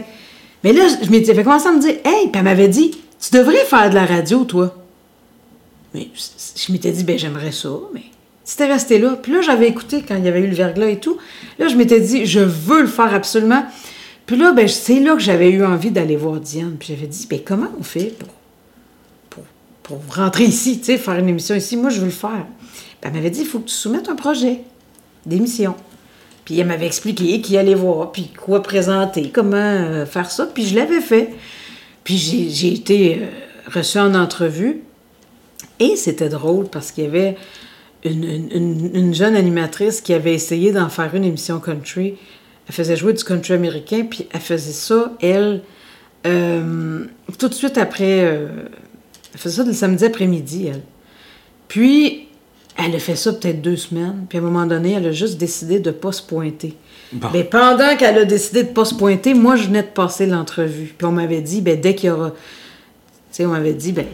Mais 0.63 0.71
là, 0.71 0.83
je 1.01 1.09
m'étais 1.09 1.33
fait 1.33 1.43
commencer 1.43 1.67
à 1.67 1.71
me 1.73 1.81
dire, 1.81 1.95
hey, 2.05 2.27
puis 2.29 2.31
elle 2.35 2.43
m'avait 2.43 2.67
dit, 2.69 2.91
tu 3.19 3.37
devrais 3.37 3.65
faire 3.65 3.89
de 3.89 3.95
la 3.95 4.05
radio, 4.05 4.45
toi. 4.45 4.75
Mais 5.93 6.07
je 6.55 6.71
m'étais 6.71 6.91
dit, 6.91 7.03
ben 7.03 7.17
j'aimerais 7.17 7.51
ça, 7.51 7.69
mais 7.93 8.03
c'était 8.45 8.67
resté 8.67 8.99
là. 8.99 9.17
Puis 9.21 9.33
là, 9.33 9.41
j'avais 9.41 9.67
écouté 9.67 10.03
quand 10.07 10.15
il 10.15 10.23
y 10.23 10.27
avait 10.27 10.41
eu 10.41 10.47
le 10.47 10.55
verglas 10.55 10.87
et 10.89 10.99
tout. 10.99 11.17
Là, 11.57 11.67
je 11.67 11.75
m'étais 11.75 11.99
dit, 11.99 12.25
je 12.25 12.39
veux 12.39 12.81
le 12.81 12.87
faire 12.87 13.13
absolument. 13.13 13.65
Puis 14.25 14.37
là, 14.37 14.51
ben, 14.53 14.67
c'est 14.67 14.99
là 14.99 15.13
que 15.15 15.19
j'avais 15.21 15.49
eu 15.49 15.65
envie 15.65 15.91
d'aller 15.91 16.15
voir 16.15 16.39
Diane. 16.39 16.75
Puis 16.79 16.89
j'avais 16.93 17.07
dit, 17.07 17.25
ben 17.29 17.39
comment 17.43 17.67
on 17.79 17.83
fait 17.83 18.13
pour, 18.17 18.29
pour, 19.89 20.15
rentrer 20.15 20.45
ici, 20.45 20.79
tu 20.79 20.85
sais, 20.85 20.97
faire 20.97 21.15
une 21.17 21.29
émission 21.29 21.55
ici? 21.55 21.75
Moi, 21.75 21.89
je 21.89 21.99
veux 21.99 22.05
le 22.05 22.11
faire. 22.11 22.45
Elle 23.01 23.13
m'avait 23.13 23.29
dit, 23.29 23.41
il 23.41 23.45
faut 23.45 23.59
que 23.59 23.67
tu 23.69 23.75
soumettes 23.75 24.07
un 24.09 24.15
projet 24.15 24.61
d'émission. 25.25 25.75
Puis 26.45 26.59
elle 26.59 26.67
m'avait 26.67 26.85
expliqué 26.87 27.41
qui 27.41 27.57
allait 27.57 27.75
voir, 27.75 28.11
puis 28.11 28.29
quoi 28.39 28.61
présenter, 28.63 29.29
comment 29.29 29.55
euh, 29.57 30.05
faire 30.05 30.31
ça. 30.31 30.45
Puis 30.47 30.65
je 30.65 30.75
l'avais 30.75 31.01
fait. 31.01 31.29
Puis 32.03 32.17
j'ai 32.17 32.73
été 32.73 33.19
euh, 33.21 33.25
reçue 33.73 33.99
en 33.99 34.15
entrevue. 34.15 34.81
Et 35.79 35.95
c'était 35.95 36.29
drôle 36.29 36.67
parce 36.67 36.91
qu'il 36.91 37.03
y 37.05 37.07
avait 37.07 37.37
une, 38.03 38.23
une- 38.23 38.51
une- 38.51 38.95
une 38.95 39.13
jeune 39.13 39.35
animatrice 39.35 40.01
qui 40.01 40.13
avait 40.13 40.33
essayé 40.33 40.71
d'en 40.71 40.89
faire 40.89 41.13
une 41.15 41.23
émission 41.23 41.59
country. 41.59 42.15
Elle 42.67 42.73
faisait 42.75 42.95
jouer 42.95 43.13
du 43.13 43.23
country 43.23 43.53
américain, 43.53 44.05
puis 44.09 44.27
elle 44.31 44.41
faisait 44.41 44.71
ça, 44.73 45.13
elle, 45.21 45.61
euh, 46.27 47.05
tout 47.37 47.47
de 47.47 47.53
suite 47.53 47.77
après. 47.77 48.21
Elle 49.33 49.39
faisait 49.39 49.57
ça 49.57 49.63
le 49.63 49.73
samedi 49.73 50.05
après-midi, 50.05 50.67
elle. 50.67 50.81
Puis, 51.67 52.27
elle 52.77 52.95
a 52.95 52.99
fait 52.99 53.15
ça 53.15 53.33
peut-être 53.33 53.61
deux 53.61 53.75
semaines, 53.75 54.25
puis 54.27 54.37
à 54.37 54.41
un 54.41 54.43
moment 54.43 54.65
donné, 54.65 54.93
elle 54.93 55.07
a 55.07 55.11
juste 55.11 55.37
décidé 55.37 55.79
de 55.79 55.89
ne 55.89 55.95
pas 55.95 56.11
se 56.11 56.21
pointer. 56.21 56.75
Bon. 57.11 57.27
Mais 57.33 57.43
pendant 57.43 57.95
qu'elle 57.97 58.17
a 58.17 58.25
décidé 58.25 58.63
de 58.63 58.69
ne 58.69 58.73
pas 58.73 58.85
se 58.85 58.95
pointer, 58.95 59.33
moi, 59.33 59.55
je 59.55 59.63
venais 59.63 59.83
de 59.83 59.87
passer 59.87 60.25
l'entrevue. 60.25 60.93
Puis 60.97 61.05
on 61.05 61.11
m'avait 61.11 61.41
dit, 61.41 61.61
ben, 61.61 61.79
dès 61.79 61.95
qu'il 61.95 62.07
y 62.07 62.11
aura. 62.11 62.31
Tu 62.31 62.35
sais, 63.31 63.45
on 63.45 63.49
m'avait 63.49 63.73
dit, 63.73 63.91
ben, 63.91 64.05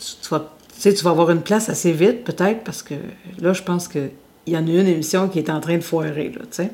tu, 0.00 0.12
tu 0.22 0.28
vas, 0.30 0.56
tu 0.80 0.90
vas 1.04 1.10
avoir 1.10 1.30
une 1.30 1.42
place 1.42 1.68
assez 1.68 1.92
vite, 1.92 2.24
peut-être, 2.24 2.64
parce 2.64 2.82
que 2.82 2.94
là, 3.40 3.52
je 3.52 3.62
pense 3.62 3.88
qu'il 3.88 4.10
y 4.46 4.56
en 4.56 4.66
a 4.66 4.70
une 4.70 4.88
émission 4.88 5.28
qui 5.28 5.38
est 5.38 5.50
en 5.50 5.60
train 5.60 5.76
de 5.76 5.82
foirer, 5.82 6.32
là, 6.34 6.42
tu 6.42 6.56
sais. 6.56 6.70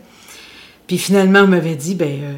Puis 0.86 0.98
finalement, 0.98 1.40
on 1.40 1.48
m'avait 1.48 1.74
dit, 1.74 1.94
ben, 1.94 2.22
euh, 2.22 2.32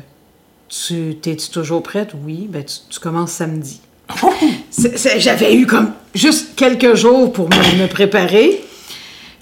tu 0.68 1.16
t'es-tu 1.16 1.50
toujours 1.50 1.82
prête? 1.82 2.12
Oui, 2.24 2.48
ben, 2.48 2.64
tu, 2.64 2.76
tu 2.88 2.98
commences 3.00 3.32
samedi. 3.32 3.80
J'avais 5.18 5.54
eu 5.54 5.66
comme 5.66 5.92
juste 6.14 6.54
quelques 6.56 6.94
jours 6.94 7.32
pour 7.32 7.48
me, 7.48 7.86
préparer. 7.86 8.60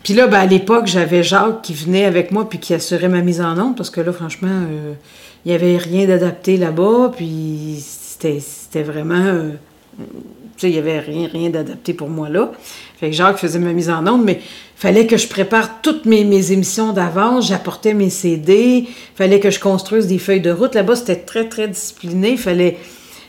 Puis 0.03 0.15
là, 0.15 0.27
ben, 0.27 0.39
à 0.39 0.47
l'époque, 0.47 0.87
j'avais 0.87 1.23
Jacques 1.23 1.63
qui 1.63 1.75
venait 1.75 2.05
avec 2.05 2.31
moi 2.31 2.49
puis 2.49 2.59
qui 2.59 2.75
assurait 2.75 3.09
ma 3.09 3.23
mise 3.23 3.41
en 3.41 3.59
onde 3.59 3.77
parce 3.77 3.91
que 3.91 4.01
là, 4.01 4.13
franchement, 4.13 4.49
euh, 4.49 4.93
il 5.45 5.49
n'y 5.49 5.55
avait 5.55 5.77
rien 5.77 6.07
d'adapté 6.07 6.57
là-bas. 6.57 7.13
Puis 7.17 7.77
c'était 7.81 8.83
vraiment 8.83 9.15
euh, 9.15 9.51
sais, 10.57 10.71
il 10.71 10.73
n'y 10.73 10.79
avait 10.79 11.01
rien, 11.01 11.29
rien 11.31 11.51
d'adapté 11.51 11.95
pour 11.95 12.09
moi 12.09 12.29
là. 12.29 12.51
Fait 12.99 13.11
que 13.11 13.17
Jacques 13.17 13.39
faisait 13.39 13.59
ma 13.59 13.73
mise 13.73 13.91
en 13.91 14.07
onde, 14.07 14.25
mais 14.25 14.41
fallait 14.75 15.07
que 15.07 15.17
je 15.17 15.29
prépare 15.29 15.83
toutes 15.83 16.07
mes, 16.07 16.25
mes 16.25 16.53
émissions 16.53 16.93
d'avance, 16.93 17.49
j'apportais 17.49 17.95
mes 17.95 18.11
CD, 18.11 18.87
fallait 19.15 19.41
que 19.41 19.51
je 19.51 19.61
construise 19.61 20.07
des 20.07 20.19
feuilles 20.19 20.41
de 20.41 20.51
route. 20.51 20.75
Là-bas, 20.75 20.97
c'était 20.97 21.17
très, 21.17 21.49
très 21.49 21.69
discipliné. 21.69 22.37
Fallait, 22.37 22.79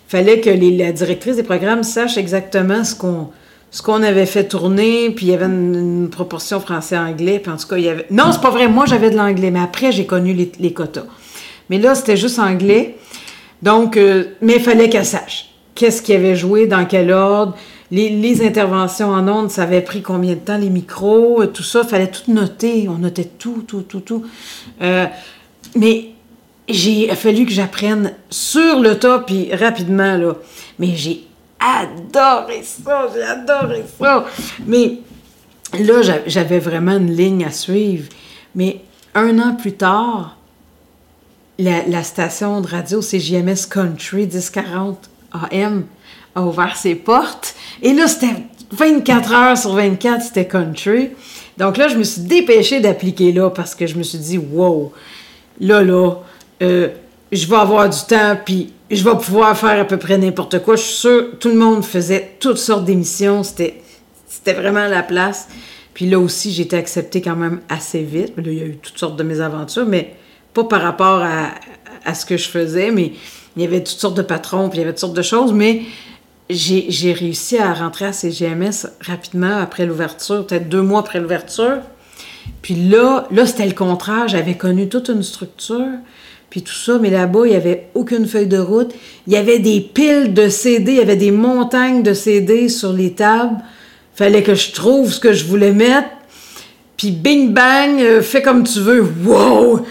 fallait 0.07 0.39
que 0.39 0.49
les, 0.49 0.75
la 0.75 0.91
directrice 0.91 1.35
des 1.35 1.43
programmes 1.43 1.83
sache 1.83 2.17
exactement 2.17 2.83
ce 2.83 2.95
qu'on 2.95 3.29
ce 3.69 3.81
qu'on 3.81 4.01
avait 4.01 4.25
fait 4.25 4.45
tourner, 4.45 5.09
puis 5.09 5.25
il 5.25 5.31
y 5.31 5.33
avait 5.33 5.45
une, 5.45 6.09
proportion 6.09 6.61
français-anglais, 6.61 7.39
puis 7.39 7.51
en 7.51 7.57
tout 7.57 7.67
cas, 7.67 7.75
il 7.75 7.83
y 7.83 7.89
avait... 7.89 8.05
Non, 8.09 8.31
c'est 8.31 8.39
pas 8.41 8.49
vrai, 8.49 8.69
moi 8.69 8.85
j'avais 8.87 9.09
de 9.09 9.17
l'anglais, 9.17 9.51
mais 9.51 9.59
après 9.59 9.91
j'ai 9.91 10.05
connu 10.05 10.33
les, 10.33 10.49
les, 10.57 10.71
quotas. 10.71 11.03
Mais 11.69 11.77
là, 11.77 11.93
c'était 11.93 12.15
juste 12.15 12.39
anglais. 12.39 12.95
Donc, 13.61 13.97
euh, 13.97 14.23
mais 14.41 14.55
il 14.55 14.61
fallait 14.61 14.87
qu'elle 14.87 15.05
sache 15.05 15.47
qu'est-ce 15.77 16.01
qui 16.01 16.13
avait 16.13 16.35
joué, 16.35 16.67
dans 16.67 16.85
quel 16.85 17.11
ordre, 17.11 17.55
les, 17.91 18.45
interventions 18.45 19.11
en 19.11 19.27
ondes, 19.29 19.49
ça 19.49 19.63
avait 19.63 19.81
pris 19.81 20.01
combien 20.01 20.33
de 20.33 20.39
temps, 20.39 20.57
les 20.57 20.69
micros, 20.69 21.45
tout 21.45 21.63
ça, 21.63 21.85
fallait 21.85 22.11
tout 22.11 22.31
noter. 22.31 22.87
On 22.89 22.97
notait 22.97 23.29
tout, 23.37 23.63
tout, 23.65 23.83
tout, 23.83 24.01
tout. 24.01 24.25
Euh, 24.81 25.05
mais 25.75 26.09
j'ai 26.67 27.07
fallu 27.15 27.45
que 27.45 27.51
j'apprenne 27.51 28.13
sur 28.29 28.79
le 28.79 28.97
tas, 28.97 29.19
puis 29.19 29.53
rapidement, 29.53 30.17
là. 30.17 30.35
Mais 30.79 30.95
j'ai 30.95 31.23
adoré 31.59 32.61
ça, 32.63 33.07
j'ai 33.13 33.23
adoré 33.23 33.83
ça. 33.99 34.25
Mais 34.65 34.99
là, 35.79 36.01
j'avais 36.25 36.59
vraiment 36.59 36.97
une 36.97 37.15
ligne 37.15 37.45
à 37.45 37.51
suivre. 37.51 38.09
Mais 38.55 38.81
un 39.15 39.39
an 39.39 39.55
plus 39.55 39.73
tard, 39.73 40.37
la, 41.57 41.87
la 41.87 42.03
station 42.03 42.61
de 42.61 42.67
radio 42.67 43.01
CJMS 43.01 43.67
Country 43.69 44.27
1040 44.27 45.09
AM 45.51 45.85
a 46.35 46.41
ouvert 46.41 46.77
ses 46.77 46.95
portes. 46.95 47.55
Et 47.81 47.93
là, 47.93 48.07
c'était 48.07 48.35
24 48.71 49.33
heures 49.33 49.57
sur 49.57 49.73
24, 49.73 50.21
c'était 50.21 50.47
country. 50.47 51.09
Donc 51.57 51.77
là, 51.77 51.87
je 51.87 51.95
me 51.95 52.03
suis 52.03 52.21
dépêchée 52.21 52.79
d'appliquer 52.79 53.31
là 53.31 53.49
parce 53.49 53.73
que 53.73 53.87
je 53.87 53.95
me 53.95 54.03
suis 54.03 54.19
dit, 54.19 54.37
wow, 54.37 54.93
là, 55.59 55.83
là, 55.83 56.15
euh, 56.61 56.89
je 57.31 57.45
vais 57.47 57.55
avoir 57.55 57.89
du 57.89 57.99
temps, 58.07 58.37
puis 58.43 58.73
je 58.89 59.03
vais 59.03 59.17
pouvoir 59.17 59.57
faire 59.57 59.79
à 59.79 59.85
peu 59.85 59.97
près 59.97 60.17
n'importe 60.17 60.59
quoi. 60.59 60.75
Je 60.75 60.81
suis 60.81 60.95
sûre, 60.95 61.25
tout 61.39 61.49
le 61.49 61.55
monde 61.55 61.83
faisait 61.83 62.35
toutes 62.39 62.57
sortes 62.57 62.85
d'émissions. 62.85 63.43
C'était, 63.43 63.81
c'était 64.27 64.53
vraiment 64.53 64.87
la 64.87 65.03
place. 65.03 65.47
Puis 65.93 66.09
là 66.09 66.19
aussi, 66.19 66.51
j'ai 66.51 66.63
été 66.63 66.77
acceptée 66.77 67.21
quand 67.21 67.35
même 67.35 67.61
assez 67.69 68.03
vite. 68.03 68.33
Là, 68.37 68.43
il 68.45 68.53
y 68.53 68.61
a 68.61 68.65
eu 68.65 68.77
toutes 68.77 68.97
sortes 68.97 69.15
de 69.15 69.23
mésaventures, 69.23 69.85
mais 69.85 70.15
pas 70.53 70.63
par 70.63 70.81
rapport 70.81 71.23
à, 71.23 72.13
ce 72.13 72.25
que 72.25 72.37
je 72.37 72.47
faisais, 72.47 72.91
mais 72.91 73.13
il 73.55 73.63
y 73.63 73.65
avait 73.65 73.79
toutes 73.79 73.97
sortes 73.97 74.15
de 74.15 74.21
patrons, 74.21 74.69
puis 74.69 74.77
il 74.77 74.81
y 74.81 74.83
avait 74.83 74.93
toutes 74.93 74.99
sortes 74.99 75.17
de 75.17 75.21
choses, 75.21 75.51
mais 75.51 75.81
j'ai 76.49 77.13
réussi 77.13 77.57
à 77.57 77.73
rentrer 77.73 78.05
à 78.05 78.13
CGMS 78.13 78.87
rapidement 79.01 79.57
après 79.57 79.85
l'ouverture, 79.85 80.45
peut-être 80.45 80.69
deux 80.69 80.81
mois 80.81 80.99
après 81.01 81.19
l'ouverture. 81.19 81.79
Puis 82.61 82.75
là, 82.75 83.27
là 83.31 83.45
c'était 83.45 83.65
le 83.65 83.73
contraire. 83.73 84.27
J'avais 84.27 84.55
connu 84.55 84.87
toute 84.87 85.09
une 85.09 85.23
structure, 85.23 85.97
puis 86.49 86.61
tout 86.61 86.73
ça, 86.73 86.97
mais 86.99 87.09
là-bas, 87.09 87.41
il 87.45 87.51
n'y 87.51 87.55
avait 87.55 87.89
aucune 87.93 88.25
feuille 88.25 88.47
de 88.47 88.57
route. 88.57 88.93
Il 89.27 89.33
y 89.33 89.37
avait 89.37 89.59
des 89.59 89.81
piles 89.81 90.33
de 90.33 90.47
CD, 90.47 90.93
il 90.93 90.97
y 90.97 91.01
avait 91.01 91.17
des 91.17 91.31
montagnes 91.31 92.03
de 92.03 92.13
CD 92.13 92.69
sur 92.69 92.93
les 92.93 93.11
tables. 93.13 93.57
Fallait 94.15 94.43
que 94.43 94.55
je 94.55 94.71
trouve 94.71 95.11
ce 95.11 95.19
que 95.19 95.33
je 95.33 95.45
voulais 95.45 95.73
mettre. 95.73 96.07
Puis 96.95 97.11
bing 97.11 97.53
bang, 97.53 97.99
euh, 97.99 98.21
fais 98.21 98.41
comme 98.41 98.63
tu 98.63 98.79
veux. 98.79 99.05
Wow! 99.23 99.85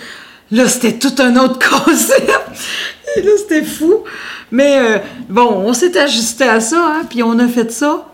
Là, 0.50 0.68
c'était 0.68 0.98
tout 0.98 1.14
un 1.22 1.36
autre 1.36 1.58
concept. 1.84 2.28
Là, 2.28 3.30
c'était 3.38 3.64
fou. 3.64 4.04
Mais 4.50 4.78
euh, 4.78 4.98
bon, 5.28 5.48
on 5.48 5.72
s'est 5.72 5.96
ajusté 5.98 6.44
à 6.44 6.60
ça, 6.60 6.78
hein, 6.78 7.06
puis 7.08 7.22
on 7.22 7.38
a 7.38 7.48
fait 7.48 7.70
ça. 7.70 8.10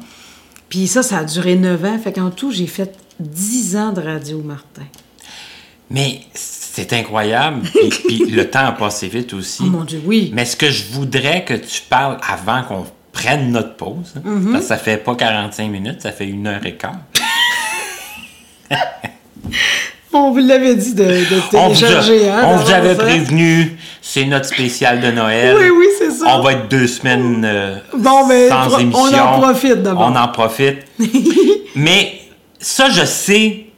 Puis 0.69 0.87
ça, 0.89 1.03
ça 1.03 1.19
a 1.19 1.25
duré 1.25 1.57
neuf 1.57 1.85
ans. 1.85 1.99
Fait 2.03 2.13
qu'en 2.13 2.31
tout, 2.31 2.51
j'ai 2.51 2.67
fait 2.67 2.95
dix 3.21 3.77
ans 3.77 3.93
de 3.93 4.01
radio, 4.01 4.39
Martin. 4.39 4.87
Mais 5.91 6.21
c'est 6.73 6.95
incroyable. 6.95 7.61
puis, 8.09 8.25
le 8.31 8.49
temps 8.49 8.65
a 8.65 8.73
passé 8.73 9.07
vite 9.09 9.35
aussi. 9.35 9.63
Oh 9.67 9.69
mon 9.69 9.85
Dieu, 9.85 10.01
oui. 10.07 10.31
Mais 10.35 10.47
ce 10.47 10.57
que 10.57 10.71
je 10.71 10.85
voudrais 10.91 11.45
que 11.45 11.53
tu 11.53 11.83
parles 11.83 12.17
avant 12.27 12.63
qu'on 12.63 12.87
prenne 13.13 13.51
notre 13.51 13.75
pause, 13.75 14.15
hein, 14.17 14.23
mm-hmm. 14.25 14.53
parce 14.53 14.63
que 14.63 14.69
ça 14.69 14.79
fait 14.79 14.97
pas 14.97 15.15
45 15.15 15.71
minutes, 15.71 16.01
ça 16.01 16.13
fait 16.13 16.27
une 16.27 16.47
heure 16.47 16.65
et 16.65 16.77
quart. 16.77 16.97
On 20.15 20.31
vous 20.31 20.39
l'avait 20.39 20.75
dit 20.75 20.95
de, 20.95 21.05
de 21.05 21.51
télécharger. 21.51 22.21
On 22.21 22.25
vous, 22.25 22.31
hein, 22.31 22.43
on 22.45 22.57
vous 22.57 22.71
avait 22.71 22.95
prévenu. 22.95 23.79
C'est 24.03 24.27
notre 24.27 24.45
spécial 24.45 25.01
de 25.01 25.11
Noël. 25.11 25.57
Oui, 25.59 25.71
oui, 25.71 25.87
c'est 25.99 26.11
ça. 26.11 26.37
On 26.37 26.43
va 26.43 26.53
être 26.53 26.69
deux 26.69 26.87
semaines 26.87 27.43
euh, 27.47 27.77
bon, 27.97 28.27
mais 28.27 28.51
sans 28.51 28.79
émission. 28.79 29.01
On 29.01 29.19
en 29.19 29.41
profite 29.41 29.83
d'abord. 29.83 30.13
On 30.13 30.17
en 30.17 30.29
profite. 30.29 30.81
mais 31.77 32.21
ça, 32.59 32.91
je 32.91 33.07
sais, 33.07 33.69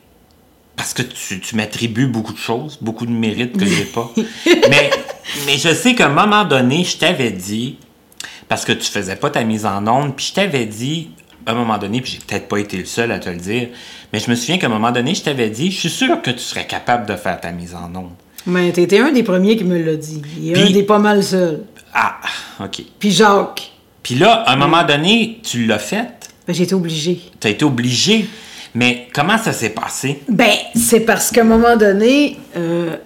parce 0.77 0.95
que 0.95 1.03
tu, 1.03 1.41
tu 1.41 1.57
m'attribues 1.57 2.07
beaucoup 2.07 2.33
de 2.33 2.39
choses, 2.39 2.79
beaucoup 2.81 3.07
de 3.07 3.13
mérites 3.13 3.57
que 3.57 3.67
j'ai 3.67 3.85
pas. 3.85 4.11
mais, 4.47 4.91
mais 5.47 5.59
je 5.59 5.73
sais 5.73 5.95
qu'à 5.95 6.07
un 6.07 6.09
moment 6.11 6.45
donné, 6.45 6.85
je 6.85 6.97
t'avais 6.97 7.31
dit, 7.31 7.77
parce 8.49 8.65
que 8.65 8.73
tu 8.73 8.91
faisais 8.91 9.17
pas 9.17 9.31
ta 9.31 9.45
mise 9.45 9.67
en 9.67 9.87
onde, 9.87 10.17
puis 10.17 10.27
je 10.27 10.35
t'avais 10.35 10.67
dit, 10.67 11.11
à 11.47 11.53
un 11.53 11.55
moment 11.55 11.79
donné, 11.79 12.01
puis 12.01 12.13
j'ai 12.13 12.19
peut-être 12.19 12.49
pas 12.49 12.59
été 12.59 12.77
le 12.77 12.85
seul 12.85 13.13
à 13.13 13.19
te 13.19 13.29
le 13.29 13.37
dire, 13.37 13.69
mais 14.13 14.19
je 14.19 14.31
me 14.31 14.35
souviens 14.35 14.59
qu'à 14.59 14.67
un 14.67 14.71
moment 14.71 14.93
donné, 14.93 15.15
je 15.15 15.23
t'avais 15.23 15.51
dit, 15.51 15.71
je 15.71 15.79
suis 15.79 15.91
sûr 15.91 16.21
que 16.23 16.31
tu 16.31 16.41
serais 16.41 16.67
capable 16.67 17.07
de 17.07 17.17
faire 17.17 17.41
ta 17.41 17.51
mise 17.51 17.75
en 17.75 17.95
onde. 17.95 18.13
Mais 18.47 18.73
t'étais 18.73 18.99
un 18.99 19.11
des 19.11 19.23
premiers 19.23 19.57
qui 19.57 19.65
me 19.65 19.83
l'a 19.83 19.97
dit. 19.97 20.21
Et 20.43 20.55
un 20.55 20.71
des 20.71 20.83
pas 20.83 20.99
mal 20.99 21.23
seuls. 21.23 21.65
Ah, 21.95 22.21
OK. 22.61 22.83
Puis 22.99 23.11
Jacques. 23.11 23.73
Puis 24.03 24.17
là, 24.17 24.43
à 24.43 24.53
un 24.53 24.57
moment 24.57 24.85
donné, 24.85 25.41
tu 25.43 25.65
l'as 25.65 25.79
fait. 25.79 26.31
Ben, 26.47 26.53
j'ai 26.53 26.65
été 26.65 26.75
obligée. 26.75 27.21
T'as 27.41 27.49
été 27.49 27.65
obligée. 27.65 28.27
Mais 28.75 29.09
comment 29.15 29.39
ça 29.39 29.53
s'est 29.53 29.71
passé? 29.71 30.23
Ben, 30.29 30.53
c'est 30.75 31.01
parce 31.01 31.31
qu'à 31.31 31.43
un 31.43 31.45
moment 31.45 31.77
donné, 31.77 32.39
euh, 32.57 32.97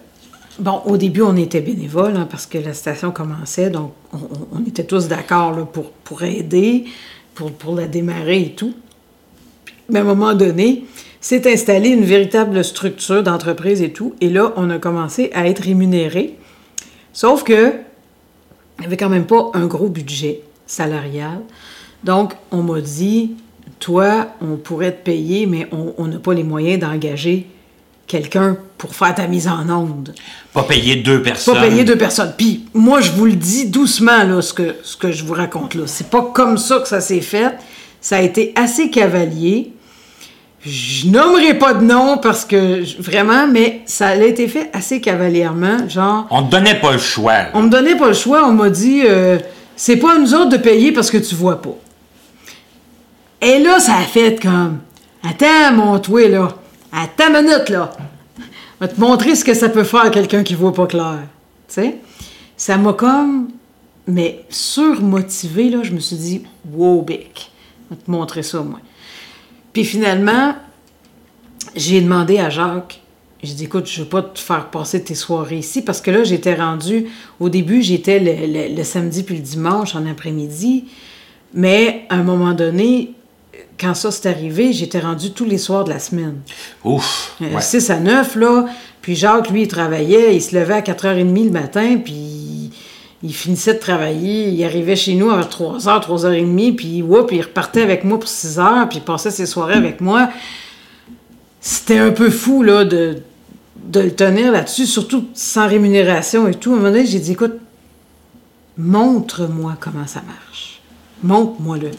bon, 0.59 0.81
au 0.87 0.97
début, 0.97 1.23
on 1.23 1.37
était 1.37 1.61
bénévoles 1.61 2.17
hein, 2.17 2.27
parce 2.31 2.47
que 2.47 2.59
la 2.59 2.73
station 2.73 3.11
commençait, 3.11 3.69
donc 3.69 3.93
on, 4.13 4.65
était 4.67 4.85
tous 4.85 5.09
d'accord 5.09 5.67
pour, 5.67 5.91
pour 5.91 6.23
aider 6.23 6.87
pour, 7.59 7.75
la 7.75 7.87
démarrer 7.87 8.43
et 8.43 8.53
tout. 8.55 8.75
Mais 9.89 10.01
à 10.01 10.03
un 10.03 10.05
moment 10.05 10.35
donné, 10.35 10.85
s'est 11.21 11.51
installée 11.51 11.91
une 11.91 12.05
véritable 12.05 12.63
structure 12.65 13.23
d'entreprise 13.23 13.83
et 13.83 13.93
tout. 13.93 14.15
Et 14.21 14.29
là, 14.29 14.53
on 14.57 14.71
a 14.71 14.79
commencé 14.79 15.31
à 15.35 15.47
être 15.47 15.63
rémunéré. 15.63 16.37
Sauf 17.13 17.45
que, 17.45 17.73
il 18.79 18.81
n'y 18.81 18.87
avait 18.87 18.97
quand 18.97 19.09
même 19.09 19.27
pas 19.27 19.51
un 19.55 19.67
gros 19.67 19.89
budget 19.89 20.43
salarial. 20.67 21.41
Donc, 22.05 22.35
on 22.51 22.63
m'a 22.63 22.81
dit, 22.81 23.33
toi, 23.79 24.29
on 24.41 24.57
pourrait 24.57 24.93
te 24.93 25.05
payer, 25.05 25.47
mais 25.47 25.69
on 25.73 26.07
n'a 26.07 26.19
pas 26.19 26.35
les 26.35 26.45
moyens 26.45 26.81
d'engager 26.81 27.47
quelqu'un 28.09 28.57
pour 28.79 28.95
faire 28.95 29.15
ta 29.15 29.29
mise 29.29 29.47
en 29.47 29.69
onde. 29.69 30.15
Pas 30.53 30.65
payer 30.65 30.97
deux 30.97 31.23
personnes. 31.23 31.55
Pas 31.55 31.69
payer 31.69 31.85
deux 31.85 31.99
personnes. 31.99 32.33
Puis 32.37 32.65
moi, 32.75 33.01
je 33.01 33.13
vous 33.13 33.27
le 33.27 33.35
dis 33.35 33.67
doucement, 33.69 34.25
là, 34.25 34.43
ce 34.43 34.53
que, 34.53 34.77
ce 34.83 34.97
que 34.97 35.13
je 35.13 35.25
vous 35.25 35.35
raconte 35.35 35.75
là. 35.75 35.85
C'est 35.87 36.09
pas 36.11 36.33
comme 36.35 36.59
ça 36.59 36.81
que 36.81 36.89
ça 36.89 37.01
s'est 37.01 37.21
fait. 37.21 37.55
Ça 38.01 38.17
a 38.17 38.23
été 38.23 38.53
assez 38.57 38.91
cavalier. 38.91 39.73
Je 40.65 41.07
nommerai 41.09 41.55
pas 41.55 41.75
de 41.75 41.85
nom 41.85 42.19
parce 42.19 42.45
que 42.45 42.83
vraiment, 43.01 43.47
mais 43.47 43.83
ça 43.85 44.09
a 44.09 44.17
été 44.17 44.49
fait 44.49 44.71
assez 44.73 45.01
cavalièrement, 45.01 45.89
genre. 45.89 46.27
On 46.31 46.43
te 46.43 46.51
donnait 46.51 46.81
pas 46.81 46.93
le 46.93 46.99
choix. 46.99 47.47
On 47.55 47.63
me 47.63 47.69
donnait 47.69 47.97
pas 47.97 48.09
le 48.09 48.15
choix. 48.15 48.45
On 48.49 48.53
m'a 48.53 48.71
dit, 48.71 49.03
euh, 49.05 49.39
c'est 49.77 49.97
pas 49.97 50.17
à 50.17 50.19
nous 50.19 50.35
autres 50.35 50.51
de 50.51 50.57
payer 50.57 50.91
parce 50.93 51.11
que 51.11 51.19
tu 51.19 51.35
vois 51.35 51.63
pas. 51.63 51.77
Et 53.41 53.59
là, 53.61 53.79
ça 53.79 53.97
a 53.97 54.03
fait 54.03 54.41
comme, 54.41 54.81
attends, 55.23 55.73
mon 55.75 55.99
toi 55.99 56.29
là. 56.29 56.55
Ta 57.17 57.31
minute, 57.31 57.69
là. 57.69 57.93
Je 58.81 58.87
vais 58.87 58.93
te 58.93 59.01
montrer 59.01 59.35
ce 59.35 59.45
que 59.45 59.55
ça 59.55 59.69
peut 59.69 59.85
faire 59.85 60.11
quelqu'un 60.11 60.43
qui 60.43 60.55
voit 60.55 60.73
pas 60.73 60.87
clair. 60.87 61.21
Tu 61.69 61.75
sais? 61.75 61.97
Ça 62.57 62.77
m'a 62.77 62.93
comme. 62.93 63.49
Mais 64.07 64.45
surmotivé, 64.49 65.69
là, 65.69 65.83
je 65.83 65.93
me 65.93 66.01
suis 66.01 66.17
dit, 66.17 66.43
wow, 66.73 67.03
Bic. 67.03 67.51
Je 67.91 67.95
vais 67.95 68.01
te 68.01 68.11
montrer 68.11 68.43
ça, 68.43 68.63
moi. 68.63 68.81
Puis 69.73 69.85
finalement, 69.85 70.55
j'ai 71.77 72.01
demandé 72.01 72.39
à 72.39 72.49
Jacques, 72.51 73.01
j'ai 73.43 73.55
dit, 73.55 73.65
écoute, 73.65 73.87
je 73.87 74.03
veux 74.03 74.09
pas 74.09 74.23
te 74.23 74.39
faire 74.39 74.71
passer 74.71 75.03
tes 75.03 75.15
soirées 75.15 75.59
ici, 75.59 75.83
parce 75.83 76.01
que 76.01 76.11
là, 76.11 76.25
j'étais 76.25 76.55
rendue, 76.55 77.07
au 77.39 77.49
début, 77.49 77.83
j'étais 77.83 78.19
le, 78.19 78.75
le, 78.75 78.83
samedi 78.83 79.23
puis 79.23 79.37
le 79.37 79.43
dimanche 79.43 79.95
en 79.95 80.07
après-midi, 80.07 80.87
mais 81.55 82.07
à 82.09 82.17
un 82.17 82.23
moment 82.23 82.55
donné, 82.55 83.13
quand 83.79 83.95
ça 83.95 84.11
s'est 84.11 84.29
arrivé, 84.29 84.73
j'étais 84.73 85.01
rendu 85.01 85.31
tous 85.31 85.45
les 85.45 85.59
soirs 85.59 85.85
de 85.85 85.91
la 85.91 85.99
semaine. 85.99 86.41
Ouf! 86.85 87.37
6 87.61 87.91
euh, 87.91 87.95
à 87.95 88.01
9, 88.01 88.37
là. 88.37 88.67
Puis 89.03 89.15
Jacques, 89.15 89.51
lui, 89.51 89.63
il 89.63 89.69
travaillait, 89.69 90.35
il 90.35 90.43
se 90.43 90.55
levait 90.57 90.75
à 90.75 90.81
4h30 90.81 91.45
le 91.45 91.51
matin, 91.51 91.97
puis 92.05 92.71
il 93.23 93.35
finissait 93.35 93.75
de 93.75 93.79
travailler. 93.79 94.49
Il 94.49 94.65
arrivait 94.65 94.97
chez 94.97 95.15
nous 95.15 95.31
à 95.31 95.41
3h, 95.41 95.81
3h30, 95.81 96.75
puis 96.75 97.03
whoop, 97.03 97.31
il 97.33 97.43
repartait 97.43 97.83
avec 97.83 98.05
moi 98.05 98.19
pour 98.19 98.29
6 98.29 98.59
h 98.59 98.89
puis 98.89 98.99
il 98.99 99.05
passait 99.05 99.31
ses 99.31 99.47
soirées 99.47 99.75
avec 99.75 100.01
moi. 100.01 100.29
C'était 101.61 101.99
un 101.99 102.11
peu 102.11 102.31
fou, 102.31 102.63
là, 102.63 102.85
de, 102.85 103.23
de 103.87 104.01
le 104.01 104.15
tenir 104.15 104.53
là-dessus, 104.53 104.87
surtout 104.87 105.27
sans 105.35 105.69
rémunération 105.69 106.49
et 106.49 106.55
tout. 106.55 106.71
À 106.71 106.75
un 106.75 106.77
moment 106.77 106.91
donné, 106.91 107.07
j'ai 107.07 107.21
dit, 107.21 107.33
écoute, 107.33 107.59
montre-moi 108.77 109.77
comment 109.81 110.07
ça 110.07 110.23
marche. 110.27 110.81
montre-moi-le. 111.23 111.91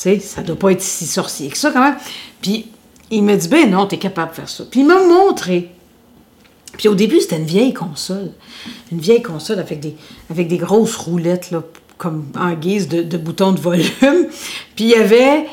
Tu 0.00 0.08
sais, 0.08 0.18
ça 0.18 0.40
doit 0.40 0.56
pas 0.56 0.72
être 0.72 0.80
si 0.80 1.06
sorcier 1.06 1.50
que 1.50 1.58
ça 1.58 1.70
quand 1.72 1.82
même. 1.82 1.96
Puis 2.40 2.66
il 3.10 3.22
me 3.22 3.36
dit, 3.36 3.48
ben 3.48 3.70
non, 3.70 3.86
tu 3.86 3.96
es 3.96 3.98
capable 3.98 4.30
de 4.30 4.36
faire 4.36 4.48
ça. 4.48 4.64
Puis 4.70 4.80
il 4.80 4.86
m'a 4.86 5.02
montré. 5.02 5.68
Puis 6.78 6.88
au 6.88 6.94
début, 6.94 7.20
c'était 7.20 7.36
une 7.36 7.44
vieille 7.44 7.74
console. 7.74 8.30
Une 8.90 8.98
vieille 8.98 9.20
console 9.20 9.58
avec 9.58 9.78
des, 9.78 9.94
avec 10.30 10.48
des 10.48 10.56
grosses 10.56 10.96
roulettes, 10.96 11.50
là, 11.50 11.62
comme 11.98 12.28
en 12.38 12.54
guise 12.54 12.88
de, 12.88 13.02
de 13.02 13.18
boutons 13.18 13.52
de 13.52 13.60
volume. 13.60 13.90
Puis 14.74 14.84
il 14.84 14.88
y 14.88 14.94
avait 14.94 15.46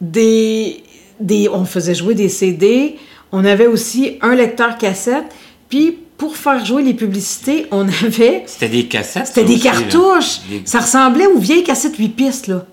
des, 0.00 0.82
des... 1.18 1.50
On 1.50 1.66
faisait 1.66 1.94
jouer 1.94 2.14
des 2.14 2.30
CD. 2.30 2.96
On 3.32 3.44
avait 3.44 3.66
aussi 3.66 4.16
un 4.22 4.34
lecteur 4.34 4.78
cassette. 4.78 5.26
Puis 5.68 5.98
pour 6.16 6.38
faire 6.38 6.64
jouer 6.64 6.82
les 6.82 6.94
publicités, 6.94 7.66
on 7.70 7.86
avait... 8.02 8.44
C'était 8.46 8.70
des 8.70 8.86
cassettes? 8.86 9.26
C'était 9.26 9.44
des 9.44 9.58
cartouches. 9.58 10.40
Ça 10.64 10.80
ressemblait 10.80 11.26
aux 11.26 11.38
vieilles 11.38 11.64
cassettes 11.64 11.96
8 11.96 12.08
pistes, 12.08 12.46
là. 12.46 12.64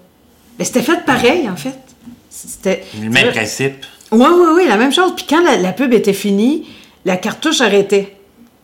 Mais 0.57 0.65
c'était 0.65 0.81
fait 0.81 1.05
pareil, 1.05 1.49
en 1.49 1.55
fait. 1.55 1.77
C'était... 2.29 2.83
Le 3.01 3.09
même 3.09 3.31
principe. 3.31 3.85
Oui, 4.11 4.27
oui, 4.31 4.47
oui, 4.55 4.67
la 4.67 4.77
même 4.77 4.93
chose. 4.93 5.13
Puis 5.15 5.25
quand 5.27 5.41
la, 5.43 5.73
pub 5.73 5.93
était 5.93 6.13
finie, 6.13 6.67
la 7.05 7.17
cartouche 7.17 7.61
arrêtait. 7.61 8.15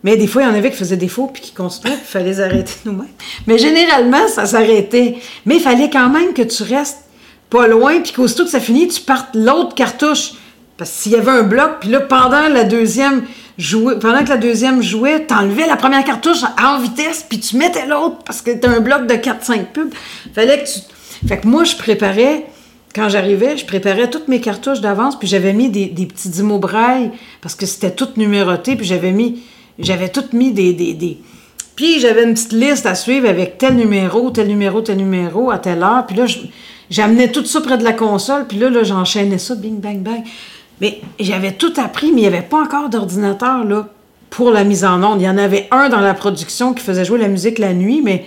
Mais 0.04 0.18
des 0.18 0.28
fois, 0.28 0.44
il 0.44 0.46
y 0.46 0.52
en 0.52 0.54
avait 0.54 0.70
qui 0.70 0.78
faisaient 0.78 0.98
défaut 0.98 1.28
puis 1.28 1.42
qui 1.42 1.52
construisaient, 1.54 1.98
il 1.98 2.06
fallait 2.06 2.26
les 2.26 2.42
arrêter 2.42 2.74
nous-mêmes. 2.86 3.08
Mais 3.48 3.58
généralement, 3.58 4.28
ça 4.28 4.46
s'arrêtait. 4.46 5.16
Mais 5.46 5.56
il 5.56 5.62
fallait 5.62 5.90
quand 5.90 6.10
même 6.10 6.34
que 6.34 6.42
tu 6.42 6.64
restes 6.64 7.00
pas 7.50 7.68
loin, 7.68 8.02
puis 8.02 8.14
qu'aussitôt 8.14 8.46
que 8.46 8.50
ça 8.50 8.60
finit, 8.60 8.88
tu 8.88 9.02
partes 9.02 9.36
l'autre 9.36 9.76
cartouche. 9.76 10.32
Parce 10.78 10.90
que 10.90 10.98
s'il 10.98 11.12
y 11.12 11.16
avait 11.16 11.32
un 11.32 11.44
bloc, 11.44 11.82
puis 11.82 11.90
là, 11.90 12.02
pendant 12.02 12.50
la 12.50 12.64
deuxième 12.64 13.24
jouait, 13.58 14.00
pendant 14.00 14.24
que 14.24 14.30
la 14.30 14.38
deuxième 14.38 14.82
jouait, 14.82 15.26
t'enlevais 15.26 15.68
la 15.68 15.78
première 15.78 16.04
cartouche 16.04 16.44
en 16.62 16.80
vitesse, 16.80 17.26
puis 17.28 17.40
tu 17.40 17.58
mettais 17.58 17.86
l'autre, 17.86 18.18
parce 18.26 18.42
que 18.42 18.52
t'as 18.52 18.70
un 18.70 18.80
bloc 18.80 19.06
de 19.06 19.14
4-5 19.14 19.66
pubs. 19.66 19.94
Fallait 20.34 20.64
que 20.64 20.68
tu... 20.68 20.80
Fait 21.28 21.38
que 21.38 21.48
moi, 21.48 21.64
je 21.64 21.76
préparais 21.76 22.46
quand 22.94 23.10
j'arrivais, 23.10 23.58
je 23.58 23.66
préparais 23.66 24.10
toutes 24.10 24.28
mes 24.28 24.40
cartouches 24.40 24.82
d'avance, 24.82 25.18
puis 25.18 25.28
j'avais 25.28 25.54
mis 25.54 25.70
des, 25.70 25.88
petits 25.88 26.44
mots 26.44 26.60
braille, 26.60 27.12
parce 27.42 27.56
que 27.56 27.66
c'était 27.66 27.92
tout 27.92 28.10
numéroté, 28.18 28.76
puis 28.76 28.86
j'avais 28.86 29.12
mis, 29.12 29.42
j'avais 29.80 30.10
tout 30.10 30.26
mis 30.34 30.52
des, 30.52 30.74
des, 30.74 31.18
Puis 31.76 32.00
j'avais 32.00 32.24
une 32.24 32.36
petite 32.36 32.54
liste 32.54 32.86
à 32.86 32.94
suivre 32.94 33.28
avec 33.28 33.58
tel 33.58 33.76
numéro, 33.76 34.30
tel 34.30 34.48
numéro, 34.48 34.82
tel 34.82 34.98
numéro, 34.98 35.50
à 35.50 35.58
telle 35.58 35.82
heure, 35.82 36.06
puis 36.06 36.18
là, 36.18 36.26
j'amenais 36.90 37.32
tout 37.32 37.46
ça 37.46 37.62
près 37.62 37.78
de 37.78 37.84
la 37.84 37.94
console, 37.94 38.46
puis 38.48 38.60
là, 38.60 38.70
là 38.70 38.84
j'enchaînais 38.84 39.40
ça, 39.40 39.56
bing, 39.56 39.80
bang, 39.80 40.00
bang. 40.00 40.24
Mais 40.82 41.02
j'avais 41.20 41.54
tout 41.54 41.74
appris, 41.78 42.12
mais 42.12 42.22
il 42.22 42.22
n'y 42.22 42.28
avait 42.28 42.42
pas 42.42 42.62
encore 42.62 42.90
d'ordinateur, 42.90 43.64
là, 43.64 43.88
pour 44.30 44.52
la 44.52 44.64
mise 44.64 44.86
en 44.86 45.02
onde. 45.04 45.22
Il 45.22 45.26
y 45.26 45.30
en 45.30 45.38
avait 45.38 45.68
un 45.72 45.90
dans 45.90 46.02
la 46.02 46.14
production 46.14 46.74
qui 46.74 46.84
faisait 46.84 47.06
jouer 47.06 47.20
la 47.20 47.28
musique 47.28 47.58
la 47.58 47.74
nuit, 47.74 48.02
mais 48.04 48.26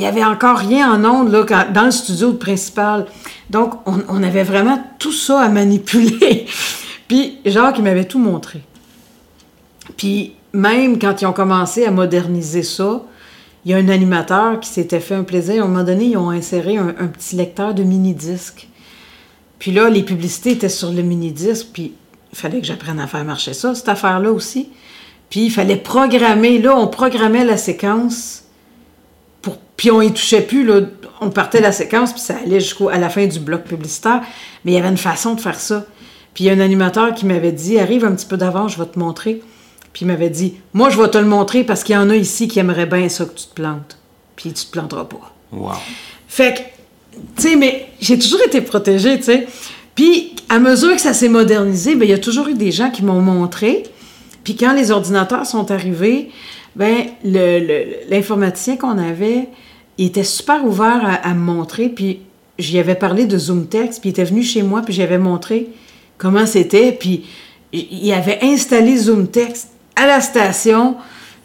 il 0.00 0.04
n'y 0.04 0.08
avait 0.08 0.24
encore 0.24 0.56
rien 0.56 0.90
en 0.90 1.04
ondes 1.04 1.30
là, 1.30 1.44
dans 1.64 1.84
le 1.84 1.90
studio 1.90 2.32
principal. 2.32 3.04
Donc, 3.50 3.74
on, 3.84 4.22
avait 4.22 4.44
vraiment 4.44 4.82
tout 4.98 5.12
ça 5.12 5.42
à 5.42 5.50
manipuler. 5.50 6.46
Puis, 7.08 7.36
Jacques, 7.44 7.76
il 7.76 7.84
m'avait 7.84 8.06
tout 8.06 8.18
montré. 8.18 8.62
Puis, 9.98 10.32
même 10.54 10.98
quand 10.98 11.20
ils 11.20 11.26
ont 11.26 11.34
commencé 11.34 11.84
à 11.84 11.90
moderniser 11.90 12.62
ça, 12.62 13.02
il 13.66 13.72
y 13.72 13.74
a 13.74 13.76
un 13.76 13.90
animateur 13.90 14.58
qui 14.60 14.70
s'était 14.70 15.00
fait 15.00 15.16
un 15.16 15.22
plaisir. 15.22 15.62
À 15.62 15.66
un 15.66 15.68
moment 15.68 15.84
donné, 15.84 16.06
ils 16.06 16.16
ont 16.16 16.30
inséré 16.30 16.78
un, 16.78 16.92
petit 17.08 17.36
lecteur 17.36 17.74
de 17.74 17.82
mini-disque. 17.82 18.68
Puis 19.58 19.70
là, 19.70 19.90
les 19.90 20.02
publicités 20.02 20.52
étaient 20.52 20.70
sur 20.70 20.92
le 20.92 21.02
mini-disque, 21.02 21.66
puis 21.74 21.92
il 22.32 22.38
fallait 22.38 22.62
que 22.62 22.66
j'apprenne 22.66 23.00
à 23.00 23.06
faire 23.06 23.24
marcher 23.26 23.52
ça, 23.52 23.74
cette 23.74 23.90
affaire-là 23.90 24.32
aussi. 24.32 24.70
Puis 25.28 25.40
il 25.40 25.50
fallait 25.50 25.76
programmer. 25.76 26.58
Là, 26.58 26.74
on 26.74 26.86
programmait 26.86 27.44
la 27.44 27.58
séquence 27.58 28.39
puis 29.76 29.90
on 29.90 30.02
y 30.02 30.12
touchait 30.12 30.42
plus, 30.42 30.64
là. 30.64 30.80
On 31.22 31.30
partait 31.30 31.60
la 31.60 31.72
séquence, 31.72 32.12
puis 32.12 32.20
ça 32.20 32.36
allait 32.44 32.60
jusqu'à 32.60 32.98
la 32.98 33.08
fin 33.08 33.26
du 33.26 33.38
bloc 33.38 33.64
publicitaire. 33.64 34.20
Mais 34.64 34.72
il 34.72 34.74
y 34.74 34.78
avait 34.78 34.88
une 34.88 34.96
façon 34.96 35.34
de 35.34 35.40
faire 35.40 35.58
ça. 35.58 35.86
Puis 36.34 36.44
il 36.44 36.46
y 36.48 36.50
a 36.50 36.52
un 36.52 36.60
animateur 36.60 37.14
qui 37.14 37.26
m'avait 37.26 37.52
dit 37.52 37.78
Arrive 37.78 38.04
un 38.04 38.14
petit 38.14 38.26
peu 38.26 38.36
d'avant, 38.36 38.68
je 38.68 38.78
vais 38.78 38.86
te 38.86 38.98
montrer. 38.98 39.42
Puis 39.92 40.04
il 40.04 40.08
m'avait 40.08 40.30
dit 40.30 40.56
Moi, 40.72 40.90
je 40.90 41.00
vais 41.00 41.08
te 41.08 41.18
le 41.18 41.24
montrer 41.24 41.64
parce 41.64 41.82
qu'il 41.82 41.94
y 41.94 41.98
en 41.98 42.10
a 42.10 42.16
ici 42.16 42.48
qui 42.48 42.58
aimeraient 42.58 42.86
bien 42.86 43.08
ça 43.08 43.24
que 43.24 43.34
tu 43.34 43.46
te 43.46 43.54
plantes. 43.54 43.98
Puis 44.36 44.52
tu 44.52 44.66
te 44.66 44.70
planteras 44.70 45.04
pas. 45.04 45.34
Wow. 45.52 45.72
Fait 46.28 46.54
que, 46.54 47.18
tu 47.36 47.42
sais, 47.48 47.56
mais 47.56 47.88
j'ai 48.00 48.18
toujours 48.18 48.40
été 48.42 48.60
protégée, 48.60 49.16
tu 49.18 49.24
sais. 49.24 49.46
Puis 49.94 50.36
à 50.48 50.58
mesure 50.58 50.94
que 50.94 51.00
ça 51.00 51.12
s'est 51.12 51.28
modernisé, 51.28 51.94
bien, 51.94 52.04
il 52.04 52.10
y 52.10 52.14
a 52.14 52.18
toujours 52.18 52.48
eu 52.48 52.54
des 52.54 52.70
gens 52.70 52.90
qui 52.90 53.02
m'ont 53.02 53.20
montré. 53.20 53.84
Puis 54.44 54.56
quand 54.56 54.72
les 54.72 54.90
ordinateurs 54.90 55.46
sont 55.46 55.70
arrivés, 55.70 56.30
ben 56.76 57.06
l'informaticien 58.10 58.76
qu'on 58.76 58.98
avait, 58.98 59.48
il 59.98 60.06
était 60.06 60.24
super 60.24 60.64
ouvert 60.64 61.20
à, 61.22 61.34
me 61.34 61.40
montrer, 61.40 61.88
puis 61.88 62.20
j'y 62.58 62.78
avais 62.78 62.94
parlé 62.94 63.26
de 63.26 63.36
ZoomText, 63.36 64.00
puis 64.00 64.10
il 64.10 64.12
était 64.12 64.24
venu 64.24 64.42
chez 64.42 64.62
moi, 64.62 64.82
puis 64.82 64.94
j'avais 64.94 65.18
montré 65.18 65.68
comment 66.16 66.46
c'était, 66.46 66.92
puis 66.92 67.24
il 67.72 68.12
avait 68.12 68.38
installé 68.42 68.96
ZoomText 68.96 69.68
à 69.96 70.06
la 70.06 70.20
station, 70.20 70.96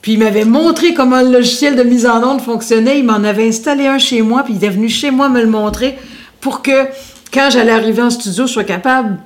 puis 0.01 0.13
il 0.13 0.19
m'avait 0.19 0.45
montré 0.45 0.93
comment 0.93 1.21
le 1.21 1.31
logiciel 1.31 1.75
de 1.75 1.83
mise 1.83 2.05
en 2.05 2.23
onde 2.23 2.41
fonctionnait, 2.41 2.99
il 2.99 3.05
m'en 3.05 3.23
avait 3.23 3.47
installé 3.47 3.87
un 3.87 3.97
chez 3.97 4.21
moi, 4.21 4.43
puis 4.43 4.53
il 4.53 4.57
était 4.57 4.69
venu 4.69 4.89
chez 4.89 5.11
moi 5.11 5.29
me 5.29 5.41
le 5.41 5.49
montrer 5.49 5.97
pour 6.39 6.61
que 6.61 6.85
quand 7.33 7.49
j'allais 7.51 7.71
arriver 7.71 8.03
en 8.03 8.11
studio, 8.11 8.45
je 8.47 8.53
sois 8.53 8.63
capable 8.63 9.17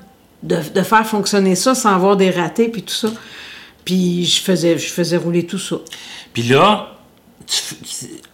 de 0.41 0.81
faire 0.81 1.05
fonctionner 1.05 1.55
ça 1.55 1.75
sans 1.75 1.93
avoir 1.93 2.15
des 2.15 2.31
ratés, 2.31 2.69
puis 2.69 2.81
tout 2.81 2.93
ça. 2.93 3.09
Puis 3.89 4.23
je 4.23 4.39
faisais, 4.43 4.77
je 4.77 4.87
faisais 4.87 5.17
rouler 5.17 5.47
tout 5.47 5.57
ça. 5.57 5.77
Puis 6.31 6.43
là, 6.43 6.95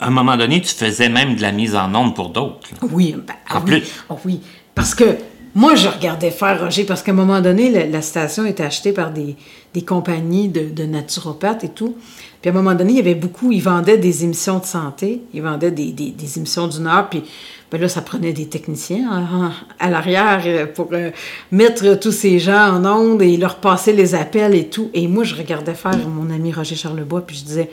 à 0.02 0.08
un 0.08 0.10
moment 0.10 0.36
donné, 0.36 0.60
tu 0.60 0.76
faisais 0.76 1.08
même 1.08 1.38
de 1.38 1.42
la 1.42 1.54
mise 1.54 1.78
en 1.78 1.96
onde 1.96 2.14
pour 2.14 2.28
d'autres. 2.28 2.68
Oui, 2.82 3.16
ben, 3.26 3.36
en 3.50 3.62
plus. 3.62 3.84
Oh 4.10 4.18
oui, 4.26 4.42
parce 4.74 4.94
que 4.94 5.16
moi, 5.54 5.76
je 5.76 5.88
regardais 5.88 6.32
faire 6.32 6.60
Roger, 6.60 6.84
parce 6.84 7.04
qu'à 7.04 7.14
un 7.14 7.16
moment 7.16 7.40
donné, 7.40 7.88
la, 7.88 8.02
station 8.02 8.46
était 8.46 8.64
achetée 8.64 8.92
par 8.92 9.12
des, 9.12 9.38
des 9.74 9.86
compagnies 9.86 10.50
de, 10.50 10.68
de, 10.70 10.84
naturopathes 10.84 11.64
et 11.64 11.70
tout. 11.70 11.96
Puis 12.42 12.50
à 12.50 12.54
un 12.54 12.56
moment 12.58 12.76
donné, 12.76 12.92
il 12.92 12.98
y 12.98 13.00
avait 13.00 13.16
beaucoup, 13.16 13.54
ils 13.54 13.64
vendaient 13.64 13.98
des 13.98 14.26
émissions 14.26 14.60
de 14.60 14.66
santé, 14.66 15.22
ils 15.34 15.42
vendaient 15.42 15.72
des, 15.72 15.94
des, 15.94 16.12
des 16.12 16.38
émissions 16.38 16.68
d'une 16.68 16.88
heure, 16.88 17.08
puis 17.08 17.24
ben 17.72 17.82
là, 17.82 17.90
ça 17.90 18.02
prenait 18.02 18.32
des 18.32 18.48
techniciens 18.48 19.54
à 19.80 19.90
l'arrière 19.90 20.44
euh, 20.46 20.66
pour 20.68 20.90
euh, 20.94 21.10
mettre 21.52 22.00
tous 22.00 22.12
ces 22.12 22.38
gens 22.38 22.76
en 22.76 22.86
onde 22.86 23.22
et 23.24 23.38
leur 23.38 23.56
passer 23.56 23.92
les 23.92 24.14
appels 24.14 24.54
et 24.54 24.70
tout. 24.70 24.92
Et 24.94 25.08
moi, 25.08 25.24
je 25.24 25.36
regardais 25.36 25.74
faire 25.74 25.98
mon 25.98 26.34
ami 26.34 26.54
Roger 26.54 26.76
Charlebois, 26.76 27.26
puis 27.26 27.36
je 27.36 27.44
disais, 27.44 27.72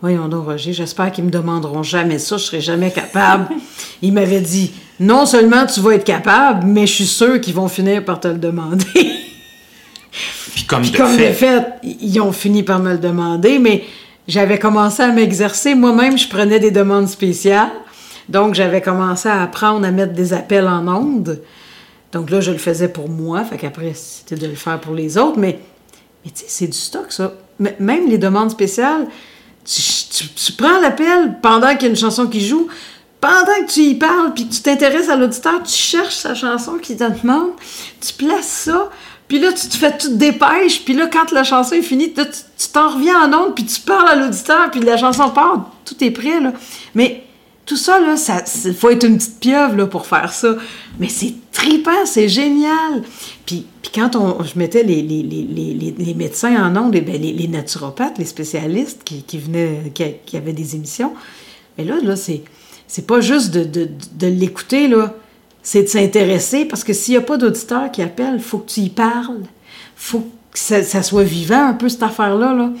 voyons 0.00 0.26
donc, 0.28 0.46
Roger, 0.46 0.72
j'espère 0.72 1.12
qu'ils 1.12 1.24
me 1.24 1.30
demanderont 1.30 1.82
jamais 1.82 2.18
ça, 2.18 2.38
je 2.38 2.44
serai 2.44 2.60
jamais 2.62 2.90
capable. 2.90 3.48
Il 4.02 4.14
m'avait 4.14 4.40
dit, 4.40 4.72
non 4.98 5.26
seulement 5.26 5.66
tu 5.66 5.80
vas 5.80 5.96
être 5.96 6.04
capable, 6.04 6.66
mais 6.66 6.86
je 6.86 6.94
suis 6.94 7.06
sûr 7.06 7.40
qu'ils 7.40 7.54
vont 7.54 7.68
finir 7.68 8.04
par 8.04 8.20
te 8.20 8.28
le 8.28 8.38
demander. 8.38 8.86
Puis 10.54 10.64
comme, 10.64 10.82
de, 10.82 10.88
fait. 10.88 11.32
fait, 11.32 11.64
ils 11.82 12.20
ont 12.20 12.32
fini 12.32 12.62
par 12.62 12.80
me 12.80 12.92
le 12.92 12.98
demander, 12.98 13.58
mais 13.58 13.84
j'avais 14.26 14.58
commencé 14.58 15.02
à 15.02 15.12
m'exercer. 15.12 15.74
Moi-même, 15.74 16.18
je 16.18 16.28
prenais 16.28 16.58
des 16.58 16.70
demandes 16.70 17.06
spéciales. 17.06 17.70
Donc, 18.30 18.54
j'avais 18.54 18.80
commencé 18.80 19.28
à 19.28 19.42
apprendre 19.42 19.84
à 19.86 19.90
mettre 19.90 20.12
des 20.12 20.32
appels 20.32 20.66
en 20.66 20.86
ondes. 20.88 21.40
Donc 22.12 22.30
là, 22.30 22.40
je 22.40 22.50
le 22.50 22.58
faisais 22.58 22.88
pour 22.88 23.08
moi. 23.08 23.44
Fait 23.44 23.56
qu'après, 23.56 23.92
c'était 23.94 24.36
de 24.36 24.46
le 24.46 24.54
faire 24.54 24.80
pour 24.80 24.94
les 24.94 25.18
autres. 25.18 25.38
Mais, 25.38 25.58
mais 26.24 26.30
tu 26.30 26.40
sais, 26.40 26.46
c'est 26.48 26.66
du 26.66 26.78
stock, 26.78 27.12
ça. 27.12 27.32
même 27.58 28.08
les 28.08 28.18
demandes 28.18 28.50
spéciales, 28.50 29.06
tu, 29.64 30.52
prends 30.52 30.80
l'appel 30.80 31.38
pendant 31.42 31.72
qu'il 31.72 31.82
y 31.82 31.86
a 31.86 31.88
une 31.90 31.96
chanson 31.96 32.26
qui 32.26 32.46
joue. 32.46 32.68
Pendant 33.20 33.66
que 33.66 33.70
tu 33.70 33.80
y 33.80 33.94
parles, 33.94 34.32
puis 34.34 34.48
que 34.48 34.54
tu 34.54 34.62
t'intéresses 34.62 35.10
à 35.10 35.16
l'auditeur, 35.16 35.62
tu 35.62 35.74
cherches 35.74 36.16
sa 36.16 36.34
chanson 36.34 36.78
qui 36.80 36.96
te 36.96 37.04
demande, 37.04 37.50
tu 38.00 38.14
places 38.14 38.46
ça, 38.64 38.88
puis 39.28 39.38
là, 39.38 39.52
tu 39.52 39.68
te 39.68 39.76
fais, 39.76 39.94
tu 39.96 40.06
te 40.06 40.12
dépêches, 40.14 40.82
puis 40.86 40.94
là, 40.94 41.06
quand 41.06 41.30
la 41.30 41.44
chanson 41.44 41.74
est 41.74 41.82
finie, 41.82 42.14
tu 42.14 42.22
t'en 42.72 42.94
reviens 42.94 43.30
en 43.30 43.32
ondes, 43.34 43.54
puis 43.54 43.66
tu 43.66 43.78
parles 43.82 44.08
à 44.08 44.16
l'auditeur, 44.16 44.70
puis 44.70 44.80
la 44.80 44.96
chanson 44.96 45.28
part, 45.28 45.70
tout 45.84 46.02
est 46.02 46.10
prêt, 46.10 46.40
là. 46.40 46.54
Mais 46.94 47.24
tout 47.66 47.76
ça, 47.76 48.00
là, 48.00 48.16
ça, 48.16 48.44
faut 48.44 48.90
être 48.90 49.06
une 49.06 49.16
petite 49.16 49.38
pieuvre 49.38 49.84
pour 49.84 50.06
faire 50.06 50.32
ça. 50.32 50.56
Mais 50.98 51.08
c'est 51.08 51.34
tripant, 51.52 52.04
c'est 52.04 52.28
génial. 52.28 53.02
Puis, 53.46 53.66
quand 53.94 54.10
je 54.44 54.58
mettais 54.58 54.82
les, 54.82 56.14
médecins 56.16 56.64
en 56.64 56.76
ondes, 56.76 56.96
eh 56.96 57.00
les, 57.00 57.48
naturopathes, 57.48 58.18
les 58.18 58.24
spécialistes 58.24 59.04
qui, 59.04 59.38
venaient, 59.38 59.92
qui, 59.94 60.36
avaient 60.36 60.52
des 60.52 60.74
émissions, 60.74 61.12
mais 61.78 61.84
là, 61.84 61.96
là 62.02 62.16
c'est, 62.16 62.42
c'est 62.86 63.06
pas 63.06 63.20
juste 63.20 63.52
de, 63.52 64.26
l'écouter, 64.26 64.88
là. 64.88 65.14
C'est 65.62 65.82
de 65.82 65.88
s'intéresser 65.88 66.64
parce 66.64 66.82
que 66.82 66.94
s'il 66.94 67.12
n'y 67.12 67.18
a 67.18 67.20
pas 67.20 67.36
d'auditeur 67.36 67.92
qui 67.92 68.00
appelle, 68.00 68.40
faut 68.40 68.58
que 68.58 68.70
tu 68.70 68.80
y 68.80 68.88
parles. 68.88 69.42
faut 69.94 70.26
que 70.52 70.58
ça, 70.58 71.02
soit 71.02 71.22
vivant 71.22 71.68
un 71.68 71.74
peu, 71.74 71.90
cette 71.90 72.02
affaire-là. 72.02 72.54
Là. 72.54 72.72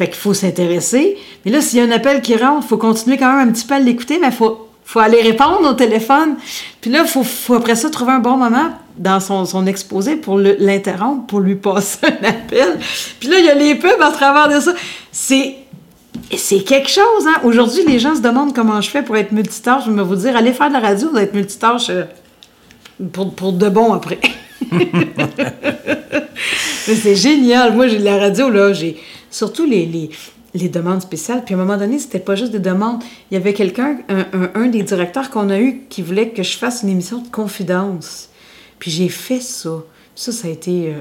Fait 0.00 0.06
qu'il 0.06 0.16
faut 0.16 0.32
s'intéresser. 0.32 1.18
Mais 1.44 1.50
là, 1.50 1.60
s'il 1.60 1.78
y 1.78 1.82
a 1.82 1.84
un 1.84 1.90
appel 1.90 2.22
qui 2.22 2.34
rentre, 2.34 2.64
il 2.64 2.68
faut 2.68 2.78
continuer 2.78 3.18
quand 3.18 3.36
même 3.36 3.50
un 3.50 3.52
petit 3.52 3.66
peu 3.66 3.74
à 3.74 3.78
l'écouter, 3.78 4.18
mais 4.18 4.28
il 4.28 4.32
faut, 4.32 4.70
faut 4.82 4.98
aller 4.98 5.20
répondre 5.20 5.68
au 5.68 5.74
téléphone. 5.74 6.36
Puis 6.80 6.90
là, 6.90 7.00
il 7.02 7.06
faut, 7.06 7.22
faut, 7.22 7.52
après 7.52 7.74
ça 7.74 7.90
trouver 7.90 8.12
un 8.12 8.18
bon 8.18 8.38
moment 8.38 8.70
dans 8.96 9.20
son, 9.20 9.44
son 9.44 9.66
exposé 9.66 10.16
pour 10.16 10.38
l'interrompre, 10.38 11.26
pour 11.26 11.40
lui 11.40 11.56
passer 11.56 11.98
un 12.04 12.26
appel. 12.26 12.78
Puis 13.20 13.28
là, 13.28 13.40
il 13.40 13.44
y 13.44 13.50
a 13.50 13.54
les 13.54 13.74
pubs 13.74 14.00
à 14.00 14.10
travers 14.10 14.48
de 14.48 14.58
ça. 14.58 14.72
C'est 15.12 15.56
c'est 16.34 16.60
quelque 16.60 16.88
chose, 16.88 17.26
hein? 17.26 17.38
Aujourd'hui, 17.44 17.82
les 17.86 17.98
gens 17.98 18.16
se 18.16 18.22
demandent 18.22 18.54
comment 18.54 18.80
je 18.80 18.88
fais 18.88 19.02
pour 19.02 19.18
être 19.18 19.32
multitâche. 19.32 19.82
Je 19.84 19.90
vais 19.90 20.02
vous 20.02 20.16
dire, 20.16 20.34
allez 20.34 20.54
faire 20.54 20.68
de 20.68 20.72
la 20.72 20.80
radio, 20.80 21.10
vous 21.10 21.18
être 21.18 21.34
multitâche 21.34 21.90
euh, 21.90 22.04
pour, 23.12 23.34
pour 23.34 23.52
de 23.52 23.68
bon 23.68 23.92
après. 23.92 24.18
c'est 26.84 27.16
génial. 27.16 27.74
Moi, 27.74 27.88
j'ai 27.88 27.98
la 27.98 28.16
radio, 28.16 28.48
là, 28.48 28.72
j'ai 28.72 28.96
surtout 29.30 29.66
les, 29.66 29.86
les, 29.86 30.10
les, 30.54 30.68
demandes 30.68 31.02
spéciales. 31.02 31.44
Puis 31.44 31.54
à 31.54 31.58
un 31.58 31.60
moment 31.60 31.78
donné, 31.78 31.98
c'était 31.98 32.18
pas 32.18 32.34
juste 32.34 32.52
des 32.52 32.58
demandes. 32.58 33.02
Il 33.30 33.34
y 33.34 33.36
avait 33.36 33.54
quelqu'un, 33.54 33.98
un, 34.08 34.50
un, 34.54 34.66
des 34.66 34.82
directeurs 34.82 35.30
qu'on 35.30 35.50
a 35.50 35.60
eu, 35.60 35.82
qui 35.88 36.02
voulait 36.02 36.30
que 36.30 36.42
je 36.42 36.56
fasse 36.56 36.82
une 36.82 36.90
émission 36.90 37.18
de 37.18 37.28
confidence. 37.28 38.28
Puis 38.78 38.90
j'ai 38.90 39.08
fait 39.08 39.40
ça. 39.40 39.82
Ça, 40.14 40.32
ça 40.32 40.48
a 40.48 40.50
été 40.50 40.88
euh, 40.88 41.00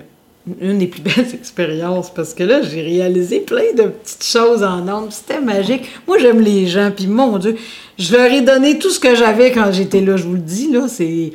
une 0.61 0.77
des 0.79 0.87
plus 0.87 1.01
belles 1.15 1.33
expériences 1.33 2.13
parce 2.13 2.33
que 2.33 2.43
là, 2.43 2.61
j'ai 2.61 2.81
réalisé 2.81 3.39
plein 3.39 3.73
de 3.75 3.83
petites 3.83 4.23
choses 4.23 4.63
en 4.63 4.87
ondes. 4.87 5.11
C'était 5.11 5.41
magique. 5.41 5.89
Moi, 6.07 6.17
j'aime 6.19 6.41
les 6.41 6.67
gens, 6.67 6.91
puis 6.95 7.07
mon 7.07 7.37
Dieu, 7.37 7.57
je 7.97 8.13
leur 8.15 8.31
ai 8.31 8.41
donné 8.41 8.79
tout 8.79 8.89
ce 8.89 8.99
que 8.99 9.15
j'avais 9.15 9.51
quand 9.51 9.71
j'étais 9.71 10.01
là. 10.01 10.17
Je 10.17 10.23
vous 10.23 10.35
le 10.35 10.39
dis, 10.39 10.71
là, 10.71 10.87
c'est... 10.87 11.33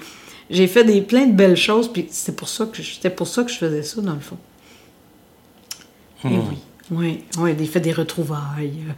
J'ai 0.51 0.67
fait 0.67 0.85
des, 0.85 1.01
plein 1.01 1.27
de 1.27 1.33
belles 1.33 1.57
choses, 1.57 1.91
puis 1.91 2.07
c'était 2.11 2.37
pour 2.37 2.49
ça 2.49 2.67
que 2.67 3.09
pour 3.09 3.27
ça 3.27 3.45
que 3.45 3.51
je 3.51 3.57
faisais 3.57 3.83
ça, 3.83 4.01
dans 4.03 4.13
le 4.13 4.21
fond. 4.21 4.37
Et 6.25 6.29
hmm. 6.29 6.43
oui. 6.51 6.57
Oui, 6.91 7.23
oui, 7.39 7.55
des 7.55 7.67
fait 7.67 7.81
des 7.81 7.93
retrouvailles. 7.93 8.73
Euh, 8.89 8.93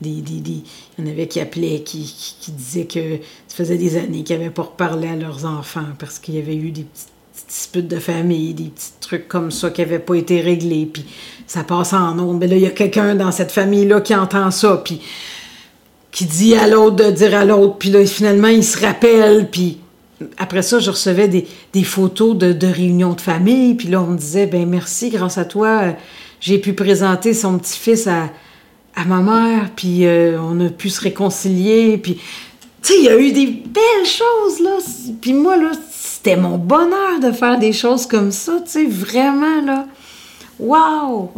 des, 0.00 0.20
des, 0.20 0.40
des, 0.40 0.62
il 0.98 1.04
y 1.04 1.08
en 1.08 1.10
avait 1.10 1.26
qui 1.26 1.40
appelaient, 1.40 1.80
qui, 1.80 2.36
qui, 2.40 2.52
disaient 2.52 2.86
que 2.86 3.18
ça 3.48 3.56
faisait 3.56 3.78
des 3.78 3.96
années 3.96 4.24
qu'ils 4.24 4.38
n'avaient 4.38 4.50
pas 4.50 4.62
reparlé 4.62 5.08
à 5.08 5.16
leurs 5.16 5.44
enfants 5.44 5.86
parce 5.98 6.18
qu'il 6.18 6.34
y 6.34 6.38
avait 6.38 6.56
eu 6.56 6.70
des 6.70 6.82
petites 6.82 7.08
disputes 7.48 7.88
de 7.88 7.98
famille, 7.98 8.54
des 8.54 8.64
petits 8.64 8.92
trucs 9.00 9.28
comme 9.28 9.50
ça 9.50 9.70
qui 9.70 9.80
n'avaient 9.80 9.98
pas 9.98 10.14
été 10.14 10.40
réglés, 10.40 10.88
puis 10.92 11.04
ça 11.46 11.64
passe 11.64 11.92
en 11.92 12.18
ondes. 12.18 12.38
Mais 12.38 12.46
là, 12.46 12.56
il 12.56 12.62
y 12.62 12.66
a 12.66 12.70
quelqu'un 12.70 13.14
dans 13.14 13.32
cette 13.32 13.52
famille-là 13.52 14.00
qui 14.00 14.14
entend 14.14 14.50
ça, 14.50 14.80
puis 14.84 15.00
qui 16.10 16.24
dit 16.24 16.54
à 16.54 16.66
l'autre 16.66 16.96
de 16.96 17.10
dire 17.10 17.34
à 17.34 17.44
l'autre, 17.44 17.76
puis 17.78 17.90
là, 17.90 18.04
finalement, 18.06 18.48
il 18.48 18.64
se 18.64 18.80
rappelle, 18.80 19.50
puis 19.50 19.78
après 20.38 20.62
ça, 20.62 20.78
je 20.78 20.90
recevais 20.90 21.28
des, 21.28 21.46
des 21.74 21.84
photos 21.84 22.36
de, 22.36 22.52
de, 22.52 22.66
réunions 22.66 23.12
de 23.12 23.20
famille, 23.20 23.74
puis 23.74 23.88
là, 23.88 24.00
on 24.00 24.06
me 24.06 24.18
disait, 24.18 24.46
ben 24.46 24.66
merci, 24.66 25.10
grâce 25.10 25.36
à 25.36 25.44
toi, 25.44 25.94
j'ai 26.40 26.58
pu 26.58 26.72
présenter 26.72 27.34
son 27.34 27.58
petit-fils 27.58 28.06
à, 28.06 28.30
à, 28.94 29.04
ma 29.04 29.20
mère, 29.20 29.70
puis 29.74 30.06
euh, 30.06 30.40
on 30.40 30.60
a 30.64 30.68
pu 30.68 30.90
se 30.90 31.00
réconcilier, 31.00 31.98
puis, 31.98 32.14
tu 32.14 32.22
sais, 32.82 32.94
il 32.98 33.04
y 33.04 33.08
a 33.08 33.18
eu 33.18 33.32
des 33.32 33.46
belles 33.46 34.06
choses, 34.06 34.60
là, 34.60 34.78
puis 35.20 35.32
moi, 35.32 35.56
là, 35.56 35.72
c'était 35.90 36.36
mon 36.36 36.58
bonheur 36.58 37.20
de 37.22 37.32
faire 37.32 37.58
des 37.58 37.72
choses 37.72 38.06
comme 38.06 38.32
ça, 38.32 38.60
tu 38.64 38.70
sais, 38.70 38.86
vraiment, 38.86 39.62
là. 39.62 39.86
Waouh! 40.58 41.30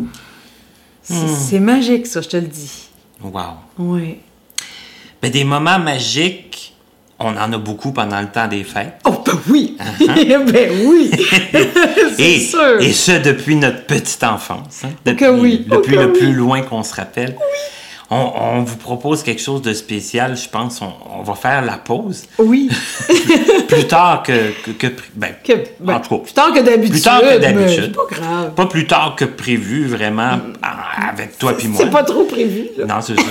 C'est 1.03 1.61
magique, 1.61 2.07
ça, 2.07 2.21
je 2.21 2.29
te 2.29 2.37
le 2.37 2.47
dis. 2.47 2.89
Wow! 3.23 3.55
Oui. 3.79 4.19
Ben, 5.21 5.31
des 5.31 5.45
moments 5.45 5.79
magiques, 5.79 6.48
on 7.21 7.37
en 7.37 7.53
a 7.53 7.59
beaucoup 7.59 7.93
pendant 7.93 8.21
le 8.21 8.29
temps 8.29 8.49
des 8.49 8.65
fêtes. 8.65 8.95
Oh, 9.05 9.23
ben 9.25 9.39
oui! 9.49 9.77
Uh-huh. 9.81 10.45
ben 10.53 10.71
oui! 10.87 11.11
C'est 12.17 12.39
sûr! 12.39 12.81
Et 12.81 12.93
ce, 12.93 13.13
depuis 13.13 13.57
notre 13.57 13.85
petite 13.87 14.23
enfance. 14.25 14.83
Hein? 14.85 14.91
Depuis, 15.05 15.29
oui. 15.29 15.67
depuis 15.69 15.97
le 15.97 16.13
plus 16.13 16.33
loin 16.33 16.63
qu'on 16.63 16.83
se 16.83 16.95
rappelle. 16.95 17.37
Oui 17.37 17.59
on, 18.11 18.63
vous 18.63 18.77
propose 18.77 19.23
quelque 19.23 19.43
chose 19.43 19.61
de 19.61 19.75
spécial, 19.75 20.37
je 20.37 20.49
pense. 20.49 20.81
On, 20.81 21.23
va 21.23 21.35
faire 21.35 21.63
la 21.63 21.77
pause. 21.77 22.25
Oui. 22.39 22.71
plus 23.69 23.87
tard 23.87 24.23
que. 24.23 24.53
que, 24.73 24.87
ben, 25.15 25.35
ben, 25.81 25.95
en 25.95 26.01
tout 26.01 26.17
cas, 26.17 26.23
plus 26.23 26.33
tard 26.33 26.53
que 26.55 26.61
d'habitude. 26.61 26.93
Plus 26.93 27.03
tard 27.03 27.21
que 27.21 27.39
d'habitude. 27.39 27.95
Pas 27.95 28.17
grave. 28.17 28.55
Pas 28.55 28.67
plus 28.67 28.87
tard 28.87 29.15
que 29.17 29.27
prévu, 29.27 29.87
vraiment, 29.87 30.37
mm. 30.37 30.55
avec 31.11 31.37
toi 31.39 31.55
puis 31.57 31.69
moi. 31.69 31.81
C'est 31.85 31.91
pas 31.91 32.05
trop 32.05 32.25
prévu. 32.25 32.69
Non, 32.79 33.01
c'est 33.03 33.17
ça. 33.17 33.27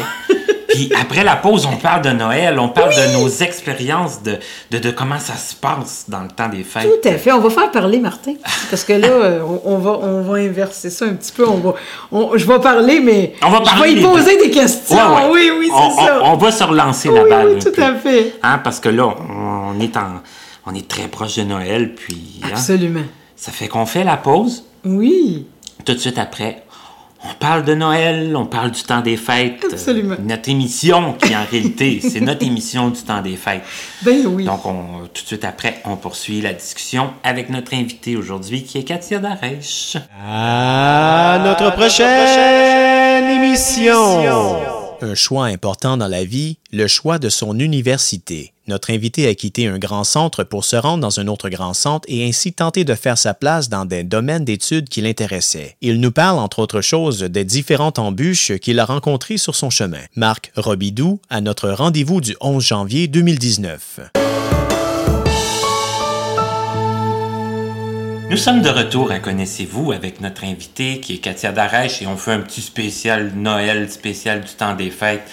Puis 0.68 0.92
après 1.00 1.24
la 1.24 1.36
pause, 1.36 1.66
on 1.66 1.78
parle 1.78 2.02
de 2.02 2.10
Noël, 2.10 2.60
on 2.60 2.70
parle 2.70 2.94
de 2.94 3.14
nos 3.14 3.28
expériences, 3.30 4.22
de, 4.22 4.38
de, 4.72 4.92
comment 4.92 5.20
ça 5.20 5.36
se 5.36 5.56
passe 5.56 6.06
dans 6.08 6.22
le 6.22 6.28
temps 6.28 6.50
des 6.50 6.64
fêtes. 6.64 6.90
Tout 7.02 7.10
à 7.10 7.14
fait. 7.14 7.32
On 7.32 7.40
va 7.40 7.50
faire 7.50 7.72
parler 7.72 8.00
Martin. 8.00 8.34
Parce 8.70 8.84
que 8.84 8.94
là, 8.94 9.08
euh, 9.08 9.42
on, 9.66 9.78
va, 9.78 9.92
on 9.92 10.22
va 10.22 10.38
inverser 10.38 10.90
ça 10.90 11.06
un 11.06 11.14
petit 11.14 11.32
peu. 11.32 11.48
On 11.48 11.58
va, 11.58 12.38
je 12.38 12.46
vais 12.46 12.60
parler, 12.60 13.00
mais 13.00 13.34
on 13.42 13.50
va 13.50 13.64
je 13.64 13.82
vais 13.82 13.92
lui 13.94 14.02
poser 14.02 14.38
des 14.38 14.52
questions. 14.52 14.98
Oui, 15.32 15.52
oui, 15.58 15.70
c'est 15.70 16.06
ça. 16.06 16.20
On, 16.24 16.36
va 16.36 16.52
se 16.52 16.64
relancer 16.64 17.10
la 17.10 17.24
balle. 17.26 17.56
Oui, 17.56 17.60
tout 17.60 17.82
à 17.82 17.96
fait. 17.96 18.36
Hein, 18.44 18.60
parce 18.64 18.80
que 18.80 18.90
là, 18.90 19.16
on 19.30 19.80
est, 19.80 19.96
en, 19.96 20.22
on 20.66 20.74
est 20.74 20.88
très 20.88 21.08
proche 21.08 21.38
de 21.38 21.44
Noël. 21.44 21.96
Puis, 21.96 22.42
hein, 22.44 22.50
Absolument. 22.52 23.04
ça 23.36 23.52
fait 23.52 23.68
qu'on 23.68 23.86
fait 23.86 24.04
la 24.04 24.18
pause. 24.18 24.66
Oui. 24.84 25.46
Tout 25.86 25.94
de 25.94 26.00
suite 26.00 26.18
après, 26.18 26.64
on 27.24 27.34
parle 27.40 27.64
de 27.66 27.74
Noël, 27.74 28.36
on 28.36 28.46
parle 28.46 28.72
du 28.72 28.84
temps 28.84 29.02
des 29.02 29.18
fêtes. 29.18 29.66
Absolument. 29.72 30.16
Notre 30.20 30.50
émission, 30.50 31.14
qui 31.14 31.36
en 31.36 31.46
réalité, 31.50 32.00
c'est 32.08 32.22
notre 32.22 32.46
émission 32.46 32.90
du 32.90 33.02
temps 33.02 33.22
des 33.22 33.36
fêtes. 33.36 33.64
Ben 34.04 34.26
oui. 34.28 34.46
Donc, 34.46 34.66
on, 34.66 35.08
tout 35.14 35.24
de 35.24 35.28
suite 35.28 35.46
après, 35.46 35.82
on 35.86 35.96
poursuit 35.96 36.42
la 36.42 36.54
discussion 36.54 37.12
avec 37.24 37.50
notre 37.50 37.74
invité 37.74 38.16
aujourd'hui, 38.16 38.64
qui 38.64 38.78
est 38.78 38.84
Katia 38.84 39.20
Darèche. 39.20 39.98
À 40.28 41.40
notre 41.44 41.74
prochaine 41.76 43.30
émission 43.30 44.77
un 45.02 45.16
choix 45.16 45.46
important 45.46 45.98
dans 45.98 46.08
la 46.08 46.24
vie, 46.24 46.58
le 46.72 46.88
choix 46.88 47.20
de 47.20 47.30
son 47.30 47.60
université. 47.60 48.54
Notre 48.68 48.92
invité 48.92 49.28
a 49.28 49.36
quitté 49.36 49.68
un 49.68 49.78
grand 49.78 50.04
centre 50.04 50.44
pour 50.44 50.66
se 50.66 50.76
rendre 50.76 51.02
dans 51.02 51.20
un 51.20 51.28
autre 51.28 51.50
grand 51.50 51.74
centre 51.74 52.06
et 52.10 52.28
ainsi 52.28 52.52
tenter 52.52 52.84
de 52.84 52.96
faire 52.96 53.18
sa 53.18 53.34
place 53.34 53.70
dans 53.70 53.86
des 53.86 54.04
domaines 54.04 54.44
d'études 54.44 54.90
qui 54.90 55.02
l'intéressaient. 55.02 55.78
Il 55.82 56.02
nous 56.02 56.12
parle, 56.12 56.40
entre 56.40 56.60
autres 56.60 56.82
choses, 56.82 57.20
des 57.20 57.46
différentes 57.46 58.00
embûches 58.00 58.58
qu'il 58.58 58.80
a 58.80 58.86
rencontrées 58.86 59.38
sur 59.38 59.56
son 59.56 59.70
chemin. 59.70 60.02
Marc 60.16 60.52
Robidou 60.58 61.22
à 61.30 61.40
notre 61.40 61.70
rendez-vous 61.70 62.20
du 62.20 62.36
11 62.42 62.64
janvier 62.64 63.08
2019. 63.08 64.27
Nous 68.30 68.36
sommes 68.36 68.62
de 68.62 68.68
retour 68.68 69.12
à 69.12 69.20
Connaissez-vous 69.20 69.94
avec 69.94 70.20
notre 70.20 70.44
invité 70.44 71.00
qui 71.00 71.14
est 71.14 71.18
Katia 71.20 71.54
Darèche 71.54 72.02
et 72.02 72.08
on 72.08 72.18
fait 72.18 72.34
un 72.34 72.42
petit 72.42 72.62
spécial 72.62 73.32
Noël, 73.36 73.90
spécial 73.90 74.42
du 74.42 74.52
temps 74.52 74.76
des 74.76 74.92
fêtes. 74.92 75.24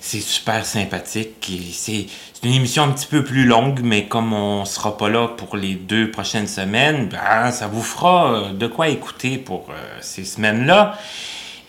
C'est 0.00 0.18
super 0.18 0.66
sympathique 0.66 1.48
c'est 1.72 2.06
une 2.42 2.54
émission 2.54 2.82
un 2.82 2.90
petit 2.90 3.06
peu 3.06 3.22
plus 3.22 3.44
longue, 3.44 3.82
mais 3.84 4.06
comme 4.06 4.32
on 4.32 4.64
sera 4.64 4.96
pas 4.96 5.08
là 5.08 5.28
pour 5.28 5.56
les 5.56 5.74
deux 5.74 6.10
prochaines 6.10 6.48
semaines, 6.48 7.08
ben, 7.08 7.52
ça 7.52 7.68
vous 7.68 7.82
fera 7.82 8.32
euh, 8.32 8.52
de 8.52 8.66
quoi 8.66 8.88
écouter 8.88 9.38
pour 9.38 9.66
euh, 9.70 9.98
ces 10.00 10.24
semaines-là. 10.24 10.98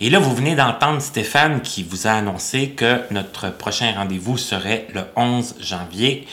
Et 0.02 0.10
là, 0.10 0.18
vous 0.18 0.34
venez 0.34 0.56
d'entendre 0.56 1.00
Stéphane 1.00 1.62
qui 1.62 1.84
vous 1.84 2.08
a 2.08 2.12
annoncé 2.12 2.70
que 2.70 3.02
notre 3.12 3.52
prochain 3.52 3.94
rendez-vous 3.96 4.38
serait 4.38 4.88
le 4.96 5.02
11 5.16 5.58
janvier, 5.60 6.26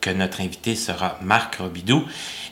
que 0.00 0.10
notre 0.10 0.40
invité 0.40 0.74
sera 0.74 1.18
Marc 1.22 1.56
Robidou. 1.56 2.04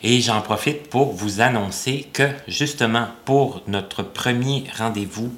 Et 0.03 0.21
j'en 0.21 0.41
profite 0.41 0.89
pour 0.89 1.13
vous 1.13 1.41
annoncer 1.41 2.07
que 2.13 2.29
justement 2.47 3.09
pour 3.25 3.63
notre 3.67 4.03
premier 4.03 4.65
rendez-vous 4.77 5.33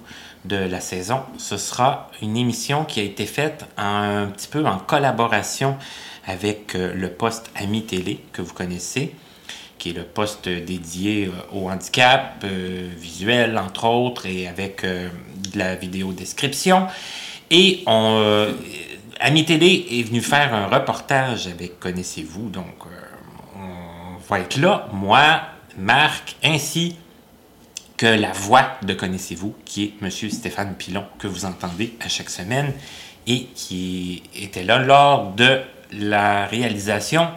de 0.45 0.57
la 0.57 0.81
saison, 0.81 1.21
ce 1.39 1.57
sera 1.57 2.11
une 2.23 2.37
émission 2.37 2.85
qui 2.85 3.01
a 3.01 3.03
été 3.03 3.27
faite 3.27 3.67
un 3.77 4.27
petit 4.27 4.49
peu 4.49 4.65
en 4.67 4.79
collaboration 4.79 5.77
avec 6.27 6.75
euh, 6.75 6.95
le 6.95 7.11
poste 7.11 7.51
Ami 7.55 7.85
Télé 7.85 8.21
que 8.33 8.41
vous 8.43 8.55
connaissez, 8.55 9.15
qui 9.79 9.91
est 9.91 9.95
le 9.95 10.05
poste 10.05 10.49
dédié 10.49 11.27
euh, 11.27 11.57
au 11.57 11.71
handicap 11.71 12.43
euh, 12.45 12.89
visuel 12.97 13.59
entre 13.59 13.85
autres 13.85 14.27
et 14.27 14.47
avec 14.47 14.85
de 14.85 15.59
la 15.59 15.75
vidéo 15.75 16.13
description. 16.13 16.87
Et 17.51 17.83
on, 17.87 18.49
Ami 19.23 19.45
Télé 19.45 19.87
est 19.91 20.03
venu 20.03 20.23
faire 20.23 20.55
un 20.55 20.67
reportage 20.67 21.47
avec 21.47 21.79
Connaissez-vous, 21.79 22.49
donc 22.49 22.87
va 24.31 24.41
être 24.41 24.59
là, 24.59 24.89
moi, 24.93 25.43
Marc, 25.77 26.37
ainsi 26.43 26.97
que 27.97 28.07
la 28.07 28.33
voix 28.33 28.79
de 28.83 28.95
Connaissez-vous, 28.95 29.55
qui 29.65 29.85
est 29.85 29.93
M. 30.03 30.11
Stéphane 30.31 30.75
Pilon, 30.75 31.05
que 31.19 31.27
vous 31.27 31.45
entendez 31.45 31.97
à 32.01 32.09
chaque 32.09 32.31
semaine 32.31 32.73
et 33.27 33.45
qui 33.55 34.23
était 34.35 34.65
là 34.65 34.79
lors 34.79 35.33
de 35.33 35.61
la 35.93 36.47
réalisation 36.47 37.29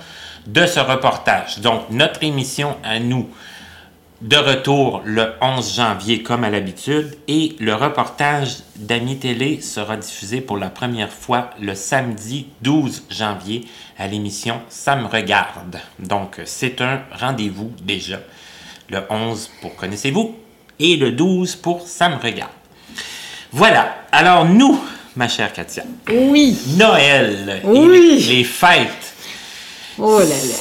de 0.47 0.65
ce 0.65 0.79
reportage. 0.79 1.59
Donc, 1.59 1.89
notre 1.89 2.23
émission 2.23 2.77
à 2.83 2.99
nous, 2.99 3.29
de 4.21 4.37
retour 4.37 5.01
le 5.03 5.33
11 5.41 5.75
janvier 5.75 6.23
comme 6.23 6.43
à 6.43 6.49
l'habitude 6.49 7.17
et 7.27 7.55
le 7.59 7.75
reportage 7.75 8.57
d'Ami 8.77 9.17
Télé 9.17 9.59
sera 9.61 9.97
diffusé 9.97 10.39
pour 10.39 10.57
la 10.57 10.69
première 10.69 11.11
fois 11.11 11.49
le 11.59 11.75
samedi 11.75 12.47
12 12.61 13.03
janvier 13.09 13.65
à 13.97 14.07
l'émission 14.07 14.61
Ça 14.69 14.95
me 14.95 15.07
regarde. 15.07 15.79
Donc 15.99 16.39
c'est 16.45 16.79
un 16.81 17.01
rendez-vous 17.19 17.71
déjà. 17.81 18.19
Le 18.89 19.01
11 19.09 19.49
pour 19.61 19.75
Connaissez-vous 19.75 20.35
et 20.79 20.95
le 20.95 21.11
12 21.11 21.57
pour 21.57 21.85
Ça 21.87 22.09
me 22.09 22.15
regarde. 22.15 22.51
Voilà. 23.51 23.95
Alors 24.11 24.45
nous, 24.45 24.79
ma 25.15 25.27
chère 25.27 25.51
Katia. 25.51 25.83
Oui. 26.09 26.57
Noël. 26.77 27.61
Oui. 27.65 28.25
les 28.29 28.43
fêtes. 28.43 29.13
Oh 29.97 30.19
là 30.19 30.25
là. 30.25 30.55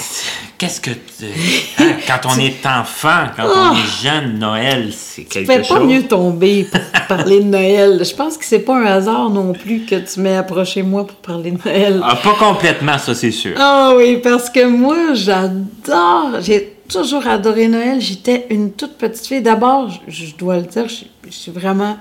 Qu'est-ce 0.62 0.80
que 0.80 0.90
tu... 0.90 1.24
hein, 1.78 1.96
quand 2.06 2.20
on 2.28 2.38
est 2.38 2.64
enfant, 2.64 3.26
quand 3.36 3.46
on 3.46 3.74
est 3.74 4.02
jeune, 4.02 4.38
Noël, 4.38 4.92
c'est 4.96 5.24
quelque 5.24 5.50
Fais 5.50 5.64
chose. 5.64 5.76
pas 5.76 5.84
mieux 5.84 6.04
tomber 6.04 6.64
pour 6.70 6.80
parler 7.08 7.40
de 7.40 7.46
Noël. 7.46 8.04
Je 8.04 8.14
pense 8.14 8.38
que 8.38 8.44
c'est 8.44 8.60
pas 8.60 8.76
un 8.76 8.84
hasard 8.84 9.28
non 9.30 9.52
plus 9.54 9.80
que 9.80 9.96
tu 9.96 10.20
m'aies 10.20 10.36
approché 10.36 10.82
moi 10.82 11.04
pour 11.04 11.16
parler 11.16 11.50
de 11.50 11.58
Noël. 11.64 12.00
Ah, 12.04 12.14
pas 12.14 12.34
complètement, 12.38 12.96
ça 12.98 13.12
c'est 13.12 13.32
sûr. 13.32 13.56
Ah 13.58 13.92
oui, 13.96 14.18
parce 14.22 14.50
que 14.50 14.64
moi, 14.64 15.14
j'adore. 15.14 16.40
J'ai 16.40 16.76
toujours 16.88 17.26
adoré 17.26 17.66
Noël. 17.66 18.00
J'étais 18.00 18.46
une 18.50 18.70
toute 18.72 18.96
petite 18.98 19.26
fille. 19.26 19.42
D'abord, 19.42 19.90
je, 20.06 20.26
je 20.26 20.36
dois 20.36 20.58
le 20.58 20.62
dire, 20.62 20.88
je, 20.88 21.04
je 21.26 21.32
suis 21.34 21.50
vraiment 21.50 21.96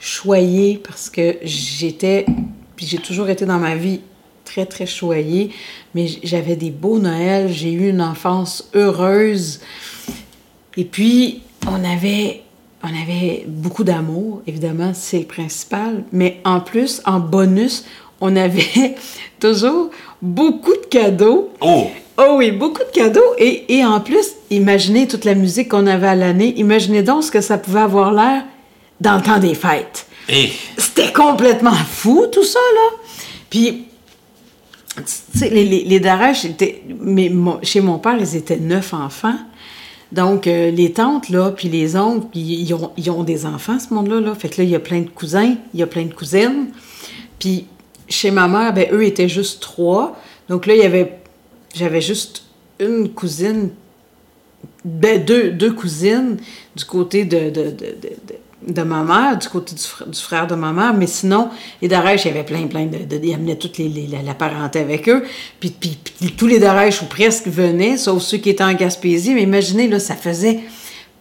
choyée 0.00 0.82
parce 0.84 1.08
que 1.08 1.36
j'étais, 1.42 2.26
puis 2.74 2.84
j'ai 2.86 2.98
toujours 2.98 3.28
été 3.28 3.46
dans 3.46 3.58
ma 3.58 3.76
vie 3.76 4.00
très, 4.46 4.64
très 4.64 4.86
choyée, 4.86 5.50
mais 5.94 6.06
j'avais 6.22 6.56
des 6.56 6.70
beaux 6.70 6.98
Noëls. 6.98 7.52
J'ai 7.52 7.72
eu 7.72 7.90
une 7.90 8.00
enfance 8.00 8.70
heureuse. 8.74 9.60
Et 10.78 10.84
puis, 10.84 11.42
on 11.66 11.84
avait, 11.84 12.42
on 12.82 12.88
avait 12.88 13.44
beaucoup 13.46 13.84
d'amour, 13.84 14.42
évidemment, 14.46 14.92
c'est 14.94 15.18
le 15.18 15.24
principal, 15.26 16.04
mais 16.12 16.40
en 16.44 16.60
plus, 16.60 17.02
en 17.04 17.20
bonus, 17.20 17.84
on 18.20 18.34
avait 18.36 18.94
toujours 19.40 19.90
beaucoup 20.22 20.72
de 20.74 20.86
cadeaux. 20.88 21.50
Oh! 21.60 21.88
Oh 22.18 22.36
oui, 22.36 22.50
beaucoup 22.50 22.82
de 22.82 22.98
cadeaux. 22.98 23.34
Et, 23.36 23.76
et 23.76 23.84
en 23.84 24.00
plus, 24.00 24.36
imaginez 24.48 25.06
toute 25.06 25.26
la 25.26 25.34
musique 25.34 25.68
qu'on 25.68 25.86
avait 25.86 26.06
à 26.06 26.14
l'année. 26.14 26.54
Imaginez 26.56 27.02
donc 27.02 27.24
ce 27.24 27.30
que 27.30 27.42
ça 27.42 27.58
pouvait 27.58 27.80
avoir 27.80 28.10
l'air 28.10 28.42
dans 29.02 29.16
le 29.16 29.22
temps 29.22 29.38
des 29.38 29.54
fêtes. 29.54 30.06
Et 30.30 30.50
C'était 30.78 31.12
complètement 31.12 31.74
fou, 31.74 32.26
tout 32.32 32.42
ça, 32.42 32.58
là. 32.74 32.96
Puis, 33.50 33.84
les, 35.40 35.64
les, 35.64 35.84
les 35.84 36.46
étaient- 36.46 36.82
mais 37.00 37.30
chez 37.62 37.80
mon 37.80 37.98
père, 37.98 38.16
ils 38.18 38.36
étaient 38.36 38.58
neuf 38.58 38.94
enfants. 38.94 39.36
Donc, 40.12 40.46
euh, 40.46 40.70
les 40.70 40.92
tantes, 40.92 41.28
là, 41.30 41.50
puis 41.50 41.68
les 41.68 41.96
oncles, 41.96 42.28
ils 42.38 42.72
ont, 42.74 42.92
ils 42.96 43.10
ont 43.10 43.24
des 43.24 43.44
enfants, 43.44 43.78
ce 43.78 43.92
monde-là, 43.92 44.20
là. 44.20 44.34
Fait 44.34 44.48
que 44.48 44.58
là, 44.58 44.64
il 44.64 44.70
y 44.70 44.76
a 44.76 44.80
plein 44.80 45.00
de 45.00 45.08
cousins, 45.08 45.56
il 45.74 45.80
y 45.80 45.82
a 45.82 45.86
plein 45.86 46.04
de 46.04 46.14
cousines. 46.14 46.68
Puis, 47.38 47.66
chez 48.08 48.30
ma 48.30 48.46
mère, 48.46 48.72
ben, 48.72 48.86
eux 48.92 49.04
étaient 49.04 49.28
juste 49.28 49.60
trois. 49.60 50.16
Donc 50.48 50.66
là, 50.66 50.74
il 50.74 50.80
y 50.80 50.84
avait... 50.86 51.18
J'avais 51.74 52.00
juste 52.00 52.44
une 52.78 53.10
cousine 53.10 53.70
ben, 54.84 55.22
deux, 55.22 55.50
deux 55.50 55.72
cousines 55.72 56.36
du 56.74 56.84
côté 56.84 57.24
de, 57.24 57.50
de- 58.66 58.82
ma 58.82 59.02
mère, 59.02 59.38
du 59.38 59.48
côté 59.48 59.74
du, 59.74 59.80
fr- 59.82 60.08
du 60.10 60.20
frère 60.20 60.46
de 60.46 60.54
ma 60.54 60.72
mère, 60.72 60.94
mais 60.94 61.06
sinon, 61.06 61.48
les 61.82 61.88
Darèches, 61.88 62.24
il 62.24 62.28
y 62.28 62.30
avait 62.32 62.44
plein, 62.44 62.66
plein 62.66 62.86
de... 62.86 62.98
de 62.98 63.20
ils 63.24 63.34
amenaient 63.34 63.56
toute 63.56 63.78
les, 63.78 63.88
les- 63.88 64.06
la, 64.06 64.22
la 64.22 64.34
parenté 64.34 64.80
avec 64.80 65.08
eux, 65.08 65.24
puis, 65.60 65.70
puis, 65.70 65.96
puis 66.20 66.32
tous 66.32 66.46
les 66.46 66.58
Darèches, 66.58 67.02
ou 67.02 67.06
presque, 67.06 67.46
venaient, 67.46 67.96
sauf 67.96 68.22
ceux 68.22 68.38
qui 68.38 68.50
étaient 68.50 68.64
en 68.64 68.74
Gaspésie, 68.74 69.34
mais 69.34 69.42
imaginez, 69.42 69.88
là, 69.88 69.98
ça 70.00 70.14
faisait 70.14 70.60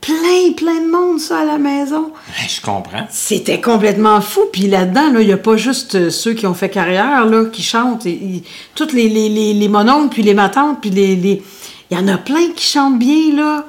plein, 0.02 0.52
plein 0.56 0.82
de 0.86 0.92
monde, 0.92 1.20
ça, 1.20 1.40
à 1.40 1.46
la 1.46 1.58
maison. 1.58 2.12
je 2.48 2.62
comprends. 2.62 3.08
C'était 3.10 3.60
complètement 3.60 4.22
fou. 4.22 4.42
Puis 4.54 4.68
là-dedans, 4.68 5.12
là, 5.12 5.22
il 5.22 5.26
n'y 5.28 5.34
a 5.34 5.38
pas 5.38 5.58
juste 5.58 5.96
euh, 5.96 6.10
ceux 6.12 6.34
qui 6.34 6.46
ont 6.46 6.54
fait 6.54 6.70
carrière 6.70 7.26
là, 7.26 7.46
qui 7.46 7.64
chantent. 7.64 8.06
Et- 8.06 8.44
toutes 8.76 8.94
les, 8.94 9.10
les, 9.10 9.30
les, 9.30 9.54
les 9.56 9.68
mononcles, 9.68 10.10
puis 10.10 10.22
les 10.22 10.36
matantes, 10.36 10.80
puis 10.80 10.92
les... 10.92 11.16
les- 11.16 11.42
Il 11.90 11.98
y 11.98 12.00
en 12.00 12.08
a 12.08 12.18
plein 12.20 12.52
qui 12.56 12.66
chantent 12.66 13.00
bien, 13.00 13.34
là. 13.36 13.66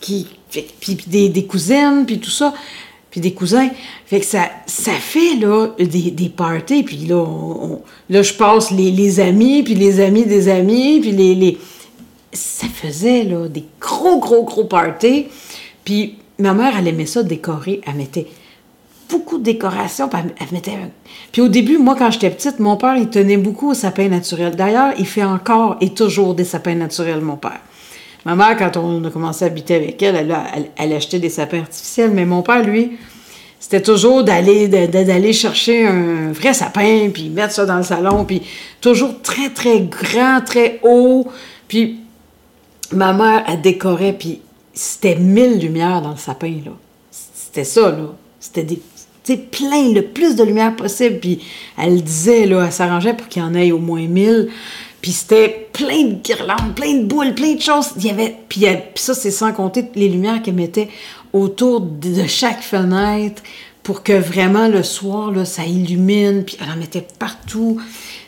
Qui, 0.00 0.28
puis, 0.50 0.64
puis 0.80 0.96
des, 1.08 1.28
des 1.28 1.44
cousines, 1.44 2.04
puis 2.06 2.20
tout 2.20 2.30
ça. 2.30 2.54
Puis 3.14 3.20
des 3.20 3.32
cousins. 3.32 3.68
Fait 4.06 4.18
que 4.18 4.26
ça, 4.26 4.48
fait, 4.66 5.36
là, 5.36 5.68
des, 5.78 6.32
parties. 6.36 6.82
Puis 6.82 7.06
là, 7.06 7.22
je 8.10 8.32
passe 8.32 8.72
les, 8.72 8.90
les 8.90 9.20
amis, 9.20 9.62
puis 9.62 9.76
les 9.76 10.00
amis 10.00 10.24
des 10.24 10.48
amis, 10.48 10.98
puis 11.00 11.12
les... 11.12 11.36
les 11.36 11.58
ça 12.32 12.66
faisait 12.66 13.22
là, 13.22 13.46
des 13.46 13.62
gros, 13.80 14.18
gros, 14.18 14.42
gros 14.42 14.64
parties. 14.64 15.26
Puis 15.84 16.16
ma 16.40 16.54
mère, 16.54 16.74
elle 16.76 16.88
aimait 16.88 17.06
ça 17.06 17.22
décorer. 17.22 17.82
Elle 17.86 17.94
mettait 17.94 18.26
beaucoup 19.08 19.38
de 19.38 19.44
décorations. 19.44 20.08
Puis, 20.08 20.58
puis 21.30 21.40
au 21.40 21.46
début, 21.46 21.78
moi, 21.78 21.94
quand 21.96 22.10
j'étais 22.10 22.30
petite, 22.30 22.58
mon 22.58 22.76
père, 22.76 22.96
il 22.96 23.10
tenait 23.10 23.36
beaucoup 23.36 23.70
aux 23.70 23.74
sapins 23.74 24.08
naturels. 24.08 24.56
D'ailleurs, 24.56 24.92
il 24.98 25.06
fait 25.06 25.22
encore 25.22 25.76
et 25.80 25.90
toujours 25.90 26.34
des 26.34 26.42
sapins 26.44 26.74
naturels, 26.74 27.20
mon 27.20 27.36
père. 27.36 27.60
Ma 28.24 28.34
mère, 28.34 28.56
quand 28.56 28.76
on 28.76 29.04
a 29.04 29.10
commencé 29.10 29.44
à 29.44 29.48
habiter 29.48 29.74
avec 29.74 30.02
elle, 30.02 30.16
elle, 30.16 30.36
elle, 30.54 30.70
elle 30.76 30.92
achetait 30.94 31.18
des 31.18 31.28
sapins 31.28 31.60
artificiels. 31.60 32.10
Mais 32.10 32.24
mon 32.24 32.42
père, 32.42 32.62
lui, 32.64 32.92
c'était 33.60 33.82
toujours 33.82 34.24
d'aller 34.24 34.68
d'aller 34.68 35.32
chercher 35.32 35.86
un 35.86 36.32
vrai 36.32 36.54
sapin, 36.54 37.10
puis 37.12 37.28
mettre 37.28 37.52
ça 37.52 37.66
dans 37.66 37.76
le 37.76 37.82
salon, 37.82 38.24
puis 38.24 38.42
toujours 38.80 39.20
très, 39.22 39.50
très 39.50 39.80
grand, 39.80 40.40
très 40.44 40.80
haut. 40.82 41.26
Puis 41.68 42.00
ma 42.92 43.12
mère, 43.12 43.44
elle 43.48 43.60
décorait, 43.60 44.12
puis 44.12 44.40
c'était 44.72 45.16
mille 45.16 45.58
lumières 45.58 46.02
dans 46.02 46.10
le 46.10 46.16
sapin, 46.16 46.54
là. 46.64 46.72
C'était 47.10 47.64
ça, 47.64 47.90
là. 47.90 48.14
C'était 48.40 48.64
des... 48.64 48.80
Plein, 49.26 49.90
le 49.94 50.02
plus 50.02 50.36
de 50.36 50.44
lumière 50.44 50.76
possible. 50.76 51.18
Puis 51.18 51.40
elle 51.78 52.02
disait, 52.02 52.44
là, 52.44 52.64
elle 52.66 52.72
s'arrangeait 52.72 53.14
pour 53.14 53.26
qu'il 53.26 53.40
y 53.40 53.44
en 53.44 53.54
ait 53.54 53.72
au 53.72 53.78
moins 53.78 54.06
mille. 54.06 54.50
Puis 55.04 55.12
c'était 55.12 55.68
plein 55.70 56.04
de 56.04 56.14
guirlandes, 56.14 56.74
plein 56.74 56.94
de 56.94 57.04
boules, 57.04 57.34
plein 57.34 57.56
de 57.56 57.60
choses. 57.60 57.90
Il 57.98 58.06
y 58.06 58.08
avait... 58.08 58.36
Puis, 58.48 58.64
ça, 58.94 59.12
c'est 59.12 59.30
sans 59.30 59.52
compter 59.52 59.84
les 59.96 60.08
lumières 60.08 60.40
qu'elle 60.40 60.54
mettait 60.54 60.88
autour 61.34 61.82
de 61.82 62.26
chaque 62.26 62.62
fenêtre 62.62 63.42
pour 63.82 64.02
que 64.02 64.14
vraiment 64.14 64.66
le 64.66 64.82
soir, 64.82 65.30
là, 65.30 65.44
ça 65.44 65.66
illumine. 65.66 66.42
Puis 66.42 66.56
elle 66.58 66.70
en 66.70 66.76
mettait 66.76 67.06
partout. 67.18 67.78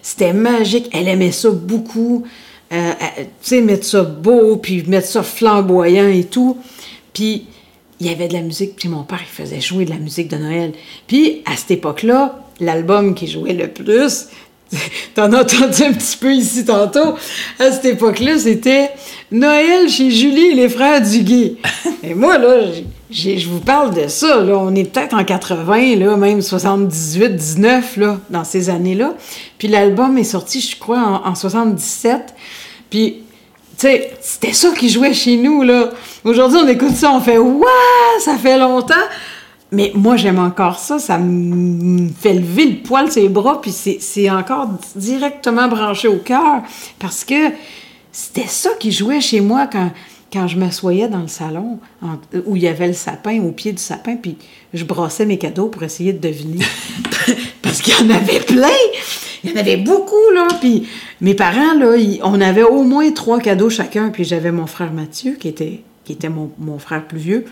C'était 0.03 0.35
magique. 0.35 0.90
Elle 0.93 1.09
aimait 1.09 1.32
ça 1.32 1.48
beaucoup. 1.48 2.27
Euh, 2.70 2.93
tu 3.16 3.24
sais, 3.40 3.62
mettre 3.62 3.86
ça 3.86 4.03
beau, 4.03 4.59
puis 4.59 4.85
mettre 4.86 5.09
ça 5.09 5.23
flamboyant 5.23 6.09
et 6.09 6.24
tout. 6.24 6.59
Puis 7.15 7.47
il 8.01 8.07
y 8.07 8.11
avait 8.11 8.28
de 8.28 8.35
la 8.35 8.43
musique, 8.43 8.77
puis 8.77 8.90
mon 8.90 9.05
père, 9.05 9.23
il 9.23 9.44
faisait 9.44 9.62
jouer 9.62 9.86
de 9.86 9.90
la 9.93 9.97
musique 9.97 10.28
de 10.28 10.36
Noël. 10.36 10.73
Puis 11.07 11.40
à 11.47 11.57
cette 11.57 11.70
époque-là, 11.70 12.47
l'album 12.61 13.15
qui 13.15 13.27
jouait 13.28 13.55
le 13.55 13.69
plus, 13.69 14.27
t'en 15.14 15.32
as 15.32 15.43
entendu 15.43 15.82
un 15.84 15.93
petit 15.93 16.16
peu 16.16 16.32
ici 16.32 16.64
tantôt, 16.64 17.14
à 17.59 17.70
cette 17.70 17.84
époque-là, 17.84 18.38
c'était 18.38 18.90
Noël 19.30 19.88
chez 19.88 20.10
Julie 20.10 20.47
et 20.47 20.55
les 20.55 20.68
frères 20.68 21.01
Duguay. 21.01 21.56
et 22.02 22.14
moi, 22.14 22.38
là, 22.38 22.56
je 23.10 23.48
vous 23.48 23.60
parle 23.60 23.94
de 23.94 24.09
ça, 24.09 24.43
là, 24.43 24.59
on 24.59 24.74
est 24.74 24.84
peut-être 24.84 25.14
en 25.14 25.24
80, 25.24 25.97
là, 25.97 26.16
même 26.16 26.43
78, 26.43 27.36
19, 27.36 27.97
là, 27.98 28.18
dans 28.30 28.44
ces 28.44 28.70
années-là. 28.70 29.14
Puis 29.59 29.68
l'album 29.68 30.18
est 30.18 30.24
sorti, 30.24 30.60
je 30.60 30.78
crois, 30.78 31.22
en, 31.24 31.30
en 31.30 31.34
77. 31.34 32.34
Puis 32.90 33.22
tu 33.78 33.88
sais, 33.88 34.10
c'était 34.22 34.55
ça 34.55 34.70
qui 34.70 34.88
jouait 34.88 35.12
chez 35.12 35.36
nous, 35.36 35.62
là. 35.62 35.90
Aujourd'hui, 36.24 36.59
on 36.62 36.66
écoute 36.66 36.94
ça, 36.97 37.12
on 37.12 37.20
fait 37.20 37.36
«Waouh, 37.38 37.62
ça 38.20 38.36
fait 38.36 38.59
longtemps!» 38.59 38.94
Mais 39.72 39.90
moi, 39.94 40.16
j'aime 40.16 40.38
encore 40.38 40.78
ça. 40.78 40.98
Ça 40.98 41.18
me 41.18 42.09
fait 42.09 42.34
lever 42.34 42.66
le 42.66 42.76
poil 42.82 43.10
sur 43.10 43.22
les 43.22 43.28
bras, 43.28 43.60
puis 43.60 43.72
c'est 43.72 44.30
encore 44.30 44.68
directement 44.94 45.68
branché 45.68 46.09
au 46.09 46.18
cœur. 46.18 46.62
Parce 46.98 47.24
que 47.24 47.51
c'était 48.12 48.47
ça 48.47 48.70
qui 48.78 48.93
jouait 48.93 49.20
chez 49.20 49.40
moi 49.40 49.66
quand, 49.66 49.90
quand 50.32 50.47
je 50.47 50.56
m'assoyais 50.56 51.09
dans 51.09 51.20
le 51.20 51.28
salon, 51.28 51.80
où 52.47 52.56
il 52.56 52.62
y 52.62 52.68
avait 52.68 52.86
le 52.86 52.93
sapin, 52.93 53.43
au 53.43 53.51
pied 53.51 53.72
du 53.72 53.82
sapin, 53.82 54.16
puis 54.16 54.36
je 54.72 54.84
brassais 54.84 55.26
mes 55.26 55.38
cadeaux 55.38 55.66
pour 55.66 55.82
essayer 55.82 56.12
de 56.12 56.18
deviner. 56.18 56.64
Parce 57.62 57.82
qu'il 57.82 57.94
y 57.94 58.10
en 58.10 58.14
avait 58.14 58.40
plein! 58.40 58.68
Il 59.44 59.51
y 59.51 59.52
en 59.52 59.60
avait 59.60 59.76
beaucoup, 59.76 60.30
là. 60.34 60.48
Puis 60.60 60.88
mes 61.20 61.34
parents, 61.34 61.74
là, 61.74 61.97
on 62.22 62.40
avait 62.40 62.64
au 62.64 62.82
moins 62.82 63.10
trois 63.12 63.38
cadeaux 63.38 63.70
chacun. 63.70 64.10
Puis 64.10 64.24
j'avais 64.24 64.51
mon 64.51 64.66
frère 64.66 64.93
Mathieu, 64.93 65.36
qui 65.38 65.48
était, 65.48 65.82
qui 66.05 66.12
était 66.12 66.30
mon 66.30 66.78
frère 66.78 67.06
plus 67.06 67.18
vieux. 67.18 67.44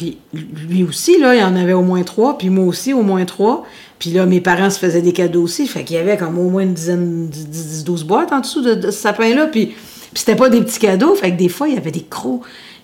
Puis 0.00 0.16
lui 0.32 0.82
aussi, 0.82 1.18
là, 1.18 1.34
il 1.34 1.42
en 1.44 1.54
avait 1.56 1.74
au 1.74 1.82
moins 1.82 2.02
trois. 2.04 2.38
Puis 2.38 2.48
moi 2.48 2.64
aussi, 2.64 2.94
au 2.94 3.02
moins 3.02 3.26
trois. 3.26 3.66
Puis 3.98 4.08
là, 4.08 4.24
mes 4.24 4.40
parents 4.40 4.70
se 4.70 4.78
faisaient 4.78 5.02
des 5.02 5.12
cadeaux 5.12 5.42
aussi. 5.42 5.66
Fait 5.66 5.84
qu'il 5.84 5.96
y 5.96 5.98
avait 5.98 6.16
comme 6.16 6.38
au 6.38 6.48
moins 6.48 6.62
une 6.62 6.72
dizaine, 6.72 7.28
10, 7.28 7.84
12 7.84 8.04
boîtes 8.04 8.32
en 8.32 8.40
dessous 8.40 8.62
de, 8.62 8.72
de 8.72 8.90
ce 8.90 8.98
sapin-là. 8.98 9.48
Puis, 9.48 9.66
puis 9.66 9.76
c'était 10.14 10.36
pas 10.36 10.48
des 10.48 10.62
petits 10.62 10.78
cadeaux. 10.78 11.14
Fait 11.16 11.32
que 11.32 11.36
des 11.36 11.50
fois, 11.50 11.68
il 11.68 11.74
y 11.74 11.76
avait 11.76 11.90
des 11.90 12.06
gros, 12.10 12.40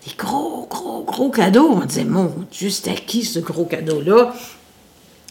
des 0.07 0.13
gros, 0.19 0.67
gros, 0.69 1.05
gros 1.05 1.31
cadeaux. 1.31 1.71
On 1.83 1.87
disait, 1.87 2.05
mon 2.05 2.31
Dieu, 2.53 2.69
c'était 2.69 2.91
à 2.91 2.97
qui 2.97 3.25
ce 3.25 3.39
gros 3.39 3.65
cadeau-là? 3.65 4.35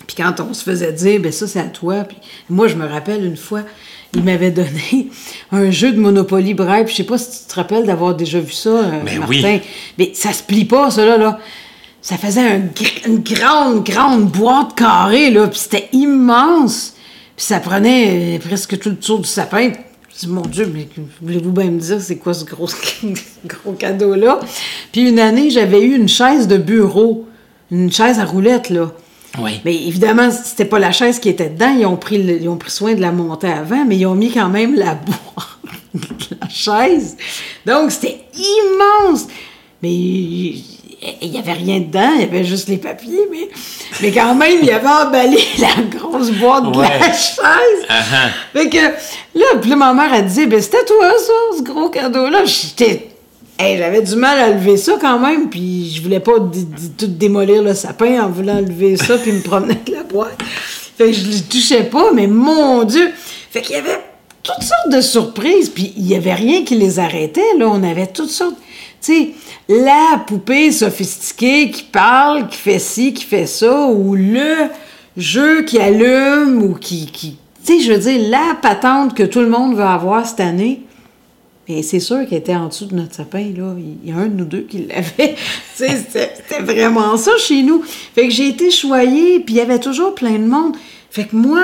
Puis 0.07 0.15
quand 0.17 0.39
on 0.39 0.55
se 0.55 0.63
faisait 0.63 0.91
dire, 0.91 1.21
ben 1.21 1.31
ça, 1.31 1.45
c'est 1.45 1.59
à 1.59 1.65
toi. 1.65 1.97
Puis 2.03 2.17
moi, 2.49 2.67
je 2.67 2.73
me 2.77 2.87
rappelle 2.87 3.23
une 3.23 3.37
fois, 3.37 3.61
il 4.15 4.23
m'avait 4.23 4.49
donné 4.49 5.09
un 5.51 5.69
jeu 5.69 5.91
de 5.91 5.99
Monopoly 5.99 6.55
bref. 6.55 6.89
Je 6.89 6.95
sais 6.95 7.03
pas 7.03 7.19
si 7.19 7.43
tu 7.43 7.45
te 7.47 7.53
rappelles 7.53 7.85
d'avoir 7.85 8.15
déjà 8.15 8.39
vu 8.39 8.53
ça, 8.53 8.69
euh, 8.69 9.03
Ben 9.05 9.19
Martin. 9.19 9.27
oui. 9.27 9.61
Mais 9.99 10.11
ça 10.15 10.33
se 10.33 10.41
plie 10.41 10.65
pas, 10.65 10.89
ça, 10.89 11.05
là. 11.05 11.17
là. 11.17 11.39
Ça 12.07 12.17
faisait 12.17 12.41
un 12.41 12.59
gr- 12.59 13.07
une 13.07 13.23
grande, 13.23 13.83
grande 13.83 14.25
boîte 14.29 14.75
carrée, 14.75 15.31
là. 15.31 15.47
Puis 15.47 15.57
c'était 15.59 15.89
immense. 15.91 16.93
Puis 17.35 17.45
ça 17.47 17.59
prenait 17.59 18.35
euh, 18.35 18.39
presque 18.39 18.77
tout 18.77 18.89
le 18.89 18.95
tour 18.97 19.17
du 19.19 19.27
sapin. 19.27 19.71
Je 20.13 20.19
dis, 20.19 20.27
mon 20.27 20.43
Dieu, 20.43 20.71
mais 20.71 20.87
voulez-vous 21.19 21.51
bien 21.51 21.71
me 21.71 21.79
dire 21.79 21.99
c'est 21.99 22.17
quoi 22.17 22.35
ce 22.35 22.45
gros, 22.45 22.69
gros 23.47 23.71
cadeau-là? 23.73 24.39
Puis 24.91 25.09
une 25.09 25.17
année, 25.17 25.49
j'avais 25.49 25.81
eu 25.81 25.95
une 25.95 26.07
chaise 26.07 26.47
de 26.47 26.57
bureau. 26.57 27.25
Une 27.71 27.91
chaise 27.91 28.19
à 28.19 28.25
roulettes, 28.25 28.69
là. 28.69 28.91
Oui. 29.39 29.59
Mais 29.65 29.75
évidemment, 29.75 30.29
c'était 30.29 30.65
pas 30.65 30.77
la 30.77 30.91
chaise 30.91 31.17
qui 31.17 31.29
était 31.29 31.49
dedans. 31.49 31.75
Ils 31.77 31.87
ont 31.87 31.97
pris, 31.97 32.21
le- 32.21 32.39
ils 32.39 32.47
ont 32.49 32.57
pris 32.57 32.69
soin 32.69 32.93
de 32.93 33.01
la 33.01 33.11
monter 33.11 33.47
avant, 33.47 33.83
mais 33.83 33.97
ils 33.97 34.05
ont 34.05 34.13
mis 34.15 34.31
quand 34.31 34.49
même 34.49 34.75
la 34.75 34.93
boîte 35.05 35.47
de 35.95 36.37
la 36.39 36.49
chaise 36.49 37.17
Donc, 37.65 37.89
c'était 37.91 38.21
immense. 38.37 39.25
Mais 39.81 40.53
il 41.21 41.31
n'y 41.31 41.37
avait 41.37 41.53
rien 41.53 41.79
dedans, 41.79 42.11
il 42.15 42.21
y 42.21 42.23
avait 42.23 42.43
juste 42.43 42.67
les 42.67 42.77
papiers, 42.77 43.27
mais, 43.31 43.49
mais 44.01 44.11
quand 44.11 44.35
même, 44.35 44.59
il 44.61 44.69
avait 44.71 44.87
emballé 44.87 45.37
la 45.59 45.83
grosse 45.97 46.31
boîte 46.31 46.71
de 46.71 46.81
la 46.81 46.99
chaise. 47.11 47.85
Uh-huh. 47.89 48.29
Fait 48.53 48.69
que 48.69 48.77
là, 48.77 49.45
puis 49.61 49.75
ma 49.75 49.93
mère, 49.93 50.13
a 50.13 50.21
dit, 50.21 50.45
ben 50.45 50.61
c'était 50.61 50.83
toi, 50.85 51.11
ça, 51.17 51.57
ce 51.57 51.63
gros 51.63 51.89
cadeau-là. 51.89 52.45
J'étais. 52.45 53.09
j'avais 53.59 54.01
du 54.01 54.15
mal 54.15 54.39
à 54.39 54.49
lever 54.49 54.77
ça 54.77 54.93
quand 54.99 55.19
même, 55.19 55.49
puis 55.49 55.91
je 55.95 56.01
voulais 56.01 56.19
pas 56.19 56.33
tout 56.97 57.07
démolir 57.07 57.61
le 57.61 57.73
sapin 57.73 58.23
en 58.23 58.29
voulant 58.29 58.59
lever 58.59 58.97
ça 58.97 59.17
puis 59.17 59.31
me 59.31 59.41
promener 59.41 59.73
avec 59.73 59.89
la 59.89 60.03
boîte. 60.03 60.37
Fait 60.97 61.07
que 61.07 61.13
je 61.13 61.27
ne 61.27 61.39
touchais 61.49 61.83
pas, 61.83 62.11
mais 62.13 62.27
mon 62.27 62.83
Dieu! 62.83 63.11
Fait 63.51 63.61
qu'il 63.61 63.75
y 63.75 63.79
avait 63.79 63.99
toutes 64.43 64.63
sortes 64.63 64.89
de 64.91 65.01
surprises, 65.01 65.69
puis 65.69 65.93
il 65.97 66.03
n'y 66.03 66.15
avait 66.15 66.33
rien 66.33 66.63
qui 66.63 66.75
les 66.75 66.99
arrêtait, 66.99 67.55
là. 67.57 67.67
On 67.67 67.83
avait 67.83 68.07
toutes 68.07 68.29
sortes. 68.29 68.55
La 69.67 70.23
poupée 70.25 70.71
sophistiquée 70.71 71.71
qui 71.71 71.83
parle, 71.83 72.47
qui 72.47 72.57
fait 72.57 72.79
ci, 72.79 73.13
qui 73.13 73.23
fait 73.23 73.45
ça, 73.45 73.87
ou 73.87 74.15
le 74.15 74.69
jeu 75.17 75.63
qui 75.63 75.79
allume, 75.79 76.61
ou 76.63 76.73
qui. 76.73 77.05
qui 77.07 77.37
tu 77.65 77.79
sais, 77.79 77.83
je 77.83 77.93
veux 77.93 77.99
dire, 77.99 78.29
la 78.29 78.55
patente 78.61 79.15
que 79.15 79.23
tout 79.23 79.39
le 79.39 79.49
monde 79.49 79.75
veut 79.75 79.81
avoir 79.81 80.27
cette 80.27 80.39
année. 80.39 80.81
Mais 81.67 81.81
c'est 81.81 81.99
sûr 81.99 82.27
qu'elle 82.27 82.37
était 82.37 82.55
en 82.55 82.67
dessous 82.67 82.85
de 82.85 82.95
notre 82.95 83.15
sapin, 83.15 83.39
là. 83.39 83.73
Il 83.77 84.07
y 84.07 84.13
a 84.13 84.17
un 84.17 84.27
de 84.27 84.35
nous 84.35 84.45
deux 84.45 84.61
qui 84.61 84.85
l'avait. 84.85 85.35
c'était 85.73 86.61
vraiment 86.61 87.17
ça 87.17 87.31
chez 87.39 87.63
nous. 87.63 87.81
Fait 87.83 88.27
que 88.27 88.33
j'ai 88.33 88.49
été 88.49 88.69
choyée, 88.69 89.39
puis 89.39 89.55
il 89.55 89.57
y 89.57 89.61
avait 89.61 89.79
toujours 89.79 90.13
plein 90.13 90.37
de 90.37 90.45
monde. 90.45 90.75
Fait 91.09 91.25
que 91.25 91.35
moi, 91.35 91.63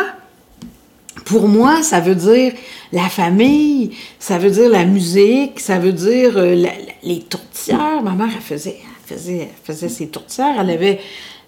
pour 1.26 1.48
moi, 1.48 1.84
ça 1.84 2.00
veut 2.00 2.16
dire 2.16 2.54
la 2.92 3.10
famille, 3.10 3.92
ça 4.20 4.38
veut 4.38 4.50
dire 4.50 4.70
la 4.70 4.86
musique, 4.86 5.60
ça 5.60 5.80
veut 5.80 5.94
dire 5.94 6.38
euh, 6.38 6.66
les 7.04 7.20
tourtières. 7.20 8.02
Ma 8.04 8.12
mère, 8.12 8.42
faisait, 8.42 8.78
faisait, 9.06 9.50
faisait 9.64 9.90
ses 9.90 10.08
tourtières. 10.08 10.56
Elle 10.60 10.70
avait 10.70 11.00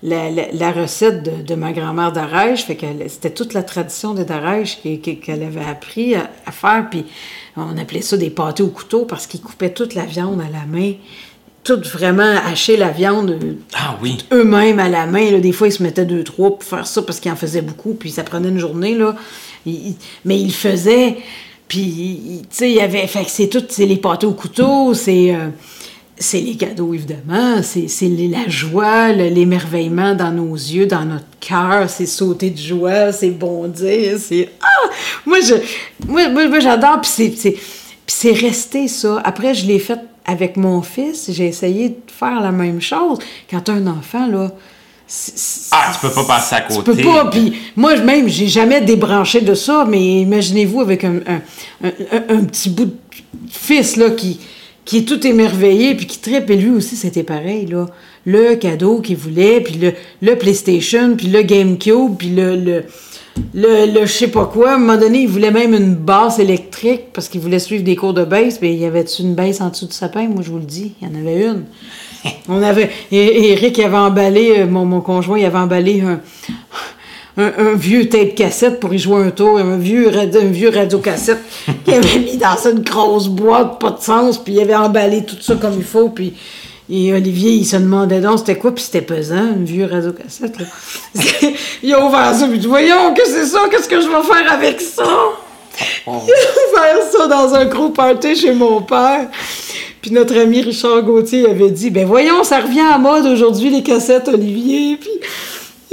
la, 0.03 0.71
recette 0.71 1.45
de, 1.45 1.55
ma 1.55 1.71
grand-mère 1.71 2.11
d'Arèche, 2.11 2.65
fait 2.65 2.75
que 2.75 2.85
c'était 3.07 3.29
toute 3.29 3.53
la 3.53 3.63
tradition 3.63 4.13
des 4.13 4.25
d'Arèche 4.25 4.79
qu'elle 4.81 5.43
avait 5.43 5.63
appris 5.63 6.15
à, 6.15 6.51
faire. 6.51 6.87
Puis 6.89 7.05
on 7.55 7.77
appelait 7.77 8.01
ça 8.01 8.17
des 8.17 8.29
pâtés 8.29 8.63
au 8.63 8.67
couteau 8.67 9.05
parce 9.05 9.27
qu'ils 9.27 9.41
coupaient 9.41 9.73
toute 9.73 9.95
la 9.95 10.05
viande 10.05 10.41
à 10.41 10.49
la 10.51 10.65
main 10.65 10.93
tout 11.63 11.81
vraiment 11.93 12.35
hacher 12.45 12.75
la 12.77 12.89
viande 12.89 13.39
ah, 13.73 13.97
oui. 14.01 14.17
eux-mêmes 14.31 14.79
à 14.79 14.89
la 14.89 15.05
main. 15.05 15.31
Là. 15.31 15.39
Des 15.39 15.51
fois, 15.51 15.67
ils 15.67 15.71
se 15.71 15.81
mettaient 15.81 16.05
deux, 16.05 16.23
trois 16.23 16.51
pour 16.51 16.63
faire 16.63 16.85
ça 16.85 17.01
parce 17.01 17.19
qu'ils 17.19 17.31
en 17.31 17.35
faisaient 17.35 17.61
beaucoup, 17.61 17.93
puis 17.93 18.11
ça 18.11 18.23
prenait 18.23 18.49
une 18.49 18.59
journée. 18.59 18.95
Là. 18.95 19.15
mais 19.65 20.39
ils 20.39 20.47
le 20.47 20.53
faisaient. 20.53 21.17
Puis, 21.67 22.41
tu 22.41 22.47
sais, 22.51 22.69
il 22.69 22.75
y 22.75 22.81
avait. 22.81 23.07
Fait 23.07 23.23
que 23.23 23.31
c'est 23.31 23.47
tout, 23.47 23.63
c'est 23.69 23.85
les 23.85 23.97
pâtés 23.97 24.27
au 24.27 24.33
couteau, 24.33 24.93
c'est. 24.93 25.33
Euh, 25.33 25.49
c'est 26.15 26.39
les 26.39 26.55
cadeaux, 26.55 26.93
évidemment. 26.93 27.61
C'est 27.63 27.87
la 28.07 28.47
joie, 28.47 29.11
l'émerveillement 29.11 30.13
dans 30.13 30.31
nos 30.31 30.53
yeux, 30.53 30.85
dans 30.85 31.03
notre 31.03 31.25
cœur. 31.39 31.89
C'est 31.89 32.05
sauter 32.05 32.51
de 32.51 32.57
joie, 32.57 33.11
c'est 33.11 33.31
bondir. 33.31 34.17
C'est. 34.19 34.49
Ah! 34.61 34.89
Moi, 35.25 35.39
je, 35.41 35.55
moi, 36.07 36.29
moi, 36.29 36.59
j'adore. 36.59 37.01
Puis 37.01 37.57
c'est 38.05 38.31
resté 38.31 38.87
ça. 38.87 39.21
Après, 39.23 39.53
je 39.53 39.65
l'ai 39.65 39.79
fait 39.79 39.99
avec 40.25 40.57
mon 40.57 40.81
fils. 40.81 41.31
J'ai 41.31 41.47
essayé 41.47 41.89
de 41.89 41.95
faire 42.07 42.39
la 42.39 42.51
même 42.51 42.81
chose. 42.81 43.19
Quand 43.49 43.61
tu 43.61 43.71
as 43.71 43.75
un 43.75 43.87
enfant, 43.87 44.27
là. 44.27 44.51
Ah, 45.71 45.91
tu 45.93 45.99
peux 46.07 46.13
pas 46.13 46.23
passer 46.23 46.55
à 46.55 46.61
côté. 46.61 46.91
Tu 46.91 46.97
peux 46.97 47.03
pas. 47.03 47.25
Puis 47.25 47.53
moi, 47.75 47.95
même, 47.97 48.27
j'ai 48.27 48.47
jamais 48.47 48.81
débranché 48.81 49.41
de 49.41 49.53
ça, 49.53 49.85
mais 49.87 50.21
imaginez-vous 50.21 50.81
avec 50.81 51.03
un, 51.03 51.19
un, 51.81 52.43
petit 52.45 52.69
bout 52.69 52.85
de 52.85 52.95
fils, 53.51 53.97
là, 53.97 54.09
qui, 54.11 54.39
qui 54.85 54.99
est 54.99 55.07
tout 55.07 55.25
émerveillé, 55.27 55.95
puis 55.95 56.07
qui 56.07 56.19
tripe. 56.19 56.49
Et 56.49 56.55
lui 56.55 56.71
aussi, 56.71 56.95
c'était 56.95 57.23
pareil, 57.23 57.65
là. 57.67 57.87
Le 58.25 58.55
cadeau 58.55 59.01
qu'il 59.01 59.17
voulait, 59.17 59.59
puis 59.59 59.75
le, 59.75 59.93
le 60.21 60.37
PlayStation, 60.37 61.15
puis 61.17 61.27
le 61.27 61.41
GameCube, 61.41 62.15
puis 62.17 62.29
le, 62.29 62.55
le, 62.55 62.85
le, 63.53 64.05
je 64.05 64.11
sais 64.11 64.27
pas 64.27 64.45
quoi. 64.45 64.71
À 64.71 64.75
un 64.75 64.77
moment 64.77 64.97
donné, 64.97 65.21
il 65.21 65.27
voulait 65.27 65.51
même 65.51 65.73
une 65.73 65.95
basse 65.95 66.39
électrique 66.39 67.13
parce 67.13 67.27
qu'il 67.27 67.41
voulait 67.41 67.59
suivre 67.59 67.83
des 67.83 67.95
cours 67.95 68.13
de 68.13 68.23
baisse. 68.23 68.59
Mais 68.61 68.73
il 68.73 68.79
y 68.79 68.85
avait 68.85 69.01
une 69.01 69.35
baisse 69.35 69.61
en 69.61 69.69
dessous 69.69 69.87
du 69.87 69.93
sapin? 69.93 70.27
Moi, 70.27 70.43
je 70.43 70.51
vous 70.51 70.59
le 70.59 70.65
dis, 70.65 70.93
il 71.01 71.07
y 71.07 71.11
en 71.11 71.15
avait 71.15 71.45
une. 71.45 71.63
On 72.47 72.61
avait. 72.61 72.89
Eric 73.11 73.79
avait 73.79 73.97
emballé, 73.97 74.59
euh, 74.59 74.67
mon, 74.67 74.85
mon 74.85 75.01
conjoint, 75.01 75.39
il 75.39 75.45
avait 75.45 75.57
emballé 75.57 76.01
un. 76.01 76.19
Un, 77.35 77.73
vieux 77.73 78.09
tape 78.09 78.35
cassette 78.35 78.79
pour 78.79 78.93
y 78.93 78.99
jouer 78.99 79.23
un 79.23 79.31
tour, 79.31 79.57
un 79.57 79.75
vieux, 79.77 80.15
un 80.15 80.45
vieux 80.51 80.69
radio 80.69 80.99
cassette 80.99 81.39
qu'il 81.83 81.95
avait 81.95 82.19
mis 82.19 82.37
dans 82.37 82.55
une 82.71 82.81
grosse 82.81 83.27
boîte, 83.27 83.79
pas 83.79 83.89
de 83.89 83.99
sens, 83.99 84.37
puis 84.37 84.53
il 84.53 84.59
avait 84.59 84.75
emballé 84.75 85.25
tout 85.25 85.37
ça 85.41 85.55
comme 85.55 85.73
il 85.75 85.83
faut, 85.83 86.09
puis 86.09 86.35
et 86.89 87.13
Olivier, 87.13 87.51
il 87.51 87.65
se 87.65 87.77
demandait 87.77 88.19
donc 88.19 88.39
c'était 88.39 88.57
quoi, 88.57 88.73
puis 88.73 88.83
c'était 88.83 89.01
pesant, 89.01 89.35
un 89.35 89.63
vieux 89.63 89.85
radio-cassette. 89.85 90.57
il 91.83 91.93
a 91.93 92.05
ouvert 92.05 92.33
ça, 92.35 92.47
puis 92.47 92.59
dit 92.59 92.67
Voyons, 92.67 93.13
que 93.13 93.25
c'est 93.25 93.45
ça, 93.45 93.59
qu'est-ce 93.71 93.87
que 93.87 94.01
je 94.01 94.07
vais 94.07 94.23
faire 94.23 94.51
avec 94.51 94.81
ça? 94.81 95.03
Oh. 96.05 96.11
Il 96.27 96.33
a 96.33 96.69
ouvert 96.69 97.11
ça 97.11 97.27
dans 97.27 97.55
un 97.55 97.65
gros 97.65 97.89
party 97.89 98.35
chez 98.35 98.53
mon 98.53 98.81
père. 98.81 99.29
Puis 100.01 100.11
notre 100.11 100.37
ami 100.37 100.61
Richard 100.61 101.03
Gauthier 101.03 101.49
avait 101.49 101.71
dit 101.71 101.89
Ben 101.89 102.05
voyons, 102.05 102.43
ça 102.43 102.59
revient 102.59 102.81
à 102.81 102.97
mode 102.97 103.25
aujourd'hui, 103.25 103.69
les 103.69 103.81
cassettes, 103.81 104.27
Olivier. 104.27 104.97
Puis 104.97 105.11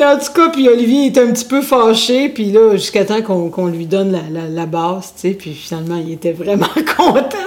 en 0.04 0.18
tout 0.18 0.32
cas, 0.34 0.48
puis 0.48 0.68
Olivier 0.68 1.06
était 1.06 1.20
un 1.20 1.30
petit 1.30 1.44
peu 1.44 1.62
fâché, 1.62 2.28
puis 2.30 2.50
là, 2.50 2.72
jusqu'à 2.72 3.04
temps 3.04 3.22
qu'on 3.22 3.66
lui 3.66 3.86
donne 3.86 4.12
la, 4.12 4.48
la, 4.48 4.66
base, 4.66 5.12
tu 5.14 5.28
sais, 5.28 5.34
puis 5.34 5.52
finalement, 5.52 6.02
il 6.04 6.12
était 6.14 6.32
vraiment 6.32 6.66
content. 6.96 7.38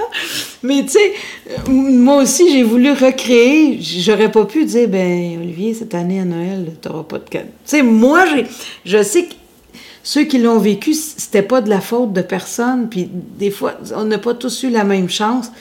Mais 0.63 0.83
tu 0.83 0.91
sais, 0.91 1.13
moi 1.67 2.23
aussi, 2.23 2.51
j'ai 2.51 2.63
voulu 2.63 2.91
recréer. 2.91 3.79
J'aurais 3.81 4.31
pas 4.31 4.45
pu 4.45 4.65
dire, 4.65 4.87
ben 4.87 5.39
Olivier, 5.41 5.73
cette 5.73 5.93
année 5.93 6.19
à 6.21 6.25
Noël, 6.25 6.73
t'auras 6.81 7.03
pas 7.03 7.19
de 7.19 7.29
cadeau. 7.29 7.49
Tu 7.65 7.71
sais, 7.71 7.83
moi, 7.83 8.25
je 8.85 9.03
sais 9.03 9.25
que 9.25 9.33
ceux 10.03 10.23
qui 10.23 10.37
l'ont 10.37 10.59
vécu, 10.59 10.93
c'était 10.93 11.41
pas 11.41 11.61
de 11.61 11.69
la 11.69 11.81
faute 11.81 12.13
de 12.13 12.21
personne, 12.21 12.89
puis 12.89 13.09
des 13.11 13.51
fois, 13.51 13.75
on 13.95 14.05
n'a 14.05 14.17
pas 14.17 14.33
tous 14.33 14.63
eu 14.63 14.69
la 14.69 14.83
même 14.83 15.09
chance. 15.09 15.51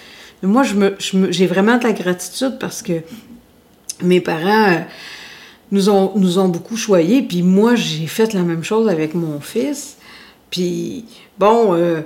Mais 0.43 0.49
moi, 0.49 0.63
je 0.63 0.75
me, 0.75 0.97
j'ai 1.31 1.47
vraiment 1.47 1.79
de 1.79 1.85
la 1.85 1.93
gratitude 1.93 2.57
parce 2.59 2.83
que 2.83 2.95
mes 4.03 4.21
parents... 4.21 4.73
Euh, 4.73 4.79
nous 5.73 5.89
ont, 5.89 6.13
nous 6.15 6.39
ont 6.39 6.49
beaucoup 6.49 6.77
choyés. 6.77 7.23
Puis 7.23 7.43
moi, 7.43 7.75
j'ai 7.75 8.07
fait 8.07 8.33
la 8.35 8.43
même 8.43 8.63
chose 8.63 8.89
avec 8.89 9.15
mon 9.15 9.41
fils. 9.41 9.97
Puis, 10.51 11.07
bon, 11.39 11.75
euh, 11.75 12.03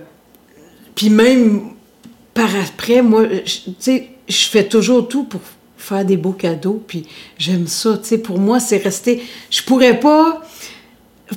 puis 0.95 1.11
même 1.11 1.73
par 2.37 2.51
après, 2.55 3.01
moi, 3.01 3.25
tu 3.27 3.73
sais, 3.79 4.11
je 4.29 4.47
fais 4.49 4.65
toujours 4.65 5.09
tout 5.09 5.25
pour 5.25 5.41
faire 5.79 6.05
des 6.05 6.19
beaux 6.19 6.33
cadeaux. 6.33 6.83
Puis 6.87 7.07
j'aime 7.39 7.67
ça. 7.67 7.97
Tu 7.97 8.09
sais, 8.11 8.19
pour 8.19 8.39
moi, 8.39 8.61
c'est 8.61 8.77
resté. 8.77 9.23
Je 9.51 9.63
pourrais 9.63 9.99
pas 9.99 10.43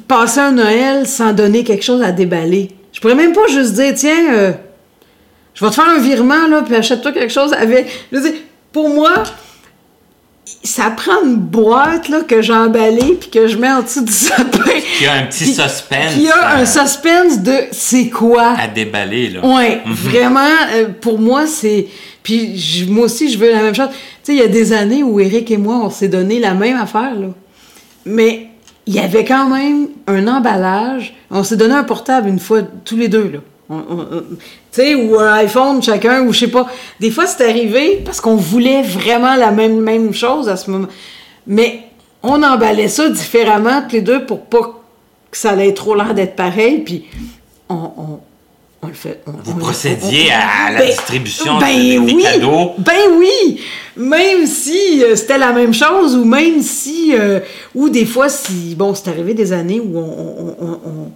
passer 0.07 0.41
un 0.41 0.51
Noël 0.51 1.07
sans 1.07 1.31
donner 1.33 1.63
quelque 1.63 1.83
chose 1.83 2.01
à 2.01 2.11
déballer. 2.11 2.71
Je 2.91 2.99
pourrais 2.99 3.15
même 3.15 3.31
pas 3.31 3.47
juste 3.47 3.73
dire, 3.73 3.93
tiens, 3.95 4.33
euh, 4.33 4.51
je 5.53 5.63
vais 5.63 5.71
te 5.71 5.75
faire 5.75 5.89
un 5.89 5.99
virement, 5.99 6.47
là, 6.47 6.63
puis 6.63 6.75
achète-toi 6.75 7.13
quelque 7.13 7.31
chose 7.31 7.53
avec. 7.53 7.87
Je 8.11 8.17
veux 8.17 8.33
pour 8.73 8.89
moi, 8.89 9.23
ça 10.63 10.91
prend 10.91 11.23
une 11.23 11.37
boîte 11.37 12.09
là, 12.09 12.21
que 12.21 12.41
j'ai 12.41 12.53
emballée 12.53 13.17
puis 13.19 13.29
que 13.29 13.47
je 13.47 13.57
mets 13.57 13.71
en 13.71 13.81
dessous 13.81 14.03
du 14.03 14.11
sapin. 14.11 14.59
Il 14.99 15.05
y 15.05 15.07
a 15.07 15.13
un 15.13 15.23
petit 15.23 15.45
suspense. 15.45 16.13
Il 16.17 16.23
y 16.23 16.29
a 16.29 16.57
un 16.57 16.65
suspense 16.65 17.39
de 17.41 17.53
c'est 17.71 18.09
quoi? 18.09 18.55
À 18.57 18.67
déballer, 18.67 19.29
là. 19.29 19.39
Oui, 19.43 19.77
mhm. 19.85 19.93
vraiment, 19.93 20.39
euh, 20.73 20.89
pour 20.99 21.19
moi, 21.19 21.47
c'est. 21.47 21.87
Puis 22.23 22.85
moi 22.89 23.05
aussi, 23.05 23.31
je 23.31 23.37
veux 23.37 23.51
la 23.51 23.61
même 23.61 23.75
chose. 23.75 23.87
Tu 23.89 23.95
sais, 24.23 24.33
il 24.33 24.39
y 24.39 24.43
a 24.43 24.47
des 24.47 24.73
années 24.73 25.01
où 25.01 25.19
Eric 25.19 25.49
et 25.49 25.57
moi, 25.57 25.75
on 25.83 25.89
s'est 25.89 26.09
donné 26.09 26.39
la 26.39 26.53
même 26.53 26.77
affaire, 26.77 27.15
là. 27.15 27.27
Mais 28.05 28.47
il 28.85 28.95
y 28.95 28.99
avait 28.99 29.23
quand 29.23 29.49
même 29.49 29.87
un 30.07 30.27
emballage. 30.27 31.15
On 31.31 31.43
s'est 31.43 31.57
donné 31.57 31.75
un 31.75 31.83
portable 31.83 32.27
une 32.27 32.39
fois, 32.39 32.61
tous 32.83 32.97
les 32.97 33.07
deux, 33.07 33.29
là. 33.33 33.39
Tu 33.69 33.75
sais, 34.71 34.95
ou 34.95 35.19
un 35.19 35.33
iPhone 35.33 35.81
chacun, 35.83 36.23
ou 36.23 36.33
je 36.33 36.39
sais 36.39 36.47
pas. 36.47 36.67
Des 36.99 37.11
fois, 37.11 37.27
c'est 37.27 37.47
arrivé 37.47 38.01
parce 38.03 38.19
qu'on 38.19 38.35
voulait 38.35 38.81
vraiment 38.81 39.35
la 39.35 39.51
même, 39.51 39.79
même 39.79 40.13
chose 40.13 40.49
à 40.49 40.57
ce 40.57 40.71
moment. 40.71 40.87
Mais 41.45 41.83
on 42.23 42.41
emballait 42.41 42.87
ça 42.87 43.09
différemment, 43.09 43.83
tous 43.87 43.95
les 43.95 44.01
deux, 44.01 44.25
pour 44.25 44.41
pas 44.41 44.81
que 45.29 45.37
ça 45.37 45.51
allait 45.51 45.73
trop 45.75 45.93
l'air 45.93 46.15
d'être 46.15 46.35
pareil. 46.35 46.79
Puis 46.79 47.05
on, 47.69 48.19
on, 48.81 48.87
le 48.87 48.93
fait. 48.93 49.21
Vous 49.27 49.55
procédiez 49.55 50.31
à 50.31 50.71
la 50.71 50.79
ben, 50.79 50.87
distribution 50.87 51.59
ben 51.59 51.67
des, 51.67 51.99
oui, 51.99 52.23
cadeaux. 52.23 52.71
Ben 52.79 52.93
oui! 53.19 53.61
Même 53.97 54.47
si 54.47 55.03
euh, 55.03 55.15
c'était 55.15 55.37
la 55.37 55.51
même 55.51 55.75
chose, 55.75 56.15
ou 56.15 56.25
même 56.25 56.63
si. 56.63 57.13
Euh, 57.13 57.39
ou 57.75 57.89
des 57.89 58.05
fois, 58.05 58.29
si. 58.29 58.73
Bon, 58.75 58.95
c'est 58.95 59.09
arrivé 59.09 59.35
des 59.35 59.53
années 59.53 59.79
où 59.79 59.95
on, 59.99 61.11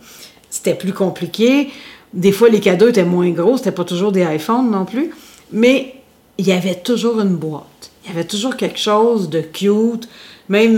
c'était 0.54 0.76
plus 0.76 0.94
compliqué. 0.94 1.72
Des 2.14 2.32
fois, 2.32 2.50
les 2.50 2.60
cadeaux 2.60 2.90
étaient 2.90 3.04
moins 3.04 3.30
gros, 3.32 3.58
c'était 3.58 3.72
pas 3.72 3.84
toujours 3.84 4.12
des 4.12 4.22
iPhones 4.22 4.70
non 4.70 4.86
plus, 4.86 5.12
mais 5.52 5.96
il 6.38 6.48
y 6.48 6.52
avait 6.52 6.76
toujours 6.76 7.20
une 7.20 7.36
boîte. 7.36 7.92
Il 8.04 8.12
y 8.12 8.14
avait 8.14 8.26
toujours 8.26 8.58
quelque 8.58 8.80
chose 8.80 9.30
de 9.30 9.42
cute. 9.42 10.08
Même 10.50 10.76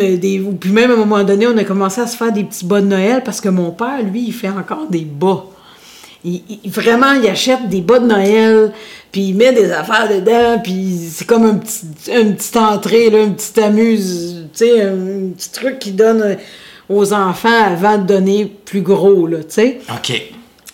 puis 0.60 0.72
même 0.72 0.92
à 0.92 0.94
un 0.94 0.98
moment 0.98 1.24
donné, 1.24 1.48
on 1.48 1.58
a 1.58 1.64
commencé 1.64 2.00
à 2.00 2.08
se 2.08 2.16
faire 2.16 2.32
des 2.32 2.44
petits 2.44 2.66
bas 2.66 2.82
de 2.82 2.86
Noël 2.86 3.24
parce 3.24 3.42
que 3.42 3.50
mon 3.50 3.72
père, 3.72 4.04
lui, 4.04 4.26
il 4.28 4.34
fait 4.34 4.50
encore 4.50 4.88
des 4.90 5.06
bas. 5.06 5.46
Il, 6.24 6.42
vraiment, 6.66 7.14
il 7.14 7.28
achète 7.28 7.70
des 7.70 7.82
bas 7.82 8.00
de 8.00 8.08
Noël, 8.08 8.74
puis 9.12 9.30
il 9.30 9.36
met 9.36 9.54
des 9.54 9.72
affaires 9.72 10.10
dedans, 10.10 10.60
puis 10.64 10.98
c'est 11.12 11.26
comme 11.26 11.46
un 11.46 11.56
petit, 11.56 11.86
une 12.12 12.36
petite 12.36 12.58
entrée, 12.58 13.12
là, 13.12 13.22
une 13.22 13.36
petite 13.36 13.58
amuse, 13.60 14.48
un, 14.62 15.30
petit 15.36 15.52
truc 15.52 15.78
qu'il 15.78 15.96
donne 15.96 16.24
euh, 16.24 16.36
aux 16.90 17.14
enfants 17.14 17.64
avant 17.64 18.00
de 18.00 18.08
donner 18.08 18.52
plus 18.66 18.82
gros, 18.82 19.28
là, 19.28 19.40
tu 19.40 19.46
sais. 19.50 19.80
OK. 19.92 20.20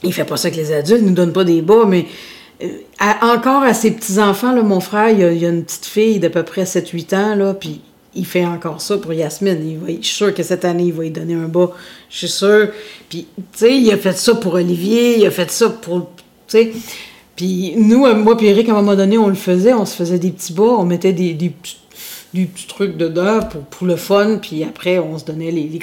Il 0.04 0.14
fait 0.14 0.26
pas 0.26 0.38
ça 0.38 0.48
avec 0.48 0.58
les 0.58 0.72
adultes, 0.72 1.02
il 1.02 1.08
nous 1.08 1.14
donne 1.14 1.34
pas 1.34 1.44
des 1.44 1.62
bas, 1.62 1.86
mais 1.88 2.06
euh, 2.64 2.68
encore 3.22 3.64
à 3.64 3.74
ses 3.74 3.92
petits-enfants, 3.92 4.56
mon 4.64 4.80
frère, 4.80 5.10
il 5.10 5.24
a, 5.24 5.28
a 5.28 5.50
une 5.50 5.64
petite 5.64 5.86
fille 5.86 6.20
d'à 6.20 6.30
peu 6.30 6.44
près 6.44 6.64
7-8 6.64 7.16
ans, 7.16 7.36
là, 7.36 7.54
puis 7.54 7.82
il 8.14 8.26
fait 8.26 8.46
encore 8.46 8.82
ça 8.82 8.98
pour 8.98 9.14
Yasmine. 9.14 9.80
Je 9.88 9.94
suis 10.06 10.16
sûre 10.16 10.34
que 10.34 10.44
cette 10.44 10.66
année, 10.66 10.86
il 10.86 10.94
va 10.94 11.04
lui 11.04 11.12
donner 11.12 11.34
un 11.34 11.48
bas. 11.48 11.72
Je 12.10 12.18
suis 12.18 12.28
sûre. 12.28 12.70
Puis, 13.10 13.28
tu 13.38 13.44
sais, 13.54 13.78
il 13.78 13.92
a 13.92 13.98
fait 13.98 14.18
ça 14.18 14.36
pour 14.36 14.56
Olivier, 14.56 15.20
il 15.20 15.26
a 15.26 15.32
fait 15.32 15.52
ça 15.52 15.70
pour, 15.70 16.12
tu 16.48 16.58
sais... 16.58 16.72
Puis 17.34 17.74
nous, 17.78 18.06
euh, 18.06 18.14
moi 18.14 18.38
puis 18.38 18.48
Eric, 18.48 18.70
à 18.70 18.74
un 18.74 18.76
moment 18.76 18.96
donné, 18.96 19.18
on 19.18 19.30
le 19.30 19.36
faisait, 19.36 19.74
on 19.74 19.86
se 19.86 19.96
faisait 19.96 20.20
des 20.20 20.32
petits 20.32 20.54
bas, 20.54 20.76
on 20.78 20.84
mettait 20.84 21.14
des, 21.14 21.34
petits, 21.34 22.68
trucs 22.68 22.98
dedans 22.98 23.40
pour, 23.72 23.88
le 23.88 23.96
fun, 23.96 24.38
puis 24.40 24.64
après, 24.64 25.00
on 25.00 25.18
se 25.18 25.26
donnait 25.26 25.50
les, 25.50 25.64
les. 25.64 25.80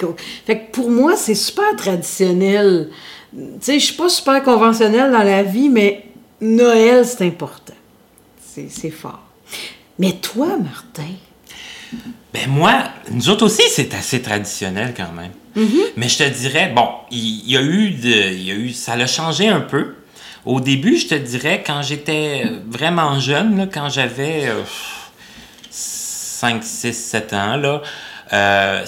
Fait 0.46 0.58
que 0.58 0.72
pour 0.72 0.90
moi, 0.90 1.16
c'est 1.16 1.34
super 1.34 1.74
traditionnel. 1.76 2.90
Tu 3.32 3.40
sais, 3.60 3.78
je 3.78 3.84
suis 3.86 3.94
pas 3.94 4.08
super 4.08 4.42
conventionnelle 4.42 5.12
dans 5.12 5.22
la 5.22 5.42
vie, 5.42 5.68
mais 5.68 6.04
Noël, 6.40 7.04
c'est 7.04 7.26
important. 7.26 7.74
C'est 8.68 8.90
fort. 8.90 9.20
Mais 9.98 10.12
toi, 10.12 10.56
Martin, 10.58 11.12
Ben 12.32 12.48
moi, 12.48 12.84
nous 13.10 13.28
autres 13.28 13.46
aussi, 13.46 13.62
c'est 13.70 13.94
assez 13.94 14.20
traditionnel 14.22 14.94
quand 14.96 15.12
même. 15.12 15.32
Mais 15.96 16.08
je 16.08 16.18
te 16.18 16.28
dirais, 16.28 16.72
bon, 16.74 16.88
il 17.10 17.50
y, 17.50 17.56
a 17.56 17.62
eu 17.62 17.90
de, 17.90 18.08
y 18.08 18.50
a 18.52 18.54
eu, 18.54 18.72
ça 18.72 18.94
l'a 18.94 19.08
changé 19.08 19.48
un 19.48 19.60
peu. 19.60 19.94
Au 20.44 20.60
début, 20.60 20.96
je 20.96 21.08
te 21.08 21.14
dirais, 21.14 21.64
quand 21.66 21.82
j'étais 21.82 22.44
vraiment 22.66 23.18
jeune, 23.18 23.56
là, 23.58 23.66
quand 23.66 23.88
j'avais 23.88 24.46
euh, 24.46 24.62
5, 25.70 26.62
6, 26.62 26.92
7 26.92 27.32
ans, 27.32 27.56
là, 27.56 27.82
euh, 28.32 28.84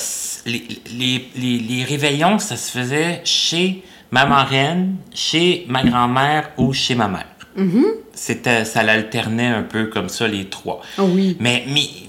les, 0.46 1.28
les, 1.36 1.58
les 1.58 1.84
réveillons, 1.84 2.38
ça 2.38 2.56
se 2.56 2.70
faisait 2.70 3.20
chez 3.24 3.82
ma 4.10 4.26
marraine, 4.26 4.96
chez 5.14 5.64
ma 5.68 5.82
grand-mère 5.82 6.50
ou 6.56 6.72
chez 6.72 6.94
ma 6.94 7.08
mère. 7.08 7.26
C'était, 8.14 8.64
ça 8.64 8.82
l'alternait 8.82 9.46
un 9.46 9.62
peu 9.62 9.86
comme 9.86 10.08
ça, 10.08 10.26
les 10.26 10.46
trois. 10.46 10.80
Ah 10.98 11.04
oui. 11.04 11.36
Mais, 11.40 11.64
mi- 11.68 12.08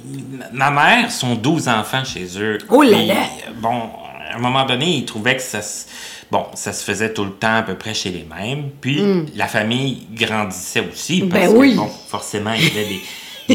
ma 0.54 0.72
mère, 0.72 1.12
sont 1.12 1.36
12 1.36 1.68
enfants 1.68 2.04
chez 2.04 2.28
eux. 2.38 2.58
Oh 2.70 2.82
là 2.84 3.02
là! 3.02 3.24
Bon, 3.62 3.90
à 4.32 4.36
un 4.36 4.40
moment 4.40 4.66
donné, 4.66 4.98
ils 4.98 5.06
trouvaient 5.06 5.36
que 5.36 5.42
ça 5.42 5.62
se, 5.62 5.86
bon, 6.32 6.46
ça 6.54 6.74
se 6.74 6.84
faisait 6.84 7.14
tout 7.14 7.24
le 7.26 7.32
temps 7.32 7.56
à 7.58 7.62
peu 7.64 7.76
près 7.76 7.94
chez 7.94 8.10
les 8.12 8.24
mêmes. 8.26 8.70
Puis 8.82 9.02
la 9.36 9.48
famille 9.48 10.08
grandissait 10.14 10.86
aussi. 10.92 11.22
Parce. 11.22 11.46
Ben 11.46 11.54
que, 11.54 11.58
oui. 11.58 11.76
bon, 11.76 11.88
forcément, 12.08 12.54
il 12.54 12.64
y 12.64 12.68
avait 12.68 12.86
des, 12.88 13.02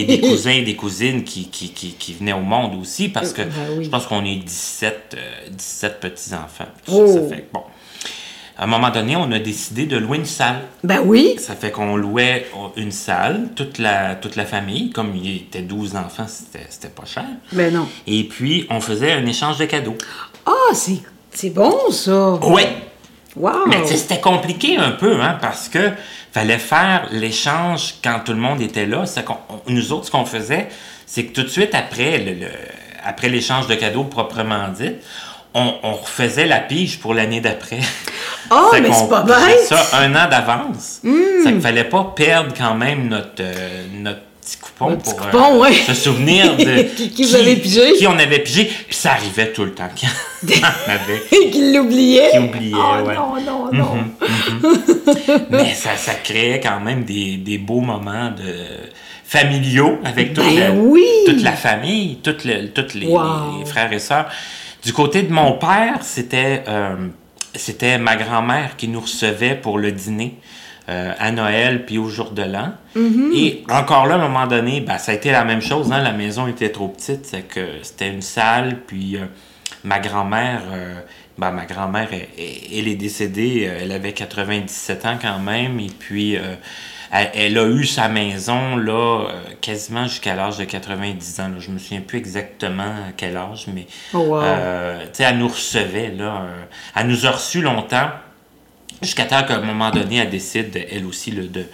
des, 0.05 0.17
des 0.17 0.21
cousins 0.29 0.51
et 0.53 0.63
des 0.63 0.77
cousines 0.77 1.25
qui, 1.25 1.49
qui, 1.49 1.71
qui, 1.71 1.93
qui 1.93 2.15
venaient 2.15 2.33
au 2.35 2.41
monde 2.41 2.79
aussi. 2.81 3.09
Parce 3.09 3.33
que 3.33 3.43
Ben 3.43 3.51
oui. 3.79 3.85
je 3.85 3.91
pense 3.91 4.07
qu'on 4.07 4.25
est 4.25 4.37
17, 4.37 5.15
euh, 5.17 5.49
17 5.51 6.01
petits-enfants. 6.01 6.69
Oh. 6.89 7.07
Ça 7.07 7.21
fait 7.29 7.43
que, 7.43 7.53
bon. 7.53 7.63
À 8.59 8.65
un 8.65 8.67
moment 8.67 8.89
donné, 8.91 9.17
on 9.17 9.31
a 9.33 9.39
décidé 9.39 9.85
de 9.85 9.99
louer 9.99 10.17
une 10.19 10.25
salle. 10.25 10.63
ben 10.83 11.01
oui, 11.05 11.37
Ça 11.39 11.55
fait 11.55 11.71
qu'on 11.71 11.95
louait 11.97 12.47
une 12.77 12.91
salle, 12.93 13.49
toute 13.55 13.77
la, 13.79 14.15
toute 14.15 14.35
la 14.37 14.47
famille. 14.47 14.91
Comme 14.91 15.15
il 15.15 15.37
était 15.37 15.61
12 15.63 15.95
enfants, 15.97 16.27
c'était 16.27 16.67
c'était 16.71 16.89
pas 16.89 17.05
cher. 17.05 17.25
ben 17.53 17.73
non. 17.73 17.87
Et 18.07 18.25
puis, 18.25 18.67
on 18.71 18.81
faisait 18.81 19.13
un 19.13 19.27
échange 19.27 19.59
de 19.59 19.67
cadeaux. 19.67 19.97
Ah, 20.47 20.53
c'est 20.73 21.03
c'est 21.33 21.51
bon, 21.51 21.91
ça. 21.91 22.39
Oui! 22.45 22.63
Wow. 23.37 23.67
Mais 23.67 23.83
tu 23.83 23.89
sais, 23.89 23.97
c'était 23.99 24.21
compliqué 24.21 24.79
un 24.79 24.93
peu, 24.93 25.21
hein, 25.21 25.37
parce 25.43 25.69
que 25.69 25.91
fallait 26.33 26.57
faire 26.57 27.09
l'échange 27.13 27.97
quand 28.03 28.21
tout 28.25 28.33
le 28.33 28.39
monde 28.39 28.63
était 28.63 28.87
là. 28.87 29.05
C'est 29.05 29.23
qu'on- 29.27 29.37
on- 29.51 29.61
nous 29.71 29.93
autres, 29.93 30.07
ce 30.07 30.11
qu'on 30.11 30.25
faisait, 30.25 30.69
c'est 31.05 31.27
que 31.27 31.33
tout 31.35 31.43
de 31.43 31.49
suite 31.49 31.75
après 31.75 32.17
le, 32.17 32.33
le- 32.33 32.47
après 33.05 33.29
l'échange 33.29 33.67
de 33.67 33.75
cadeaux 33.75 34.05
proprement 34.05 34.69
dit, 34.69 34.93
on, 35.57 35.75
on 35.83 35.93
refaisait 35.95 36.47
la 36.47 36.61
pige 36.61 36.99
pour 37.01 37.15
l'année 37.15 37.41
d'après. 37.41 37.81
Ah, 38.49 38.69
Fait 38.71 38.81
mais 38.81 38.91
c'est 38.93 39.09
pas 39.09 39.23
faisait 39.23 39.47
bête. 39.47 39.67
ça 39.69 39.99
un 39.99 40.15
an 40.15 40.29
d'avance. 40.31 41.01
Hmm. 41.03 41.17
Ça 41.43 41.51
qu'il 41.51 41.61
fallait 41.61 41.83
pas 41.83 42.13
perdre 42.15 42.55
quand 42.57 42.77
même 42.77 43.09
notre, 43.09 43.41
euh, 43.41 43.83
notre 43.93 44.21
petit 44.41 44.57
coupon 44.59 44.91
Notre 44.91 45.03
pour 45.03 45.17
coupon, 45.17 45.59
ouais. 45.63 45.73
se 45.73 45.95
souvenir 45.95 46.57
de 46.57 46.83
Qui- 46.97 47.11
qui 47.11 47.25
vous 47.25 47.35
avez 47.35 47.57
pigé. 47.57 47.95
Qui 47.99 48.07
on 48.07 48.17
avait 48.17 48.39
pigé. 48.39 48.67
Puis 48.87 48.95
ça 48.95 49.11
arrivait 49.15 49.51
tout 49.53 49.65
le 49.65 49.73
temps 49.75 49.89
qu'il 49.97 50.09
y 50.49 50.63
en 50.63 50.67
avait. 50.87 51.51
Qu'il 51.51 51.75
l'oubliait. 51.75 52.31
Qu'il 52.31 52.41
oubliait, 52.43 52.77
oh, 52.77 53.05
ouais. 53.09 53.15
non, 53.17 53.35
non, 53.45 53.73
non. 53.73 53.97
Mais 55.51 55.75
ça, 55.75 55.97
ça 55.97 56.15
créait 56.15 56.61
quand 56.61 56.79
même 56.79 57.03
des, 57.05 57.37
des 57.39 57.59
beaux 57.59 57.81
moments 57.81 58.31
de 58.31 58.55
familiaux 59.25 59.99
avec 60.05 60.35
toute, 60.35 60.45
Ben 60.45 60.59
la, 60.61 60.71
oui! 60.71 61.05
toute 61.27 61.43
la 61.43 61.53
famille, 61.53 62.19
toutes, 62.23 62.45
le- 62.45 62.69
toutes 62.69 62.95
les, 62.95 63.07
Wow. 63.09 63.59
les 63.59 63.65
frères 63.67 63.93
et 63.93 63.99
sœurs. 63.99 64.27
Du 64.87 64.93
côté 64.93 65.23
de 65.25 65.33
mon 65.33 65.53
père, 65.59 65.99
c'était 66.03 66.63
euh, 66.69 66.95
c'était 67.55 67.99
ma 67.99 68.15
grand-mère 68.17 68.77
qui 68.77 68.87
nous 68.87 69.01
recevait 69.01 69.57
pour 69.57 69.79
le 69.79 69.91
dîner. 69.93 70.39
euh, 70.89 71.13
à 71.19 71.33
Noël 71.33 71.85
puis 71.85 71.99
au 71.99 72.09
jour 72.09 72.31
de 72.31 72.43
l'an. 72.43 72.71
Mm-hmm. 72.97 73.35
Et 73.35 73.65
encore 73.69 74.07
là, 74.07 74.15
à 74.15 74.19
un 74.19 74.29
moment 74.29 74.47
donné, 74.47 74.81
ben, 74.81 74.99
ça 74.99 75.11
a 75.11 75.15
été 75.17 75.33
la 75.33 75.45
même 75.45 75.61
chose. 75.61 75.91
Hein? 75.91 76.01
La 76.01 76.13
maison 76.13 76.47
était 76.47 76.69
trop 76.71 76.87
petite, 76.87 77.27
c'est 77.27 77.43
que 77.43 77.67
c'était 77.83 78.09
une 78.09 78.23
salle. 78.23 78.79
Puis 78.87 79.17
euh, 79.17 79.25
ma 79.83 79.99
grand-mère, 79.99 80.63
euh, 80.73 81.01
ben, 81.37 81.51
ma 81.51 81.65
grand-mère, 81.67 82.09
elle, 82.13 82.29
elle- 82.73 82.87
est 82.87 82.95
décédée. 82.95 83.69
Elle 83.83 83.91
avait 83.91 84.13
97 84.13 85.05
ans 85.07 85.19
quand 85.21 85.41
même. 85.41 85.81
Et 85.81 85.91
puis, 85.99 86.37
elle, 87.13 87.31
elle 87.35 87.59
a 87.59 87.67
eu 87.67 87.85
sa 87.85 88.09
maison 88.09 88.77
là 88.77 89.27
euh, 89.29 89.33
quasiment 89.61 90.05
jusqu'à 90.07 90.35
l'âge 90.35 90.59
de 90.59 90.65
90 90.65 91.41
ans. 91.41 91.49
là. 91.49 91.55
Je 91.59 91.71
me 91.71 91.79
souviens 91.79 92.01
plus 92.01 92.19
exactement 92.19 92.83
à 92.83 93.13
quel 93.17 93.37
âge, 93.37 93.67
mais 93.73 93.87
Oh, 94.15 94.19
wow. 94.19 94.41
euh, 94.43 95.05
elle 95.19 95.39
nous 95.39 95.49
recevait 95.49 96.13
là. 96.17 96.25
euh, 96.43 96.63
elle 96.97 97.07
nous 97.07 97.27
a 97.27 97.31
reçus 97.31 97.63
longtemps. 97.63 98.09
Jusqu'à 99.03 99.25
temps 99.25 99.43
qu'à 99.45 99.57
un 99.57 99.61
moment 99.61 99.91
donné, 99.91 100.17
elle 100.17 100.31
décide, 100.31 100.75
elle 100.91 101.05
aussi, 101.05 101.31
là, 101.31 101.43
de, 101.43 101.65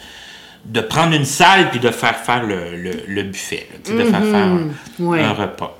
de 0.64 0.80
prendre 0.80 1.14
une 1.14 1.24
salle 1.24 1.70
puis 1.70 1.78
de 1.78 1.90
faire 1.90 2.16
faire 2.16 2.42
le, 2.42 2.76
le, 2.76 2.90
le 3.06 3.22
buffet, 3.22 3.68
là, 3.72 3.94
de 3.94 4.04
faire 4.04 4.20
faire 4.24 4.34
un, 4.34 4.58
Mm-hmm. 4.58 5.04
Ouais. 5.04 5.20
un 5.20 5.32
repas. 5.32 5.78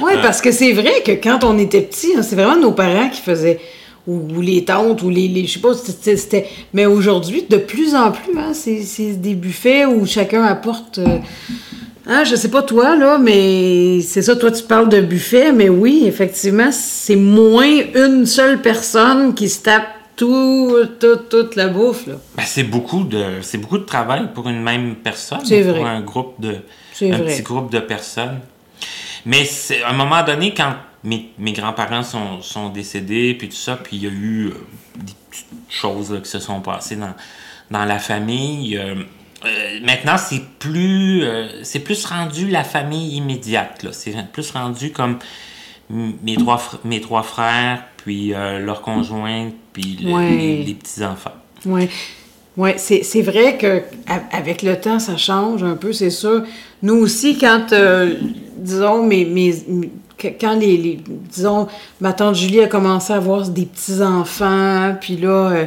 Oui, 0.00 0.12
parce 0.22 0.40
que 0.40 0.50
c'est 0.52 0.72
vrai 0.72 1.02
que 1.04 1.12
quand 1.12 1.44
on 1.44 1.58
était 1.58 1.82
petits, 1.82 2.14
hein, 2.16 2.22
c'est 2.22 2.34
vraiment 2.34 2.56
nos 2.56 2.72
parents 2.72 3.08
qui 3.10 3.20
faisaient, 3.20 3.60
ou, 4.06 4.40
les 4.40 4.64
tantes, 4.64 5.02
ou 5.02 5.08
les, 5.10 5.28
les 5.28 5.46
je 5.46 5.54
sais 5.54 5.60
pas, 5.60 5.72
c'était, 5.74 6.46
mais 6.72 6.86
aujourd'hui, 6.86 7.44
de 7.48 7.56
plus 7.56 7.94
en 7.94 8.12
plus, 8.12 8.36
hein, 8.38 8.52
c'est, 8.52 9.12
des 9.20 9.34
buffets 9.34 9.86
où 9.86 10.04
chacun 10.06 10.42
apporte, 10.44 10.98
euh, 10.98 11.18
hein, 12.06 12.24
je 12.24 12.36
sais 12.36 12.50
pas 12.50 12.62
toi, 12.62 12.96
là, 12.96 13.18
mais 13.18 14.00
c'est 14.02 14.22
ça, 14.22 14.36
toi 14.36 14.50
tu 14.50 14.62
parles 14.64 14.88
de 14.90 15.00
buffet, 15.00 15.52
mais 15.52 15.68
oui, 15.68 16.04
effectivement, 16.06 16.70
c'est 16.70 17.16
moins 17.16 17.80
une 17.94 18.26
seule 18.26 18.60
personne 18.60 19.34
qui 19.34 19.48
se 19.48 19.62
tape 19.62 19.86
tout, 20.16 20.72
tout- 21.00 21.16
toute 21.28 21.56
la 21.56 21.68
bouffe, 21.68 22.06
là. 22.06 22.14
Ben, 22.36 22.44
c'est 22.46 22.62
beaucoup 22.62 23.02
de 23.04 23.24
c'est 23.42 23.58
beaucoup 23.58 23.78
de 23.78 23.84
travail 23.84 24.28
pour 24.32 24.48
une 24.48 24.62
même 24.62 24.94
personne, 25.02 25.38
pour 25.38 25.48
vrai. 25.48 25.80
un 25.82 26.00
groupe 26.02 26.34
de 26.38 26.56
un 27.02 27.16
vrai. 27.18 27.24
petit 27.34 27.42
groupe 27.42 27.72
de 27.72 27.80
personnes. 27.80 28.38
Mais 29.26 29.44
c'est 29.44 29.82
à 29.82 29.90
un 29.90 29.94
moment 29.94 30.22
donné 30.22 30.52
quand 30.54 30.74
mes, 31.02 31.30
mes 31.38 31.52
grands-parents 31.52 32.02
sont, 32.02 32.40
sont 32.42 32.68
décédés 32.70 33.34
puis 33.34 33.48
tout 33.48 33.56
ça, 33.56 33.76
puis 33.76 33.96
il 33.96 34.02
y 34.04 34.06
a 34.06 34.10
eu 34.10 34.46
euh, 34.48 34.54
des 34.96 35.12
petites 35.30 35.46
choses 35.68 36.12
là, 36.12 36.20
qui 36.20 36.30
se 36.30 36.38
sont 36.38 36.60
passées 36.60 36.96
dans 36.96 37.14
dans 37.70 37.84
la 37.86 37.98
famille. 37.98 38.76
euh, 38.76 38.94
euh, 39.46 39.80
maintenant, 39.82 40.16
c'est 40.18 40.42
plus 40.58 41.24
c'est 41.62 41.80
plus 41.80 42.04
rendu 42.06 42.48
la 42.48 42.64
famille 42.64 43.16
immédiate 43.16 43.82
là. 43.82 43.92
C'est 43.92 44.14
plus 44.32 44.50
rendu 44.50 44.92
comme 44.92 45.18
mes 45.90 46.36
trois 46.36 46.56
fr- 46.56 46.78
mes 46.84 47.00
trois 47.00 47.22
frères 47.22 47.84
puis 47.98 48.28
leurs 48.28 48.80
conjointes 48.82 49.54
puis 49.72 49.98
le- 50.02 50.12
Ouais. 50.12 50.30
les, 50.30 50.64
les 50.64 50.74
petits 50.74 51.02
enfants. 51.04 51.34
Oui. 52.56 52.70
C'est, 52.76 53.22
vrai 53.22 53.58
que 53.58 53.82
a- 54.06 54.36
avec 54.36 54.62
le 54.62 54.80
temps, 54.80 54.98
ça 54.98 55.16
change 55.16 55.62
un 55.64 55.74
peu, 55.74 55.92
c'est 55.92 56.10
sûr. 56.10 56.42
Nous 56.82 56.94
aussi, 56.94 57.36
quand, 57.36 57.72
euh, 57.72 58.14
disons, 58.56 59.04
mes, 59.04 59.24
mes, 59.24 59.54
quand 60.40 60.54
les, 60.54 61.00
disons, 61.30 61.66
ma 62.00 62.12
tante 62.12 62.36
Julie 62.36 62.60
a 62.60 62.68
commencé 62.68 63.12
à 63.12 63.16
avoir 63.16 63.48
des 63.48 63.66
petits-enfants, 63.66 64.94
puis 65.00 65.16
là, 65.16 65.50
euh, 65.50 65.66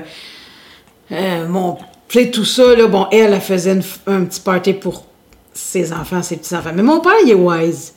euh, 1.11 2.25
tout 2.31 2.45
ça, 2.45 2.75
là, 2.75 2.87
bon, 2.87 3.07
elle, 3.11 3.33
elle 3.33 3.41
faisait 3.41 3.77
un 4.07 4.23
petit 4.23 4.39
party 4.39 4.73
pour 4.73 5.05
ses 5.53 5.91
enfants, 5.91 6.23
ses 6.23 6.37
petits-enfants. 6.37 6.71
Mais 6.73 6.83
mon 6.83 6.99
père, 7.01 7.13
il 7.23 7.31
est 7.31 7.35
wise. 7.35 7.93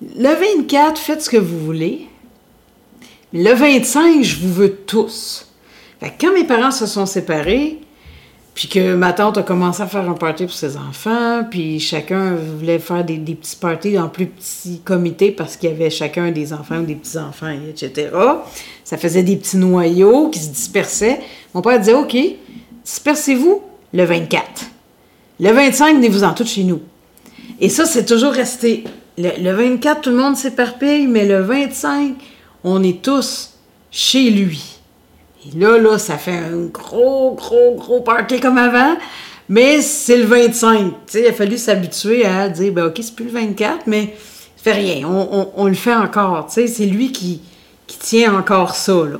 Le 0.00 0.34
24, 0.58 0.98
faites 0.98 1.22
ce 1.22 1.30
que 1.30 1.36
vous 1.36 1.58
voulez. 1.58 2.06
Le 3.32 3.52
25, 3.52 4.22
je 4.22 4.36
vous 4.40 4.52
veux 4.52 4.72
tous. 4.72 5.46
Fait 6.00 6.10
que 6.10 6.26
quand 6.26 6.34
mes 6.34 6.44
parents 6.44 6.70
se 6.70 6.86
sont 6.86 7.06
séparés, 7.06 7.78
Puis 8.54 8.68
que 8.68 8.94
ma 8.94 9.14
tante 9.14 9.38
a 9.38 9.42
commencé 9.42 9.82
à 9.82 9.86
faire 9.86 10.08
un 10.08 10.14
party 10.14 10.44
pour 10.44 10.54
ses 10.54 10.76
enfants, 10.76 11.42
puis 11.50 11.80
chacun 11.80 12.34
voulait 12.34 12.78
faire 12.78 13.02
des, 13.02 13.16
petits 13.16 13.56
parties 13.56 13.98
en 13.98 14.08
plus 14.08 14.26
petits 14.26 14.80
comités 14.84 15.30
parce 15.30 15.56
qu'il 15.56 15.70
y 15.70 15.72
avait 15.72 15.88
chacun 15.88 16.30
des 16.30 16.52
enfants 16.52 16.80
ou 16.80 16.84
des 16.84 16.94
petits-enfants, 16.94 17.54
etc. 17.70 18.10
Ça 18.84 18.98
faisait 18.98 19.22
des 19.22 19.36
petits 19.36 19.56
noyaux 19.56 20.28
qui 20.28 20.38
se 20.38 20.50
dispersaient. 20.50 21.20
Mon 21.54 21.62
père 21.62 21.78
disait, 21.78 21.94
OK, 21.94 22.14
dispersez-vous 22.84 23.62
le 23.94 24.04
24. 24.04 24.44
Le 25.40 25.50
25, 25.50 25.96
venez-vous-en 25.96 26.34
tous 26.34 26.46
chez 26.46 26.64
nous. 26.64 26.82
Et 27.58 27.70
ça, 27.70 27.86
c'est 27.86 28.04
toujours 28.04 28.32
resté. 28.32 28.84
Le, 29.16 29.30
le 29.42 29.52
24, 29.52 30.02
tout 30.02 30.10
le 30.10 30.16
monde 30.16 30.36
s'éparpille, 30.36 31.06
mais 31.06 31.24
le 31.24 31.40
25, 31.40 32.16
on 32.64 32.82
est 32.82 33.00
tous 33.02 33.54
chez 33.90 34.30
lui. 34.30 34.71
Et 35.46 35.58
là, 35.58 35.78
là, 35.78 35.98
ça 35.98 36.18
fait 36.18 36.36
un 36.38 36.66
gros, 36.72 37.34
gros, 37.34 37.74
gros 37.76 38.00
party 38.00 38.38
comme 38.40 38.58
avant. 38.58 38.96
Mais 39.48 39.82
c'est 39.82 40.16
le 40.16 40.24
25. 40.24 40.78
Tu 40.78 40.94
sais, 41.06 41.22
il 41.22 41.26
a 41.28 41.32
fallu 41.32 41.58
s'habituer 41.58 42.24
à 42.24 42.48
dire, 42.48 42.72
ben 42.72 42.86
OK, 42.86 42.98
c'est 43.02 43.14
plus 43.14 43.24
le 43.26 43.32
24, 43.32 43.86
mais 43.86 44.14
ça 44.56 44.62
fait 44.62 44.72
rien. 44.72 45.06
On, 45.06 45.28
on- 45.32 45.52
on 45.56 45.66
le 45.66 45.74
fait 45.74 45.94
encore. 45.94 46.46
C'est 46.48 46.66
lui 46.86 47.10
qui, 47.12 47.40
qui 47.86 47.98
tient 47.98 48.34
encore 48.38 48.74
ça, 48.76 48.92
là. 48.92 49.18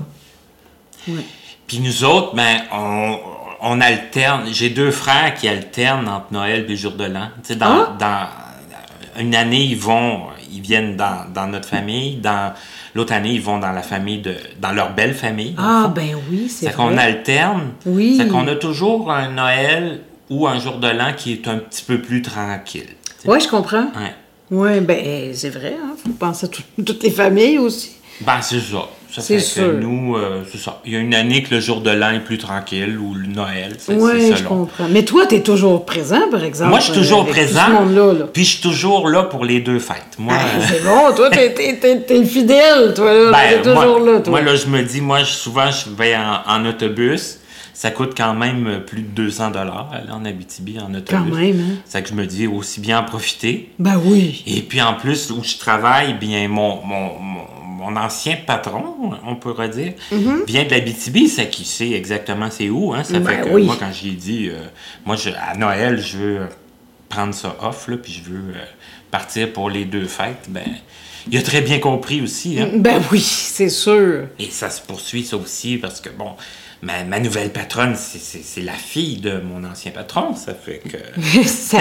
Ouais. 1.09 1.25
Puis 1.67 1.81
nous 1.81 2.05
autres, 2.05 2.35
ben, 2.37 2.59
on, 2.73 3.17
on 3.61 3.81
alterne. 3.81 4.45
J'ai 4.53 4.71
deux 4.71 4.93
frères 4.93 5.35
qui 5.35 5.49
alternent 5.49 6.09
entre 6.09 6.27
Noël 6.31 6.65
et 6.65 6.69
le 6.69 6.77
jour 6.77 6.93
de 6.93 7.05
l'an. 7.05 7.29
Dans, 7.57 7.67
Ah! 7.67 7.97
dans 7.99 8.27
une 9.19 9.35
année, 9.35 9.63
ils 9.65 9.77
vont, 9.79 10.23
ils 10.53 10.61
viennent 10.61 10.97
dans, 10.97 11.27
dans 11.33 11.47
notre 11.47 11.69
famille. 11.69 12.17
Dans 12.17 12.53
l'autre 12.95 13.13
année, 13.13 13.31
ils 13.33 13.43
vont 13.43 13.59
dans 13.59 13.73
la 13.73 13.83
famille 13.83 14.19
de, 14.19 14.35
dans 14.61 14.73
leur 14.73 14.95
belle 14.95 15.15
famille. 15.15 15.55
Ah, 15.59 15.91
ben 15.95 16.17
oui, 16.31 16.49
c'est 16.49 16.67
C'est 16.67 16.73
qu'on 16.75 16.91
vrai. 16.91 16.99
alterne. 17.03 17.73
Oui. 17.87 18.17
C'est 18.19 18.29
qu'on 18.29 18.47
a 18.49 18.55
toujours 18.57 19.11
un 19.13 19.31
Noël 19.31 20.01
ou 20.31 20.47
un 20.47 20.59
jour 20.59 20.79
de 20.79 20.89
l'an 20.89 21.13
qui 21.17 21.33
est 21.35 21.49
un 21.49 21.59
petit 21.59 21.83
peu 21.85 22.01
plus 22.01 22.23
tranquille. 22.23 22.89
Oui, 23.25 23.39
je 23.41 23.49
comprends. 23.49 23.85
Ouais. 23.97 24.15
Oui, 24.51 24.81
ben 24.81 25.33
c'est 25.35 25.51
vrai. 25.51 25.75
Hein? 25.83 25.95
faut 26.03 26.11
penser 26.11 26.47
à 26.47 26.49
tout- 26.49 26.63
toutes 26.85 27.03
les 27.03 27.11
familles 27.11 27.59
aussi. 27.59 27.93
Ben, 28.21 28.41
c'est 28.43 28.61
ça. 28.61 28.89
Ça 29.15 29.21
C'est 29.21 29.35
fait 29.35 29.41
sûr. 29.41 29.63
que 29.67 29.77
nous, 29.77 30.17
euh, 30.17 30.43
c'est 30.51 30.57
ça. 30.59 30.81
Il 30.87 30.93
y 30.93 30.97
a 30.97 30.99
une 30.99 31.15
année 31.15 31.43
que 31.43 31.55
le 31.55 31.61
jour 31.61 31.83
de 31.83 31.91
l'an 31.91 32.13
est 32.13 32.21
plus 32.21 32.39
tranquille 32.39 32.97
ou 32.99 33.13
le 33.15 33.27
Noël. 33.27 33.75
c'est- 33.79 33.93
Oui, 33.95 34.33
je 34.35 34.43
comprends. 34.43 34.89
Mais 34.91 35.05
toi, 35.05 35.27
tu 35.27 35.35
es 35.35 35.43
toujours 35.43 35.85
présent, 35.85 36.31
par 36.31 36.43
exemple. 36.45 36.71
Moi, 36.71 36.79
je 36.81 36.85
suis 36.87 36.95
toujours 36.95 37.21
avec 37.23 37.35
présent. 37.35 37.61
Tout 37.67 37.73
ce 37.73 37.83
monde-là, 37.83 38.13
là. 38.21 38.25
Puis 38.33 38.45
je 38.45 38.51
suis 38.53 38.63
toujours 38.63 39.09
là 39.11 39.25
pour 39.25 39.45
les 39.45 39.61
deux 39.61 39.79
fêtes. 39.81 40.17
Moi, 40.19 40.33
Ah, 40.35 40.43
euh, 40.59 40.65
c'est 40.67 40.83
bon, 40.83 41.15
toi, 41.15 41.29
t'es, 41.29 41.53
t'es 42.07 42.25
fidèle, 42.25 42.95
toi, 42.97 43.13
là. 43.13 43.31
ben, 43.33 43.39
t'es 43.51 43.59
toujours 43.71 44.01
moi, 44.01 44.13
là, 44.15 44.21
toi. 44.21 44.31
moi, 44.31 44.41
là, 44.41 44.57
je 44.57 44.67
me 44.67 44.83
dis, 44.83 45.03
moi, 45.03 45.19
je- 45.21 45.33
souvent, 45.33 45.71
je 45.71 45.91
vais 45.91 46.17
en, 46.17 46.41
en 46.51 46.65
autobus. 46.67 47.39
Ça 47.75 47.91
coûte 47.91 48.13
quand 48.17 48.35
même 48.35 48.81
plus 48.87 49.03
de 49.03 49.09
200 49.09 49.51
dollars 49.51 49.91
aller 49.93 50.11
en 50.13 50.25
Abitibi 50.25 50.79
en 50.79 50.93
autobus. 50.95 51.05
Quand 51.11 51.37
même, 51.37 51.59
hein? 51.61 51.75
C'est 51.85 52.03
que 52.03 52.09
je 52.09 52.15
me 52.15 52.27
dis 52.27 52.47
aussi 52.47 52.81
bien 52.81 53.01
en 53.01 53.05
profiter. 53.05 53.71
Ben 53.79 54.01
oui. 54.05 54.43
Et 54.47 54.61
puis 54.63 54.81
en 54.81 54.95
plus, 54.95 55.31
où 55.31 55.43
je 55.43 55.57
travaille, 55.59 56.15
bien 56.15 56.47
mon, 56.49 56.77
mon, 56.85 57.19
mon, 57.19 57.41
mon 57.83 57.97
ancien 57.97 58.37
patron, 58.47 59.13
on 59.27 59.35
pourrait 59.35 59.69
dire, 59.69 59.95
vient 60.47 60.65
de 60.65 60.71
l'Abitibi, 60.71 61.29
c'est 61.29 61.51
qui 61.51 61.65
sait 61.65 61.91
exactement 61.91 62.49
c'est 62.51 62.69
où. 62.69 62.95
Hein? 62.95 63.05
Ça 63.05 63.13
Mm-hmm. 63.13 63.25
Ben 63.25 63.43
fait 63.45 63.49
que 63.49 63.55
oui. 63.55 63.65
moi, 63.65 63.77
quand 63.79 63.93
j'ai 63.93 64.13
dit, 64.13 64.49
euh, 64.49 64.59
moi, 65.05 65.17
je, 65.17 65.31
à 65.31 65.55
Noël, 65.57 66.01
je 66.01 66.17
veux 66.17 66.41
prendre 67.09 67.35
ça 67.35 67.57
off, 67.61 67.89
là, 67.89 67.97
puis 67.97 68.13
je 68.13 68.31
veux 68.31 68.55
euh, 68.55 68.65
partir 69.11 69.53
pour 69.53 69.69
les 69.69 69.85
deux 69.85 70.07
fêtes, 70.07 70.47
ben, 70.49 70.65
il 71.31 71.39
a 71.39 71.43
très 71.43 71.61
bien 71.61 71.79
compris 71.79 72.23
aussi. 72.23 72.59
Hein? 72.61 72.71
Ben 72.75 73.01
oui, 73.13 73.21
c'est 73.21 73.69
sûr. 73.69 74.27
Et 74.39 74.51
ça 74.51 74.71
se 74.71 74.81
poursuit, 74.81 75.25
ça 75.25 75.37
aussi, 75.37 75.77
parce 75.77 76.01
que, 76.01 76.09
bon, 76.09 76.33
ma, 76.83 77.05
ma 77.05 77.21
nouvelle 77.21 77.51
patronne, 77.51 77.95
c'est- 77.97 78.61
la 78.61 78.73
fille 78.73 79.17
de 79.19 79.41
mon 79.41 79.65
ancien 79.69 79.93
patron. 79.93 80.35
Ça 80.35 80.53
fait 80.55 80.81
que 80.89 80.97
Ça- 81.47 81.79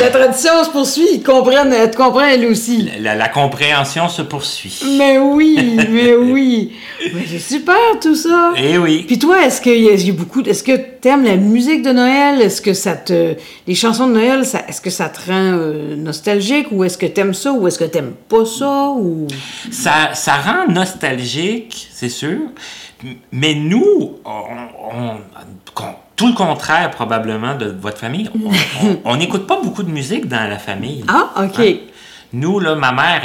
la 0.00 0.10
tradition 0.10 0.64
se 0.64 0.70
poursuit, 0.70 1.06
ils 1.14 1.22
comprennent, 1.22 1.72
elle 1.72 1.90
te 1.90 1.96
comprend 1.96 2.20
elle 2.26 2.44
aussi. 2.46 2.88
la, 3.00 3.14
la 3.14 3.28
compréhension 3.28 4.08
se 4.08 4.22
poursuit. 4.22 4.80
Mais 4.98 5.18
oui, 5.18 5.78
mais 5.90 6.14
oui. 6.16 6.72
Mais 7.14 7.22
c'est 7.26 7.38
super 7.38 7.76
tout 8.00 8.14
ça. 8.14 8.52
Eh 8.56 8.76
oui. 8.78 9.04
Puis 9.06 9.18
toi, 9.18 9.44
est-ce 9.46 9.60
qu'il 9.60 9.76
y 9.80 10.06
y 10.06 10.10
a 10.10 10.12
beaucoup, 10.12 10.42
est-ce 10.42 10.62
que 10.62 10.76
t'aimes 10.76 11.24
la 11.24 11.36
musique 11.36 11.82
de 11.82 11.92
Noël? 11.92 12.40
Est-ce 12.42 12.60
que 12.60 12.74
ça 12.74 12.94
te, 12.94 13.34
les 13.66 13.74
chansons 13.74 14.06
de 14.08 14.12
Noël, 14.14 14.42
est-ce 14.68 14.80
que 14.80 14.90
ça 14.90 15.08
te 15.08 15.30
rend 15.30 15.52
euh, 15.54 15.96
nostalgique 15.96 16.66
ou 16.72 16.84
est-ce 16.84 16.98
que 16.98 17.06
t'aimes 17.06 17.34
ça 17.34 17.52
ou 17.52 17.66
est-ce 17.68 17.78
que 17.78 17.84
t'aimes 17.84 18.14
pas 18.28 18.44
ça 18.44 18.90
ou? 18.96 19.26
Ça, 19.70 20.10
ça 20.14 20.34
rend 20.36 20.72
nostalgique, 20.72 21.88
c'est 21.92 22.08
sûr. 22.08 22.38
Mais 23.32 23.54
nous, 23.54 24.18
on, 24.24 24.30
on- 24.92 25.16
con- 25.74 25.94
tout 26.16 26.28
le 26.28 26.32
contraire 26.34 26.90
probablement 26.90 27.54
de 27.54 27.66
votre 27.66 27.98
famille, 27.98 28.30
on- 29.04 29.16
n'écoute 29.16 29.46
pas 29.46 29.60
beaucoup 29.62 29.82
de 29.82 29.90
musique 29.90 30.26
dans 30.28 30.48
la 30.48 30.58
famille. 30.58 31.04
Ah, 31.08 31.44
ok. 31.44 31.58
Hein? 31.58 31.74
Nous, 32.32 32.58
là, 32.58 32.74
ma 32.74 32.90
mère, 32.92 33.22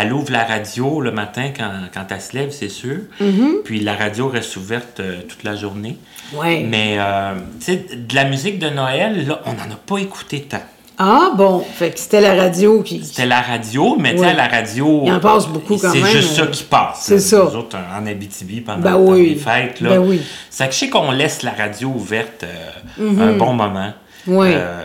elle, 0.00 0.06
elle 0.06 0.12
ouvre 0.12 0.32
la 0.32 0.44
radio 0.44 1.00
le 1.00 1.12
matin 1.12 1.50
quand, 1.56 1.70
quand 1.94 2.04
elle 2.10 2.20
se 2.20 2.36
lève, 2.36 2.50
c'est 2.50 2.68
sûr. 2.68 2.96
Mm-hmm. 3.20 3.62
Puis 3.64 3.80
la 3.80 3.94
radio 3.94 4.28
reste 4.28 4.56
ouverte 4.56 4.98
euh, 5.00 5.20
toute 5.28 5.44
la 5.44 5.54
journée. 5.54 5.96
Ouais. 6.34 6.64
Mais, 6.68 6.96
euh, 6.98 7.34
tu 7.60 7.66
sais, 7.66 7.86
de 7.96 8.14
la 8.14 8.24
musique 8.24 8.58
de 8.58 8.68
Noël, 8.68 9.26
là, 9.28 9.40
on 9.46 9.52
n'en 9.52 9.72
a 9.72 9.76
pas 9.86 9.98
écouté 9.98 10.42
tant. 10.42 10.62
Ah 10.98 11.32
bon, 11.36 11.60
fait 11.60 11.90
que 11.90 11.98
c'était 11.98 12.20
la 12.20 12.34
radio 12.34 12.82
qui. 12.82 13.02
C'était 13.04 13.26
la 13.26 13.40
radio, 13.40 13.96
mais 13.98 14.12
tu 14.12 14.18
sais, 14.18 14.24
Ouais. 14.24 14.30
à 14.30 14.34
la 14.34 14.46
radio. 14.48 15.02
Il 15.06 15.12
en 15.12 15.20
passe 15.20 15.48
beaucoup 15.48 15.76
quand 15.76 15.92
même, 15.94 16.04
C'est 16.04 16.12
juste 16.12 16.34
ça 16.36 16.46
qui 16.46 16.62
passe. 16.64 17.00
c'est 17.02 17.18
ça. 17.18 17.44
Nous 17.50 17.56
autres, 17.56 17.76
en 17.76 18.06
Abitibi, 18.06 18.60
pendant 18.60 18.78
Ben 18.82 18.90
le 18.92 18.96
temps 19.06 19.12
oui. 19.12 19.28
des 19.34 19.36
fêtes, 19.40 19.80
là. 19.80 19.90
Ben 19.90 19.98
oui. 19.98 20.20
C'est 20.50 20.66
que 20.68 20.72
je 20.74 20.78
sais 20.78 20.90
qu'on 20.90 21.10
laisse 21.10 21.42
la 21.42 21.52
radio 21.52 21.88
ouverte 21.88 22.44
euh, 22.44 23.10
un 23.20 23.32
bon 23.36 23.54
moment. 23.54 23.92
Mhm. 24.26 24.36
Ouais. 24.36 24.52
Euh, 24.54 24.82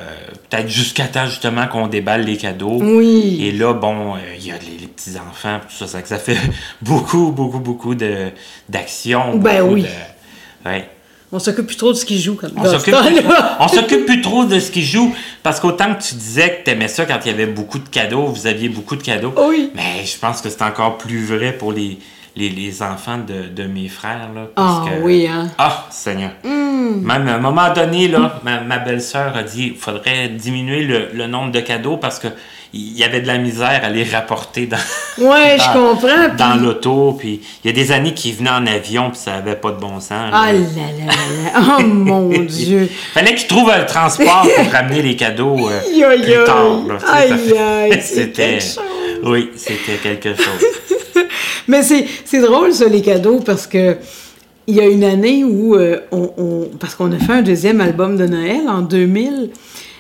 Peut-être 0.50 0.70
jusqu'à 0.70 1.04
temps, 1.08 1.26
justement, 1.26 1.68
qu'on 1.68 1.88
déballe 1.88 2.22
les 2.24 2.38
cadeaux. 2.38 2.78
Oui. 2.82 3.38
Et 3.46 3.52
là, 3.52 3.74
bon, 3.74 4.16
euh, 4.16 4.20
il 4.40 4.48
y 4.48 4.52
a 4.52 4.54
les, 4.54 4.78
les 4.80 4.88
petits-enfants, 4.88 5.60
tout 5.68 5.76
ça, 5.76 5.88
ça, 5.88 6.02
que 6.02 6.08
ça 6.08 6.18
fait 6.18 6.38
beaucoup, 6.82 7.32
beaucoup, 7.34 7.60
beaucoup 7.60 7.96
de- 7.96 8.30
d'action. 8.70 9.36
Ben 9.36 9.60
beaucoup 9.62 9.74
oui. 9.74 9.82
de- 9.84 10.70
ouais. 10.70 10.90
On 11.32 11.40
s'occupe 11.40 11.68
plus 11.68 11.76
trop 11.76 11.91
de 11.91 11.98
ce 11.98 12.06
qu'ils 12.06 12.22
jouent 12.22 12.36
comme 12.36 12.52
On 12.56 12.64
s'occupe, 12.64 12.95
plus, 12.95 13.20
on 13.60 13.68
s'occupe 13.68 14.06
plus 14.06 14.22
trop 14.22 14.45
de 14.45 14.60
ce 14.60 14.72
qu'ils 14.72 14.86
jouent 14.86 15.14
parce 15.44 15.60
qu'autant 15.60 15.94
que 15.94 16.02
tu 16.02 16.16
disais 16.16 16.60
que 16.60 16.64
tu 16.64 16.72
aimais 16.72 16.88
ça 16.88 17.06
quand 17.06 17.20
il 17.26 17.28
y 17.28 17.34
avait 17.34 17.48
beaucoup 17.48 17.80
de 17.80 17.90
cadeaux, 17.90 18.28
vous 18.28 18.48
aviez 18.48 18.70
beaucoup 18.70 18.95
de 18.95 19.04
cadeaux. 19.04 19.34
Oui. 19.49 19.72
Mais 19.76 20.06
je 20.06 20.18
pense 20.18 20.41
que 20.41 20.49
c'est 20.49 20.62
encore 20.62 20.98
plus 20.98 21.26
vrai 21.26 21.52
pour 21.52 21.74
les, 21.74 21.98
les, 22.38 22.49
les 22.49 22.81
enfants 22.84 23.18
de, 23.18 23.49
de 23.49 23.68
mes 23.68 23.88
frères. 23.89 24.30
Là, 24.34 24.47
parce 24.55 24.85
Ah 24.88 24.89
que- 24.91 25.01
oui, 25.03 25.27
hein. 25.27 25.47
Ah, 25.57 25.85
Seigneur. 25.89 26.31
Hmm. 26.43 27.01
Même 27.01 27.27
à 27.27 27.34
un 27.35 27.39
moment 27.39 27.73
donné, 27.73 28.07
là, 28.07 28.39
ma, 28.43 28.61
ma 28.61 28.77
belle-sœur 28.77 29.35
a 29.35 29.43
dit 29.43 29.72
qu'il 29.72 29.76
faudrait 29.77 30.30
diminuer 30.30 30.84
le, 30.84 31.09
le 31.14 31.27
nombre 31.27 31.51
de 31.51 31.59
cadeaux 31.59 31.97
parce 31.97 32.19
que 32.19 32.27
il 32.73 32.97
y 32.97 33.03
avait 33.05 33.22
de 33.22 33.27
la 33.27 33.38
misère 33.38 33.80
à 33.84 33.89
les 33.89 34.03
rapporter 34.03 34.65
dans, 34.68 34.77
Ouais, 35.18 35.57
je 35.57 35.72
comprends. 35.73 36.35
dans 36.38 36.51
puis- 36.57 36.65
l'auto. 36.65 37.15
Puis 37.18 37.41
il 37.64 37.68
y 37.68 37.73
a 37.73 37.73
des 37.73 37.91
années 37.91 38.14
qui 38.14 38.31
venaient 38.34 38.49
en 38.51 38.68
avion 38.68 39.09
puis 39.09 39.19
ça 39.19 39.35
avait 39.35 39.55
pas 39.55 39.72
de 39.72 39.80
bon 39.80 39.99
sens. 39.99 40.09
là. 40.11 40.30
Ah 40.34 40.53
là 40.53 40.59
là 40.59 41.05
là. 41.72 41.76
Oh 41.80 41.84
mon 41.84 42.30
Dieu. 42.30 42.89
Fallait 43.14 43.35
qu'ils 43.35 43.47
trouvent 43.47 43.72
un 43.72 43.84
transport 43.85 44.45
pour 44.55 44.72
ramener 44.72 45.01
les 45.01 45.15
cadeaux 45.15 45.69
euh, 45.69 45.80
plus 46.22 46.43
tard. 46.45 46.81
C'était. 48.01 48.59
Oui, 49.23 49.49
c'était 49.55 49.95
quelque 50.03 50.35
chose. 50.35 50.65
Mais 51.68 51.84
c'est, 51.84 52.41
drôle, 52.41 52.73
ça, 52.73 52.88
les 52.88 53.02
cadeaux, 53.02 53.39
parce 53.39 53.68
que 53.68 53.98
il 54.69 54.76
y 54.76 54.81
a 54.81 54.85
une 54.88 55.03
année 55.06 55.44
où 55.45 55.76
euh, 55.76 56.02
on, 56.11 56.31
on- 56.38 56.69
Parce 56.80 56.95
qu'on 56.95 57.11
a 57.14 57.19
fait 57.19 57.31
un 57.34 57.41
deuxième 57.41 57.80
album 57.81 58.18
de 58.18 58.26
Noël 58.27 58.68
en 58.68 58.81
2000. 58.81 59.52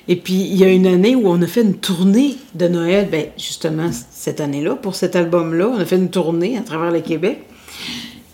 Et 0.09 0.15
puis, 0.15 0.33
il 0.35 0.55
y 0.57 0.63
a 0.63 0.69
une 0.69 0.87
année 0.87 1.15
où 1.15 1.27
on 1.27 1.41
a 1.41 1.47
fait 1.47 1.61
une 1.61 1.75
tournée 1.75 2.35
de 2.55 2.67
Noël, 2.67 3.07
ben, 3.11 3.25
justement, 3.37 3.89
cette 4.11 4.39
année-là, 4.41 4.75
pour 4.75 4.95
cet 4.95 5.15
album-là. 5.15 5.69
On 5.75 5.79
a 5.79 5.85
fait 5.85 5.97
une 5.97 6.09
tournée 6.09 6.57
à 6.57 6.61
travers 6.61 6.91
le 6.91 6.99
Québec. 7.01 7.39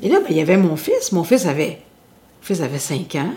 Et 0.01 0.09
là, 0.09 0.19
ben, 0.19 0.27
il 0.29 0.37
y 0.37 0.41
avait 0.41 0.57
mon 0.57 0.75
fils. 0.75 1.11
Mon 1.11 1.23
fils 1.23 1.45
avait, 1.45 1.79
mon 2.41 2.43
fils 2.47 2.61
avait 2.61 2.79
5 2.79 3.15
ans. 3.15 3.33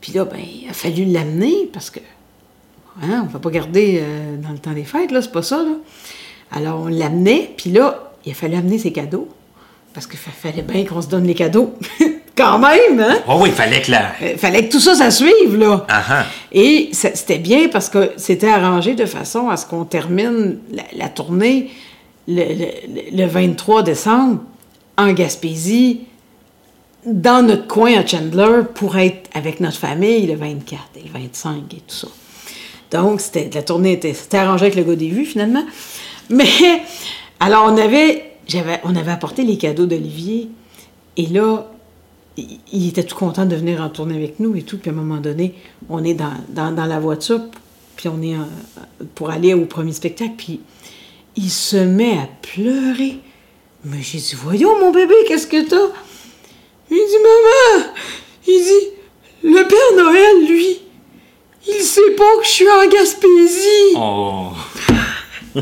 Puis 0.00 0.12
là, 0.12 0.24
ben, 0.24 0.38
il 0.40 0.68
a 0.70 0.72
fallu 0.72 1.04
l'amener 1.04 1.68
parce 1.72 1.90
que 1.90 2.00
Hein, 3.02 3.20
on 3.22 3.26
ne 3.28 3.30
va 3.32 3.38
pas 3.38 3.50
garder 3.50 4.00
euh, 4.02 4.36
dans 4.36 4.50
le 4.50 4.58
temps 4.58 4.72
des 4.72 4.82
fêtes, 4.84 5.12
là, 5.12 5.22
c'est 5.22 5.30
pas 5.32 5.42
ça, 5.42 5.58
là. 5.62 5.74
Alors, 6.50 6.80
on 6.80 6.88
l'amenait, 6.88 7.50
puis 7.56 7.70
là, 7.70 8.09
il 8.26 8.32
a 8.32 8.34
fallu 8.34 8.56
amener 8.56 8.78
ses 8.78 8.92
cadeaux. 8.92 9.28
Parce 9.92 10.06
qu'il 10.06 10.18
fa- 10.18 10.30
fallait 10.30 10.62
bien 10.62 10.84
qu'on 10.84 11.02
se 11.02 11.08
donne 11.08 11.26
les 11.26 11.34
cadeaux. 11.34 11.74
Quand 12.36 12.58
même, 12.60 13.00
hein? 13.00 13.18
Oh 13.28 13.38
oui, 13.40 13.48
il 13.50 13.54
fallait 13.54 13.82
que 13.82 13.90
la. 13.90 14.12
Il 14.22 14.38
fallait 14.38 14.66
que 14.66 14.72
tout 14.72 14.78
ça, 14.80 14.94
ça 14.94 15.10
suive, 15.10 15.56
là. 15.58 15.84
Ah. 15.88 16.24
Et 16.52 16.90
c'était 16.92 17.38
bien 17.38 17.68
parce 17.68 17.88
que 17.90 18.12
c'était 18.16 18.48
arrangé 18.48 18.94
de 18.94 19.04
façon 19.04 19.48
à 19.50 19.56
ce 19.56 19.66
qu'on 19.66 19.84
termine 19.84 20.58
la, 20.72 20.84
la 20.96 21.08
tournée 21.08 21.70
le, 22.28 22.44
le- 22.44 23.16
le 23.16 23.26
23 23.26 23.82
décembre 23.82 24.40
en 24.96 25.12
Gaspésie, 25.12 26.02
dans 27.04 27.44
notre 27.44 27.66
coin 27.66 27.94
à 27.98 28.06
Chandler, 28.06 28.60
pour 28.74 28.96
être 28.96 29.28
avec 29.34 29.58
notre 29.60 29.78
famille 29.78 30.26
le 30.26 30.34
24 30.36 30.80
et 30.96 31.00
le 31.02 31.10
25 31.12 31.54
et 31.72 31.76
tout 31.78 31.94
ça. 31.96 32.08
Donc, 32.92 33.20
c'était, 33.20 33.50
la 33.52 33.62
tournée 33.62 33.92
était, 33.92 34.14
c'était 34.14 34.36
arrangé 34.38 34.66
avec 34.66 34.76
le 34.76 34.84
gars 34.84 34.96
des 34.96 35.08
vues, 35.08 35.24
finalement. 35.26 35.64
Mais, 36.30 36.44
alors, 37.40 37.64
on 37.64 37.76
avait, 37.78 38.36
j'avais, 38.46 38.80
on 38.84 38.94
avait 38.94 39.10
apporté 39.10 39.44
les 39.44 39.56
cadeaux 39.56 39.86
d'Olivier. 39.86 40.50
Et 41.16 41.26
là, 41.26 41.70
il, 42.36 42.88
était 42.88 43.02
tout 43.02 43.16
content 43.16 43.46
de 43.46 43.56
venir 43.56 43.80
en 43.80 43.88
tourner 43.88 44.14
avec 44.14 44.40
nous 44.40 44.54
et 44.56 44.62
tout. 44.62 44.76
Puis 44.76 44.90
à 44.90 44.92
un 44.92 44.96
moment 44.96 45.20
donné, 45.20 45.54
on 45.88 46.04
est 46.04 46.14
dans, 46.14 46.34
dans, 46.50 46.86
la 46.86 47.00
voiture, 47.00 47.40
puis 47.96 48.08
on 48.08 48.20
est 48.22 48.36
pour 49.14 49.30
aller 49.30 49.54
au 49.54 49.64
premier 49.64 49.92
spectacle, 49.92 50.34
puis 50.36 50.60
il 51.36 51.50
se 51.50 51.76
met 51.76 52.18
à 52.18 52.28
pleurer. 52.42 53.18
Mais 53.84 54.02
j'ai 54.02 54.18
dit, 54.18 54.34
voyons 54.36 54.78
mon 54.78 54.92
bébé, 54.92 55.14
qu'est-ce 55.26 55.46
que 55.46 55.66
t'as? 55.66 55.94
Il 56.90 56.96
dit, 56.96 57.22
maman, 57.22 57.92
il 58.46 58.62
dit, 58.62 59.48
le 59.48 59.66
Père 59.66 60.04
Noël, 60.04 60.46
lui, 60.46 60.82
il 61.66 61.82
sait 61.82 62.10
pas 62.16 62.36
que 62.38 62.44
je 62.44 62.50
suis 62.50 62.68
en 62.68 62.86
Gaspésie. 62.88 63.96
Oh. 63.96 64.48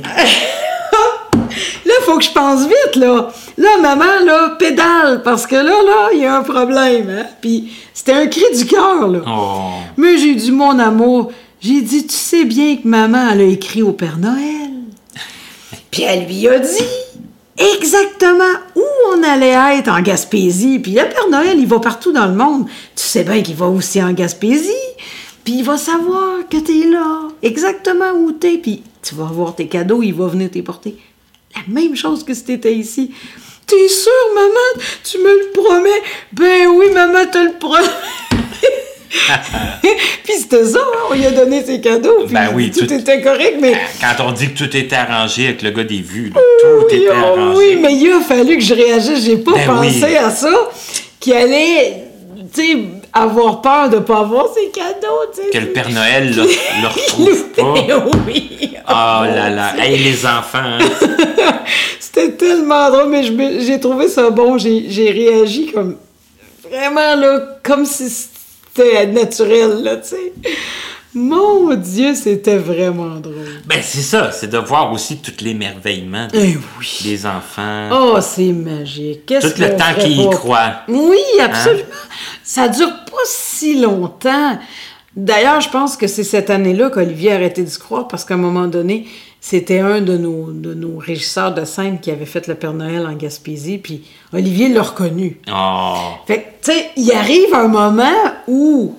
là, 1.86 1.92
faut 2.02 2.18
que 2.18 2.24
je 2.24 2.32
pense 2.32 2.62
vite, 2.62 2.96
là. 2.96 3.30
Là, 3.56 3.68
maman, 3.80 4.24
là, 4.24 4.56
pédale, 4.58 5.22
parce 5.22 5.46
que 5.46 5.56
là, 5.56 5.64
là, 5.64 6.08
il 6.12 6.20
y 6.20 6.24
a 6.26 6.38
un 6.38 6.42
problème, 6.42 7.10
hein. 7.10 7.26
Puis 7.40 7.72
c'était 7.92 8.12
un 8.12 8.26
cri 8.26 8.44
du 8.56 8.66
cœur, 8.66 9.08
là. 9.08 9.20
Oh. 9.26 9.70
Mais 9.96 10.18
j'ai 10.18 10.34
dit, 10.34 10.52
mon 10.52 10.78
amour, 10.78 11.32
j'ai 11.60 11.80
dit, 11.80 12.06
tu 12.06 12.14
sais 12.14 12.44
bien 12.44 12.76
que 12.76 12.86
maman, 12.86 13.30
elle 13.32 13.40
a 13.40 13.44
écrit 13.44 13.82
au 13.82 13.92
Père 13.92 14.18
Noël. 14.18 14.70
Puis 15.90 16.02
elle 16.02 16.26
lui 16.26 16.48
a 16.48 16.58
dit 16.58 17.18
exactement 17.58 18.44
où 18.76 18.84
on 19.12 19.22
allait 19.22 19.78
être 19.78 19.88
en 19.88 20.00
Gaspésie. 20.00 20.78
Puis 20.78 20.92
le 20.92 21.02
Père 21.02 21.28
Noël, 21.30 21.58
il 21.58 21.66
va 21.66 21.80
partout 21.80 22.12
dans 22.12 22.26
le 22.26 22.34
monde. 22.34 22.66
Tu 22.94 23.02
sais 23.02 23.24
bien 23.24 23.42
qu'il 23.42 23.56
va 23.56 23.66
aussi 23.66 24.02
en 24.02 24.12
Gaspésie. 24.12 24.70
Puis 25.44 25.58
il 25.58 25.64
va 25.64 25.76
savoir 25.76 26.46
que 26.48 26.58
tu 26.58 26.82
es 26.82 26.90
là, 26.90 27.28
exactement 27.42 28.12
où 28.14 28.32
tu 28.32 28.46
es. 28.46 28.58
Puis 28.58 28.82
tu 29.02 29.14
vas 29.14 29.24
avoir 29.24 29.54
tes 29.54 29.66
cadeaux, 29.66 30.02
il 30.02 30.12
va 30.12 30.26
venir 30.26 30.50
t'y 30.50 30.62
porter. 30.62 30.96
La 31.66 31.80
même 31.80 31.96
chose 31.96 32.24
que 32.24 32.34
si 32.34 32.44
tu 32.44 32.52
étais 32.52 32.74
ici. 32.74 33.10
T'es 33.66 33.88
sûre, 33.88 34.10
maman? 34.34 34.84
Tu 35.04 35.18
me 35.18 35.24
le 35.24 35.52
promets? 35.52 36.02
Ben 36.32 36.68
oui, 36.68 36.86
maman 36.92 37.26
te 37.30 37.38
le 37.38 37.58
promet. 37.58 37.86
puis 40.24 40.34
c'était 40.38 40.64
ça, 40.64 40.78
hein, 40.78 40.98
on 41.10 41.14
lui 41.14 41.26
a 41.26 41.30
donné 41.30 41.64
ses 41.64 41.80
cadeaux. 41.80 42.24
Puis 42.24 42.34
ben 42.34 42.50
oui, 42.54 42.70
tout, 42.70 42.90
était 42.92 43.20
correct, 43.20 43.56
mais. 43.60 43.74
Quand 44.00 44.26
on 44.26 44.32
dit 44.32 44.52
que 44.52 44.58
tout 44.58 44.76
était 44.76 44.96
arrangé 44.96 45.48
avec 45.48 45.62
le 45.62 45.70
gars 45.70 45.84
des 45.84 46.00
vues, 46.00 46.32
tout 46.32 46.94
était 46.94 47.08
oh 47.10 47.12
arrangé. 47.12 47.58
Oui, 47.58 47.78
mais 47.80 47.94
il 47.94 48.12
a 48.12 48.20
fallu 48.20 48.56
que 48.56 48.62
je 48.62 48.74
réagisse. 48.74 49.24
J'ai 49.24 49.38
pas 49.38 49.52
ben 49.52 49.66
pensé 49.66 50.16
à 50.16 50.30
ça. 50.30 50.70
Qu'il 51.20 51.34
allait, 51.34 52.04
tu 52.54 52.62
sais, 52.62 52.78
avoir 53.12 53.60
peur 53.60 53.90
de 53.90 53.98
pas 53.98 54.20
avoir 54.20 54.46
ses 54.52 54.68
cadeaux, 54.70 55.32
tu 55.34 55.42
sais. 55.42 55.50
Que 55.50 55.58
le 55.58 55.72
Père 55.72 55.90
Noël 55.90 56.34
le, 56.34 56.42
le 56.42 56.86
retrouve 56.88 57.44
pas. 57.56 57.74
oui. 58.26 58.74
Oh, 58.88 59.24
là 59.24 59.50
là. 59.50 59.74
Hey, 59.78 59.98
les 59.98 60.24
enfants. 60.26 60.58
Hein. 60.62 60.78
C'était 62.00 62.32
tellement 62.32 62.90
drôle, 62.90 63.08
mais 63.10 63.60
j'ai 63.60 63.78
trouvé 63.78 64.08
ça 64.08 64.30
bon. 64.30 64.58
J'ai 64.58 65.10
réagi 65.10 65.72
comme. 65.72 65.96
Vraiment, 66.70 67.14
là, 67.14 67.58
comme 67.62 67.86
si 67.86 68.10
c'était 68.10 69.06
naturel, 69.06 69.82
là, 69.82 69.96
tu 69.96 70.10
sais. 70.10 70.32
Mon 71.14 71.74
Dieu, 71.74 72.14
c'était 72.14 72.58
vraiment 72.58 73.16
drôle. 73.16 73.62
Ben, 73.66 73.80
c'est 73.82 74.02
ça, 74.02 74.30
c'est 74.30 74.48
de 74.48 74.58
voir 74.58 74.92
aussi 74.92 75.16
tous 75.16 75.42
l'émerveillement 75.42 76.28
eh 76.34 76.56
des 77.02 77.26
enfants. 77.26 77.88
Oh, 77.90 78.18
c'est 78.20 78.52
magique. 78.52 79.26
Tout 79.26 79.48
le 79.58 79.76
temps 79.76 79.94
qu'ils 79.98 80.20
y 80.20 80.30
croient. 80.30 80.82
Oui, 80.86 81.18
absolument. 81.40 81.84
Ça 82.44 82.68
dure 82.68 82.97
pas 83.10 83.16
si 83.26 83.80
longtemps. 83.80 84.58
D'ailleurs, 85.16 85.60
je 85.60 85.70
pense 85.70 85.96
que 85.96 86.06
c'est 86.06 86.24
cette 86.24 86.50
année-là 86.50 86.90
qu'Olivier 86.90 87.32
a 87.32 87.34
arrêté 87.34 87.62
d'y 87.62 87.78
croire 87.78 88.06
parce 88.08 88.24
qu'à 88.24 88.34
un 88.34 88.38
moment 88.38 88.66
donné, 88.68 89.06
c'était 89.40 89.80
un 89.80 90.00
de 90.00 90.16
nos, 90.16 90.50
de 90.52 90.74
nos 90.74 90.98
régisseurs 90.98 91.54
de 91.54 91.64
scène 91.64 92.00
qui 92.00 92.10
avait 92.10 92.26
fait 92.26 92.46
le 92.46 92.54
Père 92.54 92.74
Noël 92.74 93.06
en 93.06 93.14
Gaspésie, 93.14 93.78
puis 93.78 94.04
Olivier 94.32 94.68
l'a 94.68 94.82
reconnu. 94.82 95.40
Oh. 95.50 95.94
Fait 96.26 96.54
tu 96.62 96.72
sais, 96.72 96.90
il 96.96 97.10
arrive 97.12 97.54
un 97.54 97.68
moment 97.68 98.04
où 98.46 98.94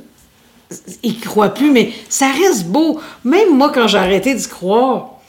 il 1.04 1.20
croit 1.20 1.50
plus, 1.50 1.72
mais 1.72 1.92
ça 2.10 2.32
reste 2.32 2.68
beau. 2.68 3.00
Même 3.24 3.56
moi, 3.56 3.72
quand 3.74 3.88
j'ai 3.88 3.98
arrêté 3.98 4.34
d'y 4.34 4.48
croire, 4.48 5.20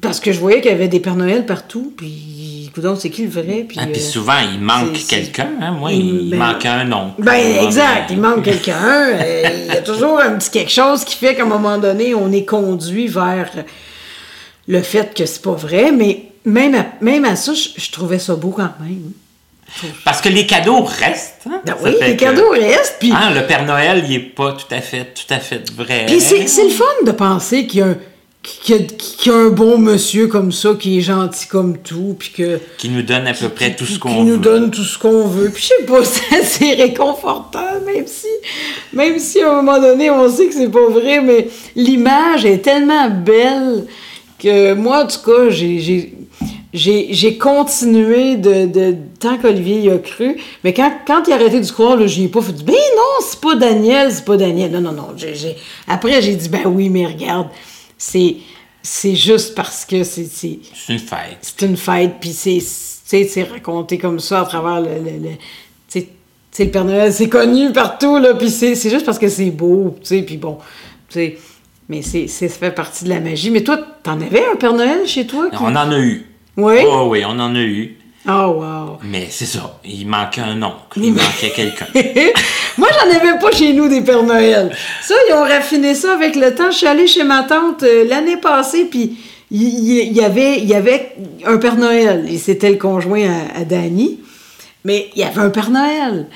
parce 0.00 0.20
que 0.20 0.32
je 0.32 0.40
voyais 0.40 0.60
qu'il 0.60 0.70
y 0.70 0.74
avait 0.74 0.88
des 0.88 1.00
Pères 1.00 1.16
Noël 1.16 1.46
partout, 1.46 1.92
puis 1.96 2.08
c'est 2.96 3.10
qui 3.10 3.24
le 3.24 3.30
vrai? 3.30 3.64
Puis, 3.68 3.78
ah, 3.80 3.86
puis 3.86 4.00
euh, 4.00 4.04
souvent, 4.04 4.38
il 4.52 4.60
manque 4.60 4.98
quelqu'un, 5.06 5.50
hein? 5.60 5.72
Moi, 5.72 5.92
il, 5.92 6.30
ben, 6.30 6.38
manque 6.38 6.66
un 6.66 6.84
nom. 6.84 7.12
Ben, 7.18 7.64
exact, 7.64 8.10
il 8.10 8.20
manque 8.20 8.44
quelqu'un. 8.44 8.72
Euh, 9.22 9.66
il 9.68 9.74
y 9.74 9.76
a 9.76 9.82
toujours 9.82 10.18
un 10.20 10.32
petit 10.32 10.50
quelque 10.50 10.70
chose 10.70 11.04
qui 11.04 11.16
fait 11.16 11.34
qu'à 11.34 11.42
un 11.42 11.46
moment 11.46 11.78
donné, 11.78 12.14
on 12.14 12.32
est 12.32 12.44
conduit 12.44 13.08
vers 13.08 13.50
le 14.66 14.80
fait 14.80 15.14
que 15.14 15.26
c'est 15.26 15.42
pas 15.42 15.52
vrai, 15.52 15.92
mais 15.92 16.24
même 16.44 16.74
à, 16.74 16.86
même 17.00 17.24
à 17.24 17.36
ça, 17.36 17.52
je, 17.54 17.90
trouvais 17.90 18.18
ça 18.18 18.34
beau 18.34 18.50
quand 18.50 18.72
même. 18.80 19.12
Parce 20.04 20.20
que 20.20 20.28
les 20.28 20.46
cadeaux 20.46 20.82
restent. 20.82 21.46
Hein? 21.46 21.60
Ben 21.64 21.76
oui, 21.82 21.94
les 22.00 22.16
cadeaux 22.16 22.50
restent. 22.50 22.96
Puis... 23.00 23.12
Hein, 23.12 23.32
le 23.34 23.46
Père 23.46 23.64
Noël, 23.64 24.02
il 24.04 24.10
n'est 24.10 24.20
pas 24.20 24.52
tout 24.52 24.72
à 24.74 24.80
fait, 24.80 25.14
tout 25.14 25.32
à 25.32 25.38
fait 25.38 25.70
vrai. 25.72 26.06
Puis 26.06 26.20
c'est 26.20 26.64
le 26.64 26.70
fun 26.70 26.84
de 27.06 27.12
penser 27.12 27.66
qu'il 27.66 27.80
y 27.80 27.82
a 27.82 27.94
qu'il 28.42 29.30
a, 29.30 29.34
un 29.34 29.50
bon 29.50 29.78
monsieur 29.78 30.26
comme 30.26 30.50
ça, 30.50 30.74
qui 30.78 30.98
est 30.98 31.00
gentil 31.00 31.46
comme 31.46 31.78
tout, 31.78 32.16
puis 32.18 32.30
que... 32.30 32.60
Qui 32.76 32.88
nous 32.88 33.02
donne 33.02 33.26
à 33.26 33.34
peu 33.34 33.48
près 33.48 33.74
tout 33.74 33.86
ce 33.86 33.98
qu'on 33.98 34.08
veut. 34.08 34.16
Qui 34.16 34.22
nous 34.24 34.36
donne 34.36 34.70
tout 34.70 34.82
ce 34.82 34.98
qu'on 34.98 35.28
veut. 35.28 35.50
Puis 35.50 35.62
je 35.62 35.68
sais 35.68 35.86
pas, 35.86 36.04
c'est 36.42 36.74
réconfortant, 36.74 37.80
même 37.86 38.06
si, 38.06 38.26
même 38.92 39.18
si 39.18 39.40
à 39.40 39.52
un 39.52 39.62
moment 39.62 39.80
donné, 39.80 40.10
on 40.10 40.28
sait 40.28 40.46
que 40.46 40.54
c'est 40.54 40.70
pas 40.70 40.88
vrai, 40.88 41.20
mais 41.20 41.48
l'image 41.76 42.44
est 42.44 42.58
tellement 42.58 43.08
belle 43.08 43.86
que 44.38 44.74
moi, 44.74 45.04
en 45.04 45.06
tout 45.06 45.20
cas, 45.24 45.48
j'ai 45.50 46.12
j'ai 46.74 47.36
continué 47.36 48.36
de, 48.36 48.66
de 48.66 48.96
tant 49.20 49.36
qu'Olivier 49.36 49.80
y 49.80 49.90
a 49.90 49.98
cru. 49.98 50.36
Mais 50.64 50.72
quand, 50.72 50.90
quand 51.06 51.22
il 51.26 51.32
a 51.32 51.36
arrêté 51.36 51.60
du 51.60 51.70
croire, 51.70 51.96
là, 51.96 52.06
j'y 52.06 52.24
ai 52.24 52.28
pas 52.28 52.40
fait 52.40 52.64
ben 52.64 52.72
non, 52.72 53.26
c'est 53.28 53.40
pas 53.40 53.54
Daniel, 53.54 54.10
c'est 54.10 54.24
pas 54.24 54.36
Daniel. 54.36 54.72
Non, 54.72 54.80
non, 54.80 54.92
non. 54.92 55.08
Après, 55.86 56.22
j'ai 56.22 56.34
dit, 56.34 56.48
ben 56.48 56.62
oui, 56.66 56.88
mais 56.88 57.06
regarde, 57.06 57.48
c'est, 58.02 58.36
c'est 58.82 59.14
juste 59.14 59.54
parce 59.54 59.84
que 59.84 60.02
c'est. 60.02 60.26
C'est 60.26 60.58
une 60.88 60.98
fête. 60.98 61.38
C'est 61.40 61.62
une 61.62 61.76
fête, 61.76 62.16
puis 62.20 62.32
c'est, 62.32 62.58
c'est 62.58 63.44
raconté 63.44 63.96
comme 63.96 64.18
ça 64.18 64.40
à 64.40 64.44
travers 64.44 64.80
le. 64.80 64.98
le, 64.98 65.28
tu 65.88 66.00
sais, 66.50 66.64
le 66.64 66.70
Père 66.70 66.84
Noël, 66.84 67.12
c'est 67.12 67.28
connu 67.28 67.70
partout, 67.70 68.18
là, 68.18 68.34
puis 68.34 68.50
c'est, 68.50 68.74
juste 68.74 69.06
parce 69.06 69.20
que 69.20 69.28
c'est 69.28 69.52
beau, 69.52 69.96
tu 70.00 70.08
sais, 70.08 70.22
puis 70.22 70.36
bon, 70.36 70.58
tu 71.08 71.14
sais. 71.14 71.38
Mais 71.88 72.02
c'est, 72.02 72.26
ça 72.26 72.48
fait 72.48 72.72
partie 72.72 73.04
de 73.04 73.10
la 73.10 73.20
magie. 73.20 73.50
Mais 73.50 73.62
toi, 73.62 73.78
t'en 74.02 74.20
avais 74.20 74.46
un 74.52 74.56
Père 74.56 74.72
Noël 74.72 75.06
chez 75.06 75.26
toi? 75.26 75.48
On 75.60 75.76
en 75.76 75.90
a 75.92 75.98
eu. 75.98 76.26
Oui? 76.56 76.80
Oh, 76.86 77.06
oui, 77.08 77.22
on 77.24 77.38
en 77.38 77.54
a 77.54 77.60
eu. 77.60 77.96
Oh, 78.28 78.30
wow. 78.30 78.98
Mais 79.02 79.26
c'est 79.30 79.46
ça, 79.46 79.78
il 79.84 80.06
manquait 80.06 80.42
un 80.42 80.62
oncle, 80.62 80.96
il 80.96 81.12
manquait 81.12 81.50
quelqu'un. 81.50 81.86
Moi, 82.78 82.88
j'en 82.88 83.16
avais 83.16 83.38
pas 83.38 83.50
chez 83.50 83.72
nous 83.72 83.88
des 83.88 84.00
Pères 84.00 84.22
Noël. 84.22 84.70
Ça, 85.02 85.14
ils 85.28 85.34
ont 85.34 85.42
raffiné 85.42 85.94
ça 85.94 86.14
avec 86.14 86.36
le 86.36 86.54
temps. 86.54 86.70
Je 86.70 86.76
suis 86.78 86.86
allée 86.86 87.08
chez 87.08 87.24
ma 87.24 87.42
tante 87.42 87.82
euh, 87.82 88.04
l'année 88.08 88.36
passée, 88.36 88.84
puis 88.84 89.18
il 89.50 90.12
y, 90.12 90.22
avait, 90.22 90.58
il 90.58 90.66
y 90.66 90.74
avait 90.74 91.14
un 91.44 91.56
Père 91.58 91.76
Noël. 91.76 92.24
Et 92.30 92.38
c'était 92.38 92.70
le 92.70 92.76
conjoint 92.76 93.28
à, 93.28 93.60
à 93.60 93.64
Danny. 93.64 94.20
Mais 94.84 95.10
il 95.14 95.20
y 95.20 95.24
avait 95.24 95.40
un 95.40 95.50
Père 95.50 95.70
Noël. 95.70 96.26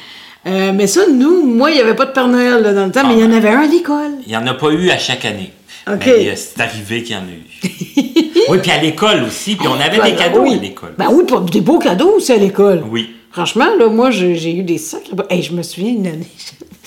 Euh, 0.46 0.72
mais 0.74 0.86
ça, 0.86 1.02
nous, 1.12 1.44
moi, 1.44 1.70
il 1.70 1.74
n'y 1.74 1.80
avait 1.80 1.94
pas 1.94 2.06
de 2.06 2.12
Père 2.12 2.28
Noël 2.28 2.62
dans 2.62 2.86
le 2.86 2.92
temps, 2.92 3.06
mais 3.06 3.14
il 3.14 3.20
y 3.20 3.24
en 3.24 3.32
ah. 3.32 3.36
avait 3.36 3.48
un 3.48 3.60
à 3.60 3.66
l'école. 3.66 4.12
Il 4.26 4.28
n'y 4.28 4.36
en 4.36 4.46
a 4.46 4.54
pas 4.54 4.70
eu 4.70 4.90
à 4.90 4.98
chaque 4.98 5.24
année. 5.24 5.52
Mais 5.88 6.28
euh, 6.28 6.34
c'est 6.34 6.60
arrivé 6.60 7.02
qu'il 7.04 7.14
y 7.14 7.18
en 7.18 7.22
a 7.22 7.30
eu. 7.30 7.44
oui, 8.48 8.58
puis 8.60 8.70
à 8.70 8.82
l'école 8.82 9.22
aussi, 9.22 9.54
puis 9.54 9.68
on 9.68 9.74
avait 9.74 10.10
des 10.10 10.16
cadeaux 10.16 10.42
à 10.42 10.56
l'école. 10.56 10.94
Ben 10.98 11.08
oui, 11.12 11.24
des 11.52 11.60
beaux 11.60 11.78
cadeaux 11.78 12.16
aussi 12.16 12.32
à 12.32 12.36
l'école. 12.36 12.82
Oui. 12.90 13.10
Franchement, 13.30 13.68
là, 13.78 13.88
moi, 13.88 14.10
j'ai 14.10 14.56
eu 14.56 14.62
des 14.62 14.78
sacres. 14.78 15.10
Hey, 15.30 15.42
je 15.42 15.52
me 15.52 15.62
souviens 15.62 15.90
une 15.90 16.06
année, 16.06 16.26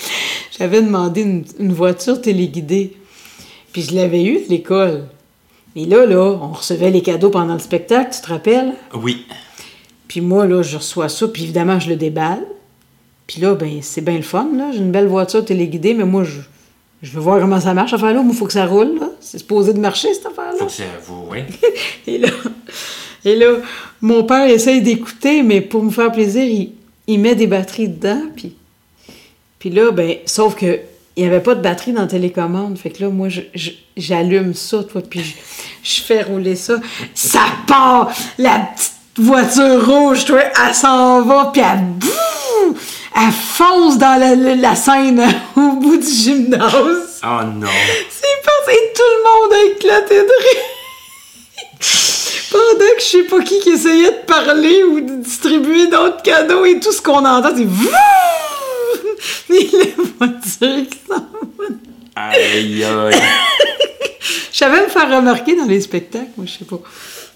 j'avais 0.58 0.82
demandé 0.82 1.22
une, 1.58 1.72
voiture 1.72 2.20
téléguidée. 2.20 2.96
Puis 3.72 3.82
je 3.82 3.94
l'avais 3.94 4.24
eue 4.24 4.38
à 4.38 4.48
l'école. 4.50 5.04
Mais 5.76 5.84
là, 5.84 6.04
là, 6.04 6.38
on 6.42 6.52
recevait 6.52 6.90
les 6.90 7.02
cadeaux 7.02 7.30
pendant 7.30 7.54
le 7.54 7.60
spectacle, 7.60 8.12
tu 8.12 8.20
te 8.20 8.26
rappelles? 8.26 8.74
Oui. 8.94 9.24
Puis 10.08 10.20
moi, 10.20 10.46
là, 10.46 10.62
je 10.62 10.76
reçois 10.76 11.08
ça, 11.08 11.28
puis 11.28 11.44
évidemment, 11.44 11.78
je 11.78 11.88
le 11.88 11.94
déballe. 11.96 12.44
Puis 13.28 13.40
là, 13.40 13.54
ben, 13.54 13.78
c'est 13.80 14.00
bien 14.00 14.16
le 14.16 14.22
fun, 14.22 14.48
là. 14.56 14.72
J'ai 14.72 14.78
une 14.78 14.90
belle 14.90 15.06
voiture 15.06 15.44
téléguidée, 15.44 15.94
mais 15.94 16.04
moi, 16.04 16.24
je, 16.24 16.40
je 17.02 17.12
veux 17.12 17.20
voir 17.20 17.40
comment 17.40 17.60
ça 17.60 17.74
marche, 17.74 17.90
cette 17.90 17.98
affaire-là. 17.98 18.22
Moi, 18.22 18.32
il 18.32 18.38
faut 18.38 18.46
que 18.46 18.52
ça 18.52 18.66
roule, 18.66 18.98
là. 18.98 19.10
C'est 19.20 19.38
supposé 19.38 19.72
de 19.72 19.80
marcher, 19.80 20.12
cette 20.12 20.26
affaire-là. 20.26 20.58
Faut 20.58 20.66
que 20.66 20.72
ça, 20.72 20.84
vous, 21.06 21.26
oui. 21.30 21.40
et, 22.06 22.18
là, 22.18 22.28
et 23.24 23.36
là, 23.36 23.56
mon 24.00 24.24
père 24.24 24.46
essaye 24.48 24.82
d'écouter, 24.82 25.42
mais 25.42 25.60
pour 25.60 25.82
me 25.82 25.90
faire 25.90 26.12
plaisir, 26.12 26.44
il, 26.44 26.72
il 27.06 27.20
met 27.20 27.34
des 27.34 27.46
batteries 27.46 27.88
dedans, 27.88 28.22
puis... 28.36 28.54
Puis 29.58 29.68
là, 29.68 29.90
ben, 29.90 30.16
sauf 30.24 30.56
que 30.56 30.80
il 31.16 31.24
n'y 31.24 31.28
avait 31.28 31.40
pas 31.40 31.54
de 31.54 31.60
batterie 31.60 31.92
dans 31.92 32.02
la 32.02 32.06
télécommande. 32.06 32.78
Fait 32.78 32.88
que 32.88 33.02
là, 33.02 33.10
moi, 33.10 33.28
j'allume 33.96 34.54
ça, 34.54 34.82
toi, 34.84 35.02
puis 35.02 35.36
je, 35.82 36.00
fais 36.00 36.22
rouler 36.22 36.56
ça. 36.56 36.80
Ça 37.14 37.44
part! 37.66 38.10
La 38.38 38.70
petite 38.74 38.92
voiture 39.18 39.86
rouge, 39.86 40.24
toi, 40.24 40.40
elle 40.40 40.74
s'en 40.74 41.22
va, 41.22 41.50
puis 41.52 41.60
elle 41.60 42.74
elle 43.16 43.32
fonce 43.32 43.98
dans 43.98 44.18
la, 44.18 44.34
la, 44.34 44.74
scène 44.74 45.20
au 45.56 45.72
bout 45.72 45.96
du 45.96 46.10
gymnase. 46.10 47.20
Oh 47.22 47.44
non. 47.44 47.68
C'est 48.08 48.42
passé, 48.44 48.78
tout 48.94 49.02
le 49.16 49.22
monde 49.24 49.52
a 49.52 49.64
éclaté 49.72 50.14
de 50.16 50.22
rire. 50.22 50.62
Pendant 52.50 52.94
que 52.96 53.00
je 53.00 53.04
sais 53.04 53.22
pas 53.24 53.40
qui 53.40 53.60
qui 53.60 53.70
essayait 53.70 54.10
de 54.10 54.26
parler 54.26 54.82
ou 54.84 55.00
de 55.00 55.22
distribuer 55.22 55.86
d'autres 55.86 56.22
cadeaux 56.22 56.64
et 56.64 56.80
tout 56.80 56.92
ce 56.92 57.00
qu'on 57.00 57.24
entend, 57.24 57.50
c'est 57.54 57.64
Vouh! 57.64 57.88
Et 59.50 59.68
la 59.72 60.02
voiture 60.18 60.88
qui 60.90 60.98
s'en. 61.08 61.26
Aïe, 62.16 62.84
aïe. 62.84 63.20
Je 64.52 64.58
savais 64.58 64.82
me 64.82 64.88
faire 64.88 65.10
remarquer 65.16 65.56
dans 65.56 65.64
les 65.64 65.80
spectacles, 65.80 66.28
moi, 66.36 66.46
je 66.46 66.58
sais 66.58 66.64
pas. 66.64 66.80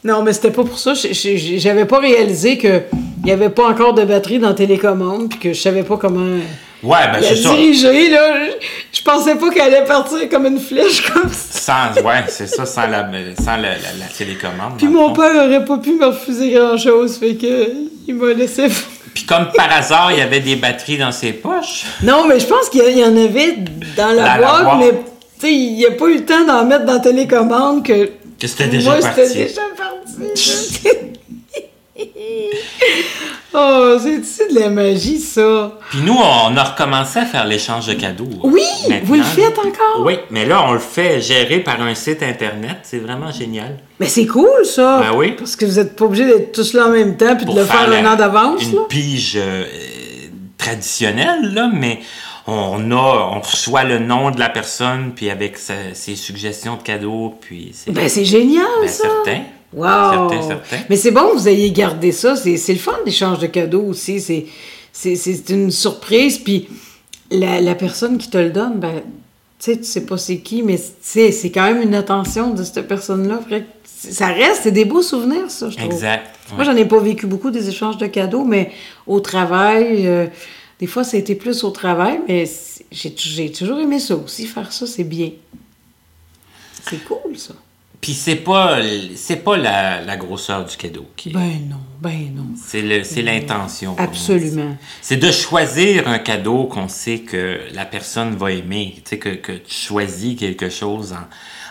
Non, 0.05 0.23
mais 0.23 0.35
c'était 0.35 0.51
pas 0.51 0.65
pour 0.65 0.79
ça. 0.79 0.93
J'avais 0.95 1.87
pas 1.87 1.99
réalisé 1.99 2.59
que 2.59 2.83
il 3.25 3.31
y 3.31 3.33
avait 3.33 3.51
pas 3.51 3.67
encore 3.69 3.95
de 3.95 4.05
batterie 4.05 4.39
dans 4.39 4.55
télécommande, 4.55 5.29
puis 5.31 5.39
que 5.39 5.53
je 5.53 5.61
savais 5.61 5.83
pas 5.83 5.97
comment 5.97 6.39
Ouais, 6.83 6.99
ben 7.11 7.21
la 7.23 7.35
ça. 7.35 7.49
diriger, 7.55 8.11
là. 8.11 8.45
Je, 8.93 8.99
je 8.99 9.03
pensais 9.03 9.35
pas 9.37 9.49
qu'elle 9.51 9.73
allait 9.75 9.87
partir 9.87 10.29
comme 10.29 10.45
une 10.45 10.61
flèche 10.61 11.01
comme 11.11 11.31
ça. 11.33 11.93
Sans, 11.95 12.03
ouais, 12.03 12.25
c'est 12.29 12.47
ça, 12.47 12.67
sans 12.67 12.87
la, 12.89 13.09
sans 13.43 13.57
la, 13.57 13.71
la, 13.71 13.93
la 13.99 14.07
télécommande. 14.17 14.77
Puis 14.77 14.89
mon 14.89 15.09
fond. 15.09 15.23
père 15.23 15.47
aurait 15.47 15.65
pas 15.65 15.79
pu 15.79 15.95
me 15.95 16.05
refuser 16.05 16.51
grand-chose, 16.51 17.17
fait 17.17 17.37
que 17.37 17.71
il 18.07 18.15
m'a 18.15 18.35
laissé... 18.35 18.67
Puis 19.15 19.25
comme 19.25 19.47
par 19.57 19.73
hasard, 19.73 20.11
il 20.13 20.19
y 20.19 20.21
avait 20.21 20.41
des 20.41 20.57
batteries 20.57 20.99
dans 20.99 21.13
ses 21.13 21.33
poches? 21.33 21.85
Non, 22.03 22.27
mais 22.29 22.39
je 22.39 22.47
pense 22.47 22.69
qu'il 22.69 22.83
y, 22.99 23.03
en 23.05 23.17
avait 23.17 23.57
dans 23.97 24.11
la, 24.11 24.37
boîte, 24.37 24.65
boîte. 24.65 24.79
mais 24.81 24.91
tu 24.91 25.47
sais, 25.47 25.53
il 25.53 25.75
n'y 25.77 25.87
a 25.87 25.93
pas 25.93 26.07
eu 26.07 26.17
le 26.17 26.25
temps 26.27 26.45
d'en 26.45 26.67
mettre 26.67 26.85
dans 26.85 27.01
télécommande 27.01 27.83
que... 27.87 28.11
Que 28.39 28.47
c'était 28.47 28.67
déjà 28.67 28.91
Moi, 28.91 29.01
parti. 29.01 29.21
c'était 29.27 29.45
déjà 29.47 29.61
parti. 29.79 30.89
oh, 33.55 33.97
c'est-tu 34.03 34.53
de 34.55 34.59
la 34.61 34.69
magie, 34.71 35.19
ça? 35.19 35.79
Puis 35.91 36.01
nous, 36.03 36.15
on 36.15 36.57
a 36.57 36.65
recommencé 36.65 37.21
à 37.21 37.27
faire 37.27 37.45
l'échange 37.47 37.87
de 37.87 37.95
cadeaux. 37.95 38.29
Oui, 38.43 38.63
maintenant. 38.89 39.07
vous 39.07 39.15
le 39.15 39.23
faites 39.23 39.59
encore? 39.59 40.05
Oui, 40.05 40.15
mais 40.31 40.45
là, 40.47 40.65
on 40.69 40.73
le 40.73 40.79
fait 40.81 41.21
gérer 41.21 41.61
par 41.61 41.81
un 41.81 41.95
site 41.95 42.23
internet. 42.23 42.79
C'est 42.83 42.99
vraiment 42.99 43.31
génial. 43.31 43.79
Mais 44.01 44.07
c'est 44.09 44.27
cool, 44.27 44.65
ça! 44.65 45.01
Ben 45.01 45.17
oui. 45.17 45.33
Parce 45.39 45.57
que 45.57 45.65
vous 45.65 45.77
n'êtes 45.77 45.95
pas 45.97 46.05
obligé 46.07 46.27
d'être 46.27 46.53
tous 46.53 46.73
là 46.75 46.87
en 46.87 46.91
même 46.91 47.17
temps 47.17 47.37
puis 47.37 47.47
de 47.47 47.55
le 47.55 47.65
faire, 47.65 47.89
un 47.91 48.13
an 48.13 48.17
d'avance, 48.17 48.63
Une 48.65 48.75
là. 48.77 48.81
pige 48.89 49.35
euh, 49.37 49.65
traditionnelle, 50.59 51.53
là, 51.55 51.71
mais 51.73 52.01
on 52.47 52.91
a, 52.91 53.31
on 53.37 53.41
reçoit 53.41 53.85
le 53.85 53.99
nom 54.01 54.31
de 54.31 54.39
la 54.39 54.49
personne, 54.51 55.13
puis 55.15 55.31
avec 55.31 55.57
sa- 55.57 55.95
ses 55.95 56.15
suggestions 56.17 56.77
de 56.77 56.83
cadeaux, 56.83 57.35
puis 57.41 57.71
c'est 57.73 57.91
Ben, 57.93 58.09
c'est 58.09 58.25
génial, 58.25 58.67
ben, 58.83 58.89
ça! 58.89 59.05
certain. 59.25 59.43
Wow! 59.75 60.31
Certain, 60.31 60.43
certain. 60.49 60.77
Mais 60.89 60.97
c'est 60.97 61.11
bon 61.11 61.31
que 61.31 61.35
vous 61.39 61.49
ayez 61.49 61.71
gardé 61.73 62.13
ça. 62.13 62.37
C'est 62.37 62.57
c'est 62.57 62.73
le 62.75 62.79
fun 62.79 62.97
d'échange 63.05 63.39
de 63.39 63.47
cadeaux 63.47 63.83
aussi. 63.85 64.21
C'est- 64.21 64.47
C'est 64.93 65.17
c'est 65.17 65.49
une 65.51 65.71
surprise. 65.73 66.39
Puis 66.39 66.69
la, 67.31 67.61
la 67.61 67.75
personne 67.75 68.17
qui 68.19 68.31
te 68.31 68.39
le 68.39 68.51
donne, 68.51 68.79
ben, 68.79 69.03
tu 69.59 69.73
sais, 69.73 69.77
tu 69.79 69.85
sais 69.85 70.07
pas 70.07 70.17
c'est 70.19 70.39
qui, 70.39 70.63
mais 70.63 70.79
c'est 71.03 71.33
c'est 71.33 71.51
quand 71.51 71.65
même 71.65 71.83
une 71.83 71.95
attention 71.97 72.51
de 72.55 72.63
cette 72.63 72.87
personne-là. 72.87 73.41
Ça 73.85 74.27
reste, 74.29 74.61
c'est 74.65 74.71
des 74.71 74.85
beaux 74.85 75.03
souvenirs, 75.03 75.51
ça, 75.51 75.71
je 75.71 75.77
trouve. 75.77 75.91
Exact. 75.91 76.27
Moi, 76.55 76.63
j'en 76.65 76.77
ai 76.77 76.85
pas 76.85 76.99
vécu 77.01 77.27
beaucoup 77.27 77.51
des 77.51 77.69
échanges 77.71 77.97
de 77.97 78.07
cadeaux, 78.07 78.45
mais 78.45 78.71
au 79.07 79.19
travail, 79.21 80.07
euh, 80.07 80.27
des 80.79 80.87
fois, 80.87 81.03
ça 81.05 81.17
a 81.17 81.21
été 81.21 81.35
plus 81.35 81.65
au 81.65 81.71
travail, 81.71 82.21
mais 82.29 82.45
j'ai 82.93 83.15
j'ai 83.17 83.51
toujours 83.51 83.81
aimé 83.81 83.99
ça 83.99 84.15
aussi. 84.15 84.47
Faire 84.47 84.71
ça, 84.73 84.87
c'est 84.87 85.05
bien. 85.05 85.31
C'est 86.89 87.03
cool, 87.05 87.37
ça. 87.39 87.55
Puis 88.05 88.13
c'est 88.13 88.37
pas, 88.37 88.81
c'est 89.17 89.37
pas 89.43 89.57
la, 89.57 90.03
la 90.03 90.17
grosseur 90.19 90.63
du 90.67 90.77
cadeau 90.77 91.07
qui 91.17 91.31
est- 91.31 91.33
Ben 91.33 91.41
non, 91.71 91.77
ben 92.03 92.31
non. 92.37 92.45
C'est 92.63 92.83
le- 92.83 93.03
c'est 93.03 93.23
l'intention. 93.23 93.97
Absolument. 93.99 94.77
C'est 95.01 95.17
de 95.17 95.31
choisir 95.33 96.07
un 96.07 96.19
cadeau 96.19 96.65
qu'on 96.65 96.89
sait 96.89 97.21
que 97.21 97.61
la 97.73 97.87
personne 97.87 98.37
va 98.37 98.53
aimer. 98.53 98.97
Tu 98.97 99.03
sais, 99.11 99.19
que, 99.19 99.31
que 99.31 99.53
tu 99.53 99.75
choisis 99.75 100.39
quelque 100.39 100.69
chose 100.69 101.15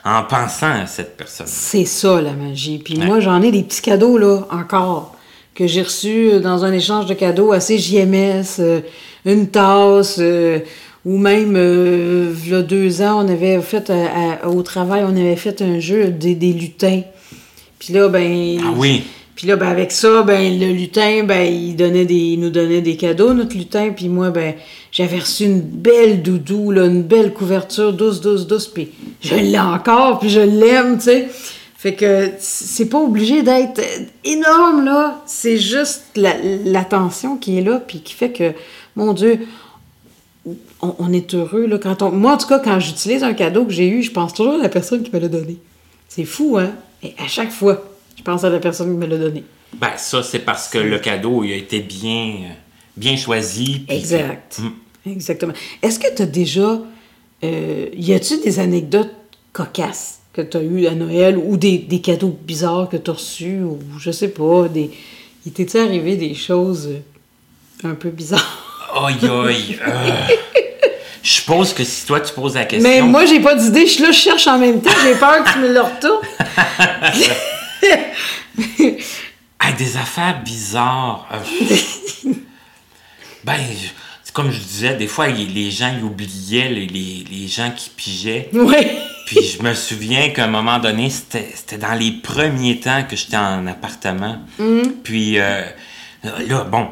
en, 0.04 0.18
en 0.20 0.24
pensant 0.24 0.72
à 0.82 0.88
cette 0.88 1.16
personne. 1.18 1.46
C'est 1.48 1.86
ça, 1.86 2.20
la 2.20 2.34
magie. 2.34 2.80
Puis 2.80 2.98
Ouais. 2.98 3.06
moi, 3.06 3.20
j'en 3.20 3.40
ai 3.44 3.52
des 3.52 3.62
petits 3.62 3.84
cadeaux, 3.84 4.18
là, 4.18 4.42
encore, 4.50 5.16
que 5.54 5.68
j'ai 5.68 5.84
reçus 5.84 6.40
dans 6.42 6.66
un 6.66 6.74
échange 6.74 7.06
de 7.06 7.14
cadeaux 7.14 7.52
assez 7.52 7.78
JMS, 7.78 8.58
euh, 8.60 8.82
une 9.24 9.50
tasse, 9.50 10.18
euh, 10.20 10.60
ou 11.06 11.18
même, 11.18 11.56
euh, 11.58 12.34
il 12.46 12.52
y 12.52 12.56
a 12.56 12.62
deux 12.62 13.02
ans, 13.02 13.26
on 13.26 13.30
avait 13.30 13.60
fait, 13.62 13.90
à- 13.90 14.48
au 14.48 14.62
travail, 14.64 15.04
on 15.06 15.16
avait 15.16 15.36
fait 15.36 15.62
un 15.62 15.80
jeu 15.80 16.08
des, 16.08 16.36
des 16.36 16.54
lutins. 16.54 17.02
Puis 17.80 17.94
là, 17.94 18.08
ben... 18.08 18.58
Ah 18.64 18.74
oui. 18.78 19.04
Puis 19.36 19.48
là, 19.48 19.56
ben, 19.56 19.68
avec 19.68 19.92
ça, 19.92 20.22
ben, 20.22 20.60
le 20.60 20.72
lutin, 20.72 21.24
ben, 21.26 21.42
il, 21.52 21.76
donnait 21.76 22.06
des, 22.06 22.14
il 22.14 22.40
nous 22.40 22.52
donnait 22.52 22.82
des 22.82 22.96
cadeaux, 22.96 23.34
notre 23.34 23.58
lutin. 23.58 23.90
Puis 23.96 24.08
moi, 24.08 24.30
ben, 24.30 24.54
j'avais 24.92 25.18
reçu 25.20 25.46
une 25.46 25.60
belle 25.60 26.22
doudou, 26.22 26.72
là, 26.72 26.86
une 26.86 27.02
belle 27.02 27.34
couverture 27.34 27.94
douce, 27.94 28.22
douce, 28.22 28.46
douce. 28.46 28.68
Puis 28.68 28.90
je 29.22 29.34
l'ai 29.36 29.58
encore, 29.60 30.20
puis 30.20 30.30
je 30.30 30.40
l'aime, 30.40 30.98
tu 30.98 31.06
sais. 31.06 31.28
Fait 31.76 31.96
que 31.96 32.30
c'est 32.40 32.86
pas 32.86 33.00
obligé 33.00 33.42
d'être 33.42 33.82
énorme, 34.24 34.86
là. 34.86 35.22
C'est 35.26 35.58
juste 35.58 36.04
la- 36.16 36.38
l'attention 36.64 37.36
qui 37.36 37.58
est 37.58 37.62
là, 37.64 37.82
puis 37.86 38.00
qui 38.02 38.14
fait 38.14 38.30
que, 38.32 38.52
mon 38.96 39.14
Dieu, 39.14 39.40
on, 40.84 40.96
on 41.00 41.14
est 41.14 41.34
heureux, 41.34 41.66
là. 41.66 41.78
Quand 41.78 42.02
on, 42.02 42.12
moi, 42.12 42.34
en 42.34 42.38
tout 42.38 42.48
cas, 42.48 42.60
quand 42.60 42.80
j'utilise 42.80 43.24
un 43.24 43.34
cadeau 43.34 43.66
que 43.66 43.72
j'ai 43.74 43.88
eu, 43.88 44.04
je 44.04 44.12
pense 44.12 44.34
toujours 44.34 44.54
à 44.56 44.58
la 44.58 44.70
personne 44.70 45.02
qui 45.04 45.12
me 45.16 45.20
l'a 45.20 45.28
donné. 45.30 45.58
C'est 46.08 46.26
fou, 46.26 46.58
hein? 46.60 46.72
Et 47.02 47.14
à 47.18 47.28
chaque 47.28 47.52
fois, 47.52 47.84
je 48.18 48.22
pense 48.24 48.44
à 48.44 48.50
la 48.50 48.60
personne 48.60 48.92
qui 48.92 48.98
me 48.98 49.06
l'a 49.08 49.18
donné. 49.18 49.44
Ben, 49.76 49.92
ça, 49.98 50.22
c'est 50.22 50.40
parce 50.40 50.70
que 50.70 50.78
le 50.78 51.00
cadeau, 51.00 51.44
il 51.44 51.52
a 51.54 51.56
été 51.56 51.80
bien, 51.80 52.36
euh, 52.44 52.54
bien 52.96 53.16
choisi. 53.18 53.86
Exact. 53.90 54.60
Mm. 54.60 55.10
Exactement. 55.12 55.54
Est-ce 55.82 56.00
que 56.00 56.14
tu 56.16 56.22
as 56.22 56.26
déjà. 56.28 56.80
euh, 57.44 57.88
y 57.94 58.14
a-tu 58.14 58.40
des 58.42 58.60
anecdotes 58.60 59.12
cocasses 59.52 60.20
que 60.32 60.42
tu 60.42 60.58
as 60.58 60.62
eues 60.64 60.88
à 60.88 60.96
Noël 60.96 61.38
ou 61.38 61.58
des, 61.58 61.78
des 61.78 62.02
cadeaux 62.02 62.38
bizarres 62.46 62.88
que 62.90 62.98
tu 62.98 63.10
as 63.12 63.14
reçus 63.14 63.62
ou 63.64 63.80
je 64.00 64.12
sais 64.12 64.30
pas, 64.30 64.68
des. 64.70 64.92
Il 65.46 65.52
t'est 65.52 65.76
arrivé 65.78 66.16
des 66.16 66.34
choses 66.36 66.88
euh, 67.84 67.90
un 67.90 67.96
peu 67.96 68.10
bizarres? 68.12 68.60
Aïe, 68.96 69.16
aïe. 69.28 69.80
euh. 69.86 69.92
Je 71.24 71.30
suppose 71.32 71.74
que 71.74 71.84
si 71.86 72.06
toi, 72.06 72.20
tu 72.20 72.34
poses 72.34 72.56
la 72.56 72.66
question... 72.66 72.88
Mais 72.90 73.02
moi, 73.02 73.26
j'ai 73.26 73.40
pas 73.40 73.56
d'idée. 73.56 73.88
Je 73.88 73.92
suis 73.94 74.04
là, 74.04 74.12
je 74.12 74.18
cherche 74.20 74.46
en 74.48 74.60
même 74.60 74.82
temps. 74.82 74.92
J'ai 75.04 75.16
peur 75.16 75.42
que 75.44 75.54
tu 75.54 75.60
me 75.60 75.74
le 75.74 75.82
retournes. 75.82 76.28
Ah, 79.66 79.72
des 79.72 79.96
affaires 79.96 80.42
bizarres. 80.44 81.26
euh. 81.32 81.76
ben, 83.46 83.56
comme 84.34 84.52
je 84.52 84.60
disais, 84.60 84.96
des 84.96 85.08
fois, 85.08 85.28
les 85.28 85.72
gens 85.72 85.94
ils 85.98 86.04
oubliaient 86.04 86.68
les, 86.70 86.88
les, 86.88 87.24
les 87.32 87.48
gens 87.48 87.72
qui 87.72 87.90
pigeaient. 87.90 88.50
oui. 88.54 88.76
Puis 89.26 89.40
je 89.42 89.64
me 89.64 89.74
souviens 89.74 90.30
qu'à 90.32 90.44
un 90.44 90.48
moment 90.50 90.80
donné, 90.80 91.10
c'était 91.10 91.78
dans 91.78 91.94
les 91.94 92.12
premiers 92.12 92.82
temps 92.82 93.06
que 93.10 93.16
j'étais 93.16 93.38
en 93.38 93.66
appartement. 93.68 94.38
Puis 95.04 95.40
euh, 95.40 95.62
là, 96.24 96.66
bon, 96.66 96.90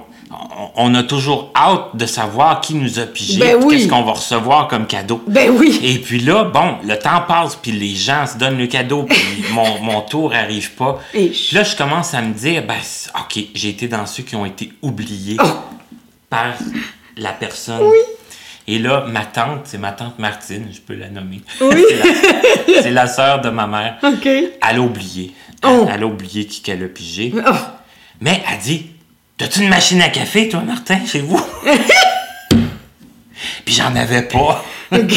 on, 0.75 0.95
a 0.95 1.03
toujours 1.03 1.51
hâte 1.55 1.95
de 1.95 2.05
savoir 2.05 2.61
qui 2.61 2.75
nous 2.75 2.99
a 2.99 3.03
pigé, 3.05 3.39
Ben 3.39 3.57
oui. 3.63 3.75
qu'est-ce 3.77 3.87
qu'on 3.89 4.03
va 4.03 4.13
recevoir 4.13 4.67
comme 4.67 4.87
cadeau. 4.87 5.21
Ben 5.27 5.49
oui. 5.49 5.79
Et 5.83 5.97
puis 5.99 6.19
là, 6.19 6.43
bon, 6.45 6.75
le 6.85 6.97
temps 6.97 7.21
passe, 7.27 7.55
puis 7.55 7.71
les 7.71 7.93
gens 7.95 8.25
se 8.27 8.37
donnent 8.37 8.57
le 8.57 8.67
cadeau, 8.67 9.03
puis 9.03 9.19
mon, 9.53 9.79
mon 9.81 10.01
tour 10.01 10.33
arrive 10.33 10.71
pas. 10.71 10.99
Et 11.13 11.31
là, 11.51 11.63
je 11.63 11.75
commence 11.75 12.13
à 12.13 12.21
me 12.21 12.33
dire, 12.33 12.63
ben, 12.65 12.77
OK, 13.19 13.43
j'ai 13.53 13.69
été 13.69 13.87
dans 13.87 14.05
ceux 14.05 14.23
qui 14.23 14.35
ont 14.35 14.45
été 14.45 14.71
oubliés 14.81 15.37
Oh. 15.43 15.47
par 16.29 16.53
la 17.17 17.31
personne. 17.33 17.81
Et 18.67 18.77
là, 18.79 19.05
ma 19.07 19.25
tante, 19.25 19.61
c'est 19.65 19.77
ma 19.79 19.91
tante 19.91 20.17
Martine, 20.19 20.67
je 20.71 20.79
peux 20.79 20.93
la 20.95 21.09
nommer. 21.09 21.41
Oui. 21.59 21.83
c'est 21.89 22.75
la, 22.75 22.81
c'est 22.83 22.91
la 22.91 23.07
sœur 23.07 23.41
de 23.41 23.49
ma 23.49 23.67
mère. 23.67 23.97
OK. 24.03 24.25
Elle 24.27 24.51
a 24.61 24.79
oublié. 24.79 25.31
Elle, 25.63 25.69
Oh. 25.69 25.87
elle 25.93 26.03
a 26.03 26.05
oublié 26.05 26.45
qui 26.45 26.61
qu'elle 26.61 26.83
a 26.83 26.87
pigé. 26.87 27.33
Oh. 27.35 27.51
Mais 28.21 28.41
elle 28.51 28.59
dit 28.59 28.85
T'as-tu 29.41 29.61
une 29.63 29.69
machine 29.69 29.99
à 30.03 30.09
café, 30.09 30.47
toi, 30.49 30.59
Martin, 30.63 30.99
chez 31.11 31.21
vous? 31.21 31.43
Puis 33.65 33.73
j'en 33.73 33.95
avais 33.95 34.21
pas. 34.21 34.63
OK. 34.91 35.11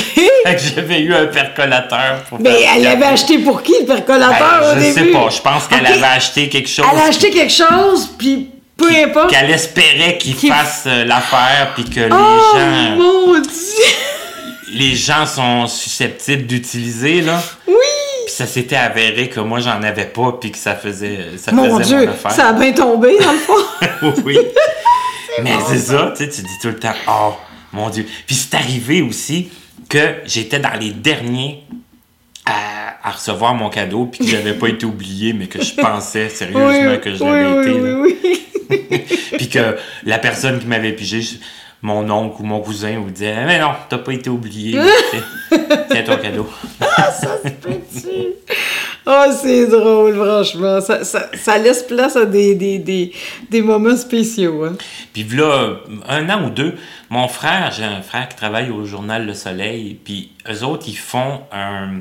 Fait 0.46 0.54
que 0.56 0.60
j'avais 0.74 1.00
eu 1.00 1.14
un 1.14 1.26
percolateur 1.26 2.22
pour 2.28 2.40
Mais 2.40 2.50
faire 2.54 2.72
elle 2.76 2.82
l'avait 2.84 3.04
acheté 3.06 3.38
pour 3.40 3.62
qui, 3.62 3.74
le 3.80 3.84
percolateur, 3.86 4.60
Ben, 4.62 4.66
au 4.66 4.74
je 4.76 4.80
début? 4.80 4.94
sais 4.94 5.04
pas. 5.12 5.28
Je 5.28 5.40
pense 5.42 5.66
qu'elle 5.68 5.84
avait 5.86 6.02
acheté 6.06 6.48
quelque 6.48 6.68
chose. 6.70 6.86
Elle 6.90 6.98
a 7.00 7.04
acheté 7.08 7.30
quelque 7.30 7.52
chose, 7.52 8.08
puis 8.16 8.48
peu 8.78 8.88
importe. 9.04 9.28
Qu'elle 9.30 9.50
espérait 9.50 10.16
qu'il 10.18 10.36
Qui- 10.36 10.48
fasse 10.48 10.84
euh, 10.86 11.04
l'affaire, 11.04 11.72
puis 11.74 11.84
que 11.84 12.00
Oh, 12.10 12.14
les 12.54 12.60
gens, 12.60 12.96
mon 12.96 13.32
Dieu! 13.40 13.50
les 14.72 14.94
gens 14.94 15.26
sont 15.26 15.66
susceptibles 15.66 16.46
d'utiliser 16.46 17.20
là. 17.20 17.42
Oui! 17.68 17.74
Puis 18.26 18.34
ça 18.34 18.46
s'était 18.46 18.76
avéré 18.76 19.28
que 19.28 19.40
moi 19.40 19.60
j'en 19.60 19.82
avais 19.82 20.06
pas, 20.06 20.38
puis 20.40 20.50
que 20.50 20.58
ça 20.58 20.74
faisait, 20.74 21.36
ça 21.36 21.52
Mon 21.52 21.78
faisait 21.78 21.96
Dieu, 21.96 22.06
mon 22.06 22.12
affaire. 22.12 22.30
ça 22.32 22.48
a 22.48 22.52
bien 22.52 22.72
tombé, 22.72 23.16
dans 23.18 23.32
le 23.32 23.38
fond. 23.38 24.22
oui. 24.24 24.38
Mais 25.42 25.52
c'est 25.68 25.78
ça, 25.78 26.12
tu 26.16 26.24
sais, 26.24 26.30
tu 26.30 26.42
dis 26.42 26.58
tout 26.62 26.68
le 26.68 26.78
temps, 26.78 26.94
oh 27.08 27.34
mon 27.72 27.90
Dieu. 27.90 28.06
Puis 28.26 28.36
c'est 28.36 28.54
arrivé 28.56 29.02
aussi 29.02 29.48
que 29.88 30.14
j'étais 30.24 30.60
dans 30.60 30.78
les 30.78 30.90
derniers 30.90 31.64
à, 32.46 33.08
à 33.08 33.10
recevoir 33.10 33.54
mon 33.54 33.68
cadeau, 33.68 34.06
puis 34.06 34.20
que 34.24 34.30
j'avais 34.30 34.54
pas 34.54 34.68
été 34.68 34.86
oublié, 34.86 35.32
mais 35.32 35.46
que 35.46 35.62
je 35.62 35.74
pensais 35.74 36.28
sérieusement 36.28 36.98
que 37.02 37.14
je 37.14 37.24
l'avais 37.24 37.46
oui, 37.46 37.62
été. 37.62 37.72
oui, 37.72 37.90
là. 37.90 37.96
oui, 38.00 38.18
oui. 38.22 38.40
Puis 39.36 39.48
que 39.48 39.76
la 40.04 40.18
personne 40.18 40.58
qui 40.58 40.66
m'avait 40.66 40.92
pigé, 40.92 41.20
mon 41.84 42.08
oncle 42.10 42.40
ou 42.40 42.46
mon 42.46 42.60
cousin, 42.60 42.98
vous 42.98 43.10
disait, 43.10 43.44
mais 43.44 43.58
non, 43.58 43.72
t'as 43.90 43.98
pas 43.98 44.14
été 44.14 44.30
oublié. 44.30 44.72
Tiens, 45.10 45.58
Tiens 45.90 46.02
ton 46.02 46.16
cadeau. 46.16 46.48
Ça 46.80 47.36
se 47.42 47.48
Oh, 49.06 49.24
c'est 49.42 49.66
drôle, 49.66 50.14
franchement. 50.16 50.80
Ça, 50.80 51.04
ça, 51.04 51.28
ça, 51.34 51.58
laisse 51.58 51.82
place 51.82 52.16
à 52.16 52.24
des, 52.24 52.54
des, 52.54 52.78
des, 52.78 53.12
des 53.50 53.60
moments 53.62 53.96
spéciaux. 53.96 54.64
Hein? 54.64 54.76
Puis 55.12 55.24
là, 55.24 55.76
un 56.08 56.30
an 56.30 56.46
ou 56.46 56.50
deux, 56.50 56.74
mon 57.10 57.28
frère, 57.28 57.70
j'ai 57.76 57.84
un 57.84 58.00
frère 58.00 58.28
qui 58.28 58.36
travaille 58.36 58.70
au 58.70 58.84
journal 58.86 59.26
Le 59.26 59.34
Soleil, 59.34 59.98
puis 60.02 60.30
eux 60.50 60.64
autres, 60.64 60.86
ils 60.88 60.96
font 60.96 61.40
un... 61.52 62.00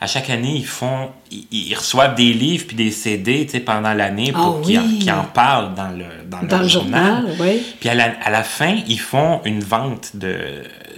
À 0.00 0.06
chaque 0.06 0.28
année, 0.30 0.56
ils 0.56 0.66
font... 0.66 1.08
Ils, 1.30 1.74
reçoivent 1.74 2.16
des 2.16 2.32
livres 2.34 2.64
puis 2.66 2.76
des 2.76 2.90
CD, 2.90 3.46
tu 3.46 3.52
sais, 3.52 3.60
pendant 3.60 3.94
l'année 3.94 4.32
pour 4.32 4.58
Ah 4.60 4.66
qu'ils 4.66 4.78
en- 4.78 4.82
oui. 4.82 4.98
qu'ils 4.98 5.12
en 5.12 5.24
parlent 5.24 5.74
dans 5.74 5.88
le, 5.88 6.04
dans 6.50 6.58
le 6.58 6.68
journal, 6.68 7.24
oui. 7.40 7.62
Puis 7.80 7.88
à 7.88 7.94
la, 7.94 8.12
à 8.22 8.30
la 8.30 8.42
fin, 8.42 8.76
ils 8.88 9.00
font 9.00 9.40
une 9.46 9.60
vente 9.60 10.10
de, 10.14 10.36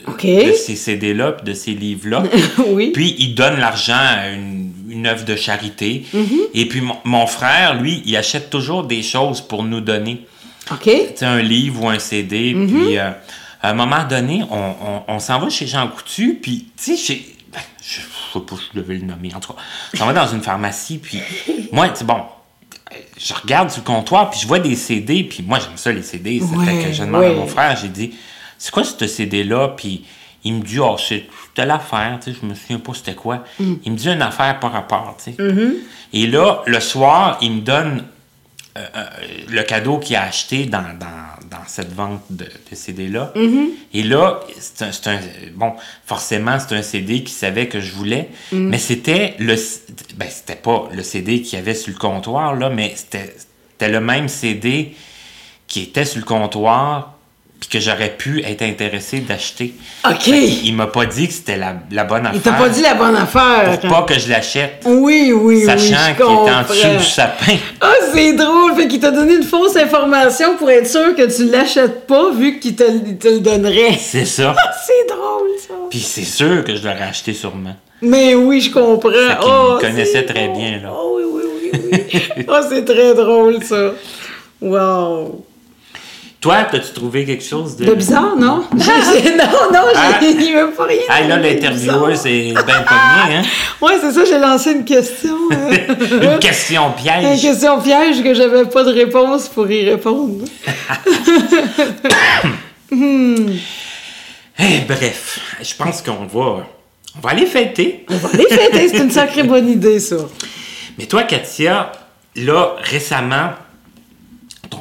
de 0.08 0.52
ces 0.52 0.74
CD-là 0.74 1.32
puis 1.32 1.44
de 1.44 1.54
ces 1.54 1.72
livres-là. 1.72 2.24
oui. 2.68 2.90
Puis 2.92 3.14
il 3.18 3.34
donne 3.36 3.60
l'argent 3.60 3.94
à 3.94 4.30
une, 4.30 4.63
une 4.94 5.06
œuvre 5.06 5.24
de 5.24 5.36
charité. 5.36 6.04
Mm-hmm. 6.14 6.38
Et 6.54 6.66
puis 6.66 6.80
mon, 6.80 6.96
mon 7.04 7.26
frère, 7.26 7.74
lui, 7.80 8.02
il 8.06 8.16
achète 8.16 8.48
toujours 8.50 8.84
des 8.84 9.02
choses 9.02 9.40
pour 9.40 9.62
nous 9.64 9.80
donner. 9.80 10.26
OK. 10.70 10.82
Tu 10.84 10.90
sais, 11.16 11.24
un 11.26 11.42
livre 11.42 11.82
ou 11.84 11.88
un 11.88 11.98
CD. 11.98 12.54
Mm-hmm. 12.54 12.66
Puis 12.68 12.98
euh, 12.98 13.10
à 13.62 13.70
un 13.70 13.74
moment 13.74 14.04
donné, 14.04 14.42
on, 14.50 14.56
on- 14.56 15.02
on 15.08 15.18
s'en 15.18 15.38
va 15.38 15.50
chez 15.50 15.66
Jean 15.66 15.88
Coutu. 15.88 16.38
Puis, 16.42 16.66
tu 16.76 16.96
sais, 16.96 16.96
chez. 16.96 17.36
ben, 17.52 17.60
je 17.82 17.96
sais 18.00 18.40
pas 18.40 18.56
si 18.56 18.62
je 18.74 18.80
devais 18.80 18.94
le 18.94 19.04
nommer, 19.06 19.30
en 19.34 19.40
tout 19.40 19.52
cas. 19.52 19.58
On 19.94 19.96
s'en 19.98 20.06
va 20.06 20.12
dans 20.12 20.26
une 20.26 20.42
pharmacie. 20.42 20.98
Puis 20.98 21.20
moi, 21.72 21.88
tu 21.90 21.96
sais, 21.98 22.04
bon. 22.04 22.22
Je 23.18 23.32
regarde 23.34 23.70
sur 23.70 23.80
le 23.82 23.86
comptoir, 23.86 24.30
puis 24.30 24.38
je 24.40 24.46
vois 24.46 24.58
des 24.60 24.76
CD, 24.76 25.24
puis 25.24 25.42
moi 25.42 25.58
j'aime 25.58 25.76
ça 25.76 25.90
les 25.90 26.02
CD. 26.02 26.38
Ça 26.40 26.46
fait 26.46 26.56
Ouais, 26.76 26.84
que 26.84 26.92
je 26.92 27.02
demande 27.02 27.24
à 27.24 27.32
mon 27.32 27.46
frère, 27.46 27.76
j'ai 27.80 27.88
dit, 27.88 28.12
c'est 28.58 28.70
quoi 28.70 28.84
ce 28.84 29.06
CD-là? 29.06 29.68
Puis 29.76 30.04
il 30.44 30.54
me 30.54 30.62
dit, 30.62 30.78
oh, 30.78 30.96
c'est 30.98 31.24
telle 31.54 31.70
affaire, 31.70 32.18
tu 32.22 32.32
sais, 32.32 32.38
je 32.40 32.46
me 32.46 32.54
souviens 32.54 32.78
pas 32.78 32.92
c'était 32.94 33.14
quoi. 33.14 33.44
Mm. 33.60 33.74
Il 33.84 33.92
me 33.92 33.96
dit 33.96 34.08
une 34.08 34.22
affaire 34.22 34.58
par 34.60 34.72
rapport, 34.72 35.16
tu 35.22 35.32
sais. 35.32 35.36
Mm-hmm. 35.42 35.72
Et 36.14 36.26
là, 36.26 36.62
le 36.66 36.80
soir, 36.80 37.38
il 37.40 37.52
me 37.52 37.60
donne 37.60 38.04
euh, 38.76 38.84
euh, 38.96 39.04
le 39.50 39.62
cadeau 39.62 39.98
qu'il 39.98 40.16
a 40.16 40.24
acheté 40.24 40.66
dans, 40.66 40.82
dans, 40.98 41.48
dans 41.48 41.64
cette 41.68 41.92
vente 41.94 42.22
de, 42.30 42.44
de 42.44 42.74
CD-là. 42.74 43.32
Mm-hmm. 43.36 43.66
Et 43.92 44.02
là, 44.02 44.40
c'est 44.58 44.82
un, 44.84 44.90
c'est 44.92 45.06
un- 45.08 45.20
Bon, 45.54 45.74
forcément, 46.04 46.58
c'est 46.58 46.74
un 46.74 46.82
CD 46.82 47.20
qu'il 47.20 47.28
savait 47.36 47.68
que 47.68 47.78
je 47.80 47.92
voulais, 47.92 48.30
Mm. 48.50 48.56
mais 48.68 48.78
c'était 48.78 49.34
le. 49.38 49.54
Ben, 50.16 50.28
c'était 50.28 50.56
pas 50.56 50.88
le 50.92 51.02
CD 51.04 51.40
qu'il 51.42 51.56
y 51.58 51.62
avait 51.62 51.74
sur 51.74 51.92
le 51.92 51.98
comptoir, 51.98 52.54
là, 52.56 52.68
mais 52.70 52.92
c'était 52.96 53.34
c'était 53.72 53.90
le 53.92 54.00
même 54.00 54.28
CD 54.28 54.94
qui 55.68 55.82
était 55.82 56.04
sur 56.04 56.18
le 56.20 56.24
comptoir 56.26 57.13
puis 57.68 57.78
que 57.78 57.84
j'aurais 57.84 58.10
pu 58.10 58.42
être 58.44 58.62
intéressé 58.62 59.20
d'acheter. 59.20 59.74
OK. 60.06 60.26
Il 60.26 60.74
m'a 60.74 60.86
pas 60.86 61.06
dit 61.06 61.28
que 61.28 61.32
c'était 61.32 61.56
la, 61.56 61.76
la 61.90 62.04
bonne 62.04 62.26
affaire. 62.26 62.34
Il 62.34 62.42
t'a 62.42 62.52
pas 62.52 62.68
dit 62.68 62.82
la 62.82 62.94
bonne 62.94 63.16
affaire. 63.16 63.80
Pour 63.80 63.90
pas 63.90 64.02
que 64.02 64.18
je 64.18 64.28
l'achète. 64.28 64.82
Oui, 64.84 65.32
oui, 65.32 65.32
oui. 65.32 65.64
Sachant 65.64 66.14
qu'il 66.14 66.24
était 66.24 66.54
en 66.54 66.62
dessous 66.62 66.98
du 66.98 67.04
sapin. 67.04 67.56
Ah, 67.80 67.92
c'est 68.12 68.34
drôle. 68.34 68.74
Fait 68.76 68.88
qu'il 68.88 69.00
t'a 69.00 69.10
donné 69.10 69.34
une 69.34 69.42
fausse 69.42 69.76
information 69.76 70.56
pour 70.56 70.70
être 70.70 70.86
sûr 70.86 71.14
que 71.16 71.34
tu 71.34 71.50
l'achètes 71.50 72.06
pas, 72.06 72.32
vu 72.32 72.58
qu'il 72.58 72.76
te, 72.76 72.84
il 72.84 73.16
te 73.16 73.28
le 73.28 73.40
donnerait. 73.40 73.96
C'est 73.98 74.26
ça. 74.26 74.54
Ah, 74.56 74.70
c'est 74.86 75.14
drôle, 75.14 75.48
ça. 75.66 75.74
Puis 75.88 76.00
c'est 76.00 76.24
sûr 76.24 76.64
que 76.64 76.76
je 76.76 76.82
l'aurais 76.82 77.02
acheté 77.02 77.32
sûrement. 77.32 77.76
Mais 78.02 78.34
oui, 78.34 78.60
je 78.60 78.72
comprends. 78.72 79.10
Fait 79.10 79.38
qu'il 79.40 79.50
oh, 79.50 79.74
me 79.76 79.80
connaissait 79.80 80.24
très 80.24 80.48
bien, 80.48 80.80
là. 80.82 80.92
Oh, 80.92 81.16
oui, 81.16 81.22
oui, 81.32 81.70
oui, 81.72 81.80
oui. 82.36 82.44
oh, 82.48 82.60
c'est 82.68 82.84
très 82.84 83.14
drôle, 83.14 83.62
ça. 83.62 83.92
Wow. 84.60 85.44
Toi, 86.44 86.64
t'as-tu 86.70 86.92
trouvé 86.92 87.24
quelque 87.24 87.42
chose 87.42 87.74
de. 87.74 87.86
De 87.86 87.94
bizarre, 87.94 88.36
non? 88.36 88.64
Non, 88.74 89.72
non, 89.72 89.80
Ah. 89.96 90.18
j'ai 90.20 90.28
il 90.32 90.54
veut 90.54 90.72
pas 90.72 90.84
rien. 90.84 91.00
Ah, 91.08 91.22
là, 91.22 91.38
trouvé 91.38 91.38
de 91.38 91.42
l'intervieweuse 91.42 92.24
bizarre. 92.24 92.26
est 92.26 92.52
bien 92.66 92.82
pognée, 92.82 93.36
hein? 93.38 93.42
Ouais, 93.80 93.94
c'est 93.98 94.12
ça, 94.12 94.26
j'ai 94.26 94.38
lancé 94.38 94.72
une 94.72 94.84
question. 94.84 95.34
euh, 95.52 96.32
Une 96.34 96.38
question 96.40 96.88
Une 96.88 97.02
piège. 97.02 97.40
question 97.40 97.80
piège 97.80 98.22
que 98.22 98.34
j'avais 98.34 98.66
pas 98.66 98.84
de 98.84 98.92
réponse 98.92 99.48
pour 99.48 99.70
y 99.70 99.88
répondre. 99.88 100.44
Eh, 104.58 104.80
bref, 104.86 105.40
je 105.62 105.74
pense 105.74 106.02
qu'on 106.02 106.26
va. 106.26 106.66
On 107.16 107.20
va 107.22 107.30
aller 107.30 107.46
fêter. 107.46 108.04
On 108.10 108.16
va 108.16 108.28
aller 108.34 108.46
fêter, 108.50 108.88
c'est 108.88 108.98
une 108.98 109.10
sacrée 109.10 109.44
bonne 109.44 109.68
idée, 109.70 109.98
ça. 109.98 110.16
Mais 110.98 111.06
toi, 111.06 111.22
Katia, 111.22 111.90
là, 112.36 112.74
récemment, 112.82 113.50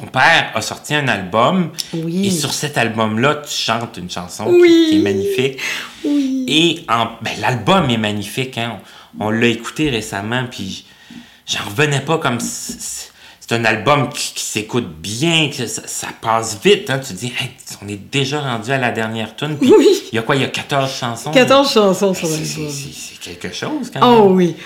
ton 0.00 0.06
père 0.06 0.50
a 0.54 0.60
sorti 0.62 0.94
un 0.94 1.08
album. 1.08 1.70
Oui. 1.92 2.26
Et 2.26 2.30
sur 2.30 2.52
cet 2.52 2.76
album-là, 2.78 3.36
tu 3.46 3.54
chantes 3.54 3.96
une 3.96 4.10
chanson 4.10 4.46
Oui. 4.48 4.86
qui, 4.86 4.90
qui 4.90 4.96
est 4.96 5.02
magnifique. 5.02 5.58
Oui. 6.04 6.44
Et 6.48 6.84
en, 6.92 7.08
ben, 7.22 7.32
l'album 7.40 7.88
est 7.90 7.96
magnifique. 7.98 8.58
Hein? 8.58 8.78
On, 9.18 9.26
on 9.26 9.30
l'a 9.30 9.46
écouté 9.46 9.90
récemment, 9.90 10.44
puis 10.50 10.84
j'en 11.46 11.64
revenais 11.68 12.00
pas 12.00 12.18
comme. 12.18 12.38
C'est 12.40 13.54
un 13.56 13.64
album 13.66 14.08
qui, 14.08 14.32
qui 14.34 14.42
s'écoute 14.42 14.88
bien, 15.00 15.50
que 15.50 15.66
ça, 15.66 15.82
ça 15.86 16.08
passe 16.22 16.58
vite. 16.64 16.88
Hein? 16.88 16.98
Tu 16.98 17.12
te 17.12 17.18
dis, 17.18 17.32
Hey, 17.38 17.50
on 17.82 17.88
est 17.88 18.00
déjà 18.10 18.40
rendu 18.40 18.70
à 18.70 18.78
la 18.78 18.90
dernière 18.90 19.36
tune. 19.36 19.58
Puis 19.58 19.70
Oui. 19.76 19.86
il 20.12 20.16
y 20.16 20.18
a 20.18 20.22
quoi 20.22 20.34
Il 20.36 20.40
y 20.42 20.44
a 20.46 20.48
14 20.48 20.90
chansons? 20.90 21.30
14 21.30 21.70
chansons 21.72 22.14
sur 22.14 22.26
C'est- 22.26 22.38
l'album. 22.58 22.70
C'est 22.72 23.20
quelque 23.20 23.52
chose 23.54 23.90
quand 23.92 24.00
Oh 24.02 24.28
même. 24.28 24.36
oui. 24.36 24.56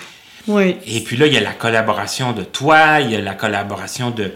Oui. 0.47 0.77
Et 0.87 1.01
puis 1.01 1.17
là, 1.17 1.27
il 1.27 1.35
y 1.35 1.37
a 1.37 1.41
la 1.41 1.53
collaboration 1.53 2.33
de 2.33 2.43
toi, 2.43 3.01
il 3.01 3.11
y 3.11 3.17
a 3.17 3.21
la 3.21 3.35
collaboration 3.35 4.11
de, 4.11 4.33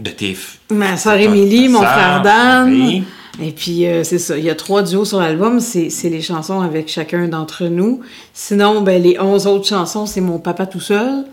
de 0.00 0.10
tes. 0.10 0.36
Ma 0.70 0.96
soeur 0.96 1.14
ta- 1.14 1.20
Émilie, 1.20 1.68
mon 1.68 1.80
sœur, 1.80 1.90
frère 1.92 2.22
Dan. 2.22 3.02
Et 3.40 3.52
puis, 3.52 3.86
euh, 3.86 4.02
c'est 4.02 4.18
ça. 4.18 4.36
Il 4.36 4.44
y 4.44 4.50
a 4.50 4.56
trois 4.56 4.82
duos 4.82 5.04
sur 5.04 5.20
l'album. 5.20 5.60
C'est 5.60 5.88
les 6.08 6.20
chansons 6.20 6.60
avec 6.60 6.88
chacun 6.88 7.28
d'entre 7.28 7.66
nous. 7.66 8.00
Sinon, 8.34 8.80
ben, 8.82 9.00
les 9.00 9.18
11 9.20 9.46
autres 9.46 9.66
chansons, 9.68 10.06
c'est 10.06 10.20
mon 10.20 10.38
papa 10.38 10.66
tout 10.66 10.80
seul. 10.80 11.24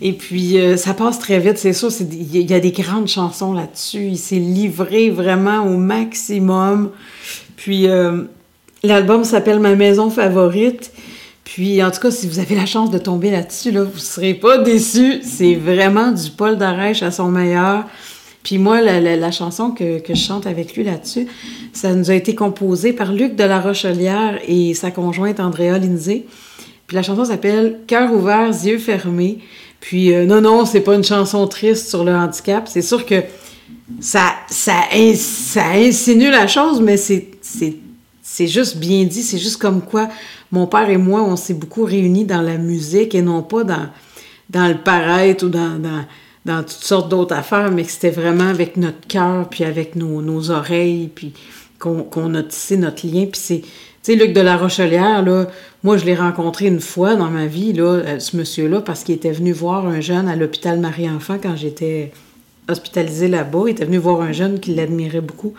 Et 0.00 0.14
puis, 0.14 0.58
euh, 0.58 0.78
ça 0.78 0.94
passe 0.94 1.18
très 1.18 1.38
vite, 1.40 1.58
c'est 1.58 1.74
sûr. 1.74 1.90
Il 2.00 2.50
y 2.50 2.54
a 2.54 2.60
des 2.60 2.72
grandes 2.72 3.08
chansons 3.08 3.52
là-dessus. 3.52 4.06
Il 4.06 4.16
s'est 4.16 4.36
livré 4.36 5.10
vraiment 5.10 5.60
au 5.66 5.76
maximum. 5.76 6.90
Puis, 7.56 7.88
euh, 7.88 8.22
l'album 8.82 9.24
s'appelle 9.24 9.60
Ma 9.60 9.74
maison 9.74 10.08
favorite. 10.08 10.92
Puis, 11.44 11.82
en 11.82 11.90
tout 11.90 12.00
cas, 12.00 12.10
si 12.10 12.26
vous 12.26 12.38
avez 12.38 12.54
la 12.54 12.66
chance 12.66 12.90
de 12.90 12.98
tomber 12.98 13.30
là-dessus, 13.30 13.70
là, 13.70 13.82
vous 13.84 13.94
ne 13.94 13.98
serez 14.00 14.34
pas 14.34 14.58
déçus. 14.58 15.20
C'est 15.22 15.54
vraiment 15.54 16.10
du 16.10 16.30
Paul 16.30 16.56
Darèche 16.56 17.02
à 17.02 17.10
son 17.10 17.28
meilleur. 17.28 17.84
Puis 18.42 18.58
moi, 18.58 18.80
la, 18.80 19.00
la- 19.00 19.16
la 19.16 19.30
chanson 19.30 19.70
que, 19.70 20.00
que 20.00 20.14
je 20.14 20.20
chante 20.22 20.46
avec 20.46 20.74
lui 20.76 20.84
là-dessus, 20.84 21.26
ça 21.72 21.94
nous 21.94 22.10
a 22.10 22.14
été 22.14 22.34
composé 22.34 22.92
par 22.92 23.12
Luc 23.12 23.36
de 23.36 23.44
la 23.44 23.60
Rochelière 23.60 24.38
et 24.48 24.74
sa 24.74 24.90
conjointe 24.90 25.38
Andrea 25.40 25.78
Lindsay. 25.78 26.24
Puis 26.86 26.94
la 26.96 27.02
chanson 27.02 27.24
s'appelle 27.24 27.80
Cœur 27.86 28.12
ouvert, 28.12 28.48
yeux 28.48 28.78
fermés. 28.78 29.38
Puis 29.80 30.12
euh, 30.14 30.24
non, 30.26 30.40
non, 30.42 30.64
c'est 30.66 30.80
pas 30.80 30.94
une 30.94 31.04
chanson 31.04 31.46
triste 31.46 31.88
sur 31.88 32.04
le 32.04 32.12
handicap. 32.14 32.68
C'est 32.68 32.82
sûr 32.82 33.04
que 33.06 33.22
ça, 34.00 34.32
ça, 34.50 34.72
ça 35.16 35.64
insinue 35.74 36.30
la 36.30 36.46
chose, 36.46 36.80
mais 36.82 36.96
c'est, 36.98 37.28
c'est, 38.34 38.48
juste 38.48 38.78
bien 38.78 39.04
dit. 39.04 39.22
C'est 39.22 39.38
juste 39.38 39.58
comme 39.58 39.82
quoi 39.82 40.08
mon 40.50 40.66
père 40.66 40.90
et 40.90 40.96
moi, 40.96 41.22
on 41.22 41.36
s'est 41.36 41.54
beaucoup 41.54 41.84
réunis 41.84 42.24
dans 42.24 42.42
la 42.42 42.58
musique 42.58 43.14
et 43.14 43.22
non 43.22 43.42
pas 43.42 43.64
dans, 43.64 43.88
dans 44.50 44.68
le 44.68 44.78
paraître 44.78 45.46
ou 45.46 45.48
dans, 45.48 45.80
dans, 46.44 46.62
toutes 46.62 46.70
sortes 46.70 47.08
d'autres 47.08 47.34
affaires, 47.34 47.70
mais 47.70 47.84
que 47.84 47.90
c'était 47.90 48.10
vraiment 48.10 48.48
avec 48.48 48.76
notre 48.76 49.06
cœur, 49.06 49.48
puis 49.48 49.64
avec 49.64 49.96
nos, 49.96 50.50
oreilles, 50.50 51.10
puis 51.14 51.32
qu'on 51.78 52.34
a 52.34 52.42
tissé 52.42 52.76
notre 52.76 53.06
lien. 53.06 53.26
C'est, 53.32 53.60
tu 53.60 53.68
sais, 54.02 54.14
Luc 54.16 54.32
de 54.32 54.40
la 54.40 54.56
Rochelière, 54.56 55.24
moi, 55.82 55.96
je 55.96 56.04
l'ai 56.04 56.14
rencontré 56.14 56.66
une 56.66 56.80
fois 56.80 57.14
dans 57.14 57.30
ma 57.30 57.46
vie, 57.46 57.72
là, 57.72 57.84
euh, 57.84 58.18
ce 58.18 58.36
monsieur-là, 58.36 58.80
parce 58.80 59.04
qu'il 59.04 59.14
était 59.14 59.32
venu 59.32 59.52
voir 59.52 59.86
un 59.86 60.00
jeune 60.00 60.28
à 60.28 60.36
l'hôpital 60.36 60.80
Marie-Enfant 60.80 61.38
quand 61.42 61.56
j'étais 61.56 62.10
hospitalisée 62.68 63.28
là-bas. 63.28 63.64
Il 63.66 63.70
était 63.70 63.84
venu 63.84 63.98
voir 63.98 64.20
un 64.20 64.32
jeune 64.32 64.60
qui 64.60 64.74
l'admirait 64.74 65.20
beaucoup. 65.20 65.54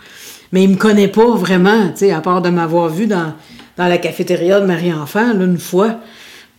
Mais 0.56 0.62
il 0.62 0.70
me 0.70 0.76
connaît 0.76 1.08
pas 1.08 1.34
vraiment, 1.34 1.90
tu 1.90 1.96
sais, 1.98 2.12
à 2.12 2.22
part 2.22 2.40
de 2.40 2.48
m'avoir 2.48 2.88
vu 2.88 3.06
dans, 3.06 3.34
dans 3.76 3.88
la 3.88 3.98
cafétéria 3.98 4.58
de 4.58 4.64
Marie-Enfant, 4.64 5.34
là, 5.34 5.44
une 5.44 5.58
fois. 5.58 5.96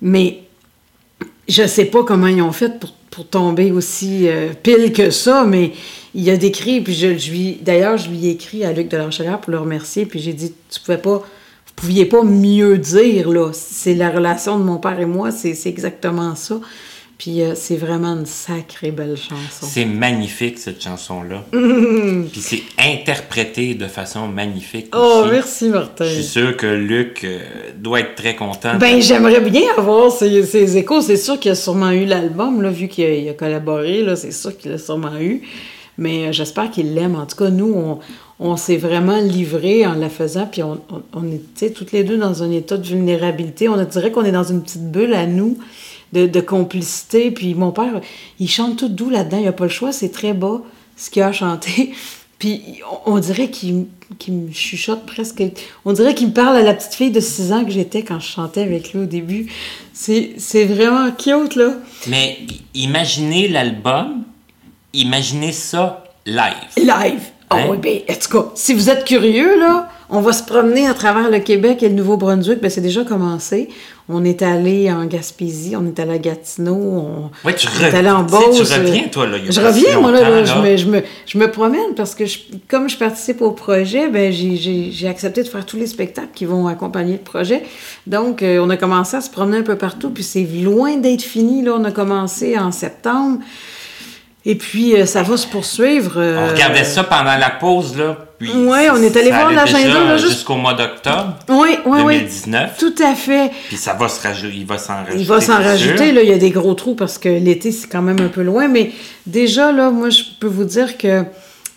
Mais 0.03 0.43
je 1.47 1.65
sais 1.65 1.85
pas 1.85 2.03
comment 2.03 2.27
ils 2.27 2.43
ont 2.43 2.51
fait 2.51 2.79
pour, 2.79 2.91
pour 3.09 3.27
tomber 3.27 3.71
aussi 3.71 4.29
euh, 4.29 4.49
pile 4.61 4.93
que 4.93 5.09
ça, 5.09 5.45
mais 5.45 5.71
il 6.13 6.29
a 6.29 6.37
décrit, 6.37 6.81
puis 6.81 6.93
je, 6.93 7.07
lui, 7.07 7.57
d'ailleurs, 7.59 7.97
je 7.97 8.11
lui 8.11 8.27
ai 8.27 8.29
écrit 8.29 8.63
à 8.63 8.71
Luc 8.71 8.87
de 8.87 8.97
pour 9.37 9.51
le 9.51 9.57
remercier, 9.57 10.05
puis 10.05 10.19
j'ai 10.19 10.33
dit, 10.33 10.53
tu 10.69 10.79
pouvais 10.79 10.99
pas, 10.99 11.17
vous 11.17 11.73
pouviez 11.75 12.05
pas 12.05 12.21
mieux 12.21 12.77
dire, 12.77 13.31
là. 13.31 13.49
C'est 13.51 13.95
la 13.95 14.11
relation 14.11 14.59
de 14.59 14.63
mon 14.63 14.77
père 14.77 14.99
et 14.99 15.07
moi, 15.07 15.31
c'est 15.31 15.57
exactement 15.65 16.35
ça. 16.35 16.59
Puis 17.17 17.41
euh, 17.41 17.53
c'est 17.55 17.77
vraiment 17.77 18.13
une 18.13 18.27
sacrée 18.27 18.91
belle 18.91 19.17
chanson. 19.17 19.65
C'est 19.67 19.85
magnifique, 19.85 20.59
cette 20.59 20.81
chanson-là. 20.83 21.43
Puis 21.51 22.41
c'est 22.41 22.61
interprété 22.77 23.73
de 23.73 23.87
façon 23.87 24.27
magnifique 24.27 24.93
Oh, 24.95 25.21
aussi. 25.23 25.31
merci 25.31 25.69
Martin. 25.69 26.05
Je 26.05 26.13
suis 26.13 26.23
sûr 26.23 26.55
que 26.55 26.67
Luc 26.67 27.23
euh, 27.23 27.39
doit 27.75 28.01
être 28.01 28.15
très 28.15 28.35
content. 28.35 28.77
Ben, 28.77 29.01
j'aimerais 29.01 29.41
bien 29.41 29.63
avoir 29.77 30.11
ces, 30.11 30.43
ces 30.43 30.77
échos. 30.77 31.01
C'est 31.01 31.17
sûr 31.17 31.39
qu'il 31.39 31.51
a 31.51 31.55
sûrement 31.55 31.91
eu 31.91 32.05
l'album, 32.05 32.61
là, 32.61 32.69
vu 32.69 32.87
qu'il 32.87 33.27
a, 33.27 33.33
collaboré, 33.33 34.03
là, 34.03 34.15
c'est 34.15 34.31
sûr 34.31 34.55
qu'il 34.55 34.71
l'a 34.71 34.77
sûrement 34.77 35.17
eu. 35.19 35.41
Mais 35.97 36.27
euh, 36.27 36.31
j'espère 36.31 36.69
qu'il 36.69 36.93
l'aime. 36.93 37.15
En 37.15 37.25
tout 37.25 37.35
cas, 37.37 37.49
nous, 37.49 37.73
on, 37.73 37.99
on 38.39 38.55
s'est 38.57 38.77
vraiment 38.77 39.19
livrés 39.19 39.87
en 39.87 39.95
la 39.95 40.09
faisant, 40.09 40.45
puis 40.45 40.61
on, 40.61 40.79
sais, 41.55 41.71
toutes 41.71 41.91
les 41.91 42.03
deux 42.03 42.17
dans 42.17 42.43
un 42.43 42.51
état 42.51 42.77
de 42.77 42.85
vulnérabilité. 42.85 43.67
On 43.67 43.83
dirait 43.83 44.11
qu'on 44.11 44.23
est 44.23 44.31
dans 44.31 44.43
une 44.43 44.61
petite 44.61 44.91
bulle 44.91 45.13
à 45.15 45.25
nous, 45.25 45.57
de, 46.13 46.41
complicité. 46.41 47.31
Puis 47.31 47.53
mon 47.55 47.71
père, 47.71 48.01
il 48.39 48.49
chante 48.49 48.77
tout 48.77 48.89
doux 48.89 49.09
là-dedans, 49.09 49.37
il 49.37 49.45
n'a 49.45 49.51
pas 49.51 49.65
le 49.65 49.69
choix, 49.69 49.91
c'est 49.91 50.11
très 50.11 50.33
bas 50.33 50.61
ce 50.95 51.09
qu'il 51.09 51.21
a 51.21 51.31
chanté. 51.31 51.93
Puis 52.39 52.61
on, 53.07 53.17
dirait 53.17 53.49
qu'il 53.49 53.87
me 54.27 54.51
chuchote 54.51 55.07
presque. 55.07 55.41
On 55.85 55.93
dirait 55.93 56.13
qu'il 56.13 56.27
me 56.27 56.33
parle 56.33 56.55
à 56.55 56.61
la 56.61 56.75
petite 56.75 56.93
fille 56.93 57.09
de 57.09 57.19
6 57.19 57.51
ans 57.51 57.65
que 57.65 57.71
j'étais 57.71 58.03
quand 58.03 58.19
je 58.19 58.27
chantais 58.27 58.61
avec 58.61 58.93
lui 58.93 58.99
au 58.99 59.05
début. 59.05 59.51
C'est 59.91 60.65
vraiment 60.65 61.09
cute, 61.11 61.55
là. 61.55 61.73
Mais 62.05 62.37
imaginez 62.75 63.47
l'album, 63.47 64.23
imaginez 64.93 65.51
ça 65.51 66.03
live. 66.27 66.53
Live. 66.77 67.21
Oh 67.49 67.55
oui, 67.69 67.77
bien, 67.77 67.99
en 68.07 68.13
tout 68.13 68.29
cas, 68.29 68.51
si 68.53 68.73
vous 68.73 68.89
êtes 68.89 69.05
curieux, 69.05 69.57
là, 69.59 69.89
on 70.09 70.21
va 70.21 70.31
se 70.31 70.43
promener 70.43 70.87
à 70.87 70.93
travers 70.93 71.29
le 71.29 71.39
Québec 71.39 71.83
et 71.83 71.89
le 71.89 71.95
Nouveau-Brunswick. 71.95 72.61
Ben, 72.61 72.69
c'est 72.69 72.81
déjà 72.81 73.03
commencé. 73.03 73.69
On 74.09 74.23
est 74.23 74.41
allé 74.41 74.89
en 74.89 75.05
Gaspésie, 75.05 75.75
on 75.75 75.85
est 75.85 75.99
allé 75.99 76.13
à 76.13 76.17
Gatineau, 76.17 76.75
on, 76.75 77.31
ouais, 77.45 77.53
tu 77.53 77.67
est 77.67 77.93
allé 77.93 78.09
en 78.09 78.23
Beauce. 78.23 78.55
Tu 78.55 78.73
reviens, 78.73 79.09
toi, 79.11 79.27
là. 79.27 79.37
je 79.49 79.59
reviens, 79.59 79.99
moi, 79.99 80.11
là, 80.11 80.45
Je, 80.45 80.53
me, 80.53 80.77
je, 80.77 80.85
me, 80.87 81.03
je, 81.25 81.37
me, 81.37 81.51
promène 81.51 81.93
parce 81.93 82.15
que 82.15 82.23
comme 82.69 82.89
je 82.89 82.97
participe 82.97 83.41
au 83.41 83.51
projet, 83.51 84.07
ben, 84.07 84.31
j'ai 84.31 85.07
accepté 85.09 85.43
de 85.43 85.49
faire 85.49 85.65
tous 85.65 85.75
les 85.75 85.87
spectacles 85.87 86.29
qui 86.33 86.45
vont 86.45 86.67
accompagner 86.67 87.13
le 87.13 87.19
projet. 87.19 87.63
Donc, 88.05 88.43
euh, 88.43 88.59
on 88.63 88.69
a 88.69 88.77
commencé 88.77 89.17
à 89.17 89.21
se 89.21 89.29
promener 89.29 89.57
un 89.57 89.63
peu 89.63 89.75
partout, 89.75 90.09
puis 90.09 90.23
c'est 90.23 90.43
loin 90.43 90.95
d'être 90.95 91.23
fini. 91.23 91.61
Là. 91.61 91.73
On 91.77 91.83
a 91.83 91.91
commencé 91.91 92.57
en 92.57 92.71
septembre. 92.71 93.39
Et 94.45 94.55
puis, 94.55 94.95
euh, 94.95 95.05
ça 95.05 95.23
va 95.23 95.35
se 95.35 95.47
poursuivre. 95.47 96.13
Euh, 96.15 96.47
on 96.47 96.53
regardait 96.53 96.85
ça 96.85 97.03
pendant 97.03 97.35
la 97.35 97.49
pause, 97.49 97.97
là. 97.97 98.26
Oui, 98.39 98.87
on 98.91 99.01
est 99.01 99.17
allé 99.17 99.29
voir 99.29 99.51
l'agenda. 99.51 100.17
Jusqu'au 100.17 100.55
mois 100.55 100.73
d'octobre 100.75 101.35
oui, 101.49 101.77
oui, 101.85 102.19
2019. 102.19 102.71
Oui, 102.79 102.91
tout 102.91 103.03
à 103.03 103.15
fait. 103.15 103.51
Puis 103.67 103.77
ça 103.77 103.93
va 103.93 104.07
se 104.07 104.21
rajouter, 104.21 104.55
il 104.55 104.65
va 104.65 104.77
s'en 104.77 104.97
rajouter. 104.97 105.19
Il 105.19 105.25
va 105.25 105.41
s'en 105.41 105.55
rajouter, 105.55 106.11
là. 106.11 106.21
Il 106.21 106.29
y 106.29 106.33
a 106.33 106.37
des 106.37 106.51
gros 106.51 106.75
trous 106.75 106.93
parce 106.93 107.17
que 107.17 107.29
l'été, 107.29 107.71
c'est 107.71 107.87
quand 107.87 108.01
même 108.01 108.21
un 108.21 108.27
peu 108.27 108.43
loin. 108.43 108.67
Mais 108.67 108.91
déjà, 109.25 109.71
là, 109.71 109.89
moi, 109.89 110.09
je 110.09 110.23
peux 110.39 110.47
vous 110.47 110.65
dire 110.65 110.97
que 110.97 111.23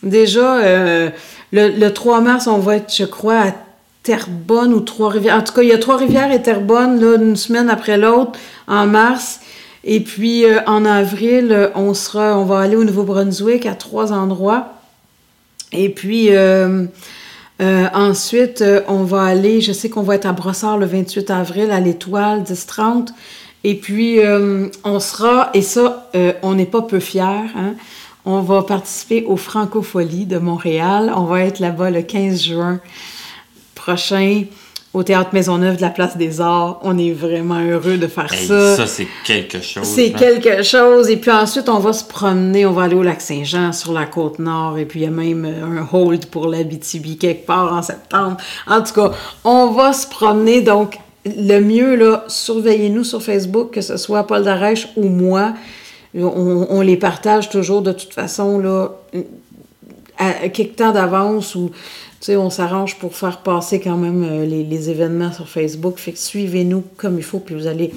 déjà, 0.03 0.57
euh, 0.57 1.11
le, 1.53 1.89
3 1.89 2.20
mars, 2.20 2.47
on 2.47 2.59
va 2.59 2.77
être, 2.77 2.95
je 2.95 3.05
crois, 3.05 3.39
à 3.39 3.53
Terrebonne 4.03 4.74
ou 4.74 4.81
Trois-Rivières. 4.81 5.37
En 5.37 5.43
tout 5.43 5.55
cas, 5.55 5.62
il 5.62 5.69
y 5.69 5.73
a 5.73 5.78
Trois-Rivières 5.78 6.31
et 6.31 6.43
Terrebonne, 6.43 7.01
là, 7.01 7.16
une 7.16 7.37
semaine 7.37 7.70
après 7.70 7.97
l'autre, 7.97 8.32
en 8.69 8.87
mars. 8.87 9.41
Et 9.82 10.01
puis 10.01 10.45
euh, 10.45 10.61
en 10.66 10.85
avril, 10.85 11.70
on 11.74 11.95
sera, 11.95 12.39
on 12.39 12.45
va 12.45 12.61
aller 12.61 12.77
au 12.77 12.85
Nouveau-Brunswick 12.85 13.65
à 13.65 13.74
trois 13.74 14.12
endroits. 14.12 14.80
Et 15.73 15.89
puis 15.89 16.29
euh, 16.31 16.87
euh, 17.61 17.87
ensuite, 17.95 18.65
on 18.89 19.05
va 19.05 19.23
aller, 19.23 19.61
je 19.61 19.73
sais 19.73 19.89
qu'on 19.89 20.03
va 20.03 20.15
être 20.15 20.27
à 20.27 20.33
Brossard 20.33 20.79
le 20.79 20.87
28 20.87 21.31
avril 21.31 21.71
à 21.71 21.81
l'Étoile 21.81 22.43
10-30. 22.43 23.09
Et 23.63 23.75
puis 23.75 24.19
on 24.85 25.01
sera, 25.01 25.51
et 25.53 25.61
ça, 25.61 26.11
on 26.43 26.55
n'est 26.55 26.65
pas 26.65 26.81
peu 26.81 26.99
fiers, 26.99 27.21
hein, 27.21 27.75
on 28.25 28.41
va 28.41 28.63
participer 28.63 29.25
aux 29.27 29.37
Francopholies 29.37 30.25
de 30.25 30.39
Montréal. 30.39 31.13
On 31.15 31.25
va 31.25 31.45
être 31.45 31.59
là-bas 31.59 31.91
le 31.91 32.01
15 32.01 32.43
juin 32.43 32.81
prochain 33.75 34.45
au 34.93 35.05
Théâtre 35.05 35.31
Maisonneuve 35.33 35.77
de 35.77 35.83
la 35.83 35.91
Place 35.91 36.17
des 36.17 36.41
Arts. 36.41 36.81
On 36.83 36.99
est 36.99 37.12
vraiment 37.12 37.61
heureux 37.61 37.97
de 37.97 38.09
faire 38.09 38.33
ça. 38.33 38.77
Ça, 38.77 38.87
c'est 38.87 39.07
quelque 39.25 39.61
chose. 39.61 39.85
C'est 39.85 40.12
hein. 40.15 40.19
quelque 40.19 40.62
chose. 40.65 41.09
Et 41.09 41.17
puis 41.17 41.31
ensuite, 41.31 41.69
on 41.69 41.79
va 41.79 41.93
se 41.93 42.05
promener. 42.05 42.67
On 42.67 42.73
va 42.73 42.83
aller 42.83 42.97
au 42.97 43.03
Lac-Saint-Jean, 43.03 43.73
sur 43.73 43.93
la 43.93 44.07
Côte-Nord. 44.07 44.79
Et 44.79 44.87
puis, 44.87 45.01
il 45.01 45.03
y 45.05 45.07
a 45.07 45.11
même 45.11 45.45
euh, 45.45 45.81
un 45.81 45.89
hold 45.97 46.27
pour 46.27 46.49
l'Abitibi 46.49 47.19
quelque 47.19 47.47
part 47.47 47.73
en 47.73 47.83
septembre. 47.83 48.37
En 48.67 48.83
tout 48.83 48.95
cas, 48.95 49.12
on 49.45 49.71
va 49.71 49.93
se 49.93 50.09
promener. 50.09 50.61
Donc, 50.61 50.99
le 51.25 51.61
mieux, 51.61 51.95
là, 51.95 52.25
surveillez-nous 52.27 53.05
sur 53.05 53.23
Facebook, 53.23 53.71
que 53.73 53.83
ce 53.83 53.97
soit 53.97 54.27
Paul 54.27 54.43
Darèche 54.43 54.89
ou 54.97 55.09
moi. 55.09 55.53
On, 56.12 56.81
les 56.81 56.97
partage 56.97 57.51
toujours 57.51 57.83
de 57.83 57.93
toute 57.93 58.12
façon, 58.12 58.59
là, 58.59 58.89
à 60.19 60.49
quelque 60.49 60.77
temps 60.77 60.91
d'avance 60.91 61.55
ou 61.55 61.71
sais, 62.21 62.37
on 62.37 62.51
s'arrange 62.51 62.99
pour 62.99 63.15
faire 63.17 63.39
passer 63.39 63.81
quand 63.81 63.97
même 63.97 64.25
euh, 64.25 64.45
les, 64.45 64.91
événements 64.91 65.33
sur 65.33 65.49
Facebook. 65.49 65.99
Fait 65.99 66.13
que 66.13 66.19
suivez-nous 66.19 66.85
comme 66.97 67.17
il 67.17 67.25
faut, 67.25 67.39
puis 67.39 67.55
vous 67.55 67.67
allez, 67.67 67.93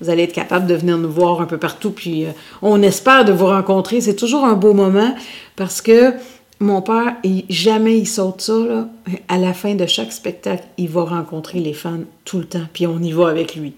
vous 0.00 0.10
allez 0.10 0.22
être 0.22 0.32
capable 0.32 0.66
de 0.66 0.74
venir 0.74 0.98
nous 0.98 1.10
voir 1.10 1.40
un 1.40 1.46
peu 1.46 1.58
partout. 1.58 1.90
Puis 1.90 2.24
euh, 2.24 2.30
on 2.62 2.82
espère 2.82 3.24
de 3.24 3.32
vous 3.32 3.46
rencontrer. 3.46 4.00
C'est 4.00 4.16
toujours 4.16 4.44
un 4.44 4.54
beau 4.54 4.72
moment 4.72 5.14
parce 5.56 5.82
que 5.82 6.14
mon 6.60 6.82
père, 6.82 7.16
jamais 7.48 7.98
il 7.98 8.06
saute 8.06 8.40
ça. 8.40 8.58
Là. 8.58 8.88
À 9.28 9.38
la 9.38 9.52
fin 9.52 9.74
de 9.74 9.86
chaque 9.86 10.12
spectacle, 10.12 10.64
il 10.76 10.88
va 10.88 11.04
rencontrer 11.04 11.60
les 11.60 11.72
fans 11.72 12.00
tout 12.24 12.38
le 12.38 12.46
temps, 12.46 12.66
puis 12.72 12.86
on 12.86 12.98
y 13.00 13.12
va 13.12 13.28
avec 13.28 13.54
lui. 13.54 13.74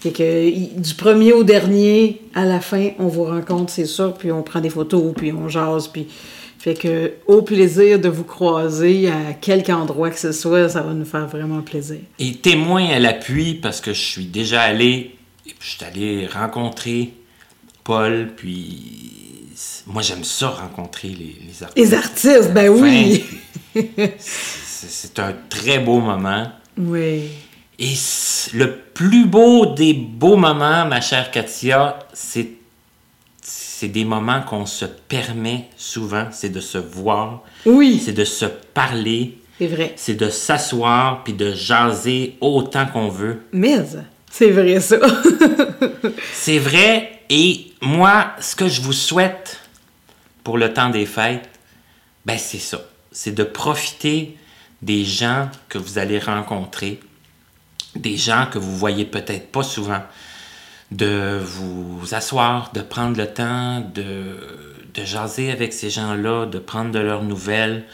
Fait 0.00 0.10
que 0.10 0.78
du 0.78 0.94
premier 0.94 1.32
au 1.32 1.44
dernier, 1.44 2.20
à 2.34 2.44
la 2.44 2.60
fin, 2.60 2.90
on 2.98 3.06
vous 3.06 3.24
rencontre, 3.24 3.72
c'est 3.72 3.86
sûr, 3.86 4.12
puis 4.14 4.32
on 4.32 4.42
prend 4.42 4.60
des 4.60 4.70
photos, 4.70 5.12
puis 5.16 5.32
on 5.32 5.48
jase, 5.48 5.88
puis 5.88 6.08
fait 6.66 6.74
que, 6.74 7.12
au 7.28 7.42
plaisir 7.42 8.00
de 8.00 8.08
vous 8.08 8.24
croiser 8.24 9.08
à 9.08 9.34
quelque 9.34 9.70
endroit 9.70 10.10
que 10.10 10.18
ce 10.18 10.32
soit, 10.32 10.68
ça 10.68 10.80
va 10.80 10.94
nous 10.94 11.04
faire 11.04 11.28
vraiment 11.28 11.62
plaisir. 11.62 12.00
Et 12.18 12.34
témoin 12.38 12.88
à 12.88 12.98
l'appui, 12.98 13.54
parce 13.54 13.80
que 13.80 13.92
je 13.92 14.00
suis 14.00 14.24
déjà 14.24 14.62
allé, 14.62 15.14
et 15.46 15.54
puis 15.56 15.56
je 15.60 15.76
suis 15.76 15.84
allé 15.84 16.26
rencontrer 16.26 17.12
Paul, 17.84 18.32
puis 18.36 18.82
moi 19.86 20.02
j'aime 20.02 20.24
ça 20.24 20.48
rencontrer 20.48 21.10
les, 21.10 21.62
artistes. 21.62 21.76
Les 21.76 21.94
artistes, 21.94 22.52
ben 22.52 22.68
oui! 22.68 23.24
c'est 24.18 25.20
un 25.20 25.36
très 25.48 25.78
beau 25.78 26.00
moment. 26.00 26.50
Oui. 26.76 27.28
Et 27.78 27.94
le 28.54 28.76
plus 28.92 29.26
beau 29.26 29.66
des 29.66 29.94
beaux 29.94 30.36
moments, 30.36 30.84
ma 30.84 31.00
chère 31.00 31.30
Katia, 31.30 32.00
c'est 32.12 32.48
c'est 33.78 33.88
des 33.88 34.06
moments 34.06 34.40
qu'on 34.40 34.64
se 34.64 34.86
permet 34.86 35.68
souvent, 35.76 36.28
c'est 36.32 36.48
de 36.48 36.60
se 36.60 36.78
voir, 36.78 37.42
oui. 37.66 38.00
c'est 38.02 38.14
de 38.14 38.24
se 38.24 38.46
parler, 38.46 39.36
c'est 39.58 39.66
vrai, 39.66 39.92
c'est 39.96 40.14
de 40.14 40.30
s'asseoir 40.30 41.22
puis 41.24 41.34
de 41.34 41.52
jaser 41.52 42.38
autant 42.40 42.86
qu'on 42.86 43.10
veut. 43.10 43.42
Mais 43.52 43.76
c'est 44.30 44.50
vrai 44.50 44.80
ça. 44.80 44.96
c'est 46.32 46.58
vrai 46.58 47.20
et 47.28 47.66
moi, 47.82 48.28
ce 48.40 48.56
que 48.56 48.66
je 48.66 48.80
vous 48.80 48.94
souhaite 48.94 49.60
pour 50.42 50.56
le 50.56 50.72
temps 50.72 50.88
des 50.88 51.04
fêtes, 51.04 51.50
ben 52.24 52.38
c'est 52.38 52.56
ça, 52.56 52.80
c'est 53.12 53.34
de 53.34 53.44
profiter 53.44 54.38
des 54.80 55.04
gens 55.04 55.50
que 55.68 55.76
vous 55.76 55.98
allez 55.98 56.18
rencontrer, 56.18 56.98
des 57.94 58.16
gens 58.16 58.46
que 58.50 58.58
vous 58.58 58.74
voyez 58.74 59.04
peut-être 59.04 59.52
pas 59.52 59.62
souvent 59.62 60.00
de 60.90 61.40
vous 61.42 62.14
asseoir, 62.14 62.70
de 62.72 62.80
prendre 62.80 63.16
le 63.16 63.26
temps 63.26 63.80
de, 63.80 64.36
de 64.94 65.04
jaser 65.04 65.50
avec 65.50 65.72
ces 65.72 65.90
gens-là, 65.90 66.46
de 66.46 66.58
prendre 66.58 66.92
de 66.92 66.98
leurs 66.98 67.22
nouvelles, 67.22 67.84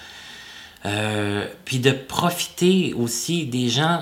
euh, 0.85 1.47
puis 1.64 1.78
de 1.78 1.90
profiter 1.90 2.94
aussi 2.94 3.47
des 3.47 3.69
gens. 3.69 4.01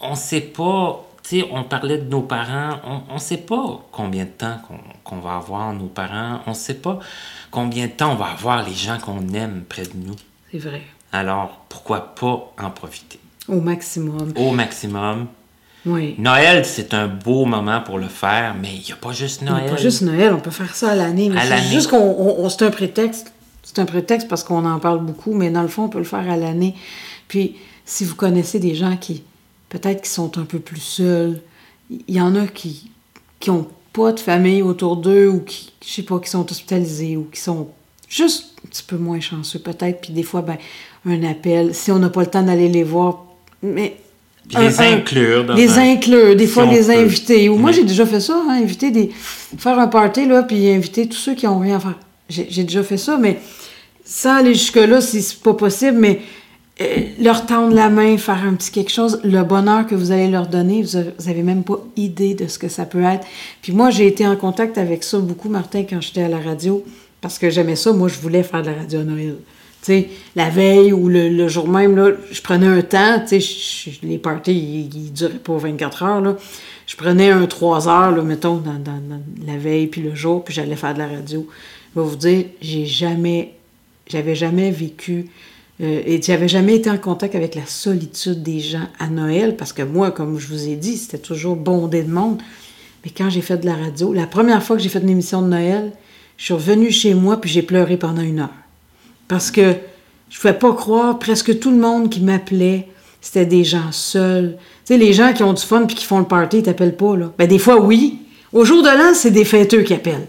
On 0.00 0.10
ne 0.10 0.16
sait 0.16 0.40
pas, 0.40 1.04
tu 1.22 1.40
sais, 1.40 1.48
on 1.50 1.64
parlait 1.64 1.98
de 1.98 2.08
nos 2.08 2.22
parents, 2.22 2.78
on 3.10 3.14
ne 3.14 3.18
sait 3.18 3.38
pas 3.38 3.84
combien 3.90 4.24
de 4.24 4.30
temps 4.30 4.60
qu'on 5.04 5.18
va 5.18 5.36
avoir 5.36 5.72
nos 5.72 5.86
parents, 5.88 6.40
on 6.46 6.50
ne 6.50 6.54
sait 6.54 6.74
pas 6.74 6.98
combien 7.50 7.86
de 7.86 7.92
temps 7.92 8.12
on 8.12 8.16
va 8.16 8.26
avoir 8.26 8.62
les 8.62 8.74
gens 8.74 8.98
qu'on 8.98 9.28
aime 9.34 9.64
près 9.68 9.84
de 9.84 9.96
nous. 9.96 10.16
C'est 10.52 10.58
vrai. 10.58 10.82
Alors, 11.12 11.64
pourquoi 11.68 12.14
pas 12.14 12.52
en 12.58 12.70
profiter? 12.70 13.18
Au 13.48 13.60
maximum. 13.60 14.32
Au 14.36 14.50
maximum. 14.50 15.26
Oui. 15.86 16.14
Noël, 16.18 16.64
c'est 16.64 16.92
un 16.92 17.06
beau 17.06 17.44
moment 17.44 17.80
pour 17.80 17.98
le 17.98 18.08
faire, 18.08 18.54
mais 18.60 18.74
il 18.74 18.84
n'y 18.84 18.92
a 18.92 18.96
pas 18.96 19.12
juste 19.12 19.42
Noël. 19.42 19.62
Il 19.62 19.64
n'y 19.64 19.70
a 19.70 19.74
pas 19.74 19.80
juste 19.80 20.02
Noël, 20.02 20.32
on 20.34 20.40
peut 20.40 20.50
faire 20.50 20.74
ça 20.74 20.90
à 20.90 20.94
l'année. 20.94 21.30
C'est 21.34 21.72
juste 21.72 21.88
qu'on 21.88 22.48
c'est 22.48 22.64
un 22.64 22.70
prétexte. 22.70 23.32
C'est 23.62 23.78
un 23.78 23.86
prétexte 23.86 24.28
parce 24.28 24.44
qu'on 24.44 24.64
en 24.64 24.78
parle 24.78 25.04
beaucoup, 25.04 25.34
mais 25.34 25.50
dans 25.50 25.62
le 25.62 25.68
fond, 25.68 25.84
on 25.84 25.88
peut 25.88 25.98
le 25.98 26.04
faire 26.04 26.28
à 26.30 26.36
l'année. 26.36 26.74
Puis, 27.28 27.56
si 27.84 28.04
vous 28.04 28.14
connaissez 28.14 28.58
des 28.58 28.74
gens 28.74 28.96
qui, 28.96 29.22
peut-être 29.68 30.02
qui 30.02 30.10
sont 30.10 30.38
un 30.38 30.44
peu 30.44 30.58
plus 30.58 30.80
seuls, 30.80 31.42
il 31.90 32.14
y 32.14 32.20
en 32.20 32.34
a 32.34 32.46
qui 32.46 32.90
qui 33.40 33.50
ont 33.50 33.68
pas 33.92 34.12
de 34.12 34.20
famille 34.20 34.62
autour 34.62 34.96
d'eux 34.96 35.28
ou 35.28 35.40
qui, 35.40 35.72
je 35.84 35.88
sais 35.88 36.02
pas, 36.02 36.18
qui 36.18 36.30
sont 36.30 36.50
hospitalisés 36.50 37.16
ou 37.16 37.28
qui 37.32 37.40
sont 37.40 37.68
juste 38.08 38.54
un 38.64 38.68
petit 38.68 38.82
peu 38.82 38.96
moins 38.96 39.20
chanceux 39.20 39.58
peut-être. 39.58 40.00
Puis 40.00 40.12
des 40.12 40.22
fois, 40.22 40.42
ben, 40.42 40.56
un 41.06 41.22
appel, 41.24 41.74
si 41.74 41.90
on 41.90 41.98
n'a 41.98 42.10
pas 42.10 42.20
le 42.20 42.26
temps 42.26 42.42
d'aller 42.42 42.68
les 42.68 42.84
voir, 42.84 43.24
mais 43.62 43.96
les 44.56 44.80
inclure. 44.80 45.44
Dans 45.44 45.54
les 45.54 45.78
inclure, 45.78 46.36
des 46.36 46.46
fois 46.46 46.66
les 46.66 46.90
inviter. 46.90 47.48
Ou 47.48 47.56
moi, 47.56 47.72
j'ai 47.72 47.84
déjà 47.84 48.06
fait 48.06 48.20
ça, 48.20 48.40
hein, 48.48 48.60
inviter 48.62 48.90
des... 48.90 49.10
faire 49.58 49.78
un 49.78 49.88
party, 49.88 50.26
là, 50.26 50.42
puis 50.42 50.70
inviter 50.70 51.08
tous 51.08 51.18
ceux 51.18 51.34
qui 51.34 51.46
ont 51.46 51.58
rien 51.58 51.76
à 51.76 51.80
faire. 51.80 51.98
J'ai 52.28 52.64
déjà 52.64 52.82
fait 52.82 52.96
ça, 52.96 53.16
mais 53.16 53.38
sans 54.04 54.36
aller 54.36 54.54
jusque-là, 54.54 55.00
si 55.00 55.22
c'est 55.22 55.40
pas 55.40 55.54
possible, 55.54 55.98
mais 55.98 56.20
euh, 56.80 56.84
leur 57.20 57.44
tendre 57.46 57.74
la 57.74 57.88
main, 57.88 58.16
faire 58.18 58.42
un 58.46 58.54
petit 58.54 58.70
quelque 58.70 58.92
chose, 58.92 59.20
le 59.24 59.42
bonheur 59.42 59.86
que 59.86 59.94
vous 59.94 60.12
allez 60.12 60.28
leur 60.28 60.46
donner, 60.46 60.82
vous 60.82 61.28
avez 61.28 61.42
même 61.42 61.64
pas 61.64 61.78
idée 61.96 62.34
de 62.34 62.46
ce 62.46 62.58
que 62.58 62.68
ça 62.68 62.84
peut 62.84 63.02
être. 63.02 63.26
Puis 63.62 63.72
moi, 63.72 63.90
j'ai 63.90 64.06
été 64.06 64.26
en 64.26 64.36
contact 64.36 64.78
avec 64.78 65.02
ça 65.04 65.18
beaucoup, 65.18 65.48
Martin, 65.48 65.84
quand 65.88 66.00
j'étais 66.00 66.22
à 66.22 66.28
la 66.28 66.38
radio, 66.38 66.84
parce 67.20 67.38
que 67.38 67.50
j'aimais 67.50 67.76
ça. 67.76 67.92
Moi, 67.92 68.08
je 68.08 68.18
voulais 68.18 68.42
faire 68.42 68.62
de 68.62 68.68
la 68.68 68.74
radio 68.74 69.00
à 69.00 69.04
Noël. 69.04 69.36
La 70.36 70.48
veille 70.50 70.92
ou 70.92 71.08
le, 71.08 71.48
jour 71.48 71.68
même, 71.68 72.16
je 72.30 72.42
prenais 72.42 72.66
un 72.66 72.82
temps, 72.82 73.22
tu 73.26 73.40
sais, 73.40 73.90
les 74.02 74.18
parties, 74.18 74.88
ils, 74.92 75.12
duraient 75.12 75.34
pas 75.34 75.56
24 75.56 76.02
heures. 76.02 76.36
Je 76.86 76.96
prenais 76.96 77.30
un 77.30 77.46
3 77.46 77.88
heures, 77.88 78.10
là, 78.12 78.22
mettons, 78.22 78.56
dans, 78.56 78.80
la 79.46 79.56
veille 79.56 79.88
puis 79.88 80.00
le 80.00 80.14
jour, 80.14 80.44
puis 80.44 80.54
j'allais 80.54 80.76
faire 80.76 80.94
de 80.94 81.00
la 81.00 81.08
radio. 81.08 81.46
Je 81.94 82.00
vais 82.00 82.06
vous 82.06 82.16
dire, 82.16 82.44
j'ai 82.60 82.86
jamais, 82.86 83.54
j'avais 84.06 84.34
jamais 84.34 84.70
vécu 84.70 85.26
euh, 85.80 86.02
et 86.06 86.20
j'avais 86.20 86.48
jamais 86.48 86.76
été 86.76 86.90
en 86.90 86.98
contact 86.98 87.34
avec 87.34 87.54
la 87.54 87.66
solitude 87.66 88.42
des 88.42 88.60
gens 88.60 88.88
à 88.98 89.08
Noël, 89.08 89.56
parce 89.56 89.72
que 89.72 89.82
moi, 89.82 90.10
comme 90.10 90.38
je 90.38 90.48
vous 90.48 90.68
ai 90.68 90.76
dit, 90.76 90.96
c'était 90.96 91.18
toujours 91.18 91.56
bondé 91.56 92.02
de 92.02 92.10
monde. 92.10 92.40
Mais 93.04 93.10
quand 93.16 93.30
j'ai 93.30 93.42
fait 93.42 93.58
de 93.58 93.66
la 93.66 93.76
radio, 93.76 94.12
la 94.12 94.26
première 94.26 94.62
fois 94.62 94.76
que 94.76 94.82
j'ai 94.82 94.88
fait 94.88 95.00
une 95.00 95.10
émission 95.10 95.42
de 95.42 95.48
Noël, 95.48 95.92
je 96.36 96.44
suis 96.44 96.54
revenue 96.54 96.90
chez 96.90 97.14
moi 97.14 97.40
puis 97.40 97.50
j'ai 97.50 97.62
pleuré 97.62 97.96
pendant 97.96 98.22
une 98.22 98.40
heure. 98.40 98.54
Parce 99.28 99.50
que 99.50 99.74
je 100.30 100.36
ne 100.36 100.40
pouvais 100.40 100.54
pas 100.54 100.72
croire, 100.72 101.18
presque 101.18 101.58
tout 101.58 101.70
le 101.70 101.76
monde 101.76 102.10
qui 102.10 102.20
m'appelait, 102.20 102.88
c'était 103.20 103.46
des 103.46 103.64
gens 103.64 103.92
seuls. 103.92 104.56
Tu 104.84 104.94
sais, 104.94 104.98
les 104.98 105.12
gens 105.12 105.32
qui 105.32 105.42
ont 105.42 105.52
du 105.52 105.62
fun 105.62 105.84
puis 105.86 105.96
qui 105.96 106.04
font 106.04 106.18
le 106.18 106.24
party, 106.24 106.58
ils 106.58 106.62
t'appellent 106.62 106.96
pas, 106.96 107.16
là. 107.16 107.32
Ben, 107.38 107.46
des 107.46 107.58
fois, 107.58 107.80
oui. 107.80 108.18
Au 108.52 108.64
jour 108.64 108.82
de 108.82 108.88
l'an, 108.88 109.14
c'est 109.14 109.30
des 109.30 109.44
fêteux 109.44 109.82
qui 109.82 109.94
appellent. 109.94 110.28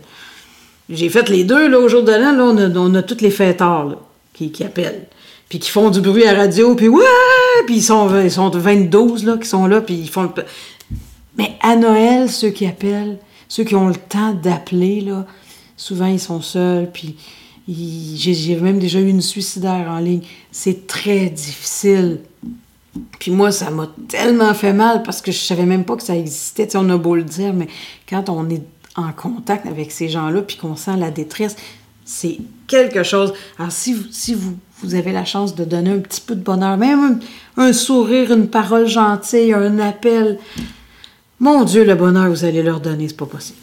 J'ai 0.89 1.09
fait 1.09 1.29
les 1.29 1.43
deux, 1.43 1.69
là, 1.69 1.79
au 1.79 1.87
jour 1.87 2.03
de 2.03 2.11
l'an, 2.11 2.33
là, 2.33 2.71
on 2.75 2.95
a, 2.95 3.03
tous 3.03 3.21
les 3.21 3.29
fêtards, 3.29 3.85
là, 3.85 3.95
qui, 4.33 4.63
appellent 4.63 5.07
puis 5.49 5.57
qui 5.57 5.71
font 5.71 5.89
du 5.89 5.99
bruit 5.99 6.25
à 6.25 6.35
radio, 6.35 6.75
puis 6.75 6.87
ouais, 6.87 7.03
puis 7.65 7.77
ils 7.77 7.83
sont, 7.83 8.21
ils 8.23 8.31
sont 8.31 8.51
22 8.51 9.25
là, 9.25 9.37
qui 9.37 9.47
sont 9.47 9.65
là, 9.65 9.81
puis 9.81 9.95
ils 9.95 10.09
font 10.09 10.23
le... 10.23 10.29
Mais 11.37 11.57
à 11.61 11.75
Noël, 11.75 12.29
ceux 12.29 12.51
qui 12.51 12.67
appellent, 12.67 13.17
ceux 13.47 13.63
qui 13.63 13.73
ont 13.73 13.87
le 13.87 13.95
temps 13.95 14.33
d'appeler, 14.33 15.01
là, 15.01 15.25
souvent 15.75 16.05
ils 16.05 16.19
sont 16.19 16.41
seuls, 16.41 16.89
puis 16.93 17.15
j'ai 17.71 18.55
même 18.55 18.79
déjà 18.79 18.99
eu 18.99 19.07
une 19.07 19.21
suicidaire 19.21 19.87
en 19.89 19.99
ligne. 19.99 20.21
C'est 20.51 20.87
très 20.87 21.29
difficile. 21.29 22.21
Puis 23.19 23.31
moi, 23.31 23.51
ça 23.51 23.69
m'a 23.69 23.89
tellement 24.07 24.53
fait 24.53 24.73
mal 24.73 25.03
parce 25.03 25.21
que 25.21 25.31
je 25.31 25.37
savais 25.37 25.65
même 25.65 25.85
pas 25.85 25.95
que 25.95 26.03
ça 26.03 26.15
existait. 26.15 26.67
on 26.75 26.89
a 26.89 26.97
beau 26.97 27.15
le 27.15 27.23
dire, 27.23 27.53
mais 27.53 27.67
quand 28.09 28.29
on 28.29 28.49
est 28.49 28.63
en 28.95 29.11
contact 29.11 29.67
avec 29.67 29.91
ces 29.91 30.09
gens-là, 30.09 30.41
puis 30.41 30.57
qu'on 30.57 30.75
sent 30.75 30.97
la 30.97 31.11
détresse, 31.11 31.55
c'est 32.03 32.37
quelque 32.65 33.03
chose. 33.03 33.33
Alors, 33.59 33.71
si 33.71 33.93
vous, 33.93 34.05
si 34.11 34.33
vous, 34.33 34.57
vous 34.81 34.95
avez 34.95 35.11
la 35.11 35.25
chance 35.25 35.53
de 35.53 35.63
donner 35.63 35.91
un 35.91 35.99
petit 35.99 36.21
peu 36.21 36.35
de 36.35 36.41
bonheur, 36.41 36.75
même 36.77 37.19
un, 37.57 37.73
sourire, 37.73 38.33
une 38.33 38.47
parole 38.47 38.87
gentille, 38.87 39.53
un 39.53 39.77
appel, 39.77 40.39
mon 41.39 41.63
Dieu, 41.63 41.83
le 41.83 41.95
bonheur, 41.95 42.29
vous 42.29 42.45
allez 42.45 42.63
leur 42.63 42.79
donner, 42.79 43.07
c'est 43.07 43.17
pas 43.17 43.27
possible. 43.27 43.59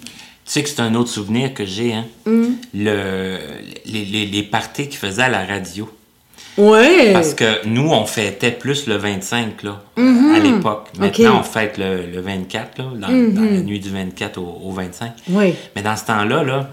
Tu 0.47 0.53
sais 0.53 0.63
que 0.63 0.69
c'est 0.69 0.81
un 0.81 0.95
autre 0.95 1.11
souvenir 1.11 1.53
que 1.55 1.67
j'ai, 1.67 1.93
hein? 1.93 2.05
Mm. 2.25 2.45
Le, 2.75 3.39
les, 3.85 4.05
les, 4.05 4.27
les 4.27 4.43
parties 4.45 4.89
qu'ils 4.89 4.99
faisaient 4.99 5.25
à 5.25 5.29
la 5.29 5.45
radio. 5.45 5.91
Ouais. 6.57 7.13
Parce 7.13 7.35
que 7.35 7.67
nous, 7.67 7.91
on 7.91 8.07
fêtait 8.07 8.53
plus 8.53 8.87
le 8.87 8.97
25, 8.97 9.63
là, 9.63 9.83
mm-hmm. 9.97 10.35
à 10.35 10.39
l'époque. 10.39 10.89
Maintenant, 10.99 11.41
on 11.41 11.43
fête 11.43 11.79
le, 11.79 12.07
le 12.07 12.21
24, 12.21 12.79
là, 12.79 12.85
dans, 12.95 13.09
mm-hmm. 13.09 13.35
dans, 13.35 13.43
la 13.43 13.61
nuit 13.63 13.81
du 13.81 13.91
24 13.91 14.39
au, 14.39 14.61
au 14.65 14.73
25. 14.73 15.13
Oui. 15.31 15.55
Mais 15.75 15.83
dans 15.83 15.97
ce 15.97 16.05
temps-là, 16.07 16.43
là, 16.45 16.71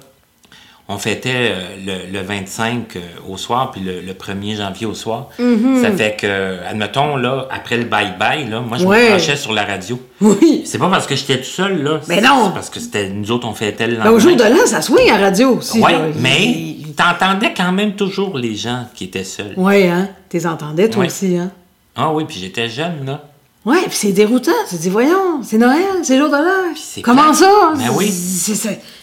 on 0.94 0.98
fêtait 0.98 1.52
euh, 1.52 2.06
le, 2.12 2.22
25 2.22 2.96
euh, 2.96 3.00
au 3.28 3.38
soir, 3.38 3.72
puis 3.72 3.82
le, 3.82 4.14
1er 4.14 4.58
janvier 4.58 4.86
au 4.86 4.94
soir. 4.94 5.30
Mm-hmm. 5.40 5.82
Ça 5.82 5.92
fait 5.92 6.16
que, 6.16 6.64
admettons, 6.66 7.16
là, 7.18 7.48
après 7.52 7.78
le 7.78 7.86
bye-bye, 7.86 8.50
là, 8.50 8.62
moi, 8.62 8.78
je 8.78 8.86
me 8.86 9.36
sur 9.36 9.54
la 9.54 9.66
radio. 9.66 10.00
Oui. 10.22 10.64
C'est 10.66 10.78
pas 10.78 10.90
parce 10.90 11.08
que 11.08 11.16
j'étais 11.16 11.38
tout 11.38 11.44
seul, 11.44 11.84
là. 11.84 12.00
Mais 12.08 12.22
non. 12.22 12.46
C'est 12.48 12.54
parce 12.54 12.70
que 12.70 12.80
c'était 12.80 13.10
nous 13.10 13.32
autres, 13.32 13.48
on 13.48 13.54
fêtait 13.54 13.88
le 13.88 13.94
lendemain. 13.94 14.12
Ben, 14.12 14.16
au 14.16 14.20
jour 14.20 14.36
de 14.36 14.44
l'an, 14.44 14.66
ça 14.66 14.82
swing 14.82 15.10
à 15.10 15.18
radio 15.18 15.58
aussi. 15.58 15.82
Oui, 15.82 15.92
mais 16.20 16.78
t'entendais 16.96 17.54
quand 17.56 17.72
même 17.72 17.96
toujours 17.96 18.38
les 18.38 18.56
gens 18.56 18.86
qui 18.94 19.06
étaient 19.06 19.24
seuls. 19.24 19.54
Oui, 19.58 19.88
hein. 19.88 20.10
T'es 20.30 20.46
entendais, 20.46 20.90
toi 20.90 21.06
aussi, 21.06 21.38
hein. 21.38 21.52
Ah 21.96 22.12
oui, 22.12 22.26
puis 22.28 22.38
j'étais 22.40 22.70
jeune, 22.70 23.06
là. 23.06 23.24
Ouais, 23.66 23.82
puis 23.88 23.96
c'est 23.96 24.12
déroutant. 24.12 24.52
Tu 24.70 24.76
te 24.76 24.82
dis, 24.82 24.90
voyons, 24.90 25.42
c'est 25.42 25.58
Noël, 25.58 26.04
c'est 26.04 26.18
jour 26.18 26.28
de 26.28 26.36
l'an. 26.36 26.74
Comment 27.02 27.34
ça? 27.34 27.74
Ben 27.78 27.92
oui. 27.96 28.12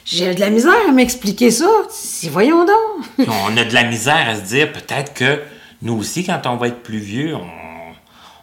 J'ai 0.04 0.34
de 0.34 0.40
la 0.40 0.50
misère 0.50 0.88
à 0.88 0.92
m'expliquer 0.92 1.50
ça. 1.50 1.68
Voyons 2.30 2.66
donc. 2.66 3.28
on 3.28 3.56
a 3.56 3.64
de 3.64 3.72
la 3.72 3.84
misère 3.84 4.28
à 4.28 4.36
se 4.36 4.42
dire 4.42 4.70
peut-être 4.72 5.14
que 5.14 5.40
nous 5.80 5.94
aussi, 5.94 6.24
quand 6.24 6.42
on 6.44 6.56
va 6.56 6.68
être 6.68 6.82
plus 6.82 6.98
vieux, 6.98 7.34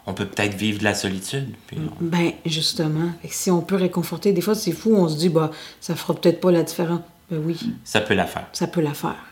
on, 0.06 0.12
peut 0.12 0.24
peut-être 0.24 0.54
vivre 0.54 0.80
de 0.80 0.84
la 0.84 0.94
solitude. 0.94 1.54
Ben, 2.00 2.32
justement. 2.44 3.12
si 3.30 3.50
on 3.52 3.60
peut 3.60 3.76
réconforter, 3.76 4.32
des 4.32 4.40
fois, 4.40 4.56
c'est 4.56 4.72
fou, 4.72 4.94
on 4.96 5.08
se 5.08 5.16
dit, 5.16 5.28
bah, 5.28 5.52
ça 5.80 5.94
fera 5.94 6.14
peut-être 6.14 6.40
pas 6.40 6.50
la 6.50 6.64
différence. 6.64 7.00
Ben 7.30 7.40
oui. 7.44 7.58
Ça 7.84 8.00
peut 8.00 8.14
la 8.14 8.24
faire. 8.24 8.46
Ça 8.54 8.66
peut 8.66 8.80
la 8.80 8.94
faire. 8.94 9.22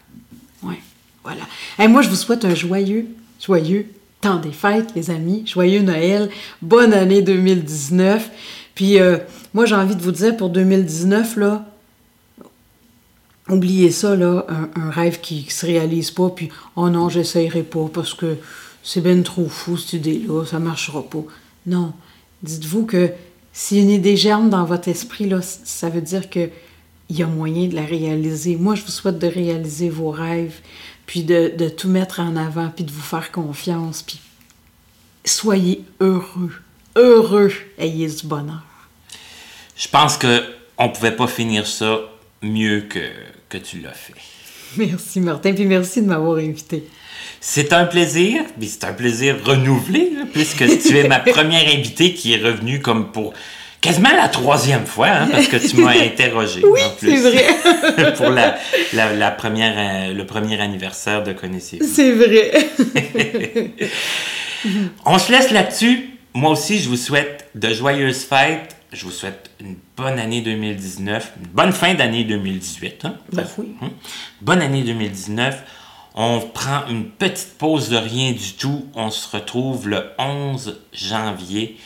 Oui. 0.62 0.76
Voilà. 1.24 1.42
Et 1.80 1.88
moi, 1.88 2.02
je 2.02 2.08
vous 2.08 2.14
souhaite 2.14 2.44
un 2.44 2.54
joyeux, 2.54 3.08
joyeux 3.40 3.88
des 4.34 4.52
fêtes, 4.52 4.88
les 4.94 5.10
amis. 5.10 5.44
Joyeux 5.46 5.82
Noël. 5.82 6.28
Bonne 6.60 6.92
année 6.92 7.22
2019. 7.22 8.30
Puis, 8.74 8.98
euh, 8.98 9.18
moi, 9.54 9.64
j'ai 9.64 9.74
envie 9.74 9.96
de 9.96 10.02
vous 10.02 10.12
dire, 10.12 10.36
pour 10.36 10.50
2019, 10.50 11.36
là, 11.36 11.64
oubliez 13.48 13.90
ça, 13.90 14.16
là, 14.16 14.46
un, 14.74 14.90
rêve 14.90 15.20
qui, 15.20 15.44
ne 15.46 15.50
se 15.50 15.66
réalise 15.66 16.10
pas, 16.10 16.28
puis 16.30 16.50
oh 16.74 16.90
non, 16.90 17.08
j'essayerai 17.08 17.62
pas 17.62 17.88
parce 17.92 18.12
que 18.14 18.36
c'est 18.82 19.00
bien 19.00 19.20
trop 19.22 19.48
fou 19.48 19.76
cette 19.76 19.94
idée-là, 19.94 20.44
ça 20.44 20.58
marchera 20.58 21.02
pas. 21.02 21.24
Non. 21.66 21.92
Dites-vous 22.42 22.84
que 22.84 23.10
si 23.52 23.80
une 23.80 23.90
idée 23.90 24.16
germe 24.16 24.50
dans 24.50 24.64
votre 24.64 24.88
esprit, 24.88 25.28
là, 25.28 25.40
ça 25.42 25.88
veut 25.88 26.02
dire 26.02 26.28
que 26.28 26.50
il 27.08 27.18
y 27.18 27.22
a 27.22 27.26
moyen 27.26 27.68
de 27.68 27.74
la 27.74 27.84
réaliser. 27.84 28.56
Moi, 28.56 28.74
je 28.74 28.82
vous 28.82 28.90
souhaite 28.90 29.18
de 29.18 29.28
réaliser 29.28 29.88
vos 29.88 30.10
rêves, 30.10 30.60
puis 31.06 31.22
de, 31.22 31.52
de 31.56 31.68
tout 31.68 31.88
mettre 31.88 32.20
en 32.20 32.36
avant, 32.36 32.68
puis 32.68 32.84
de 32.84 32.90
vous 32.90 33.00
faire 33.00 33.30
confiance, 33.32 34.02
puis 34.02 34.20
soyez 35.24 35.82
heureux, 36.00 36.52
heureux, 36.96 37.52
ayez 37.78 38.08
du 38.08 38.26
bonheur. 38.26 38.62
Je 39.76 39.88
pense 39.88 40.16
que 40.16 40.42
on 40.78 40.88
pouvait 40.90 41.16
pas 41.16 41.26
finir 41.26 41.66
ça 41.66 42.00
mieux 42.42 42.82
que, 42.82 43.10
que 43.48 43.58
tu 43.58 43.80
l'as 43.80 43.92
fait. 43.92 44.14
Merci 44.76 45.20
Martin, 45.20 45.52
puis 45.54 45.64
merci 45.64 46.02
de 46.02 46.06
m'avoir 46.06 46.38
invité. 46.38 46.84
C'est 47.40 47.72
un 47.72 47.84
plaisir, 47.84 48.42
mais 48.58 48.66
c'est 48.66 48.84
un 48.84 48.92
plaisir 48.92 49.36
renouvelé, 49.44 50.10
puisque 50.32 50.66
tu 50.80 50.98
es 50.98 51.08
ma 51.08 51.20
première 51.32 51.68
invitée 51.68 52.12
qui 52.14 52.32
est 52.32 52.42
revenue 52.42 52.80
comme 52.80 53.12
pour 53.12 53.32
quasiment 53.86 54.12
la 54.16 54.28
troisième 54.28 54.86
fois, 54.86 55.08
hein, 55.08 55.28
parce 55.30 55.48
que 55.48 55.56
tu 55.56 55.76
m'as 55.76 55.90
interrogé. 56.02 56.62
Oui, 56.64 56.80
c'est 56.98 57.16
vrai. 57.16 58.12
pour 58.16 58.30
la, 58.30 58.56
la, 58.92 59.30
première, 59.30 59.74
euh, 59.76 60.14
le 60.14 60.26
premier 60.26 60.60
anniversaire 60.60 61.22
de 61.22 61.32
Connaissez-vous. 61.32 61.86
C'est 61.86 62.12
vrai. 62.12 62.68
On 65.04 65.18
se 65.18 65.30
laisse 65.30 65.50
là-dessus. 65.50 66.10
Moi 66.34 66.50
aussi, 66.50 66.78
je 66.78 66.88
vous 66.88 66.96
souhaite 66.96 67.48
de 67.54 67.72
joyeuses 67.72 68.24
fêtes 68.24 68.76
je 68.92 69.04
vous 69.04 69.10
souhaite 69.10 69.50
une 69.60 69.76
bonne 69.96 70.18
année 70.18 70.40
2019, 70.40 71.34
une 71.40 71.48
bonne 71.48 71.72
fin 71.72 71.94
d'année 71.94 72.24
2018. 72.24 73.04
Hein? 73.04 73.16
Ben 73.32 73.44
oui. 73.58 73.74
Hein? 73.82 73.90
Bonne 74.40 74.62
année 74.62 74.82
2019. 74.82 75.62
On 76.14 76.40
prend 76.40 76.86
une 76.88 77.04
petite 77.04 77.58
pause 77.58 77.90
de 77.90 77.96
rien 77.96 78.32
du 78.32 78.54
tout. 78.54 78.86
On 78.94 79.10
se 79.10 79.36
retrouve 79.36 79.88
le 79.88 80.12
11 80.18 80.80
janvier. 80.92 81.76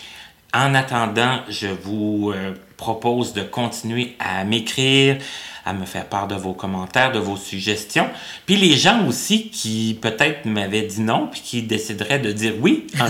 En 0.52 0.74
attendant, 0.74 1.40
je 1.48 1.68
vous 1.68 2.32
euh, 2.34 2.54
propose 2.76 3.34
de 3.34 3.42
continuer 3.42 4.16
à 4.18 4.42
m'écrire, 4.42 5.18
à 5.64 5.72
me 5.72 5.84
faire 5.84 6.06
part 6.06 6.26
de 6.26 6.34
vos 6.34 6.54
commentaires, 6.54 7.12
de 7.12 7.20
vos 7.20 7.36
suggestions. 7.36 8.08
Puis 8.46 8.56
les 8.56 8.76
gens 8.76 9.06
aussi 9.06 9.50
qui 9.50 9.96
peut-être 10.00 10.46
m'avaient 10.46 10.82
dit 10.82 11.02
non, 11.02 11.28
puis 11.30 11.40
qui 11.40 11.62
décideraient 11.62 12.18
de 12.18 12.32
dire 12.32 12.54
oui 12.60 12.88
en, 13.00 13.06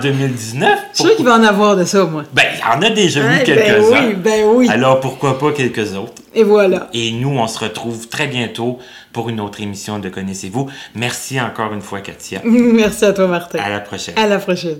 2019. 0.00 0.78
Je 0.92 0.96
suis 0.96 1.04
sûr 1.04 1.16
qu'il 1.16 1.24
va 1.26 1.34
en 1.34 1.42
avoir 1.42 1.76
de 1.76 1.84
ça, 1.84 2.04
moi. 2.04 2.24
Ben, 2.32 2.44
il 2.54 2.60
y 2.60 2.62
en 2.62 2.80
a 2.80 2.88
déjà 2.88 3.20
eu 3.20 3.38
ben 3.38 3.44
quelques-uns. 3.44 4.06
oui, 4.06 4.14
ben 4.14 4.44
oui. 4.54 4.68
Alors 4.70 5.00
pourquoi 5.00 5.38
pas 5.38 5.52
quelques 5.52 5.94
autres? 5.94 6.22
Et 6.34 6.44
voilà. 6.44 6.88
Et 6.94 7.12
nous, 7.12 7.36
on 7.36 7.46
se 7.46 7.58
retrouve 7.58 8.08
très 8.08 8.26
bientôt 8.26 8.78
pour 9.12 9.28
une 9.28 9.40
autre 9.40 9.60
émission 9.60 9.98
de 9.98 10.08
Connaissez-vous. 10.08 10.70
Merci 10.94 11.38
encore 11.38 11.74
une 11.74 11.82
fois, 11.82 12.00
Katia. 12.00 12.40
Merci 12.44 13.04
à 13.04 13.12
toi, 13.12 13.26
Martin. 13.26 13.58
À 13.58 13.68
la 13.68 13.80
prochaine. 13.80 14.14
À 14.16 14.26
la 14.26 14.38
prochaine. 14.38 14.78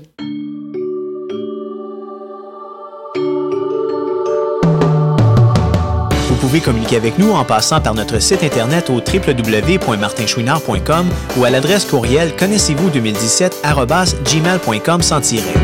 Communiquer 6.60 6.96
avec 6.96 7.18
nous 7.18 7.32
en 7.32 7.44
passant 7.44 7.80
par 7.80 7.94
notre 7.94 8.18
site 8.20 8.42
internet 8.42 8.90
au 8.90 9.00
www.martinchouinard.com 9.00 11.06
ou 11.36 11.44
à 11.44 11.50
l'adresse 11.50 11.84
courriel 11.84 12.34
connaissez-vous 12.36 12.90
2017@gmail.com 12.90 15.02
sans 15.02 15.20
tirer. 15.20 15.54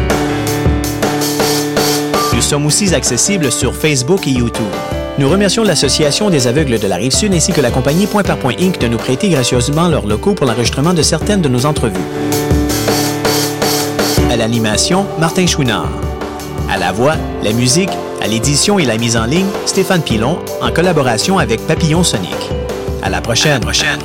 Nous 2.32 2.42
sommes 2.42 2.66
aussi 2.66 2.92
accessibles 2.94 3.50
sur 3.52 3.74
Facebook 3.74 4.26
et 4.26 4.30
YouTube. 4.30 4.66
Nous 5.18 5.28
remercions 5.28 5.62
l'Association 5.62 6.30
des 6.30 6.46
aveugles 6.46 6.78
de 6.78 6.86
la 6.86 6.96
Rive-Sud 6.96 7.34
ainsi 7.34 7.52
que 7.52 7.60
la 7.60 7.70
compagnie 7.70 8.06
Point 8.06 8.22
par 8.22 8.38
Point 8.38 8.54
Inc. 8.58 8.78
de 8.78 8.88
nous 8.88 8.96
prêter 8.96 9.28
gracieusement 9.28 9.88
leurs 9.88 10.06
locaux 10.06 10.32
pour 10.32 10.46
l'enregistrement 10.46 10.94
de 10.94 11.02
certaines 11.02 11.42
de 11.42 11.50
nos 11.50 11.66
entrevues. 11.66 12.00
À 14.30 14.36
l'animation, 14.36 15.04
Martin 15.18 15.46
Chouinard. 15.46 15.90
À 16.70 16.78
la 16.78 16.92
voix, 16.92 17.16
la 17.42 17.52
musique, 17.52 17.90
à 18.20 18.26
l'édition 18.28 18.78
et 18.78 18.84
la 18.84 18.98
mise 18.98 19.16
en 19.16 19.24
ligne, 19.24 19.48
Stéphane 19.66 20.02
Pilon, 20.02 20.38
en 20.60 20.70
collaboration 20.70 21.38
avec 21.38 21.66
Papillon 21.66 22.04
Sonic. 22.04 22.36
À 23.02 23.10
la 23.10 23.20
prochaine. 23.20 23.60
prochaine. 23.60 23.98